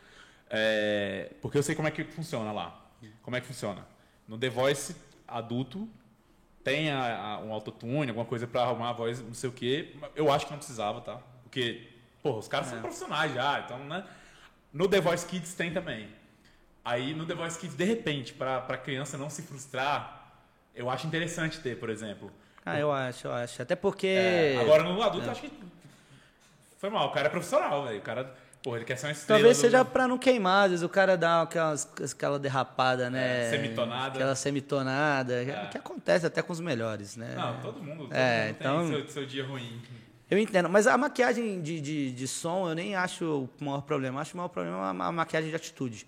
É, 0.49 1.31
porque 1.41 1.57
eu 1.57 1.63
sei 1.63 1.75
como 1.75 1.87
é 1.87 1.91
que 1.91 2.03
funciona 2.05 2.51
lá. 2.51 2.79
Como 3.21 3.35
é 3.35 3.41
que 3.41 3.47
funciona? 3.47 3.85
No 4.27 4.37
The 4.37 4.49
Voice 4.49 4.95
adulto 5.27 5.87
tem 6.63 6.89
a- 6.91 7.17
a- 7.35 7.39
um 7.39 7.53
autotune, 7.53 8.09
alguma 8.09 8.25
coisa 8.25 8.47
pra 8.47 8.63
arrumar 8.63 8.89
a 8.89 8.93
voz, 8.93 9.21
não 9.21 9.33
sei 9.33 9.49
o 9.49 9.53
quê. 9.53 9.95
Eu 10.15 10.31
acho 10.31 10.45
que 10.45 10.51
não 10.51 10.57
precisava, 10.57 11.01
tá? 11.01 11.19
Porque, 11.43 11.87
porra, 12.21 12.37
os 12.39 12.47
caras 12.47 12.67
É. 12.67 12.71
são 12.71 12.81
profissionais 12.81 13.33
já, 13.33 13.59
então, 13.61 13.79
né? 13.85 14.05
No 14.73 14.87
The 14.87 14.99
Voice 15.01 15.25
Kids 15.25 15.53
tem 15.53 15.71
também. 15.71 16.09
Aí 16.83 17.13
no 17.13 17.25
The 17.25 17.35
Voice 17.35 17.57
Kids, 17.59 17.75
de 17.75 17.83
repente, 17.85 18.33
pra 18.33 18.77
criança 18.77 19.17
não 19.17 19.29
se 19.29 19.41
frustrar, 19.43 20.33
eu 20.75 20.89
acho 20.89 21.05
interessante 21.07 21.59
ter, 21.59 21.77
por 21.79 21.89
exemplo. 21.89 22.31
Ah, 22.65 22.79
eu 22.79 22.91
acho, 22.91 23.27
eu 23.27 23.33
acho. 23.33 23.61
Até 23.61 23.75
porque. 23.75 24.07
É, 24.07 24.57
agora 24.59 24.83
no 24.83 25.01
adulto, 25.01 25.25
eu 25.27 25.31
acho 25.31 25.41
que. 25.41 25.51
Foi 26.77 26.89
mal, 26.89 27.07
o 27.07 27.11
cara 27.11 27.27
é 27.27 27.29
profissional, 27.29 27.85
velho. 27.85 27.99
O 27.99 28.01
cara, 28.01 28.33
porra, 28.63 28.77
ele 28.77 28.85
quer 28.85 28.97
ser 28.97 29.07
uma 29.07 29.11
estrela. 29.11 29.39
Talvez 29.39 29.57
do- 29.57 29.61
seja 29.61 29.83
pra 29.83 30.07
não 30.07 30.17
queimar, 30.17 30.65
às 30.65 30.71
vezes 30.71 30.83
o 30.85 30.89
cara 30.89 31.17
dá 31.17 31.41
aquelas, 31.41 31.89
aquela 32.13 32.39
derrapada, 32.39 33.09
né? 33.09 33.47
É, 33.47 33.49
semitonada. 33.49 34.07
Aquela 34.15 34.35
semitonada, 34.35 35.33
É. 35.43 35.67
que 35.71 35.77
acontece 35.77 36.25
até 36.25 36.41
com 36.41 36.53
os 36.53 36.59
melhores, 36.59 37.15
né? 37.17 37.33
Não, 37.35 37.59
todo 37.61 37.81
mundo, 37.83 38.03
todo 38.03 38.13
É, 38.13 38.47
mundo 38.47 38.55
então- 38.59 38.79
tem 38.89 38.97
seu, 39.01 39.07
seu 39.09 39.25
dia 39.25 39.45
ruim. 39.45 39.81
Eu 40.31 40.37
entendo, 40.37 40.69
mas 40.69 40.85
a 40.85 40.95
maquiagem 40.95 41.59
de, 41.59 41.81
de, 41.81 42.11
de 42.11 42.27
som 42.27 42.69
eu 42.69 42.75
nem 42.75 42.95
acho 42.95 43.49
o 43.59 43.63
maior 43.63 43.81
problema. 43.81 44.21
Acho 44.21 44.31
que 44.31 44.35
o 44.35 44.37
maior 44.37 44.49
problema 44.49 44.77
é 44.77 44.89
a 44.89 44.93
ma- 44.93 45.11
maquiagem 45.11 45.49
de 45.49 45.55
atitude. 45.55 46.05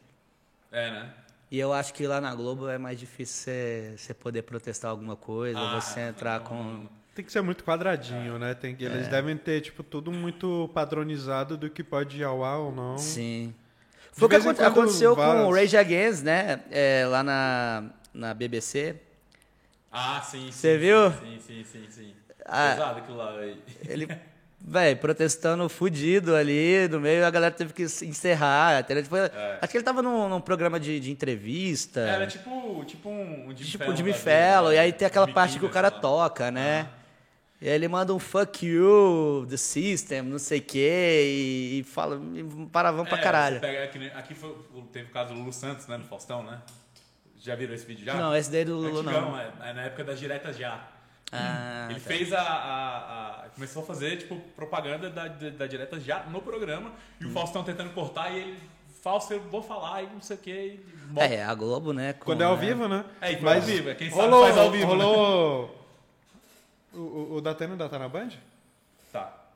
É, 0.72 0.92
né? 0.92 1.10
E 1.52 1.60
eu 1.60 1.74
acho 1.74 1.94
que 1.94 2.08
lá 2.08 2.22
na 2.22 2.34
Globo 2.34 2.70
é 2.70 2.78
mais 2.78 2.98
difícil 2.98 3.52
você, 3.98 4.14
poder 4.14 4.42
protestar 4.44 4.90
alguma 4.90 5.18
coisa, 5.18 5.60
Ah, 5.60 5.82
você 5.82 6.00
entrar 6.00 6.40
não, 6.40 6.46
com. 6.48 6.88
Tem 7.14 7.26
que 7.26 7.32
ser 7.32 7.42
muito 7.42 7.62
quadradinho, 7.66 8.40
né? 8.40 8.54
Tem 8.54 8.74
que, 8.74 8.86
É. 8.86 8.88
Eles 8.88 9.10
devem 9.10 9.36
ter, 9.36 9.60
tipo, 9.60 9.84
tudo 9.84 10.12
muito 10.14 10.70
padronizado 10.74 11.58
do 11.58 11.70
que 11.70 11.84
pode 11.84 12.18
ir 12.20 12.24
ao 12.24 12.42
ar 12.44 12.58
ou 12.58 12.72
não. 12.72 12.98
Sim. 12.98 13.54
Foi 14.14 14.28
o 14.28 14.30
que 14.30 14.36
aconte- 14.38 14.62
aconteceu 14.64 15.14
com 15.16 15.22
o 15.22 15.26
várias- 15.26 15.56
Rage 15.74 15.78
Against, 15.78 16.24
né? 16.24 16.64
É, 16.72 17.06
lá 17.06 17.22
na, 17.22 17.84
na 18.14 18.34
BBC. 18.34 18.96
Ah, 19.92 20.22
sim. 20.22 20.46
sim, 20.46 20.52
Você 20.54 20.78
viu? 20.78 21.12
Sim, 21.12 21.40
sim, 21.46 21.64
sim, 21.66 21.86
sim. 21.90 22.14
Ah. 22.46 22.72
Pesado 22.76 23.00
aquilo 23.00 23.18
lá, 23.18 23.32
velho. 23.36 23.58
Ele, 23.86 24.08
velho, 24.64 24.98
protestando 24.98 25.68
fudido 25.68 26.36
ali 26.36 26.88
no 26.88 27.00
meio, 27.00 27.26
a 27.26 27.30
galera 27.30 27.54
teve 27.54 27.74
que 27.74 27.84
encerrar. 27.84 28.80
entendeu? 28.82 29.04
Tipo, 29.04 29.16
Acho 29.62 29.72
que 29.72 29.78
ele 29.78 29.84
tava 29.84 30.02
num, 30.02 30.30
num 30.30 30.42
programa 30.42 30.80
de, 30.80 31.00
de 31.00 31.12
entrevista. 31.12 32.02
Era 32.02 32.28
tipo, 32.28 32.84
tipo 32.86 33.10
um, 33.10 33.48
um 33.50 33.56
Jimmy 33.58 33.70
tipo 33.72 33.96
Jimmy 33.96 34.12
da 34.12 34.18
vida, 34.18 34.32
Fallon, 34.54 34.70
né? 34.70 34.76
e 34.76 34.80
aí 34.80 34.94
tem 34.94 35.06
aquela 35.08 35.26
Jimmy 35.26 35.36
parte 35.36 35.60
que 35.60 35.66
o 35.66 35.70
cara 35.70 35.90
lá. 35.90 36.00
toca, 36.00 36.52
né? 36.52 36.88
Ah. 36.96 37.02
E 37.64 37.70
aí 37.70 37.76
ele 37.76 37.88
manda 37.88 38.12
um 38.12 38.18
fuck 38.18 38.66
you, 38.66 39.46
the 39.48 39.56
system, 39.58 40.24
não 40.24 40.40
sei 40.40 40.58
o 40.58 40.62
quê, 40.64 41.22
e, 41.26 41.80
e 41.80 41.84
fala, 41.84 42.20
paravão 42.72 43.06
pra 43.06 43.20
É, 43.20 43.22
caralho. 43.22 43.56
você 43.60 43.62
pega 43.68 43.84
aqui, 43.84 44.12
aqui 44.16 44.34
foi, 44.34 44.56
teve 44.92 45.10
o 45.10 45.14
caso 45.14 45.32
do 45.32 45.40
Lulu 45.40 45.54
Santos, 45.54 45.86
né, 45.86 45.96
no 45.96 46.04
Faustão, 46.06 46.42
né? 46.42 46.60
Já 47.40 47.54
viram 47.56 47.74
esse 47.76 47.86
vídeo 47.86 48.04
já? 48.04 48.16
Não, 48.16 48.36
esse 48.36 48.52
daí 48.52 48.66
do 48.66 48.76
Lulu 48.76 49.00
Antigão, 49.02 49.32
não. 49.32 49.40
É, 49.40 49.52
é 49.70 49.74
na 49.74 49.82
época 49.84 50.04
das 50.04 50.20
diretas 50.20 50.58
já. 50.58 50.88
Ah, 51.32 51.88
Ele 51.90 52.00
tá. 52.00 52.06
fez 52.08 52.34
a, 52.34 52.42
a- 52.42 52.98
a- 53.46 53.50
Começou 53.56 53.84
a 53.84 53.86
fazer, 53.86 54.18
tipo, 54.18 54.38
propaganda 54.56 55.10
da, 55.10 55.28
da, 55.28 55.68
direta 55.68 56.00
já 56.00 56.24
no 56.24 56.42
programa. 56.42 56.92
E 57.20 57.26
Hum. 57.26 57.30
o 57.30 57.32
Faustão 57.34 57.64
tentando 57.64 57.92
cortar 57.94 58.32
e 58.32 58.38
ele. 58.40 58.60
Falso, 59.02 59.34
eu 59.34 59.42
vou 59.50 59.64
falar 59.64 60.04
e 60.04 60.08
não 60.08 60.22
sei 60.22 60.36
o 60.36 60.40
quê. 60.40 60.80
e 60.84 60.98
bota- 61.08 61.26
É, 61.26 61.44
a 61.44 61.54
Globo, 61.56 61.92
né? 61.92 62.14
com, 62.14 62.26
Quando 62.26 62.42
é 62.42 62.46
ao 62.46 62.56
né? 62.56 62.66
vivo, 62.68 62.88
né? 62.88 63.04
É, 63.20 63.32
e 63.32 63.36
foi 63.38 63.44
Mas 63.46 63.64
ao 63.64 63.70
vivo, 63.76 63.90
é 63.90 63.96
quem 63.96 64.10
sabe 64.10 64.22
rolou, 64.22 64.44
faz 64.44 64.58
ao 64.58 64.72
vivo, 64.72 64.96
né? 64.96 65.04
Rolou... 65.04 65.78
O, 66.94 66.98
o, 67.00 67.34
o 67.38 67.42
Datena 67.42 67.72
ainda 67.74 67.88
tá 67.88 67.98
na 67.98 68.10
Band? 68.10 68.32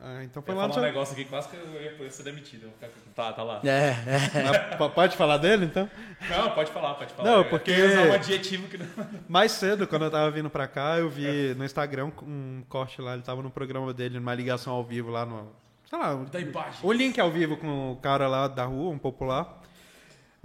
Ah, 0.08 0.24
então 0.24 0.40
Eu 0.42 0.46
foi 0.46 0.54
ia 0.54 0.62
lá 0.62 0.70
falar 0.70 0.76
no 0.76 0.82
um 0.84 0.86
negócio 0.86 1.14
aqui, 1.14 1.26
quase 1.26 1.48
que 1.50 1.56
eu 1.56 1.82
ia 1.82 1.92
eu 1.98 2.04
ia 2.06 2.12
ser 2.12 2.22
demitido. 2.24 2.72
Eu 2.80 2.90
Tá, 3.16 3.34
tá 3.34 3.42
lá. 3.42 3.60
É, 3.64 3.96
é. 4.06 4.76
P- 4.78 4.90
Pode 4.90 5.18
falar 5.18 5.38
dele, 5.38 5.66
então? 5.66 5.90
Não, 6.30 6.52
pode 6.52 6.70
falar, 6.70 6.94
pode 6.94 7.12
falar. 7.14 7.28
Não, 7.30 7.38
Eu 7.40 7.46
porque- 7.46 7.74
queria 7.74 7.88
usar 7.90 8.08
um 8.10 8.14
adjetivo 8.14 8.68
que 8.68 8.78
não. 8.78 8.86
Mais 9.28 9.52
cedo, 9.54 9.88
quando 9.88 10.06
eu 10.06 10.12
tava 10.12 10.30
vindo 10.30 10.50
pra 10.50 10.68
cá, 10.68 11.00
eu 11.00 11.10
vi 11.10 11.56
no 11.56 11.66
Instagram 11.66 12.12
um 12.22 12.64
corte 12.70 13.02
lá, 13.02 13.14
ele 13.14 13.24
tava 13.24 13.42
no 13.42 13.50
programa 13.50 13.92
dele, 13.94 14.20
numa 14.20 14.36
ligação 14.36 14.74
ao 14.74 14.84
vivo 14.84 15.10
lá 15.10 15.26
no... 15.26 15.52
Sei 15.90 15.98
lá, 15.98 16.14
Da 16.16 16.40
imagem. 16.40 16.80
o 16.84 16.92
link 16.92 17.20
ao 17.20 17.32
vivo 17.32 17.58
com 17.58 17.92
o 17.94 17.96
cara 17.96 18.28
lá 18.28 18.48
da 18.48 18.66
rua, 18.66 18.92
um 18.92 18.98
popular. 19.00 19.62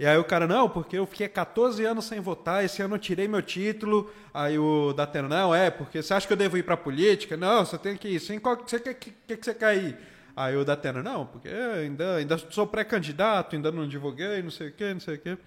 E 0.01 0.05
aí 0.07 0.17
o 0.17 0.23
cara, 0.23 0.47
não, 0.47 0.67
porque 0.67 0.97
eu 0.97 1.05
fiquei 1.05 1.27
14 1.27 1.85
anos 1.85 2.05
sem 2.05 2.19
votar, 2.19 2.65
esse 2.65 2.81
ano 2.81 2.95
eu 2.95 2.99
tirei 2.99 3.27
meu 3.27 3.39
título. 3.39 4.11
Aí 4.33 4.57
o 4.57 4.93
Datena, 4.93 5.27
não, 5.27 5.53
é, 5.53 5.69
porque 5.69 6.01
você 6.01 6.11
acha 6.11 6.25
que 6.25 6.33
eu 6.33 6.37
devo 6.37 6.57
ir 6.57 6.63
pra 6.63 6.75
política? 6.75 7.37
Não, 7.37 7.63
você 7.63 7.77
tem 7.77 7.95
que 7.95 8.07
ir. 8.07 8.19
Sim, 8.19 8.39
qual 8.39 8.57
que 8.57 8.79
que, 8.79 8.93
que, 8.95 9.37
que 9.37 9.45
você 9.45 9.53
quer 9.53 9.77
ir? 9.77 9.95
Aí 10.35 10.57
o 10.57 10.65
Datena, 10.65 11.03
não, 11.03 11.27
porque 11.27 11.49
ainda, 11.49 12.15
ainda 12.15 12.35
sou 12.49 12.65
pré-candidato, 12.65 13.55
ainda 13.55 13.71
não 13.71 13.87
divulguei, 13.87 14.41
não 14.41 14.49
sei 14.49 14.69
o 14.69 14.71
quê, 14.71 14.91
não 14.91 14.99
sei 14.99 15.17
o 15.17 15.19
quê. 15.19 15.37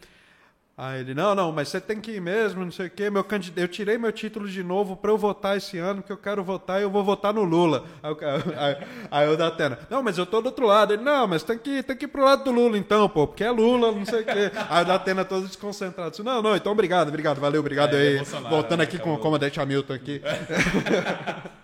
Aí 0.77 1.03
ele, 1.03 1.15
não, 1.15 1.37
não, 1.37 1.53
mas 1.53 1.69
você 1.69 1.81
tem 1.81 2.01
que 2.01 2.11
ir 2.17 2.21
mesmo, 2.21 2.65
não 2.65 2.73
sei 2.73 2.89
o 2.89 2.91
quê. 2.91 3.09
Meu 3.09 3.23
candid... 3.23 3.57
Eu 3.57 3.69
tirei 3.69 3.97
meu 3.97 4.11
título 4.11 4.49
de 4.49 4.61
novo 4.65 4.97
pra 4.97 5.13
eu 5.13 5.17
votar 5.17 5.57
esse 5.57 5.79
ano, 5.79 6.01
porque 6.03 6.13
eu 6.13 6.17
quero 6.17 6.43
votar 6.43 6.81
e 6.81 6.83
eu 6.83 6.91
vou 6.91 7.05
votar 7.05 7.33
no 7.33 7.45
Lula. 7.45 7.85
Aí 8.03 8.11
o, 8.11 8.19
aí, 8.59 8.77
aí 9.09 9.29
o 9.29 9.37
Datena, 9.37 9.79
não, 9.89 10.03
mas 10.03 10.19
eu 10.19 10.27
tô 10.27 10.41
do 10.41 10.47
outro 10.47 10.67
lado. 10.67 10.93
Ele, 10.93 11.05
não, 11.05 11.29
mas 11.29 11.45
tem 11.45 11.57
que, 11.57 11.81
tem 11.85 11.97
que 11.97 12.07
ir 12.07 12.09
pro 12.09 12.25
lado 12.25 12.43
do 12.43 12.51
Lula 12.51 12.77
então, 12.77 13.09
pô, 13.09 13.25
porque 13.25 13.45
é 13.45 13.53
Lula, 13.53 13.93
não 13.93 14.05
sei 14.05 14.23
o 14.23 14.25
quê. 14.25 14.51
Aí 14.69 14.83
o 14.83 14.87
Datena 14.87 15.25
todo 15.25 15.47
desconcentrado. 15.47 16.11
Disse, 16.11 16.25
não, 16.25 16.43
não, 16.43 16.57
então 16.57 16.73
obrigado, 16.73 17.07
obrigado, 17.07 17.41
valeu, 17.41 17.61
obrigado 17.61 17.95
É, 17.95 18.05
é 18.05 18.09
aí. 18.09 18.17
Bolsonaro, 18.17 18.55
Voltando 18.57 18.79
né, 18.79 18.83
aqui 18.85 18.97
com 18.99 19.11
acabou. 19.11 19.19
o 19.19 19.23
comandante 19.23 19.61
Hamilton 19.61 19.93
aqui. 19.95 20.21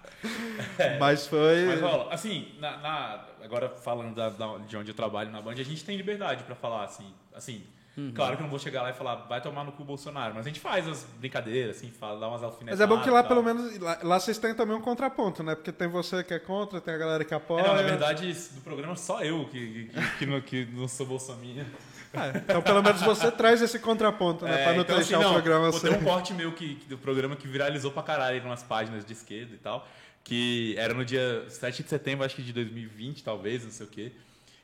mas 1.01 1.27
foi... 1.27 1.65
Mas 1.67 1.81
rola, 1.81 2.13
assim, 2.13 2.49
na, 2.61 2.77
na- 2.79 3.25
agora 3.43 3.69
falando 3.71 4.15
da- 4.15 4.29
da- 4.31 4.59
de 4.59 4.77
onde 4.77 4.91
eu 4.91 4.95
trabalho 4.95 5.31
na 5.31 5.41
Band, 5.41 5.53
a 5.53 5.63
gente 5.65 5.85
tem 5.85 5.97
liberdade 5.97 6.45
pra 6.45 6.55
falar, 6.55 6.85
assim, 6.85 7.07
assim. 7.35 7.63
Uhum. 7.97 8.13
Claro 8.15 8.37
que 8.37 8.43
eu 8.43 8.45
não 8.45 8.51
vou 8.51 8.59
chegar 8.59 8.83
lá 8.83 8.91
e 8.91 8.93
falar, 8.93 9.17
vai 9.27 9.41
tomar 9.41 9.65
no 9.65 9.73
cu 9.73 9.85
Bolsonaro, 9.85 10.35
mas 10.35 10.47
a 10.47 10.49
gente 10.49 10.61
faz 10.61 10.87
as 10.87 11.05
brincadeiras, 11.19 11.77
assim, 11.77 11.91
fala, 11.91 12.21
dá 12.21 12.29
umas 12.29 12.43
alfinetadas. 12.43 12.79
Mas 12.79 12.81
é 12.81 12.87
bom 12.87 13.03
que 13.03 13.11
lá, 13.11 13.23
pelo 13.25 13.43
menos, 13.43 13.79
lá, 13.79 13.99
lá 14.03 14.21
vocês 14.21 14.39
têm 14.39 14.55
também 14.55 14.77
um 14.77 14.81
contraponto, 14.81 15.43
né? 15.43 15.55
Porque 15.55 15.73
tem 15.73 15.89
você 15.89 16.23
que 16.23 16.33
é 16.33 16.39
contra, 16.39 16.81
tem 16.81 16.95
a 16.95 16.99
galera 16.99 17.25
que 17.25 17.35
apoia. 17.35 17.63
É, 17.63 17.67
não, 17.67 17.75
na 17.75 17.83
verdade, 17.83 18.33
do 18.33 18.61
programa 18.61 18.95
só 18.95 19.23
eu 19.23 19.45
que, 19.47 19.87
que, 19.87 20.19
que, 20.19 20.27
não, 20.27 20.41
que 20.41 20.65
não 20.67 20.87
sou 20.87 21.05
bolsominha. 21.05 21.67
É, 22.13 22.39
então, 22.39 22.63
pelo 22.63 22.83
menos 22.83 23.03
você 23.03 23.31
traz 23.33 23.61
esse 23.61 23.79
contraponto, 23.79 24.45
né? 24.45 24.61
É, 24.61 24.65
pra 24.65 24.73
não 24.75 24.83
então, 24.83 24.97
deixar 24.97 25.19
assim, 25.19 25.27
o 25.27 25.33
programa 25.33 25.73
ser. 25.73 25.91
Tem 25.91 25.99
um 25.99 26.05
corte 26.05 26.33
meu 26.33 26.53
que, 26.53 26.75
do 26.89 26.99
programa 26.99 27.37
que 27.37 27.47
viralizou 27.47 27.91
pra 27.91 28.03
caralho 28.03 28.39
em 28.39 28.45
umas 28.45 28.63
páginas 28.63 29.05
de 29.05 29.13
esquerda 29.13 29.55
e 29.55 29.59
tal. 29.59 29.87
que 30.25 30.75
era 30.79 30.95
no 30.95 31.05
dia 31.05 31.45
7 31.49 31.83
de 31.83 31.89
setembro, 31.89 32.25
acho 32.25 32.37
que 32.37 32.43
de 32.43 32.53
2020, 32.53 33.23
talvez, 33.25 33.65
não 33.65 33.71
sei 33.71 33.87
o 33.87 33.89
quê. 33.89 34.13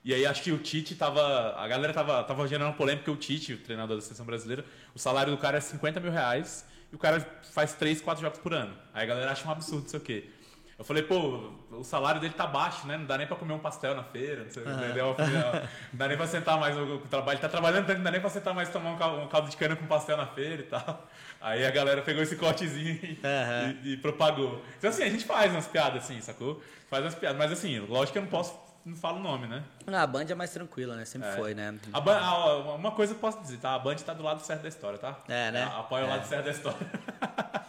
E 0.06 0.14
aí 0.14 0.24
acho 0.24 0.40
que 0.40 0.52
o 0.52 0.58
Tite 0.58 0.94
tava. 0.94 1.56
A 1.56 1.66
galera 1.66 1.92
tava, 1.92 2.22
tava 2.22 2.46
gerando 2.46 2.72
polêmica, 2.76 3.10
o 3.10 3.16
Tite, 3.16 3.54
o 3.54 3.58
treinador 3.58 3.96
da 3.96 4.00
seleção 4.00 4.24
brasileira, 4.24 4.64
o 4.94 5.00
salário 5.00 5.32
do 5.32 5.38
cara 5.38 5.58
é 5.58 5.60
50 5.60 5.98
mil 5.98 6.12
reais 6.12 6.64
e 6.92 6.94
o 6.94 6.98
cara 6.98 7.20
faz 7.52 7.72
3, 7.72 8.00
4 8.02 8.22
jogos 8.22 8.38
por 8.38 8.54
ano. 8.54 8.72
Aí 8.94 9.02
a 9.02 9.06
galera 9.06 9.32
acha 9.32 9.48
um 9.48 9.50
absurdo, 9.50 9.82
não 9.82 9.88
sei 9.88 9.98
o 9.98 10.02
quê. 10.02 10.30
Eu 10.78 10.84
falei, 10.84 11.02
pô, 11.02 11.50
o 11.72 11.82
salário 11.82 12.20
dele 12.20 12.34
tá 12.34 12.46
baixo, 12.46 12.86
né? 12.86 12.96
Não 12.96 13.04
dá 13.04 13.18
nem 13.18 13.26
pra 13.26 13.34
comer 13.34 13.54
um 13.54 13.58
pastel 13.58 13.96
na 13.96 14.04
feira, 14.04 14.44
não 14.44 14.50
sei, 14.50 14.62
uhum. 14.62 14.74
entendeu? 14.74 15.16
Não 15.90 15.98
dá 15.98 16.06
nem 16.06 16.16
pra 16.16 16.26
sentar 16.28 16.60
mais 16.60 16.76
o 16.76 16.98
trabalho. 17.10 17.40
Tá 17.40 17.48
trabalhando 17.48 17.86
tanto, 17.86 17.96
não 17.96 18.04
dá 18.04 18.10
nem 18.10 18.20
pra 18.20 18.30
sentar 18.30 18.54
mais 18.54 18.68
tomar 18.68 18.90
um 18.90 18.96
caldo, 18.98 19.22
um 19.22 19.26
caldo 19.26 19.50
de 19.50 19.56
cana 19.56 19.74
com 19.74 19.86
pastel 19.86 20.18
na 20.18 20.26
feira 20.26 20.62
e 20.62 20.66
tal. 20.66 21.08
Aí 21.40 21.66
a 21.66 21.70
galera 21.70 22.02
pegou 22.02 22.22
esse 22.22 22.36
cortezinho 22.36 22.94
e, 23.02 23.06
uhum. 23.06 23.78
e, 23.82 23.92
e, 23.94 23.96
propagou. 23.96 24.62
Então, 24.78 24.90
assim, 24.90 25.02
a 25.02 25.10
gente 25.10 25.24
faz 25.24 25.50
umas 25.50 25.66
piadas 25.66 26.04
assim, 26.04 26.20
sacou? 26.20 26.62
Faz 26.90 27.02
umas 27.02 27.14
piadas. 27.14 27.38
Mas, 27.38 27.50
assim, 27.50 27.80
lógico 27.80 28.12
que 28.12 28.18
eu 28.18 28.22
não 28.22 28.28
posso 28.28 28.65
não 28.86 28.94
falo 28.94 29.18
o 29.18 29.22
nome, 29.22 29.48
né? 29.48 29.64
Não, 29.84 29.98
a 29.98 30.06
Band 30.06 30.26
é 30.28 30.34
mais 30.34 30.52
tranquila, 30.52 30.94
né? 30.94 31.04
Sempre 31.04 31.28
é. 31.28 31.32
foi, 31.32 31.54
né? 31.54 31.76
A 31.92 32.00
Band, 32.00 32.18
a, 32.18 32.74
uma 32.76 32.92
coisa 32.92 33.14
eu 33.14 33.18
posso 33.18 33.40
dizer, 33.42 33.58
tá? 33.58 33.74
A 33.74 33.78
Band 33.80 33.96
tá 33.96 34.14
do 34.14 34.22
lado 34.22 34.40
certo 34.40 34.62
da 34.62 34.68
história, 34.68 34.96
tá? 34.96 35.18
É, 35.28 35.50
né? 35.50 35.64
Apoia 35.64 36.02
é. 36.02 36.06
o 36.06 36.08
lado 36.08 36.24
certo 36.24 36.44
da 36.44 36.50
história. 36.52 36.78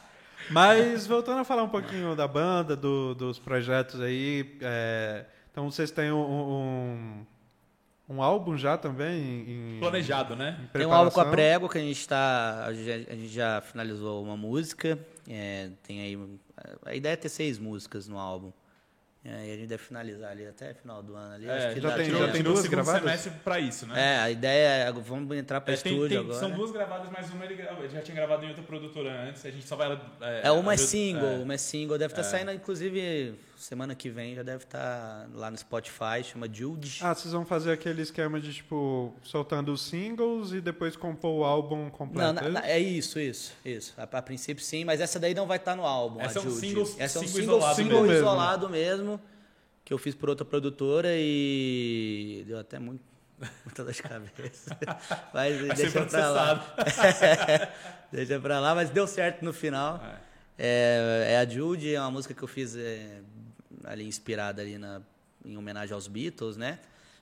Mas 0.52 1.08
voltando 1.08 1.40
a 1.40 1.44
falar 1.44 1.64
um 1.64 1.70
pouquinho 1.70 2.16
da 2.16 2.28
banda, 2.28 2.76
do, 2.76 3.16
dos 3.16 3.40
projetos 3.40 4.00
aí, 4.00 4.58
é, 4.62 5.26
então 5.52 5.70
vocês 5.70 5.90
têm 5.90 6.12
um, 6.12 6.22
um, 6.22 7.26
um, 8.08 8.22
álbum 8.22 8.56
já 8.56 8.78
também? 8.78 9.76
Em, 9.76 9.80
Planejado, 9.80 10.36
né? 10.36 10.70
Tem 10.72 10.86
um 10.86 10.94
álbum 10.94 11.12
com 11.12 11.20
a 11.20 11.26
Prego 11.26 11.68
que 11.68 11.80
a 11.80 11.82
gente 11.82 12.00
está, 12.00 12.66
a 12.66 12.74
gente 12.74 13.28
já 13.28 13.60
finalizou 13.60 14.24
uma 14.24 14.38
música, 14.38 14.98
é, 15.28 15.72
tem 15.84 16.00
aí, 16.00 16.40
a 16.86 16.96
ideia 16.96 17.14
é 17.14 17.18
ter 17.18 17.30
seis 17.30 17.58
músicas 17.58 18.08
no 18.08 18.20
álbum. 18.20 18.54
É, 19.30 19.46
e 19.46 19.52
a 19.52 19.56
gente 19.58 19.68
deve 19.68 19.84
finalizar 19.84 20.32
ali 20.32 20.48
até 20.48 20.74
final 20.74 21.04
do 21.04 21.14
ano. 21.14 21.36
Ali. 21.36 21.50
É, 21.50 21.58
Acho 21.58 21.76
que 21.76 21.82
já, 21.82 21.92
tem, 21.98 22.10
já 22.10 22.32
tem 22.32 22.42
duas 22.42 22.66
gravadas? 22.66 23.02
semestre 23.02 23.32
para 23.44 23.60
isso, 23.60 23.86
né? 23.86 23.94
É, 24.00 24.20
a 24.20 24.32
ideia 24.32 24.68
é, 24.88 24.92
vamos 24.94 25.36
entrar 25.36 25.60
para 25.60 25.74
é, 25.74 25.76
estúdio 25.76 26.08
tem, 26.08 26.18
agora. 26.18 26.40
São 26.40 26.52
duas 26.52 26.72
gravadas, 26.72 27.10
mas 27.12 27.30
uma 27.30 27.44
ele, 27.44 27.62
ele, 27.62 27.90
já 27.90 28.02
tinha 28.02 28.16
gravado 28.16 28.46
em 28.46 28.48
outra 28.48 28.64
produtora 28.64 29.28
antes, 29.28 29.46
a 29.46 29.52
gente 29.52 29.68
só 29.68 29.76
vai... 29.76 30.00
É, 30.22 30.48
é 30.48 30.52
uma 30.52 30.76
é 30.76 30.78
single, 30.78 31.28
é. 31.28 31.38
uma 31.40 31.56
é 31.56 31.58
single, 31.58 31.98
deve 31.98 32.14
estar 32.14 32.22
tá 32.22 32.28
é. 32.28 32.32
saindo, 32.32 32.54
inclusive, 32.54 33.38
semana 33.58 33.96
que 33.96 34.10
vem 34.10 34.36
já 34.36 34.44
deve 34.44 34.64
estar 34.64 34.80
tá 34.80 35.28
lá 35.34 35.52
no 35.52 35.58
Spotify, 35.58 36.24
chama 36.24 36.48
Jude. 36.52 37.00
Ah, 37.02 37.14
vocês 37.14 37.34
vão 37.34 37.46
fazer 37.46 37.72
aquele 37.72 38.02
esquema 38.02 38.40
de, 38.40 38.54
tipo, 38.54 39.14
soltando 39.24 39.74
os 39.74 39.82
singles 39.82 40.52
e 40.52 40.62
depois 40.62 40.96
compor 40.96 41.40
o 41.40 41.44
álbum 41.44 41.90
completo? 41.90 42.44
Não, 42.44 42.52
não 42.52 42.62
é 42.62 42.80
isso, 42.80 43.20
isso, 43.20 43.54
isso. 43.66 43.94
A, 43.98 44.04
a, 44.04 44.22
princípio 44.22 44.64
sim, 44.64 44.86
mas 44.86 45.02
essa 45.02 45.20
daí 45.20 45.34
não 45.34 45.48
vai 45.48 45.58
estar 45.58 45.72
tá 45.72 45.78
no 45.78 45.86
álbum, 45.86 46.22
essa 46.22 46.40
a 46.40 46.44
é 46.44 46.46
um 46.46 46.50
Jude. 46.50 46.68
Single, 46.68 46.96
essa 47.00 47.20
é 47.20 47.22
um 47.22 47.28
single, 47.28 47.42
isolado, 47.42 47.76
single 47.76 48.02
mesmo. 48.04 48.16
isolado 48.16 48.70
mesmo 48.70 49.22
que 49.88 49.94
eu 49.94 49.98
fiz 49.98 50.14
por 50.14 50.28
outra 50.28 50.44
produtora 50.44 51.08
e 51.14 52.44
deu 52.46 52.60
até 52.60 52.78
muito, 52.78 53.02
muita 53.64 53.86
dor 53.86 53.94
de 53.94 54.04
cabeça. 54.04 54.78
mas 55.34 55.62
Vai 55.62 55.76
deixa 55.78 56.06
pra 56.06 56.30
lá. 56.30 56.76
deixa 58.12 58.38
pra 58.38 58.60
lá, 58.60 58.76
mas 58.76 58.90
deu 58.90 59.08
certo 59.08 59.46
no 59.46 59.54
final. 59.54 60.04
É, 60.58 61.30
é, 61.30 61.34
é 61.36 61.38
a 61.38 61.46
Jude, 61.48 61.96
é 61.96 62.02
uma 62.02 62.12
música 62.12 62.34
que 62.34 62.44
eu 62.44 62.50
fiz 62.50 62.76
é, 62.76 63.22
ali 63.88 64.06
inspirada 64.06 64.62
ali 64.62 64.78
na, 64.78 65.02
em 65.46 65.58
homenagem 65.58 65.94
aos 65.94 66.08
Beatles, 66.08 66.58
né? 66.58 66.80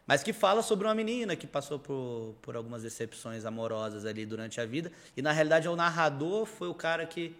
Mas 0.07 0.21
que 0.21 0.33
fala 0.33 0.61
sobre 0.61 0.87
uma 0.87 0.93
menina 0.93 1.35
que 1.35 1.47
passou 1.47 1.79
por, 1.79 2.35
por 2.41 2.55
algumas 2.55 2.83
decepções 2.83 3.43
amorosas 3.43 4.05
ali 4.05 4.25
durante 4.25 4.61
a 4.61 4.65
vida. 4.65 4.91
E 5.17 5.21
na 5.21 5.31
realidade 5.31 5.67
o 5.67 5.75
narrador 5.75 6.45
foi 6.45 6.67
o 6.67 6.75
cara 6.75 7.05
que 7.05 7.35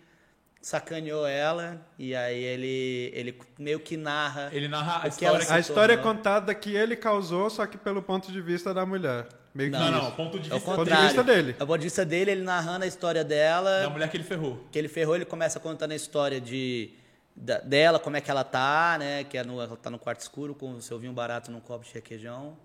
sacaneou 0.59 1.27
ela 1.27 1.79
e 1.99 2.15
aí 2.15 2.43
ele, 2.43 3.11
ele 3.13 3.39
meio 3.59 3.79
que 3.79 3.95
narra. 3.95 4.49
Ele 4.51 4.67
narra 4.67 5.01
a 5.03 5.07
história. 5.07 5.53
A 5.53 5.59
história 5.59 5.93
é 5.93 5.97
contada 5.97 6.55
que 6.55 6.75
ele 6.75 6.95
causou, 6.95 7.51
só 7.51 7.67
que 7.67 7.77
pelo 7.77 8.01
ponto 8.01 8.31
de 8.31 8.41
vista 8.41 8.73
da 8.73 8.83
mulher. 8.83 9.27
Meio 9.53 9.69
não, 9.71 9.91
não, 9.91 10.11
ponto 10.11 10.39
de 10.39 10.49
vista, 10.49 10.55
é 10.55 10.75
ponto 10.75 10.89
de 10.89 11.01
vista 11.01 11.23
dele. 11.23 11.55
É 11.59 11.63
o 11.63 11.67
ponto 11.67 11.77
de 11.77 11.85
vista 11.85 12.03
dele, 12.03 12.31
ele 12.31 12.41
narrando 12.41 12.83
a 12.83 12.87
história 12.87 13.23
dela. 13.23 13.83
Da 13.83 13.89
mulher 13.91 14.09
que 14.09 14.17
ele 14.17 14.23
ferrou. 14.23 14.65
Que 14.71 14.79
ele 14.79 14.87
ferrou, 14.87 15.15
ele 15.15 15.23
começa 15.23 15.59
contando 15.59 15.91
a 15.91 15.95
história 15.95 16.41
de 16.41 16.89
da, 17.35 17.59
dela, 17.59 17.99
como 17.99 18.15
é 18.15 18.21
que 18.21 18.31
ela 18.31 18.43
tá, 18.43 18.97
né? 18.97 19.23
Que 19.23 19.37
é 19.37 19.43
no, 19.43 19.61
ela 19.61 19.75
tá 19.75 19.89
no 19.89 19.99
quarto 19.99 20.21
escuro 20.21 20.55
com 20.55 20.71
o 20.71 20.81
seu 20.81 20.97
vinho 20.97 21.13
barato 21.13 21.51
num 21.51 21.59
copo 21.59 21.83
de 21.83 21.93
requeijão, 21.93 22.57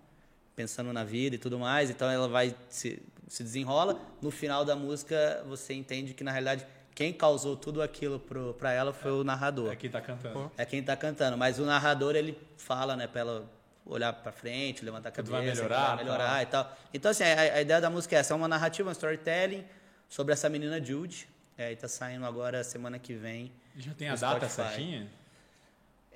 pensando 0.55 0.93
na 0.93 1.03
vida 1.03 1.35
e 1.35 1.39
tudo 1.39 1.59
mais. 1.59 1.89
Então 1.89 2.09
ela 2.09 2.27
vai 2.27 2.55
se, 2.69 3.01
se 3.27 3.43
desenrola. 3.43 3.99
No 4.21 4.31
final 4.31 4.63
da 4.63 4.75
música, 4.75 5.43
você 5.47 5.73
entende 5.73 6.13
que 6.13 6.23
na 6.23 6.31
realidade 6.31 6.65
quem 6.95 7.11
causou 7.11 7.55
tudo 7.57 7.81
aquilo 7.81 8.19
para 8.57 8.71
ela 8.71 8.93
foi 8.93 9.11
é, 9.11 9.13
o 9.13 9.23
narrador. 9.23 9.71
É 9.71 9.75
quem 9.75 9.87
está 9.87 10.01
cantando. 10.01 10.51
É 10.57 10.65
quem 10.65 10.79
está 10.79 10.95
cantando. 10.95 11.37
Mas 11.37 11.59
o 11.59 11.65
narrador, 11.65 12.15
ele 12.15 12.37
fala, 12.57 12.95
né, 12.95 13.07
para 13.07 13.21
ela 13.21 13.51
olhar 13.85 14.13
para 14.13 14.31
frente, 14.31 14.85
levantar 14.85 15.09
a 15.09 15.11
cabeça, 15.11 15.35
vai 15.35 15.45
melhorar, 15.45 15.95
vai 15.95 16.03
melhorar 16.03 16.29
tá. 16.29 16.43
e 16.43 16.45
tal. 16.45 16.77
Então, 16.93 17.11
assim, 17.11 17.23
a, 17.23 17.41
a, 17.41 17.61
ideia 17.61 17.81
da 17.81 17.89
música 17.89 18.15
é 18.15 18.19
essa, 18.19 18.33
é 18.33 18.37
uma 18.37 18.47
narrativa, 18.47 18.89
um 18.89 18.91
storytelling 18.91 19.65
sobre 20.07 20.33
essa 20.33 20.49
menina 20.49 20.83
Jude. 20.83 21.27
É, 21.57 21.71
e 21.71 21.75
tá 21.75 21.87
saindo 21.87 22.25
agora 22.25 22.63
semana 22.63 22.97
que 22.97 23.13
vem. 23.13 23.51
Já 23.77 23.93
tem 23.93 24.09
a 24.09 24.15
data 24.15 24.47
certinha? 24.49 25.07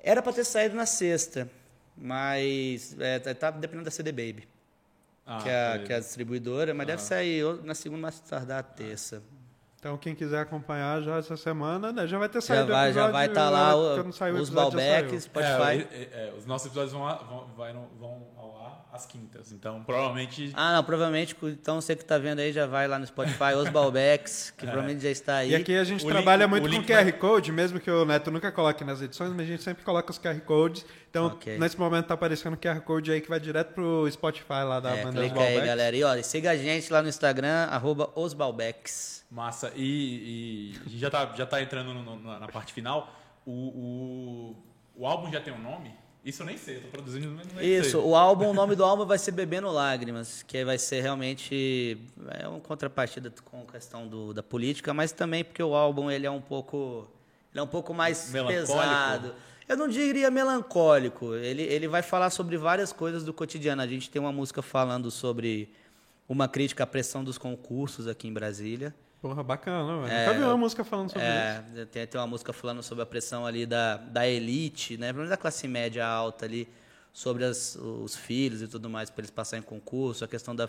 Era 0.02 0.22
para 0.22 0.32
ter 0.32 0.44
saído 0.44 0.74
na 0.74 0.86
sexta, 0.86 1.50
mas 1.96 2.96
é, 2.98 3.18
tá, 3.18 3.34
tá 3.34 3.50
dependendo 3.50 3.84
da 3.84 3.90
CD 3.90 4.12
Baby. 4.12 4.48
Ah, 5.26 5.40
que, 5.42 5.48
é, 5.48 5.78
que 5.84 5.92
é 5.92 5.96
a 5.96 6.00
distribuidora, 6.00 6.72
mas 6.72 6.84
ah. 6.84 6.86
deve 6.86 7.02
sair 7.02 7.44
na 7.64 7.74
segunda, 7.74 8.02
mais 8.02 8.20
tardar 8.20 8.60
a 8.60 8.62
terça. 8.62 9.22
Então, 9.78 9.96
quem 9.98 10.14
quiser 10.14 10.40
acompanhar 10.40 11.02
já 11.02 11.18
essa 11.18 11.36
semana, 11.36 11.92
né, 11.92 12.06
já 12.06 12.18
vai 12.18 12.28
ter 12.28 12.40
saído 12.40 12.68
já 12.68 12.74
vai, 12.74 12.88
episódio, 12.88 13.06
Já 13.06 13.12
vai 13.12 13.26
estar 13.26 13.44
tá 13.44 13.50
lá 13.50 13.76
o, 13.76 14.40
os 14.40 14.50
Balbecs, 14.50 15.24
Spotify. 15.24 15.86
É, 15.92 16.08
é, 16.12 16.28
é, 16.28 16.34
os 16.36 16.46
nossos 16.46 16.66
episódios 16.66 16.92
vão, 16.92 17.48
vão, 17.56 17.88
vão 17.98 18.26
ao 18.36 18.55
ar 18.55 18.55
às 18.96 19.06
quintas. 19.06 19.52
Então, 19.52 19.82
provavelmente... 19.84 20.50
Ah, 20.54 20.74
não, 20.74 20.84
provavelmente. 20.84 21.36
Então, 21.42 21.80
você 21.80 21.94
que 21.94 22.02
está 22.02 22.18
vendo 22.18 22.40
aí 22.40 22.52
já 22.52 22.66
vai 22.66 22.88
lá 22.88 22.98
no 22.98 23.06
Spotify, 23.06 23.54
os 23.56 23.68
Balbecs, 23.68 24.52
que 24.56 24.64
é. 24.66 24.68
provavelmente 24.68 25.02
já 25.02 25.10
está 25.10 25.36
aí. 25.36 25.50
E 25.50 25.54
aqui 25.54 25.76
a 25.76 25.84
gente 25.84 26.04
o 26.04 26.08
trabalha 26.08 26.46
link, 26.46 26.60
muito 26.60 26.76
com 26.76 26.82
QR 26.82 27.04
vai... 27.04 27.12
Code, 27.12 27.52
mesmo 27.52 27.78
que 27.78 27.90
o 27.90 28.04
Neto 28.04 28.30
nunca 28.30 28.50
coloque 28.50 28.82
nas 28.82 29.00
edições, 29.00 29.30
mas 29.30 29.42
a 29.42 29.44
gente 29.44 29.62
sempre 29.62 29.84
coloca 29.84 30.10
os 30.10 30.18
QR 30.18 30.40
Codes. 30.40 30.84
Então, 31.10 31.26
okay. 31.26 31.58
nesse 31.58 31.78
momento 31.78 32.04
está 32.04 32.14
aparecendo 32.14 32.54
o 32.54 32.56
QR 32.56 32.80
Code 32.80 33.12
aí 33.12 33.20
que 33.20 33.28
vai 33.28 33.38
direto 33.38 33.72
pro 33.72 34.10
Spotify 34.10 34.64
lá 34.64 34.80
da 34.80 34.90
é, 34.96 35.04
banda 35.04 35.20
clica 35.20 35.40
aí, 35.40 35.60
galera. 35.60 35.96
E, 35.96 36.02
ó, 36.02 36.22
siga 36.22 36.50
a 36.50 36.56
gente 36.56 36.92
lá 36.92 37.02
no 37.02 37.08
Instagram, 37.08 37.68
arroba 37.70 38.10
Massa. 39.30 39.72
E, 39.74 40.72
e, 40.74 40.80
a 40.80 40.88
gente 40.88 40.98
já 40.98 41.08
está 41.08 41.34
já 41.34 41.46
tá 41.46 41.60
entrando 41.60 41.92
no, 41.92 42.02
no, 42.02 42.38
na 42.38 42.48
parte 42.48 42.72
final. 42.72 43.12
O, 43.44 43.52
o, 43.52 44.56
o 44.94 45.06
álbum 45.06 45.30
já 45.30 45.40
tem 45.40 45.52
um 45.52 45.58
nome? 45.58 45.94
Isso 46.26 46.42
eu 46.42 46.46
nem 46.46 46.58
sei, 46.58 46.78
eu 46.78 46.82
tô 46.82 46.88
produzindo, 46.88 47.28
mas 47.36 47.46
não 47.52 47.62
Isso, 47.62 47.90
sei. 47.92 48.00
o 48.00 48.16
álbum, 48.16 48.50
o 48.50 48.52
nome 48.52 48.74
do 48.74 48.82
álbum 48.82 49.06
vai 49.06 49.16
ser 49.16 49.30
Bebendo 49.30 49.70
Lágrimas, 49.70 50.42
que 50.42 50.64
vai 50.64 50.76
ser 50.76 51.00
realmente 51.00 51.96
é 52.40 52.48
uma 52.48 52.58
contrapartida 52.58 53.32
com 53.44 53.62
a 53.62 53.72
questão 53.72 54.08
do, 54.08 54.34
da 54.34 54.42
política, 54.42 54.92
mas 54.92 55.12
também 55.12 55.44
porque 55.44 55.62
o 55.62 55.72
álbum 55.72 56.10
ele 56.10 56.26
é 56.26 56.30
um 56.30 56.40
pouco 56.40 57.08
ele 57.52 57.60
é 57.60 57.62
um 57.62 57.68
pouco 57.68 57.94
mais 57.94 58.32
pesado. 58.32 59.36
Eu 59.68 59.76
não 59.76 59.88
diria 59.88 60.30
melancólico. 60.30 61.34
Ele, 61.34 61.62
ele 61.62 61.88
vai 61.88 62.02
falar 62.02 62.30
sobre 62.30 62.56
várias 62.56 62.92
coisas 62.92 63.24
do 63.24 63.32
cotidiano. 63.32 63.80
A 63.80 63.86
gente 63.86 64.10
tem 64.10 64.20
uma 64.20 64.30
música 64.30 64.62
falando 64.62 65.10
sobre 65.10 65.70
uma 66.28 66.48
crítica 66.48 66.84
à 66.84 66.86
pressão 66.86 67.24
dos 67.24 67.38
concursos 67.38 68.06
aqui 68.06 68.28
em 68.28 68.32
Brasília. 68.32 68.94
Porra, 69.20 69.42
bacana, 69.42 70.02
velho. 70.02 70.12
É, 70.12 70.26
Nunca 70.26 70.38
vi 70.38 70.44
uma 70.44 70.56
música 70.56 70.84
falando 70.84 71.08
sobre 71.10 71.26
é, 71.26 71.64
isso. 71.74 71.86
Tem, 71.86 72.06
tem 72.06 72.20
uma 72.20 72.26
música 72.26 72.52
falando 72.52 72.82
sobre 72.82 73.02
a 73.02 73.06
pressão 73.06 73.46
ali 73.46 73.66
da, 73.66 73.96
da 73.96 74.26
elite, 74.26 74.96
né? 74.96 75.08
Pelo 75.08 75.18
menos 75.18 75.30
da 75.30 75.36
classe 75.36 75.66
média 75.66 76.06
alta 76.06 76.44
ali, 76.44 76.68
sobre 77.12 77.44
as, 77.44 77.76
os 77.76 78.14
filhos 78.14 78.60
e 78.60 78.68
tudo 78.68 78.90
mais, 78.90 79.08
para 79.08 79.22
eles 79.22 79.30
passarem 79.30 79.64
em 79.64 79.66
concurso, 79.66 80.24
a 80.24 80.28
questão 80.28 80.54
da, 80.54 80.68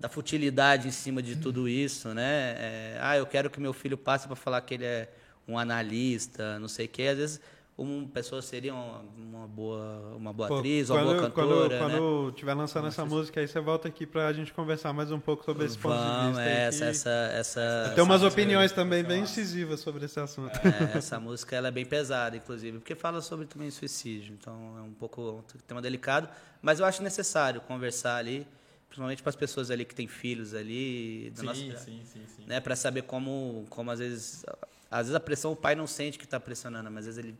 da 0.00 0.08
futilidade 0.08 0.88
em 0.88 0.90
cima 0.90 1.22
de 1.22 1.36
tudo 1.36 1.68
isso, 1.68 2.12
né? 2.12 2.56
É, 2.58 2.98
ah, 3.00 3.16
eu 3.16 3.26
quero 3.26 3.48
que 3.48 3.60
meu 3.60 3.72
filho 3.72 3.96
passe 3.96 4.26
para 4.26 4.34
falar 4.34 4.60
que 4.62 4.74
ele 4.74 4.84
é 4.84 5.08
um 5.46 5.56
analista, 5.56 6.58
não 6.58 6.68
sei 6.68 6.86
o 6.86 6.88
quê. 6.88 7.04
Às 7.04 7.18
vezes 7.18 7.40
uma 7.76 8.06
pessoa 8.08 8.40
seria 8.40 8.72
uma, 8.72 9.04
uma 9.16 9.48
boa, 9.48 10.14
uma 10.16 10.32
boa 10.32 10.48
Pô, 10.48 10.58
atriz, 10.58 10.86
quando, 10.86 11.02
uma 11.02 11.14
boa 11.14 11.30
cantora. 11.30 11.78
Quando, 11.78 11.92
né? 11.92 11.98
quando 11.98 12.32
tiver 12.32 12.54
lançando 12.54 12.86
essa 12.86 13.04
música, 13.04 13.40
aí 13.40 13.48
você 13.48 13.58
volta 13.58 13.88
aqui 13.88 14.06
para 14.06 14.28
a 14.28 14.32
gente 14.32 14.52
conversar 14.52 14.92
mais 14.92 15.10
um 15.10 15.18
pouco 15.18 15.44
sobre 15.44 15.66
esse 15.66 15.76
Vamos, 15.78 15.98
ponto 15.98 16.20
de 16.20 16.26
vista. 16.28 16.42
É, 16.42 16.66
essa, 16.66 16.84
essa, 16.84 17.10
essa, 17.34 17.92
Tem 17.94 18.04
umas 18.04 18.22
opiniões 18.22 18.70
também 18.70 19.02
bem 19.02 19.22
incisivas 19.22 19.80
sobre 19.80 20.04
esse 20.04 20.20
assunto. 20.20 20.54
É, 20.56 20.98
essa 20.98 21.18
música 21.18 21.56
ela 21.56 21.68
é 21.68 21.70
bem 21.72 21.84
pesada, 21.84 22.36
inclusive, 22.36 22.78
porque 22.78 22.94
fala 22.94 23.20
sobre 23.20 23.46
também 23.46 23.70
suicídio. 23.72 24.36
Então 24.40 24.54
é 24.78 24.82
um 24.82 24.92
pouco 24.92 25.20
um 25.40 25.58
tema 25.66 25.82
delicado, 25.82 26.28
mas 26.62 26.78
eu 26.78 26.86
acho 26.86 27.02
necessário 27.02 27.60
conversar 27.60 28.16
ali 28.16 28.46
principalmente 28.88 29.24
para 29.24 29.30
as 29.30 29.36
pessoas 29.36 29.72
ali 29.72 29.84
que 29.84 29.92
têm 29.92 30.06
filhos 30.06 30.54
ali, 30.54 31.32
sim, 31.34 31.44
nossa, 31.44 31.58
sim, 31.58 32.00
sim, 32.04 32.22
sim. 32.28 32.44
né, 32.46 32.60
para 32.60 32.76
saber 32.76 33.02
como, 33.02 33.66
como 33.68 33.90
às 33.90 33.98
vezes, 33.98 34.44
às 34.88 35.06
vezes 35.06 35.14
a 35.16 35.18
pressão 35.18 35.50
o 35.50 35.56
pai 35.56 35.74
não 35.74 35.84
sente 35.84 36.16
que 36.16 36.24
está 36.24 36.38
pressionando, 36.38 36.88
mas 36.92 37.08
às 37.08 37.16
vezes 37.16 37.18
ele 37.18 37.36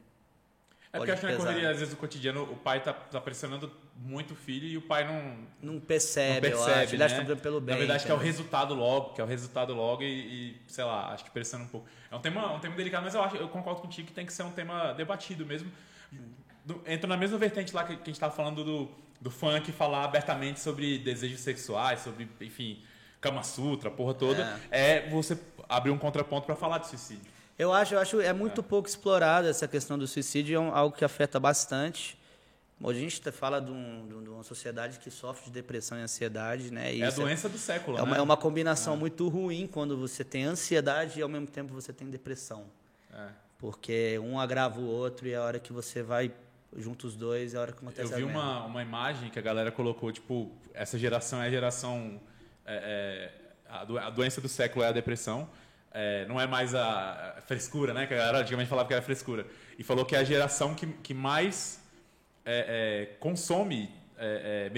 é 0.94 0.98
porque 0.98 1.10
acho 1.12 1.20
que 1.20 1.26
na 1.26 1.36
correria, 1.36 1.70
às 1.70 1.78
vezes, 1.78 1.92
o 1.92 1.96
cotidiano, 1.96 2.42
o 2.44 2.56
pai 2.56 2.82
tá, 2.82 2.92
tá 2.92 3.20
pressionando 3.20 3.70
muito 3.96 4.34
filho 4.34 4.66
e 4.66 4.76
o 4.76 4.82
pai 4.82 5.04
não, 5.06 5.72
Não 5.74 5.80
percebe, 5.80 6.48
não 6.48 6.56
percebe, 6.56 6.82
acho. 6.84 6.94
Ele 6.94 7.02
acha 7.02 7.16
né? 7.18 7.24
que 7.24 7.34
tá 7.34 7.36
pelo 7.40 7.60
bem. 7.60 7.74
Na 7.74 7.78
verdade, 7.78 8.04
que 8.06 8.10
é 8.10 8.14
o 8.14 8.18
resultado 8.18 8.74
logo, 8.74 9.12
que 9.12 9.20
é 9.20 9.24
o 9.24 9.26
resultado 9.26 9.74
logo 9.74 10.02
e, 10.02 10.06
e, 10.06 10.62
sei 10.68 10.84
lá, 10.84 11.12
acho 11.12 11.24
que 11.24 11.30
pensando 11.30 11.64
um 11.64 11.68
pouco. 11.68 11.86
É 12.10 12.14
um 12.16 12.20
tema, 12.20 12.52
um 12.54 12.60
tema 12.60 12.76
delicado, 12.76 13.02
mas 13.02 13.14
eu 13.14 13.22
acho, 13.22 13.36
eu 13.36 13.48
concordo 13.48 13.80
contigo 13.80 14.06
que 14.06 14.14
tem 14.14 14.24
que 14.24 14.32
ser 14.32 14.44
um 14.44 14.50
tema 14.52 14.92
debatido 14.92 15.44
mesmo. 15.44 15.70
Do- 16.64 16.80
entra 16.86 17.06
na 17.08 17.16
mesma 17.16 17.36
vertente 17.38 17.74
lá 17.74 17.84
que, 17.84 17.94
que 17.96 18.02
a 18.02 18.06
gente 18.06 18.12
estava 18.12 18.32
falando 18.34 18.64
do, 18.64 18.88
do 19.20 19.30
funk 19.30 19.70
falar 19.72 20.04
abertamente 20.04 20.60
sobre 20.60 20.98
desejos 20.98 21.40
sexuais, 21.40 22.00
sobre, 22.00 22.28
enfim, 22.40 22.82
Kama 23.20 23.42
Sutra, 23.42 23.90
porra 23.90 24.14
toda. 24.14 24.60
É, 24.70 25.08
você 25.10 25.36
abrir 25.68 25.90
um 25.90 25.98
contraponto 25.98 26.46
para 26.46 26.54
falar 26.54 26.78
de 26.78 26.88
suicídio. 26.88 27.33
Eu 27.58 27.72
acho, 27.72 27.94
eu 27.94 28.00
acho 28.00 28.20
é 28.20 28.32
muito 28.32 28.62
pouco 28.62 28.88
explorado 28.88 29.46
essa 29.46 29.68
questão 29.68 29.96
do 29.98 30.06
suicídio, 30.06 30.60
é 30.60 30.70
algo 30.70 30.96
que 30.96 31.04
afeta 31.04 31.38
bastante. 31.38 32.18
Hoje 32.82 32.98
a 32.98 33.02
gente 33.02 33.20
tá- 33.20 33.30
fala 33.30 33.60
de, 33.60 33.70
um- 33.70 34.06
de 34.08 34.14
um- 34.14 34.34
uma 34.34 34.42
sociedade 34.42 34.98
que 34.98 35.08
sofre 35.10 35.44
de 35.46 35.52
depressão 35.52 35.96
e 35.96 36.02
ansiedade, 36.02 36.72
né? 36.72 36.92
E 36.92 37.00
é 37.00 37.04
a 37.06 37.08
isso 37.08 37.20
doença 37.20 37.48
do 37.48 37.56
século, 37.56 37.96
é 37.98 38.02
uma, 38.02 38.14
né? 38.14 38.18
é 38.18 38.22
uma 38.22 38.36
combinação 38.36 38.96
muito 38.96 39.28
ruim 39.28 39.68
quando 39.68 39.96
você 39.96 40.24
tem 40.24 40.44
ansiedade 40.44 41.20
e 41.20 41.22
ao 41.22 41.28
mesmo 41.28 41.46
tempo 41.46 41.72
você 41.72 41.92
tem 41.92 42.10
depressão. 42.10 42.64
É. 43.12 43.28
Porque 43.58 44.18
um 44.18 44.38
agrava 44.40 44.80
o 44.80 44.86
outro 44.86 45.28
e 45.28 45.34
a 45.34 45.42
hora 45.42 45.60
que 45.60 45.72
você 45.72 46.02
vai 46.02 46.32
junto 46.76 47.06
os 47.06 47.14
dois 47.14 47.54
é 47.54 47.56
a 47.56 47.60
hora 47.60 47.72
que 47.72 47.78
Eu 47.78 47.88
acontece 47.88 48.12
a 48.12 48.16
vi 48.16 48.24
uma, 48.24 48.64
uma 48.64 48.82
imagem 48.82 49.30
que 49.30 49.38
a 49.38 49.42
galera 49.42 49.70
colocou, 49.70 50.10
tipo, 50.10 50.50
essa 50.74 50.98
geração 50.98 51.40
é 51.40 51.46
a 51.46 51.50
geração. 51.50 52.20
é, 52.66 53.30
é, 53.30 53.44
a 54.00 54.10
doença 54.10 54.40
do 54.40 54.48
século 54.48 54.84
é 54.84 54.88
a 54.88 54.92
depressão. 54.92 55.48
É, 55.94 56.26
não 56.26 56.40
é 56.40 56.46
mais 56.46 56.74
a, 56.74 57.36
frescura, 57.46 57.94
né? 57.94 58.06
Que 58.06 58.14
a 58.14 58.16
galera 58.16 58.38
antigamente 58.40 58.68
falava 58.68 58.88
que 58.88 58.94
era 58.94 59.02
frescura. 59.02 59.46
E 59.78 59.84
falou 59.84 60.04
que 60.04 60.16
é 60.16 60.18
a 60.18 60.24
geração 60.24 60.74
que, 60.74 60.86
que 60.86 61.14
mais 61.14 61.80
é, 62.44 63.06
é, 63.12 63.16
consome 63.20 63.88
é, 64.18 64.68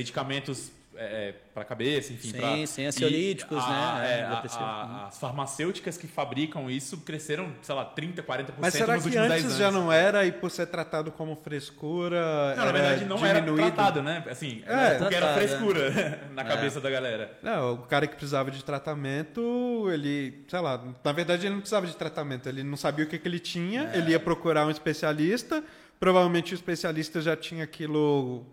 é, 0.98 1.06
medicamentos 1.26 1.46
para 1.56 1.62
a 1.62 1.64
cabeça, 1.64 2.12
enfim. 2.12 2.28
Sim, 2.32 2.36
pra- 2.38 2.66
sim, 2.66 2.82
e 2.82 2.86
ansiolíticos, 2.86 3.58
a- 3.64 3.98
né? 4.00 4.18
é, 4.20 4.24
a- 4.24 4.34
Depressivo. 4.34 4.62
a- 4.64 5.06
as 5.08 5.18
farmacêuticas 5.18 5.96
que 5.96 6.06
fabricam 6.06 6.70
isso 6.70 6.98
cresceram, 6.98 7.50
sei 7.62 7.74
lá, 7.74 7.84
30%, 7.84 8.22
40% 8.22 8.54
Mas 8.60 8.74
será 8.74 8.94
nos 8.94 9.02
que 9.04 9.08
últimos 9.08 9.28
10 9.28 9.44
antes 9.44 9.44
anos. 9.46 9.58
já 9.58 9.70
não 9.70 9.90
era 9.90 10.26
e 10.26 10.32
por 10.32 10.50
ser 10.50 10.66
tratado 10.66 11.10
como 11.10 11.34
frescura. 11.36 12.20
Não, 12.50 12.56
na 12.56 12.62
era 12.62 12.72
verdade 12.72 13.04
não 13.06 13.24
era 13.24 13.40
diminuído? 13.40 13.72
tratado, 13.74 14.02
né? 14.02 14.22
Assim, 14.30 14.62
É. 14.66 14.94
porque 14.98 15.14
era 15.14 15.26
Tratado, 15.32 15.46
frescura 15.48 16.20
na 16.34 16.44
cabeça 16.44 16.80
da 16.80 16.90
galera. 16.90 17.38
Não, 17.42 17.74
o 17.74 17.78
cara 17.78 18.06
que 18.06 18.14
precisava 18.16 18.50
de 18.50 18.62
tratamento, 18.62 19.88
ele, 19.92 20.44
sei 20.48 20.60
lá, 20.60 20.82
na 21.04 21.12
verdade 21.12 21.46
ele 21.46 21.54
não 21.54 21.60
precisava 21.60 21.86
de 21.86 21.96
tratamento, 21.96 22.48
ele 22.48 22.62
não 22.62 22.76
sabia 22.76 23.04
o 23.04 23.08
que, 23.08 23.18
que 23.18 23.26
ele 23.28 23.38
tinha, 23.38 23.90
ele 23.94 24.10
ia 24.12 24.20
procurar 24.20 24.66
um 24.66 24.70
especialista, 24.70 25.62
provavelmente 25.98 26.52
o 26.52 26.56
especialista 26.56 27.20
já 27.20 27.34
tinha 27.36 27.64
aquilo 27.64 28.44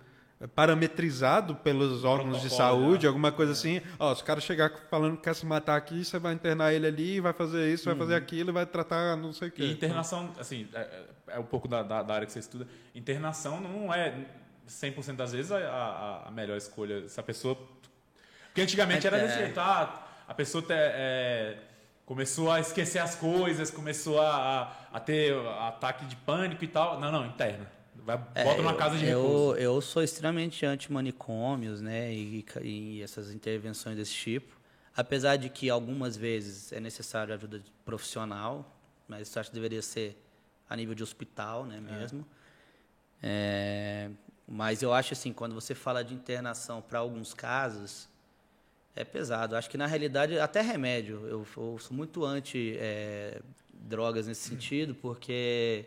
parametrizado 0.47 1.55
pelos 1.55 2.03
órgãos 2.03 2.41
de 2.41 2.49
saúde, 2.49 3.03
já. 3.03 3.09
alguma 3.09 3.31
coisa 3.31 3.51
assim. 3.53 3.81
Ó, 3.99 4.13
se 4.13 4.21
o 4.21 4.25
cara 4.25 4.39
chegar 4.41 4.71
falando 4.89 5.17
que 5.17 5.23
quer 5.23 5.35
se 5.35 5.45
matar 5.45 5.75
aqui, 5.75 6.03
você 6.03 6.19
vai 6.19 6.33
internar 6.33 6.73
ele 6.73 6.87
ali, 6.87 7.19
vai 7.19 7.33
fazer 7.33 7.71
isso, 7.73 7.85
vai 7.85 7.95
fazer 7.95 8.15
aquilo, 8.15 8.51
vai 8.51 8.65
tratar 8.65 9.15
não 9.15 9.31
sei 9.33 9.47
o 9.47 9.51
quê. 9.51 9.63
E 9.63 9.71
internação, 9.71 10.31
assim, 10.39 10.67
é, 10.73 11.03
é 11.29 11.39
um 11.39 11.43
pouco 11.45 11.67
da, 11.67 11.81
da, 11.83 12.03
da 12.03 12.13
área 12.13 12.25
que 12.25 12.31
você 12.33 12.39
estuda. 12.39 12.67
Internação 12.93 13.59
não 13.61 13.93
é 13.93 14.13
100% 14.67 15.15
das 15.15 15.31
vezes 15.31 15.51
a, 15.51 15.57
a, 15.57 16.27
a 16.27 16.31
melhor 16.31 16.57
escolha. 16.57 17.07
Se 17.07 17.19
a 17.19 17.23
pessoa. 17.23 17.57
Porque 18.47 18.61
antigamente 18.61 19.07
era 19.07 19.17
desse 19.19 19.33
É. 19.39 19.45
jeito, 19.45 19.59
ah, 19.59 20.05
a 20.27 20.33
pessoa 20.33 20.61
te- 20.63 20.73
é, 20.73 21.57
começou 22.05 22.51
a 22.51 22.59
esquecer 22.59 22.99
as 22.99 23.15
coisas, 23.15 23.71
começou 23.71 24.21
a, 24.21 24.71
a, 24.91 24.97
a 24.97 24.99
ter 24.99 25.35
ataque 25.61 26.05
de 26.05 26.15
pânico 26.17 26.63
e 26.63 26.67
tal. 26.67 26.99
Não, 26.99 27.11
não, 27.11 27.25
interna. 27.25 27.65
Vai, 28.05 28.21
É, 28.35 28.43
bota 28.43 28.61
numa 28.61 28.75
casa 28.75 28.97
de 28.97 29.05
eu, 29.05 29.21
repouso. 29.21 29.55
Eu 29.57 29.81
sou 29.81 30.03
extremamente 30.03 30.65
anti-manicômios, 30.65 31.81
né? 31.81 32.13
E, 32.13 32.45
e 32.61 33.01
essas 33.01 33.31
intervenções 33.33 33.95
desse 33.95 34.13
tipo. 34.13 34.59
Apesar 34.95 35.37
de 35.37 35.49
que 35.49 35.69
algumas 35.69 36.15
vezes 36.15 36.71
é 36.71 36.79
necessário 36.79 37.33
ajuda 37.33 37.63
profissional, 37.83 38.77
mas 39.07 39.27
isso 39.27 39.39
acho 39.39 39.49
que 39.49 39.55
deveria 39.55 39.81
ser 39.81 40.21
a 40.69 40.75
nível 40.75 40.93
de 40.93 41.01
hospital, 41.01 41.65
né? 41.65 41.79
Mesmo. 41.79 42.25
É, 43.21 44.09
mas 44.47 44.83
eu 44.83 44.93
acho 44.93 45.13
assim, 45.13 45.31
quando 45.31 45.55
você 45.55 45.73
fala 45.73 46.03
de 46.03 46.13
internação 46.13 46.81
para 46.81 46.99
alguns 46.99 47.33
casos, 47.33 48.09
é 48.95 49.03
pesado. 49.03 49.55
Acho 49.55 49.69
que 49.69 49.77
na 49.77 49.87
realidade, 49.87 50.37
até 50.37 50.61
remédio, 50.61 51.25
eu, 51.25 51.47
eu 51.57 51.79
sou 51.79 51.95
muito 51.95 52.25
anti 52.25 52.75
é, 52.77 53.41
drogas 53.73 54.27
nesse 54.27 54.49
sentido, 54.49 54.93
porque 54.93 55.85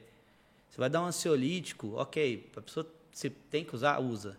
você 0.71 0.79
vai 0.79 0.91
dar 0.91 1.03
um 1.03 1.07
ansiolítico, 1.07 1.95
ok, 1.95 2.51
a 2.57 2.61
pessoa 2.61 2.87
se 3.13 3.31
tem 3.31 3.65
que 3.65 3.75
usar, 3.75 3.99
usa. 3.99 4.37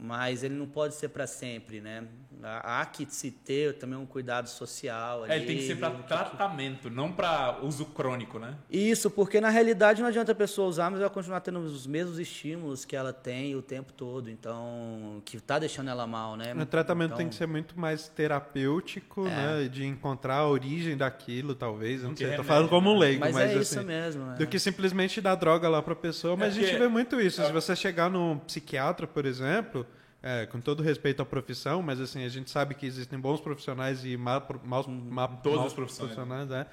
Mas 0.00 0.44
ele 0.44 0.54
não 0.54 0.66
pode 0.66 0.94
ser 0.94 1.08
para 1.08 1.26
sempre, 1.26 1.80
né? 1.80 2.04
Há 2.40 2.86
que 2.86 3.04
se 3.12 3.32
ter 3.32 3.78
também 3.78 3.98
um 3.98 4.06
cuidado 4.06 4.48
social. 4.48 5.26
É, 5.26 5.32
Ali, 5.32 5.40
ele 5.40 5.46
tem 5.46 5.56
que 5.56 5.66
ser 5.66 5.74
para 5.76 5.90
que- 5.90 6.04
tratamento, 6.04 6.88
não 6.88 7.10
para 7.10 7.58
uso 7.62 7.84
crônico, 7.84 8.38
né? 8.38 8.54
Isso, 8.70 9.10
porque 9.10 9.40
na 9.40 9.48
realidade 9.48 10.00
não 10.00 10.08
adianta 10.08 10.30
a 10.30 10.34
pessoa 10.36 10.68
usar, 10.68 10.88
mas 10.88 11.00
ela 11.00 11.10
continuar 11.10 11.40
tendo 11.40 11.58
os 11.58 11.84
mesmos 11.84 12.16
estímulos 12.20 12.84
que 12.84 12.94
ela 12.94 13.12
tem 13.12 13.56
o 13.56 13.60
tempo 13.62 13.92
todo. 13.92 14.30
Então, 14.30 15.20
que 15.24 15.40
tá 15.40 15.58
deixando 15.58 15.90
ela 15.90 16.06
mal, 16.06 16.36
né? 16.36 16.54
O 16.54 16.64
tratamento 16.64 17.06
Então, 17.08 17.16
tem 17.18 17.28
que 17.28 17.34
ser 17.34 17.48
muito 17.48 17.76
mais 17.76 18.08
terapêutico, 18.08 19.26
É. 19.26 19.30
né? 19.64 19.68
De 19.68 19.84
encontrar 19.84 20.36
a 20.36 20.48
origem 20.48 20.96
daquilo, 20.96 21.56
talvez. 21.56 22.02
Eu 22.04 22.10
não 22.10 22.16
sei, 22.16 22.26
tô 22.26 22.30
remédio, 22.30 22.44
falando 22.48 22.68
como 22.68 22.90
um 22.90 22.94
né? 22.94 23.00
leigo, 23.00 23.20
Mas, 23.20 23.34
mas, 23.34 23.50
é 23.50 23.58
isso 23.58 23.78
assim. 23.80 23.88
mesmo. 23.88 24.24
né? 24.26 24.36
Do 24.36 24.46
que 24.46 24.60
simplesmente 24.60 25.20
dar 25.20 25.34
droga 25.34 25.68
lá 25.68 25.82
pra 25.82 25.96
pessoa. 25.96 26.36
Mas 26.36 26.56
a 26.56 26.60
gente 26.60 26.78
vê 26.78 26.86
muito 26.86 27.20
isso. 27.20 27.44
Se 27.44 27.50
você 27.50 27.74
chegar 27.74 28.08
num 28.08 28.38
psiquiatra, 28.38 29.08
por 29.08 29.26
exemplo, 29.26 29.84
é, 30.22 30.46
com 30.46 30.60
todo 30.60 30.82
respeito 30.82 31.22
à 31.22 31.26
profissão, 31.26 31.80
mas 31.82 32.00
assim, 32.00 32.24
a 32.24 32.28
gente 32.28 32.50
sabe 32.50 32.74
que 32.74 32.86
existem 32.86 33.18
bons 33.18 33.40
profissionais 33.40 34.04
e 34.04 34.16
ma- 34.16 34.42
maus, 34.64 34.86
ma- 34.86 35.28
Todas 35.28 35.58
maus 35.58 35.66
as 35.68 35.72
profissões, 35.74 36.12
profissionais, 36.12 36.48
né? 36.48 36.66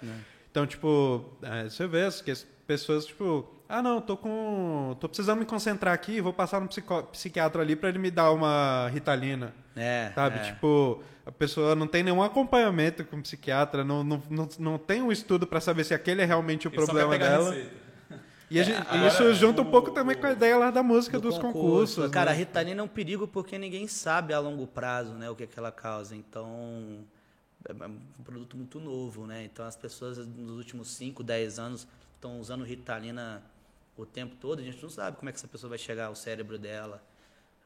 Então, 0.52 0.66
tipo, 0.66 1.26
é, 1.42 1.64
você 1.70 1.86
vê 1.88 2.04
as 2.04 2.22
que 2.22 2.32
as 2.32 2.46
pessoas, 2.66 3.06
tipo, 3.06 3.48
ah, 3.70 3.82
não, 3.82 4.00
tô 4.02 4.16
com. 4.18 4.96
tô 5.00 5.08
precisando 5.10 5.40
me 5.40 5.46
concentrar 5.46 5.94
aqui, 5.94 6.22
vou 6.22 6.34
passar 6.34 6.60
no 6.62 6.68
psico- 6.68 7.04
psiquiatra 7.04 7.62
ali 7.62 7.76
pra 7.76 7.90
ele 7.90 8.00
me 8.00 8.10
dar 8.10 8.32
uma 8.32 8.88
ritalina. 8.92 9.54
É, 9.76 10.12
Sabe? 10.16 10.38
é. 10.40 10.42
Tipo, 10.44 11.04
a 11.26 11.32
pessoa 11.32 11.76
não 11.76 11.86
tem 11.88 12.02
nenhum 12.04 12.24
acompanhamento 12.24 13.04
com 13.04 13.18
o 13.18 13.22
psiquiatra, 13.22 13.84
não, 13.84 14.04
não, 14.04 14.24
não, 14.30 14.50
não 14.58 14.78
tem 14.78 15.02
um 15.02 15.12
estudo 15.12 15.46
pra 15.46 15.60
saber 15.60 15.84
se 15.84 15.94
aquele 15.94 16.22
é 16.22 16.26
realmente 16.26 16.68
o 16.68 16.70
Ele 16.70 16.76
problema 16.78 17.18
dela. 17.18 17.50
receita. 17.52 17.85
E 18.56 18.60
a 18.60 18.64
gente- 18.64 18.78
agora, 18.88 19.08
isso 19.08 19.34
junta 19.34 19.62
um 19.62 19.70
pouco 19.70 19.92
também 19.92 20.16
com 20.18 20.26
a 20.26 20.32
ideia 20.32 20.58
lá 20.58 20.72
da 20.72 20.82
música 20.82 21.20
do 21.20 21.30
dos 21.30 21.38
concurso. 21.38 21.60
concursos. 21.96 22.12
Cara, 22.12 22.32
a 22.32 22.34
né? 22.34 22.40
Ritalina 22.40 22.82
é 22.82 22.84
um 22.84 22.88
perigo 22.88 23.28
porque 23.28 23.58
ninguém 23.58 23.88
sabe 23.88 24.34
a 24.34 24.40
longo 24.40 24.66
prazo, 24.66 25.14
né, 25.14 25.30
o 25.30 25.36
que, 25.36 25.46
que 25.48 25.60
ela 25.60 25.72
causa. 25.72 26.16
Então, 26.16 27.06
é 27.68 27.74
um 27.86 28.24
produto 28.24 28.56
muito 28.56 28.80
novo, 28.80 29.26
né? 29.28 29.44
Então, 29.44 29.66
as 29.66 29.76
pessoas 29.76 30.18
nos 30.26 30.58
últimos 30.58 30.88
5, 30.90 31.24
10 31.24 31.60
anos 31.60 31.88
estão 32.16 32.40
usando 32.40 32.64
Ritalina 32.64 33.44
o 33.98 34.06
tempo 34.06 34.36
todo. 34.36 34.60
A 34.60 34.64
gente 34.64 34.82
não 34.82 34.90
sabe 34.90 35.18
como 35.18 35.30
é 35.30 35.32
que 35.32 35.38
essa 35.40 35.48
pessoa 35.48 35.70
vai 35.70 35.78
chegar 35.80 36.06
ao 36.08 36.16
cérebro 36.16 36.58
dela 36.58 37.02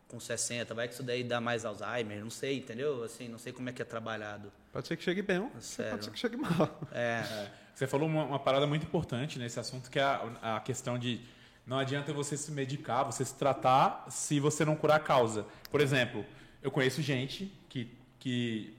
com 0.07 0.19
60. 0.19 0.73
Vai 0.73 0.87
que 0.87 0.93
isso 0.95 1.03
daí 1.03 1.23
dá 1.23 1.39
mais 1.39 1.65
Alzheimer, 1.65 2.19
não 2.23 2.29
sei, 2.31 2.57
entendeu? 2.57 3.03
Assim, 3.03 3.27
não 3.27 3.37
sei 3.37 3.53
como 3.53 3.69
é 3.69 3.73
que 3.73 3.81
é 3.81 3.85
trabalhado. 3.85 4.51
Pode 4.73 4.87
ser 4.87 4.95
que 4.97 5.03
chegue 5.03 5.21
bem, 5.21 5.49
Sério. 5.59 5.91
pode 5.91 6.05
ser 6.05 6.11
que 6.11 6.19
chegue 6.19 6.37
mal. 6.37 6.79
É, 6.91 7.21
É. 7.29 7.51
Você 7.79 7.87
falou 7.87 8.09
uma, 8.09 8.25
uma 8.25 8.39
parada 8.39 8.67
muito 8.67 8.83
importante 8.83 9.39
nesse 9.39 9.57
assunto, 9.57 9.89
que 9.89 9.97
é 9.97 10.03
a, 10.03 10.57
a 10.57 10.59
questão 10.59 10.99
de 10.99 11.21
não 11.65 11.79
adianta 11.79 12.11
você 12.11 12.35
se 12.35 12.51
medicar, 12.51 13.05
você 13.05 13.23
se 13.23 13.33
tratar 13.33 14.05
se 14.09 14.37
você 14.37 14.65
não 14.65 14.75
curar 14.75 14.97
a 14.97 14.99
causa. 14.99 15.45
Por 15.71 15.79
exemplo, 15.79 16.25
eu 16.61 16.69
conheço 16.71 17.01
gente 17.01 17.49
que, 17.69 17.97
que 18.19 18.75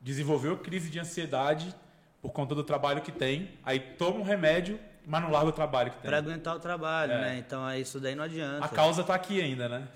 desenvolveu 0.00 0.56
crise 0.58 0.90
de 0.90 0.98
ansiedade 0.98 1.72
por 2.20 2.32
conta 2.32 2.52
do 2.52 2.64
trabalho 2.64 3.02
que 3.02 3.12
tem, 3.12 3.52
aí 3.62 3.78
toma 3.78 4.18
um 4.18 4.24
remédio, 4.24 4.80
mas 5.06 5.22
não 5.22 5.30
larga 5.30 5.50
o 5.50 5.52
trabalho 5.52 5.92
que 5.92 5.98
tem. 5.98 6.08
para 6.08 6.18
aguentar 6.18 6.56
o 6.56 6.58
trabalho, 6.58 7.12
É. 7.12 7.20
né? 7.20 7.38
Então, 7.38 7.68
é 7.68 7.78
isso 7.78 8.00
daí 8.00 8.16
não 8.16 8.24
adianta. 8.24 8.64
A 8.64 8.68
causa 8.68 9.04
tá 9.04 9.14
aqui 9.14 9.40
ainda, 9.40 9.68
né? 9.68 9.86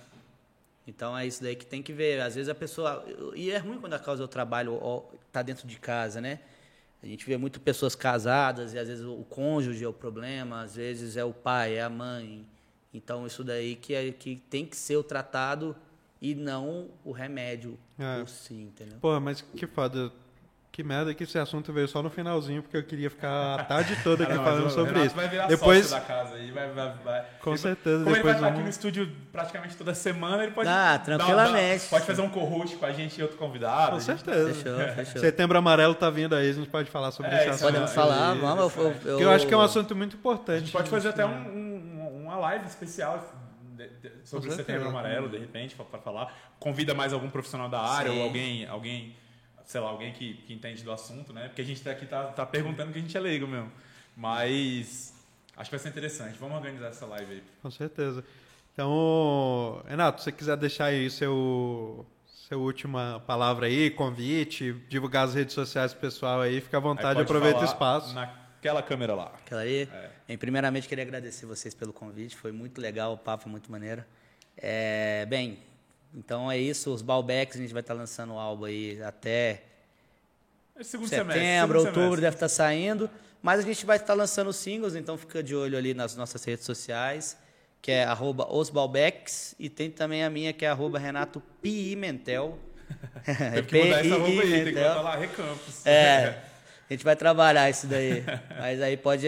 Então 0.87 1.19
é 1.19 1.27
isso 1.27 1.43
daí 1.43 1.57
que 1.57 1.67
tem 1.67 1.83
que 1.83 1.93
ver. 1.93 2.21
Às 2.21 2.37
vezes 2.37 2.49
a 2.49 2.55
pessoa. 2.55 3.05
E 3.35 3.51
é 3.51 3.59
ruim 3.59 3.81
quando 3.81 3.95
a 3.95 3.99
causa 3.99 4.23
do 4.23 4.29
trabalho 4.29 4.81
está 5.27 5.43
dentro 5.43 5.67
de 5.67 5.77
casa, 5.77 6.21
né? 6.21 6.39
A 7.05 7.07
gente 7.07 7.27
vê 7.27 7.37
muito 7.37 7.61
pessoas 7.61 7.95
casadas 7.95 8.73
e 8.73 8.79
às 8.79 8.89
vezes 8.89 9.05
o 9.05 9.23
cônjuge 9.29 9.85
é 9.85 9.89
o 9.89 9.93
problema, 9.93 10.63
às 10.63 10.77
vezes 10.77 11.19
é 11.19 11.25
o 11.25 11.35
pai, 11.35 11.75
é 11.75 11.83
a 11.83 11.91
mãe. 11.91 12.47
Então 12.95 13.27
isso 13.27 13.45
daí 13.45 13.77
que, 13.77 13.93
é, 13.95 14.11
que 14.11 14.37
tem 14.49 14.65
que 14.65 14.75
ser 14.75 14.97
o 14.97 15.03
tratado 15.05 15.77
e 16.19 16.35
não 16.35 16.89
o 17.05 17.13
remédio 17.13 17.79
É. 17.99 18.21
por 18.21 18.29
si, 18.31 18.55
entendeu? 18.55 18.97
Pô, 19.03 19.21
mas 19.21 19.43
que 19.43 19.67
foda. 19.67 20.11
Que 20.75 20.83
merda 20.83 21.15
que 21.15 21.23
esse 21.23 21.39
assunto 21.39 21.73
veio 21.73 21.87
só 21.87 22.03
no 22.03 22.11
finalzinho, 22.11 22.61
porque 22.61 22.77
eu 22.77 22.83
queria 22.83 23.09
ficar 23.09 23.61
a 23.61 23.63
tarde 23.63 23.97
toda 24.03 24.25
aqui 24.25 24.35
falando 24.35 24.69
sobre 24.71 25.05
isso. 25.05 25.15
vai 25.15 25.29
virar 25.29 25.47
Depois, 25.47 25.89
da 25.89 26.01
casa 26.01 26.35
aí, 26.35 26.51
vai, 26.51 26.69
vai, 26.73 26.93
vai. 27.05 27.25
Com 27.41 27.51
Ele- 27.51 27.59
certeza, 27.59 28.03
Como 28.03 28.17
ele 28.17 28.23
vai 28.25 28.33
depois 28.33 28.35
estar 28.35 28.47
aqui 28.49 28.57
vamos- 28.57 28.65
no 28.65 28.71
estúdio 28.71 29.13
praticamente 29.31 29.77
toda 29.77 29.95
semana, 29.95 30.43
ele 30.43 30.51
pode. 30.51 30.69
Ah, 30.69 30.97
dar- 30.97 31.05
tranquilamente. 31.05 31.85
dar- 31.85 31.91
pode 31.91 32.07
fazer 32.07 32.23
um 32.23 32.29
co-host 32.29 32.77
com 32.77 32.87
a 32.87 32.93
gente 32.93 33.17
e 33.17 33.23
outro 33.23 33.37
convidado. 33.39 33.91
com 33.93 33.97
a 33.99 34.01
gente- 34.01 34.05
certeza. 34.25 34.53
Fechou, 34.53 34.77
fechou. 34.97 35.21
Setembro 35.21 35.57
Amarelo 35.59 35.95
tá 35.95 36.11
vindo 36.11 36.35
aí, 36.35 36.51
a 36.51 36.53
gente 36.53 36.69
pode 36.69 36.91
falar 36.91 37.13
sobre 37.13 37.31
É, 37.31 37.35
esse 37.37 37.43
isso 37.45 37.51
assunto. 37.55 37.69
Podemos 37.69 37.93
falar, 37.93 38.35
é, 38.37 38.39
vamos. 38.41 38.77
Eu, 38.77 38.83
eu, 39.05 39.17
Que 39.19 39.23
eu 39.23 39.31
acho 39.31 39.47
que 39.47 39.55
é 39.55 39.57
um 39.57 39.61
assunto 39.61 39.95
muito 39.95 40.17
importante. 40.17 40.57
A 40.57 40.59
gente 40.59 40.73
pode 40.73 40.91
fazer 40.91 41.11
até 41.11 41.25
um- 41.25 41.31
um- 41.31 42.23
uma 42.25 42.37
live 42.37 42.67
especial 42.67 43.25
de, 43.77 43.87
de, 43.89 44.11
sobre 44.25 44.49
o 44.49 44.53
Setembro 44.53 44.89
Amarelo, 44.89 45.29
de 45.29 45.39
repente, 45.39 45.77
para 45.77 46.01
falar. 46.01 46.33
Convida 46.59 46.95
mais 46.95 47.13
algum 47.13 47.31
profissional 47.31 47.69
da 47.69 47.81
área 47.81 48.11
Sim. 48.11 48.19
ou 48.19 48.25
alguém, 48.25 48.67
alguém, 48.67 49.15
sei 49.65 49.81
lá, 49.81 49.89
alguém 49.89 50.13
que, 50.13 50.35
que 50.35 50.53
entende 50.53 50.83
do 50.83 50.93
assunto, 50.93 51.33
né? 51.33 51.49
Porque 51.49 51.63
a 51.63 51.65
gente 51.65 51.83
tá 51.83 51.91
aqui 51.91 52.07
tá, 52.07 52.25
tá 52.25 52.47
perguntando 52.47 52.93
que 52.93 52.99
a 52.99 53.03
gente 53.03 53.17
é 53.17 53.21
leigo 53.21 53.47
mesmo. 53.47 53.73
Mas 54.17 55.15
acho 55.57 55.71
que 55.71 55.77
vai 55.77 55.83
ser 55.83 55.89
interessante. 55.89 56.39
Vamos 56.39 56.57
organizar 56.57 56.89
essa 56.89 57.07
live 57.07 57.33
aí. 57.33 57.43
Com 57.63 57.71
certeza. 57.71 58.25
Então, 58.73 59.83
Renato, 59.87 60.21
se 60.21 60.25
você 60.25 60.33
quiser 60.33 60.57
deixar 60.57 60.87
aí 60.87 61.09
seu, 61.09 62.05
seu 62.27 62.61
última 62.61 63.23
palavra 63.27 63.67
aí, 63.67 63.91
convite, 63.91 64.73
divulgar 64.89 65.25
as 65.25 65.35
redes 65.35 65.55
sociais 65.55 65.93
pro 65.93 66.03
pessoal 66.03 66.41
aí, 66.41 66.61
fica 66.61 66.77
à 66.77 66.81
vontade, 66.81 67.21
aproveita 67.21 67.61
o 67.61 67.65
espaço. 67.65 68.15
Naquela 68.15 68.83
câmera 68.83 69.15
lá. 69.15 69.33
Aquela 69.35 69.61
aí. 69.61 69.89
É. 69.93 70.11
Bem, 70.27 70.39
primeiramente, 70.39 70.89
queria 70.89 71.05
agradecer 71.05 71.47
vocês 71.47 71.75
pelo 71.75 71.93
convite, 71.93 72.35
foi 72.35 72.51
muito 72.51 72.81
legal, 72.81 73.13
o 73.13 73.19
papo 73.19 73.45
foi 73.45 73.53
muito 73.53 73.71
maneiro. 73.71 74.05
É, 74.57 75.27
bem, 75.27 75.59
então 76.15 76.51
é 76.51 76.59
isso, 76.59 76.93
os 76.93 77.03
Balbecks, 77.03 77.57
a 77.57 77.61
gente 77.61 77.73
vai 77.73 77.81
estar 77.81 77.95
lançando 77.95 78.35
o 78.35 78.39
álbum 78.39 78.65
aí 78.65 79.03
até 79.03 79.63
setembro, 80.83 81.09
semestre, 81.09 81.77
outubro 81.77 81.93
semestre. 81.93 82.21
deve 82.21 82.37
estar 82.37 82.49
saindo. 82.49 83.11
Mas 83.43 83.61
a 83.61 83.63
gente 83.63 83.85
vai 83.85 83.97
estar 83.97 84.15
lançando 84.15 84.53
singles, 84.53 84.95
então 84.95 85.19
fica 85.19 85.43
de 85.43 85.55
olho 85.55 85.77
ali 85.77 85.93
nas 85.93 86.17
nossas 86.17 86.43
redes 86.45 86.65
sociais, 86.65 87.37
que 87.83 87.91
é 87.93 88.03
arroba 88.03 88.51
osbalbex, 88.51 89.55
e 89.59 89.69
tem 89.69 89.91
também 89.91 90.25
a 90.25 90.31
minha, 90.31 90.51
que 90.53 90.65
é 90.65 90.69
arroba 90.69 90.99
Renato 90.99 91.43
Pimentel. 91.61 92.59
tem 93.27 93.65
que 93.69 93.85
mudar 93.85 94.01
essa 94.01 94.15
arroba 94.15 94.43
aí, 94.43 94.51
tem 94.51 94.65
que 94.65 94.73
botar 94.73 95.03
lá 95.03 95.17
Recampos. 95.17 95.87
É, 95.87 96.39
a 96.89 96.93
gente 96.93 97.05
vai 97.05 97.15
trabalhar 97.15 97.69
isso 97.69 97.87
daí. 97.87 98.25
Mas 98.59 98.81
aí 98.81 98.97
pode 98.97 99.27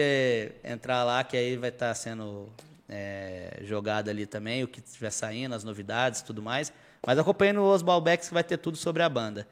entrar 0.63 1.03
lá, 1.03 1.23
que 1.23 1.37
aí 1.37 1.55
vai 1.55 1.69
estar 1.69 1.93
sendo 1.93 2.49
é, 2.89 3.59
jogado 3.63 4.09
ali 4.09 4.25
também, 4.25 4.63
o 4.63 4.67
que 4.67 4.79
estiver 4.79 5.09
saindo, 5.11 5.53
as 5.53 5.63
novidades 5.63 6.21
tudo 6.21 6.41
mais. 6.41 6.71
Mas 7.05 7.19
acompanhe 7.19 7.53
no 7.53 7.63
Osbalbex 7.63 8.27
que 8.27 8.33
vai 8.33 8.43
ter 8.43 8.57
tudo 8.57 8.77
sobre 8.77 9.03
a 9.03 9.09
banda. 9.09 9.47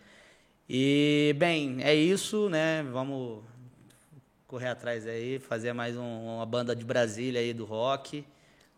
E, 0.70 1.36
bem, 1.38 1.84
é 1.84 1.94
isso, 1.94 2.50
né? 2.50 2.84
Vamos 2.92 3.44
correr 4.48 4.70
atrás 4.70 5.06
aí, 5.06 5.40
fazer 5.40 5.74
mais 5.74 5.96
um, 5.96 6.36
uma 6.36 6.46
banda 6.46 6.76
de 6.76 6.84
Brasília 6.84 7.40
aí 7.40 7.54
do 7.54 7.66
rock. 7.66 8.26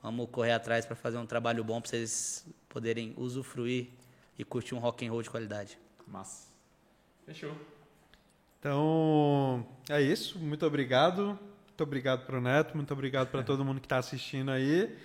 Vamos 0.01 0.29
correr 0.29 0.51
atrás 0.51 0.85
para 0.85 0.95
fazer 0.95 1.17
um 1.17 1.25
trabalho 1.25 1.63
bom 1.63 1.79
para 1.79 1.89
vocês 1.89 2.45
poderem 2.67 3.13
usufruir 3.17 3.87
e 4.37 4.43
curtir 4.43 4.75
um 4.75 4.79
rock 4.79 5.05
and 5.05 5.11
roll 5.11 5.21
de 5.21 5.29
qualidade. 5.29 5.77
Massa. 6.05 6.47
Fechou. 7.25 7.51
Então, 8.59 9.65
é 9.89 10.01
isso. 10.01 10.39
Muito 10.39 10.65
obrigado. 10.65 11.37
Muito 11.77 11.83
obrigado 11.83 12.25
para 12.25 12.39
o 12.39 12.41
Neto, 12.41 12.75
muito 12.75 12.91
obrigado 12.91 13.27
para 13.27 13.43
todo 13.43 13.63
mundo 13.63 13.79
que 13.79 13.85
está 13.85 13.99
assistindo 13.99 14.49
aí. 14.49 14.97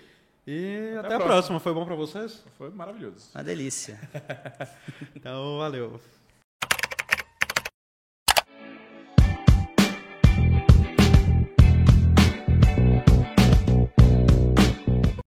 E 0.47 0.95
até, 0.97 1.01
até 1.01 1.07
a 1.07 1.19
próxima. 1.19 1.27
próxima. 1.27 1.61
Foi 1.61 1.75
bom 1.75 1.85
para 1.85 1.95
vocês? 1.95 2.43
Foi 2.57 2.71
maravilhoso. 2.71 3.29
Uma 3.35 3.45
delícia. 3.45 4.01
então, 5.15 5.59
valeu. 5.59 6.01